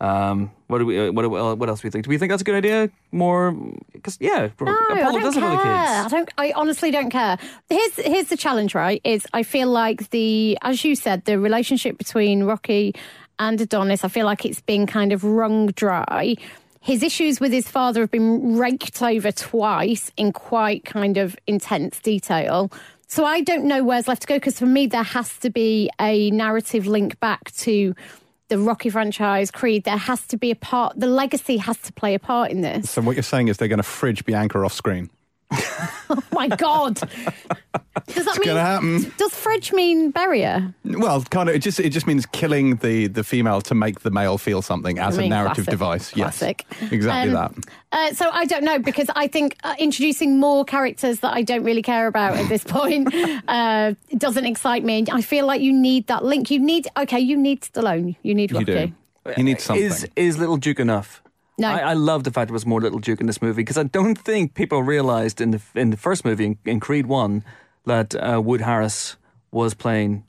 Um, 0.00 0.50
what 0.66 0.78
do 0.78 0.86
we? 0.86 0.98
Uh, 1.08 1.12
what, 1.12 1.22
do- 1.22 1.36
uh, 1.36 1.54
what 1.54 1.68
else 1.68 1.80
do 1.80 1.86
we 1.86 1.90
think? 1.92 2.04
Do 2.06 2.10
we 2.10 2.18
think 2.18 2.30
that's 2.32 2.42
a 2.42 2.44
good 2.44 2.56
idea? 2.56 2.90
More 3.12 3.52
because 3.92 4.18
yeah, 4.20 4.48
No, 4.60 4.72
Apollo 4.72 4.76
I 4.90 5.00
don't 5.12 5.22
does 5.22 5.34
have 5.36 5.42
care. 5.62 5.72
other 5.72 6.04
I 6.04 6.08
don't. 6.08 6.30
I 6.38 6.52
honestly 6.56 6.90
don't 6.90 7.10
care. 7.10 7.38
Here's 7.70 7.94
here's 7.96 8.26
the 8.26 8.36
challenge, 8.36 8.74
right? 8.74 9.00
Is 9.04 9.26
I 9.32 9.44
feel 9.44 9.68
like 9.70 10.10
the, 10.10 10.58
as 10.62 10.84
you 10.84 10.96
said, 10.96 11.24
the 11.24 11.38
relationship 11.38 11.96
between 11.98 12.42
Rocky 12.42 12.94
and 13.38 13.60
Adonis. 13.60 14.02
I 14.04 14.08
feel 14.08 14.26
like 14.26 14.44
it's 14.44 14.60
been 14.60 14.86
kind 14.88 15.12
of 15.12 15.22
wrung 15.24 15.68
dry. 15.68 16.34
His 16.86 17.02
issues 17.02 17.40
with 17.40 17.50
his 17.50 17.68
father 17.68 18.02
have 18.02 18.12
been 18.12 18.56
raked 18.56 19.02
over 19.02 19.32
twice 19.32 20.12
in 20.16 20.32
quite 20.32 20.84
kind 20.84 21.16
of 21.16 21.36
intense 21.48 21.98
detail. 21.98 22.70
So 23.08 23.24
I 23.24 23.40
don't 23.40 23.64
know 23.64 23.82
where's 23.82 24.06
left 24.06 24.22
to 24.22 24.28
go 24.28 24.36
because 24.36 24.60
for 24.60 24.66
me 24.66 24.86
there 24.86 25.02
has 25.02 25.36
to 25.38 25.50
be 25.50 25.90
a 26.00 26.30
narrative 26.30 26.86
link 26.86 27.18
back 27.18 27.50
to 27.56 27.92
the 28.46 28.58
Rocky 28.60 28.88
franchise, 28.88 29.50
Creed. 29.50 29.82
There 29.82 29.96
has 29.96 30.28
to 30.28 30.36
be 30.36 30.52
a 30.52 30.54
part. 30.54 30.96
The 30.96 31.08
legacy 31.08 31.56
has 31.56 31.76
to 31.78 31.92
play 31.92 32.14
a 32.14 32.20
part 32.20 32.52
in 32.52 32.60
this. 32.60 32.88
so 32.88 33.02
what 33.02 33.16
you're 33.16 33.24
saying 33.24 33.48
is 33.48 33.56
they're 33.56 33.66
going 33.66 33.78
to 33.78 33.82
fridge 33.82 34.24
Bianca 34.24 34.60
off 34.60 34.72
screen. 34.72 35.10
Oh 35.52 36.18
my 36.32 36.48
god! 36.48 36.94
Does 36.94 38.24
that 38.24 38.38
mean 38.38 38.46
gonna 38.48 38.60
happen. 38.60 39.12
Does 39.16 39.32
fridge 39.34 39.72
mean 39.72 40.10
barrier? 40.10 40.74
Well, 40.84 41.22
kind 41.22 41.48
of. 41.48 41.54
It 41.54 41.60
just 41.60 41.78
it 41.80 41.90
just 41.90 42.06
means 42.06 42.26
killing 42.26 42.76
the 42.76 43.06
the 43.06 43.22
female 43.24 43.60
to 43.62 43.74
make 43.74 44.00
the 44.00 44.10
male 44.10 44.38
feel 44.38 44.60
something 44.62 44.98
as 44.98 45.18
I 45.18 45.22
mean, 45.22 45.32
a 45.32 45.36
narrative 45.36 45.66
classic. 45.66 45.70
device. 45.70 46.10
Classic. 46.12 46.66
Yes, 46.80 46.92
exactly 46.92 47.34
Um, 47.34 47.54
that. 47.92 48.10
Uh, 48.10 48.14
so 48.14 48.28
I 48.30 48.44
don't 48.44 48.64
know 48.64 48.78
because 48.78 49.08
I 49.14 49.26
think 49.28 49.56
uh, 49.64 49.74
introducing 49.78 50.38
more 50.38 50.64
characters 50.64 51.20
that 51.20 51.32
I 51.32 51.42
don't 51.42 51.64
really 51.64 51.82
care 51.82 52.06
about 52.08 52.36
at 52.36 52.48
this 52.48 52.64
point 52.68 53.12
uh, 53.48 53.94
doesn't 54.18 54.44
excite 54.46 54.84
me. 54.84 55.04
I 55.12 55.22
feel 55.22 55.46
like 55.46 55.60
you 55.60 55.72
need 55.72 56.06
that 56.08 56.24
link. 56.24 56.50
You 56.50 56.58
need 56.58 56.88
okay. 56.96 57.20
You 57.20 57.36
need 57.36 57.60
Stallone. 57.62 58.16
You 58.22 58.34
need 58.34 58.50
You 58.50 58.58
Rocky. 58.58 58.86
do. 58.86 59.32
You 59.36 59.42
need 59.44 59.60
something. 59.60 59.84
Is 59.84 60.08
is 60.16 60.38
Little 60.38 60.56
Duke 60.56 60.80
enough? 60.80 61.22
No. 61.58 61.68
I, 61.68 61.78
I 61.78 61.92
love 61.94 62.24
the 62.24 62.30
fact 62.30 62.48
there 62.48 62.52
was 62.52 62.66
more 62.66 62.80
Little 62.80 62.98
Duke 62.98 63.20
in 63.20 63.26
this 63.26 63.40
movie 63.40 63.62
because 63.62 63.78
I 63.78 63.84
don't 63.84 64.16
think 64.16 64.54
people 64.54 64.82
realized 64.82 65.40
in 65.40 65.52
the 65.52 65.60
in 65.74 65.90
the 65.90 65.96
first 65.96 66.24
movie 66.24 66.44
in, 66.46 66.58
in 66.66 66.80
Creed 66.80 67.06
One 67.06 67.44
that 67.86 68.14
uh, 68.14 68.40
Wood 68.44 68.60
Harris 68.60 69.16
was 69.52 69.72
playing 69.74 70.24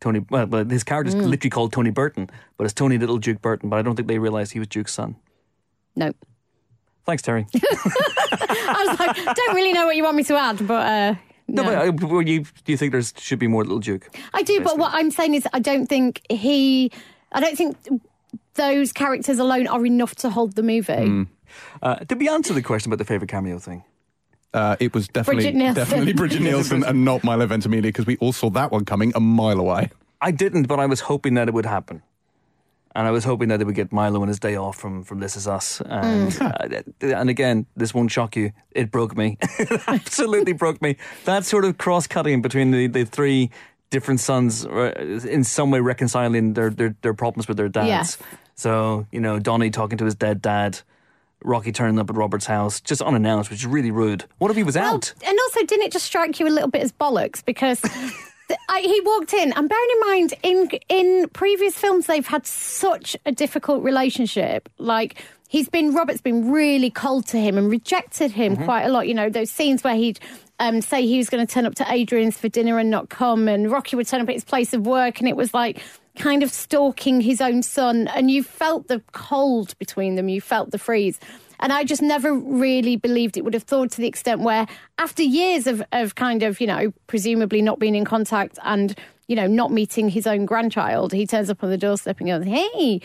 Tony. 0.00 0.24
Well, 0.30 0.46
but 0.46 0.70
his 0.70 0.84
character's 0.84 1.14
Mm. 1.16 1.28
literally 1.28 1.50
called 1.50 1.72
Tony 1.72 1.90
Burton, 1.90 2.30
but 2.56 2.64
it's 2.64 2.74
Tony 2.74 2.96
Little 2.98 3.18
Duke 3.18 3.42
Burton. 3.42 3.68
But 3.70 3.78
I 3.80 3.82
don't 3.82 3.96
think 3.96 4.06
they 4.08 4.18
realized 4.20 4.52
he 4.52 4.60
was 4.60 4.68
Duke's 4.68 4.92
son. 4.92 5.16
No. 5.96 6.12
Thanks, 7.06 7.22
Terri. 7.22 7.46
I 7.54 8.84
was 8.86 9.00
like, 9.00 9.16
don't 9.34 9.54
really 9.56 9.72
know 9.72 9.86
what 9.86 9.96
you 9.96 10.04
want 10.04 10.16
me 10.16 10.22
to 10.24 10.36
add, 10.36 10.64
but 10.66 10.86
uh, 10.86 11.14
no, 11.48 11.62
no. 11.62 11.92
but 11.92 12.06
uh, 12.12 12.18
you, 12.20 12.40
do 12.42 12.72
you 12.72 12.76
think 12.76 12.92
there 12.92 13.02
should 13.02 13.38
be 13.38 13.46
more 13.48 13.64
Little 13.64 13.78
Duke? 13.80 14.14
I 14.34 14.42
do, 14.42 14.60
but 14.60 14.78
what 14.78 14.92
I'm 14.94 15.10
saying 15.10 15.34
is, 15.34 15.48
I 15.52 15.58
don't 15.58 15.86
think 15.86 16.20
he. 16.30 16.92
I 17.32 17.40
don't 17.40 17.56
think 17.56 17.76
those 18.54 18.92
characters 18.92 19.38
alone 19.38 19.66
are 19.66 19.84
enough 19.86 20.14
to 20.16 20.30
hold 20.30 20.54
the 20.54 20.62
movie. 20.62 20.92
Hmm. 21.06 21.22
Uh, 21.82 21.96
did 21.96 22.18
we 22.18 22.28
answer 22.28 22.52
the 22.54 22.62
question 22.62 22.90
about 22.90 22.98
the 22.98 23.04
favorite 23.04 23.30
cameo 23.30 23.58
thing? 23.58 23.84
Uh, 24.54 24.76
it 24.80 24.94
was 24.94 25.08
definitely 25.08 25.42
Brigitte 25.44 25.56
Nielsen. 25.56 25.74
definitely 25.74 26.12
Brigitte 26.14 26.42
Nielsen 26.48 26.84
and 26.84 27.04
not 27.04 27.22
Milo 27.24 27.46
Ventimiglia 27.46 27.90
because 27.90 28.06
we 28.06 28.16
all 28.18 28.32
saw 28.32 28.48
that 28.50 28.70
one 28.72 28.84
coming 28.84 29.12
a 29.14 29.20
mile 29.20 29.60
away. 29.60 29.90
I 30.20 30.30
didn't, 30.30 30.64
but 30.68 30.80
I 30.80 30.86
was 30.86 31.00
hoping 31.00 31.34
that 31.34 31.48
it 31.48 31.54
would 31.54 31.66
happen. 31.66 32.02
And 32.96 33.06
I 33.06 33.10
was 33.12 33.22
hoping 33.24 33.48
that 33.50 33.58
they 33.58 33.64
would 33.64 33.74
get 33.76 33.92
Milo 33.92 34.20
on 34.22 34.28
his 34.28 34.40
day 34.40 34.56
off 34.56 34.76
from, 34.76 35.04
from 35.04 35.20
This 35.20 35.36
Is 35.36 35.46
Us. 35.46 35.80
And, 35.82 36.32
Mm. 36.32 37.02
uh, 37.04 37.14
and 37.16 37.30
again, 37.30 37.66
this 37.76 37.94
won't 37.94 38.10
shock 38.10 38.34
you. 38.34 38.50
It 38.72 38.90
broke 38.90 39.16
me. 39.16 39.36
it 39.58 39.80
absolutely 39.86 40.54
broke 40.54 40.80
me. 40.82 40.96
That 41.24 41.44
sort 41.44 41.64
of 41.64 41.78
cross 41.78 42.06
cutting 42.06 42.42
between 42.42 42.70
the, 42.72 42.86
the 42.88 43.04
three 43.04 43.50
different 43.90 44.20
sons, 44.20 44.66
uh, 44.66 44.92
in 45.28 45.44
some 45.44 45.70
way 45.70 45.80
reconciling 45.80 46.52
their, 46.54 46.70
their, 46.70 46.94
their 47.02 47.14
problems 47.14 47.48
with 47.48 47.56
their 47.56 47.68
dads. 47.68 47.88
Yes. 47.88 48.18
So, 48.54 49.06
you 49.12 49.20
know, 49.20 49.38
Donnie 49.38 49.70
talking 49.70 49.98
to 49.98 50.04
his 50.04 50.14
dead 50.14 50.42
dad, 50.42 50.80
Rocky 51.42 51.70
turning 51.72 51.98
up 51.98 52.10
at 52.10 52.16
Robert's 52.16 52.46
house, 52.46 52.80
just 52.80 53.00
unannounced, 53.00 53.50
which 53.50 53.60
is 53.60 53.66
really 53.66 53.90
rude. 53.92 54.24
What 54.38 54.50
if 54.50 54.56
he 54.56 54.64
was 54.64 54.74
Well, 54.74 54.94
out? 54.96 55.12
and 55.24 55.38
also, 55.46 55.60
didn't 55.64 55.84
it 55.86 55.92
just 55.92 56.04
strike 56.06 56.40
you 56.40 56.48
a 56.48 56.50
little 56.50 56.68
bit 56.68 56.82
as 56.82 56.90
bollocks 56.92 57.44
because 57.44 57.80
I, 58.68 58.80
he 58.80 59.00
walked 59.04 59.32
in, 59.32 59.52
and 59.52 59.68
bearing 59.68 59.88
in 59.92 60.00
mind, 60.08 60.34
in 60.42 60.70
in 60.88 61.28
previous 61.30 61.78
films, 61.78 62.06
they've 62.06 62.26
had 62.26 62.46
such 62.46 63.16
a 63.26 63.30
difficult 63.32 63.84
relationship. 63.84 64.68
Like 64.78 65.22
he's 65.48 65.68
been, 65.68 65.94
Robert's 65.94 66.20
been 66.22 66.50
really 66.50 66.90
cold 66.90 67.26
to 67.28 67.38
him 67.38 67.56
and 67.58 67.70
rejected 67.70 68.32
him 68.32 68.56
quite 68.56 68.82
a 68.84 68.88
lot. 68.88 69.06
You 69.06 69.14
know, 69.14 69.28
those 69.30 69.50
scenes 69.50 69.84
where 69.84 69.94
he'd. 69.94 70.18
Um, 70.60 70.80
say 70.80 71.06
he 71.06 71.18
was 71.18 71.30
going 71.30 71.46
to 71.46 71.52
turn 71.52 71.66
up 71.66 71.76
to 71.76 71.86
Adrian's 71.88 72.36
for 72.36 72.48
dinner 72.48 72.78
and 72.80 72.90
not 72.90 73.10
come, 73.10 73.46
and 73.46 73.70
Rocky 73.70 73.94
would 73.94 74.08
turn 74.08 74.20
up 74.20 74.28
at 74.28 74.34
his 74.34 74.44
place 74.44 74.74
of 74.74 74.86
work, 74.86 75.20
and 75.20 75.28
it 75.28 75.36
was 75.36 75.54
like 75.54 75.80
kind 76.16 76.42
of 76.42 76.50
stalking 76.50 77.20
his 77.20 77.40
own 77.40 77.62
son, 77.62 78.08
and 78.08 78.28
you 78.28 78.42
felt 78.42 78.88
the 78.88 79.00
cold 79.12 79.78
between 79.78 80.16
them, 80.16 80.28
you 80.28 80.40
felt 80.40 80.72
the 80.72 80.78
freeze. 80.78 81.20
And 81.60 81.72
I 81.72 81.84
just 81.84 82.02
never 82.02 82.34
really 82.34 82.96
believed 82.96 83.36
it 83.36 83.44
would 83.44 83.54
have 83.54 83.62
thawed 83.64 83.92
to 83.92 84.00
the 84.00 84.08
extent 84.08 84.40
where, 84.40 84.66
after 84.98 85.22
years 85.22 85.68
of, 85.68 85.82
of 85.92 86.16
kind 86.16 86.42
of, 86.42 86.60
you 86.60 86.66
know, 86.66 86.92
presumably 87.06 87.62
not 87.62 87.78
being 87.78 87.94
in 87.94 88.04
contact 88.04 88.58
and, 88.64 88.96
you 89.28 89.36
know, 89.36 89.46
not 89.46 89.70
meeting 89.70 90.08
his 90.08 90.26
own 90.26 90.44
grandchild, 90.44 91.12
he 91.12 91.26
turns 91.26 91.50
up 91.50 91.62
on 91.62 91.70
the 91.70 91.78
doorstep 91.78 92.18
and 92.20 92.28
goes, 92.28 92.44
hey. 92.44 93.00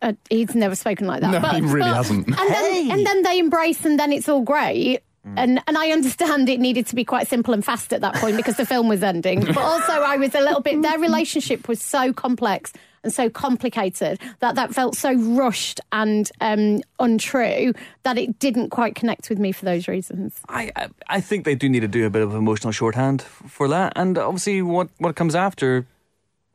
Uh, 0.00 0.14
he's 0.30 0.54
never 0.56 0.74
spoken 0.74 1.06
like 1.06 1.20
that. 1.20 1.30
No, 1.30 1.48
he 1.48 1.60
really 1.60 1.88
hasn't. 1.88 2.26
And 2.26 2.36
then, 2.36 2.90
and 2.90 3.06
then 3.06 3.22
they 3.22 3.38
embrace, 3.38 3.84
and 3.84 4.00
then 4.00 4.12
it's 4.12 4.28
all 4.28 4.42
great. 4.42 4.98
Mm. 5.26 5.34
And 5.36 5.62
and 5.66 5.78
I 5.78 5.90
understand 5.90 6.48
it 6.48 6.58
needed 6.58 6.86
to 6.88 6.94
be 6.96 7.04
quite 7.04 7.28
simple 7.28 7.54
and 7.54 7.64
fast 7.64 7.92
at 7.92 8.00
that 8.00 8.14
point 8.16 8.36
because 8.36 8.56
the 8.56 8.66
film 8.66 8.88
was 8.88 9.02
ending. 9.02 9.44
But 9.52 9.58
also, 9.58 9.92
I 9.92 10.16
was 10.16 10.34
a 10.34 10.40
little 10.40 10.60
bit. 10.60 10.82
Their 10.82 10.98
relationship 10.98 11.68
was 11.68 11.80
so 11.80 12.12
complex 12.12 12.72
and 13.04 13.12
so 13.12 13.28
complicated 13.28 14.18
that 14.40 14.54
that 14.54 14.74
felt 14.74 14.96
so 14.96 15.12
rushed 15.12 15.80
and 15.92 16.30
um, 16.40 16.80
untrue 16.98 17.72
that 18.04 18.18
it 18.18 18.38
didn't 18.38 18.70
quite 18.70 18.94
connect 18.94 19.28
with 19.28 19.38
me 19.38 19.52
for 19.52 19.64
those 19.64 19.86
reasons. 19.88 20.40
I, 20.48 20.70
I 20.74 20.88
I 21.08 21.20
think 21.20 21.44
they 21.44 21.54
do 21.54 21.68
need 21.68 21.80
to 21.80 21.88
do 21.88 22.06
a 22.06 22.10
bit 22.10 22.22
of 22.22 22.34
emotional 22.34 22.72
shorthand 22.72 23.22
for 23.22 23.68
that, 23.68 23.92
and 23.96 24.18
obviously 24.18 24.62
what 24.62 24.88
what 24.98 25.14
comes 25.14 25.34
after 25.34 25.86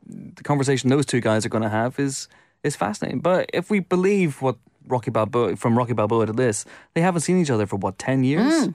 the 0.06 0.42
conversation 0.42 0.90
those 0.90 1.06
two 1.06 1.20
guys 1.20 1.44
are 1.44 1.50
going 1.50 1.62
to 1.62 1.68
have 1.68 1.98
is 1.98 2.28
is 2.62 2.76
fascinating. 2.76 3.20
But 3.20 3.48
if 3.52 3.70
we 3.70 3.80
believe 3.80 4.42
what 4.42 4.56
Rocky 4.88 5.10
Balboa 5.10 5.56
from 5.56 5.76
Rocky 5.76 5.92
Balboa 5.92 6.26
to 6.26 6.32
this, 6.32 6.64
they 6.94 7.00
haven't 7.00 7.20
seen 7.22 7.38
each 7.40 7.50
other 7.50 7.66
for 7.66 7.76
what 7.76 7.98
ten 7.98 8.24
years. 8.24 8.52
Mm. 8.68 8.74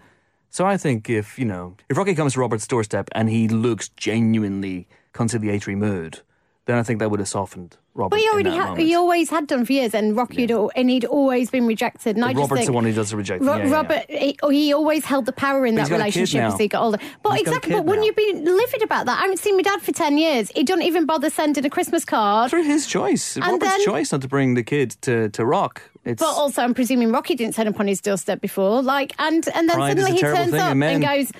So 0.49 0.65
I 0.65 0.77
think 0.77 1.09
if 1.09 1.37
you 1.39 1.45
know 1.45 1.75
if 1.89 1.97
Rocky 1.97 2.15
comes 2.15 2.33
to 2.33 2.39
Robert's 2.39 2.67
doorstep 2.67 3.09
and 3.13 3.29
he 3.29 3.47
looks 3.47 3.89
genuinely 3.89 4.87
conciliatory 5.11 5.75
mood, 5.75 6.19
then 6.65 6.77
I 6.77 6.83
think 6.83 6.99
that 6.99 7.09
would 7.11 7.19
have 7.19 7.27
softened 7.29 7.77
Robert. 7.95 8.11
But 8.11 8.19
he 8.19 8.29
already 8.29 8.51
had, 8.51 8.77
he 8.77 8.95
always 8.95 9.29
had 9.29 9.47
done 9.47 9.65
for 9.65 9.73
years, 9.73 9.93
and 9.93 10.15
Rocky 10.15 10.41
had, 10.41 10.51
and 10.75 10.89
he'd 10.89 11.05
always 11.05 11.49
been 11.51 11.67
rejected. 11.67 12.15
And 12.15 12.23
I 12.25 12.33
just 12.33 12.39
Robert's 12.41 12.59
think 12.61 12.67
the 12.67 12.73
one 12.73 12.85
who 12.85 12.93
does 12.93 13.09
the 13.11 13.17
rejecting. 13.17 13.47
Ro- 13.47 13.57
yeah, 13.57 13.63
yeah, 13.63 13.69
yeah. 13.69 13.75
Robert, 13.75 14.05
He, 14.09 14.37
he 14.49 14.73
always 14.73 15.05
held 15.05 15.25
the 15.25 15.33
power 15.33 15.65
in 15.65 15.75
But 15.75 15.83
that 15.83 15.89
got 15.89 15.95
a 15.95 16.11
kid 16.11 16.15
relationship 16.21 16.41
as 16.43 16.57
he 16.59 16.67
got 16.67 16.83
older. 16.83 16.97
But 17.21 17.33
He's 17.33 17.41
exactly, 17.47 17.73
but 17.73 17.85
wouldn't 17.85 18.01
now. 18.17 18.23
you 18.23 18.33
be 18.33 18.49
livid 18.49 18.81
about 18.81 19.05
that? 19.07 19.17
I 19.19 19.21
haven't 19.21 19.39
seen 19.39 19.55
my 19.57 19.61
dad 19.61 19.81
for 19.81 19.91
10 19.91 20.17
years. 20.17 20.51
He 20.55 20.63
doesn't 20.63 20.83
even 20.83 21.05
bother 21.05 21.29
sending 21.29 21.65
a 21.65 21.69
Christmas 21.69 22.05
card. 22.05 22.49
Through 22.49 22.63
his 22.63 22.87
choice, 22.87 23.35
And 23.35 23.45
Robert's 23.45 23.71
then- 23.71 23.85
choice 23.85 24.11
not 24.11 24.21
to 24.21 24.27
bring 24.27 24.53
the 24.53 24.63
kid 24.63 24.91
to, 25.01 25.29
to 25.29 25.45
Rock. 25.45 25.81
It's 26.05 26.21
But 26.21 26.29
also, 26.33 26.61
I'm 26.61 26.73
presuming 26.73 27.11
Rocky 27.11 27.35
didn't 27.35 27.55
turn 27.55 27.67
up 27.67 27.79
on 27.79 27.87
his 27.87 28.01
doorstep 28.01 28.41
before. 28.41 28.81
Like, 28.81 29.13
and, 29.19 29.47
and 29.55 29.69
then 29.69 29.75
Pride 29.77 29.91
suddenly 29.97 30.11
he 30.13 30.19
turns 30.19 30.51
thing 30.51 30.59
up 30.59 30.71
in 30.73 30.79
men. 30.79 30.95
and 30.95 31.03
goes, 31.03 31.31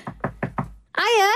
Hiya. 0.97 1.31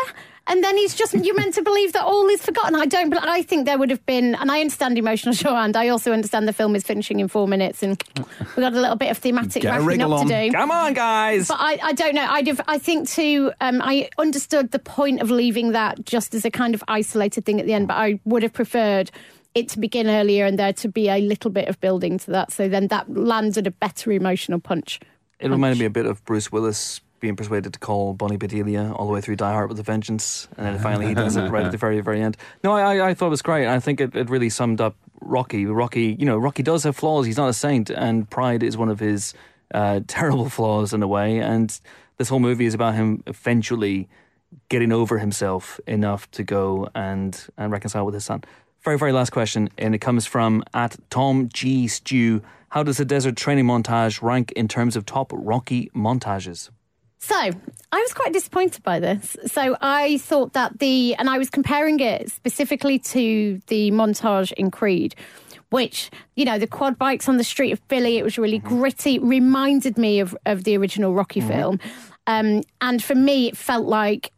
and 0.48 0.64
then 0.64 0.78
he's 0.78 0.94
just 0.96 1.14
you're 1.14 1.36
meant 1.36 1.56
to 1.56 1.62
believe 1.64 1.94
that 1.94 2.06
all 2.06 2.28
is 2.30 2.42
forgotten. 2.42 2.76
I 2.76 2.86
don't. 2.86 3.10
bel- 3.10 3.20
I 3.24 3.42
think 3.42 3.66
there 3.66 3.78
would 3.78 3.90
have 3.90 4.06
been, 4.06 4.36
and 4.36 4.52
I 4.52 4.62
understand 4.62 4.98
emotional 4.98 5.34
shorthand. 5.44 5.76
I 5.76 5.90
also 5.90 6.14
understand 6.14 6.48
the 6.48 6.54
film 6.54 6.76
is 6.76 6.84
finishing 6.84 7.20
in 7.20 7.28
four 7.28 7.48
minutes, 7.48 7.82
and 7.84 8.02
we've 8.18 8.56
got 8.56 8.74
a 8.74 8.80
little 8.80 8.96
bit 8.96 9.10
of 9.10 9.18
thematic 9.18 9.64
wrapping 9.64 10.02
up 10.02 10.22
to 10.28 10.28
do. 10.28 10.52
Come 10.52 10.72
on, 10.72 10.94
guys. 10.94 11.48
But 11.48 11.58
I, 11.60 11.80
I 11.84 11.94
don't 11.94 12.14
know. 12.16 12.26
I'd 12.30 12.48
have, 12.48 12.62
I 12.68 12.78
think 12.78 13.10
too. 13.10 13.52
Um, 13.60 13.82
I 13.84 14.10
understood 14.20 14.72
the 14.72 14.80
point 14.80 15.22
of 15.22 15.32
leaving 15.32 15.72
that 15.72 16.06
just 16.06 16.34
as 16.36 16.46
a 16.46 16.52
kind 16.52 16.76
of 16.76 16.84
isolated 16.88 17.46
thing 17.46 17.60
at 17.60 17.66
the 17.66 17.74
end, 17.74 17.88
but 17.88 17.96
I 17.96 18.20
would 18.26 18.44
have 18.44 18.54
preferred 18.54 19.10
it 19.56 19.70
to 19.70 19.80
begin 19.80 20.08
earlier 20.08 20.46
and 20.46 20.58
there 20.60 20.74
to 20.74 20.88
be 20.88 21.10
a 21.10 21.18
little 21.18 21.52
bit 21.52 21.68
of 21.68 21.80
building 21.82 22.18
to 22.20 22.32
that. 22.32 22.52
So 22.52 22.68
then 22.70 22.88
that 22.88 23.10
landed 23.16 23.66
a 23.68 23.72
better 23.72 24.12
emotional 24.12 24.60
punch. 24.60 25.00
It 25.40 25.50
reminded 25.50 25.80
me 25.80 25.86
a 25.86 25.90
bit 25.90 26.06
of 26.06 26.24
Bruce 26.26 26.52
Willis 26.52 27.02
being 27.20 27.36
persuaded 27.36 27.74
to 27.74 27.80
call 27.80 28.14
Bonnie 28.14 28.38
Bedelia 28.38 28.92
all 28.94 29.08
the 29.08 29.14
way 29.14 29.22
through 29.22 29.36
Die 29.38 29.52
Hard 29.52 29.70
with 29.70 29.80
a 29.80 29.84
Vengeance, 29.84 30.48
and 30.56 30.66
then 30.68 30.80
finally 30.80 31.08
he 31.08 31.16
does 31.16 31.36
it 31.36 31.50
right 31.50 31.66
at 31.66 31.72
the 31.72 31.78
very, 31.78 32.00
very 32.02 32.22
end. 32.22 32.38
No, 32.64 32.74
I, 32.74 32.98
I- 32.98 33.10
I 33.10 33.14
thought 33.16 33.28
it 33.28 33.30
was 33.32 33.42
great. 33.42 33.68
I 33.68 33.80
think 33.80 34.00
it, 34.00 34.16
it 34.16 34.30
really 34.30 34.50
summed 34.50 34.80
up 34.82 34.96
Rocky. 35.22 35.66
Rocky, 35.66 36.16
you 36.20 36.26
know, 36.28 36.38
Rocky 36.38 36.62
does 36.62 36.84
have 36.84 36.96
flaws. 36.96 37.26
He's 37.26 37.38
not 37.38 37.50
a 37.50 37.54
saint, 37.54 37.90
and 37.90 38.30
pride 38.30 38.62
is 38.62 38.78
one 38.78 38.90
of 38.90 39.00
his 39.00 39.34
uh, 39.74 40.02
terrible 40.08 40.48
flaws 40.50 40.94
in 40.94 41.02
a 41.02 41.08
way. 41.08 41.40
And 41.40 41.80
this 42.18 42.30
whole 42.30 42.40
movie 42.40 42.66
is 42.68 42.76
about 42.76 42.94
him 42.94 43.24
eventually 43.26 44.08
getting 44.70 44.92
over 44.92 45.18
himself 45.18 45.80
enough 45.88 46.30
to 46.32 46.44
go 46.44 46.88
and, 46.94 47.48
and 47.58 47.72
reconcile 47.72 48.06
with 48.06 48.14
his 48.14 48.26
son. 48.26 48.44
Very, 48.88 48.98
very 48.98 49.12
last 49.12 49.32
question, 49.32 49.68
and 49.78 49.94
it 49.94 49.98
comes 49.98 50.26
from 50.26 50.64
at 50.74 50.96
Tom 51.10 51.50
G 51.52 51.90
Stew. 51.90 52.42
How 52.70 52.84
does 52.84 52.96
the 52.96 53.04
desert 53.04 53.36
training 53.36 53.66
montage 53.66 54.22
rank 54.22 54.54
in 54.54 54.70
terms 54.70 54.96
of 54.96 55.06
top 55.06 55.30
Rocky 55.34 55.92
montages? 55.94 56.70
So 57.20 57.36
I 57.36 57.52
was 57.92 58.14
quite 58.14 58.32
disappointed 58.32 58.84
by 58.84 59.02
this. 59.02 59.36
So 59.48 59.76
I 59.82 60.20
thought 60.20 60.54
that 60.54 60.80
the, 60.80 61.16
and 61.16 61.30
I 61.30 61.38
was 61.38 61.50
comparing 61.50 62.00
it 62.00 62.32
specifically 62.32 62.98
to 63.00 63.60
the 63.68 63.92
montage 63.92 64.54
in 64.54 64.72
Creed, 64.72 65.16
which, 65.70 66.10
you 66.38 66.46
know, 66.46 66.58
the 66.58 66.66
quad 66.66 66.98
bikes 66.98 67.28
on 67.28 67.36
the 67.36 67.44
street 67.44 67.74
of 67.74 67.82
Philly, 67.90 68.18
it 68.18 68.24
was 68.24 68.38
really 68.38 68.60
gritty, 68.60 69.20
reminded 69.20 69.98
me 69.98 70.22
of, 70.22 70.34
of 70.46 70.64
the 70.64 70.78
original 70.78 71.14
Rocky 71.14 71.42
film. 71.42 71.82
Um, 72.26 72.64
and 72.80 73.04
for 73.04 73.16
me, 73.16 73.50
it 73.50 73.58
felt 73.58 73.86
like 73.86 74.32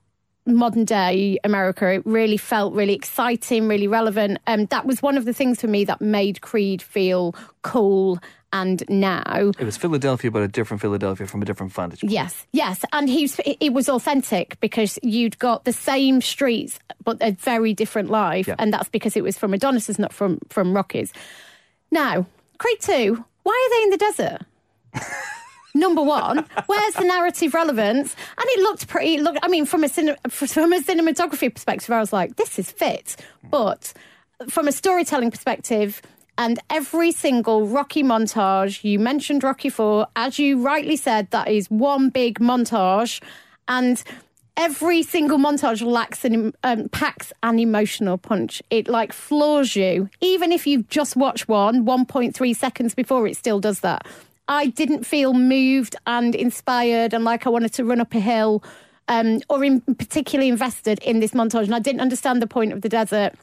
modern 0.56 0.86
day 0.86 1.38
America. 1.44 1.92
It 1.94 2.06
really 2.06 2.38
felt 2.38 2.74
really 2.74 2.94
exciting, 2.94 3.68
really 3.68 3.88
relevant. 3.88 4.40
Um, 4.48 4.66
that 4.68 4.86
was 4.86 5.02
one 5.02 5.18
of 5.18 5.26
the 5.26 5.34
things 5.34 5.60
for 5.62 5.68
me 5.68 5.84
that 5.86 6.02
made 6.02 6.42
Creed 6.42 6.82
feel 6.82 7.36
cool 7.62 8.20
and 8.52 8.84
now. 8.90 9.52
It 9.60 9.64
was 9.64 9.78
Philadelphia, 9.78 10.32
but 10.32 10.42
a 10.42 10.48
different 10.48 10.82
Philadelphia 10.82 11.28
from 11.28 11.42
a 11.42 11.46
different 11.46 11.72
vantage 11.72 12.02
point. 12.02 12.12
Yes, 12.12 12.48
yes, 12.52 12.84
and 12.94 13.08
he's 13.08 13.40
it 13.46 13.74
was 13.74 13.88
authentic 13.88 14.60
because 14.60 14.98
you'd 15.04 15.38
got 15.38 15.66
the 15.66 15.74
same 15.74 16.20
streets 16.22 16.80
but 17.04 17.18
a 17.22 17.32
very 17.32 17.74
different 17.76 18.10
life, 18.10 18.48
Yeah. 18.48 18.56
and 18.58 18.74
that's 18.74 18.90
because 18.90 19.16
it 19.16 19.24
was 19.24 19.38
from 19.38 19.54
Adonis's, 19.54 20.00
not 20.00 20.12
from 20.14 20.40
from 20.50 20.74
Rocky's. 20.74 21.14
Now, 21.92 22.26
Creed 22.58 22.80
Two, 22.82 23.24
why 23.44 23.54
are 23.54 23.78
they 23.78 23.84
in 23.84 23.90
the 23.92 23.98
desert? 23.98 24.42
Number 25.74 26.02
one, 26.02 26.46
where's 26.66 26.96
the 26.96 27.06
narrative 27.06 27.54
relevance? 27.54 28.16
And 28.38 28.46
it 28.48 28.60
looked 28.62 28.88
pretty. 28.88 29.20
Look, 29.20 29.38
I 29.44 29.48
mean, 29.48 29.66
from 29.66 29.84
a 29.84 29.90
from 29.90 30.74
a 30.74 30.82
cinematography 30.82 31.54
perspective, 31.54 31.92
I 31.92 32.00
was 32.00 32.12
like, 32.12 32.36
this 32.38 32.58
is 32.58 32.72
fit. 32.72 33.16
But 33.50 33.94
from 34.50 34.68
a 34.68 34.72
storytelling 34.72 35.32
perspective, 35.32 36.02
and 36.38 36.60
every 36.70 37.12
single 37.12 37.68
Rocky 37.68 38.02
montage, 38.02 38.84
you 38.84 38.98
mentioned 38.98 39.44
Rocky 39.44 39.70
Four, 39.70 40.08
as 40.16 40.40
you 40.40 40.62
rightly 40.62 40.96
said, 40.96 41.30
that 41.32 41.50
is 41.50 41.70
one 41.70 42.10
big 42.10 42.40
montage, 42.40 43.22
and 43.68 44.02
every 44.58 45.04
single 45.04 45.38
montage 45.38 45.86
lacks 45.86 46.26
an 46.26 46.54
um, 46.64 46.90
packs 46.90 47.32
an 47.44 47.60
emotional 47.60 48.18
punch. 48.18 48.62
It 48.70 48.88
like 48.88 49.14
floors 49.14 49.76
you, 49.76 50.10
even 50.22 50.52
if 50.52 50.66
you've 50.66 50.90
just 50.90 51.16
watched 51.16 51.48
one 51.48 51.86
1.3 51.86 52.56
seconds 52.56 52.96
before. 52.96 53.28
It 53.28 53.38
still 53.38 53.60
does 53.60 53.82
that. 53.82 54.08
I 54.50 54.66
didn't 54.68 55.06
feel 55.06 55.34
moved 55.34 55.96
and 56.08 56.34
inspired 56.36 57.14
and 57.14 57.24
like 57.24 57.46
I 57.46 57.50
wanted 57.50 57.72
to 57.74 57.86
run 57.86 58.02
up 58.02 58.14
a 58.16 58.20
hill, 58.20 58.64
um, 59.08 59.42
or 59.48 59.64
in 59.64 59.80
particularly 59.82 60.50
invested 60.50 61.00
in 61.00 61.20
this 61.20 61.32
montage. 61.32 61.64
And 61.66 61.76
I 61.76 61.80
didn't 61.80 62.02
understand 62.02 62.42
the 62.42 62.48
point 62.48 62.74
of 62.74 62.82
the 62.82 62.90
desert. 62.90 63.34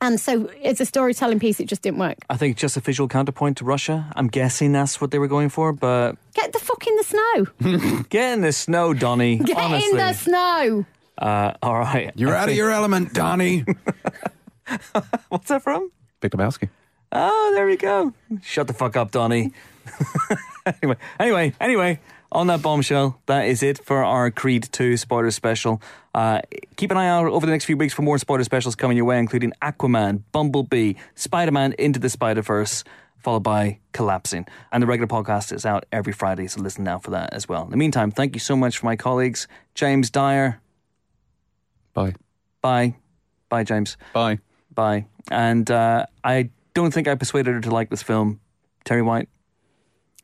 And 0.00 0.20
so, 0.20 0.46
as 0.62 0.80
a 0.80 0.84
storytelling 0.86 1.40
piece, 1.40 1.58
it 1.58 1.66
just 1.66 1.82
didn't 1.82 1.98
work. 1.98 2.18
I 2.30 2.36
think 2.36 2.56
just 2.56 2.76
a 2.76 2.80
visual 2.80 3.08
counterpoint 3.08 3.56
to 3.58 3.64
Russia. 3.64 4.12
I'm 4.14 4.28
guessing 4.28 4.70
that's 4.72 5.00
what 5.00 5.10
they 5.10 5.18
were 5.18 5.26
going 5.26 5.48
for, 5.48 5.72
but 5.72 6.16
Get 6.34 6.52
the 6.52 6.60
fuck 6.60 6.86
in 6.86 6.94
the 6.96 7.04
snow. 7.04 8.02
get 8.08 8.34
in 8.34 8.42
the 8.42 8.52
snow, 8.52 8.94
Donny. 8.94 9.38
Get 9.38 9.56
honestly. 9.56 9.90
in 9.90 9.96
the 9.96 10.12
snow. 10.12 10.86
uh, 11.18 11.54
all 11.62 11.78
right. 11.78 12.12
You're 12.14 12.34
I 12.36 12.42
out 12.42 12.48
of 12.48 12.54
your 12.54 12.70
element, 12.70 13.12
Donnie. 13.12 13.64
What's 15.30 15.48
that 15.48 15.62
from? 15.62 15.90
Big 16.20 16.30
Lebowski. 16.32 16.68
Oh, 17.10 17.52
there 17.54 17.66
we 17.66 17.76
go. 17.76 18.12
Shut 18.42 18.66
the 18.68 18.74
fuck 18.74 18.96
up, 18.96 19.10
Donny. 19.10 19.52
Anyway, 20.82 20.96
anyway, 21.18 21.52
anyway. 21.60 22.00
On 22.30 22.46
that 22.48 22.60
bombshell, 22.60 23.18
that 23.24 23.46
is 23.46 23.62
it 23.62 23.82
for 23.82 24.04
our 24.04 24.30
Creed 24.30 24.68
2 24.70 24.98
spoiler 24.98 25.30
special. 25.30 25.80
Uh, 26.14 26.42
keep 26.76 26.90
an 26.90 26.98
eye 26.98 27.08
out 27.08 27.24
over 27.24 27.46
the 27.46 27.52
next 27.52 27.64
few 27.64 27.76
weeks 27.78 27.94
for 27.94 28.02
more 28.02 28.18
spoiler 28.18 28.44
specials 28.44 28.74
coming 28.74 28.98
your 28.98 29.06
way, 29.06 29.18
including 29.18 29.54
Aquaman, 29.62 30.24
Bumblebee, 30.30 30.92
Spider 31.14 31.52
Man 31.52 31.74
Into 31.78 31.98
the 31.98 32.10
Spider 32.10 32.42
Verse, 32.42 32.84
followed 33.16 33.44
by 33.44 33.78
Collapsing. 33.92 34.44
And 34.70 34.82
the 34.82 34.86
regular 34.86 35.06
podcast 35.08 35.54
is 35.54 35.64
out 35.64 35.86
every 35.90 36.12
Friday, 36.12 36.48
so 36.48 36.60
listen 36.60 36.84
now 36.84 36.98
for 36.98 37.12
that 37.12 37.32
as 37.32 37.48
well. 37.48 37.64
In 37.64 37.70
the 37.70 37.78
meantime, 37.78 38.10
thank 38.10 38.34
you 38.34 38.40
so 38.40 38.54
much 38.56 38.76
for 38.76 38.84
my 38.84 38.96
colleagues. 38.96 39.48
James 39.74 40.10
Dyer, 40.10 40.60
Bye. 41.94 42.14
bye. 42.60 42.94
Bye, 43.48 43.64
James. 43.64 43.96
Bye. 44.12 44.38
Bye. 44.74 45.06
And 45.30 45.70
uh, 45.70 46.04
I 46.22 46.50
don't 46.74 46.92
think 46.92 47.08
I 47.08 47.14
persuaded 47.14 47.54
her 47.54 47.60
to 47.62 47.70
like 47.70 47.88
this 47.88 48.02
film. 48.02 48.40
Terri 48.84 49.02
White. 49.04 49.30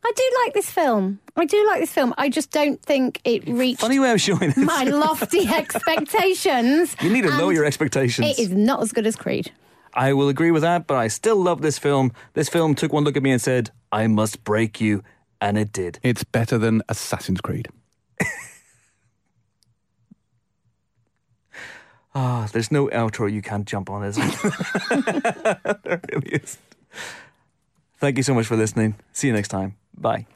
I 0.07 0.13
do 0.15 0.31
like 0.45 0.53
this 0.55 0.71
film. 0.71 1.19
I 1.35 1.47
do 1.47 1.67
like 1.67 1.81
this 1.81 1.91
film. 1.91 2.13
I 2.19 2.29
just 2.29 2.51
don't 2.51 2.81
think 2.83 3.21
it 3.25 3.49
reached 3.49 3.81
Funny 3.81 3.99
way 3.99 4.13
of 4.13 4.21
showing 4.21 4.51
it. 4.51 4.57
my 4.57 4.85
lofty 4.85 5.49
expectations. 5.53 6.95
You 7.01 7.11
need 7.11 7.23
to 7.23 7.31
know 7.31 7.49
and 7.49 7.57
your 7.57 7.65
expectations. 7.65 8.29
It 8.29 8.39
is 8.39 8.51
not 8.51 8.83
as 8.83 8.93
good 8.93 9.07
as 9.07 9.17
Creed. 9.17 9.51
I 9.95 10.13
will 10.13 10.29
agree 10.29 10.51
with 10.51 10.63
that, 10.63 10.87
but 10.87 10.97
I 10.97 11.09
still 11.09 11.37
love 11.37 11.63
this 11.63 11.79
film. 11.79 12.13
This 12.35 12.49
film 12.49 12.75
took 12.75 12.93
one 12.93 13.05
look 13.05 13.17
at 13.17 13.23
me 13.23 13.31
and 13.31 13.41
said, 13.41 13.71
I 13.93 14.07
must 14.07 14.45
break 14.45 14.81
you. 14.81 15.03
And 15.41 15.57
it 15.57 15.73
did. 15.73 15.99
It's 16.03 16.25
better 16.25 16.59
than 16.59 16.83
Assassin's 16.89 17.41
Creed. 17.41 17.69
Ah, 22.17 22.49
there's 22.53 22.71
no 22.71 22.87
outro 22.91 23.31
you 23.31 23.43
can't 23.43 23.67
jump 23.67 23.91
on, 23.91 24.05
is 24.05 24.15
there? 24.15 24.29
there 25.83 26.01
really 26.13 26.29
is. 26.31 26.59
Thank 27.99 28.17
you 28.19 28.23
so 28.23 28.35
much 28.35 28.47
for 28.47 28.57
listening. 28.57 28.95
See 29.13 29.27
you 29.27 29.33
next 29.33 29.49
time. 29.49 29.75
Bye. 29.97 30.27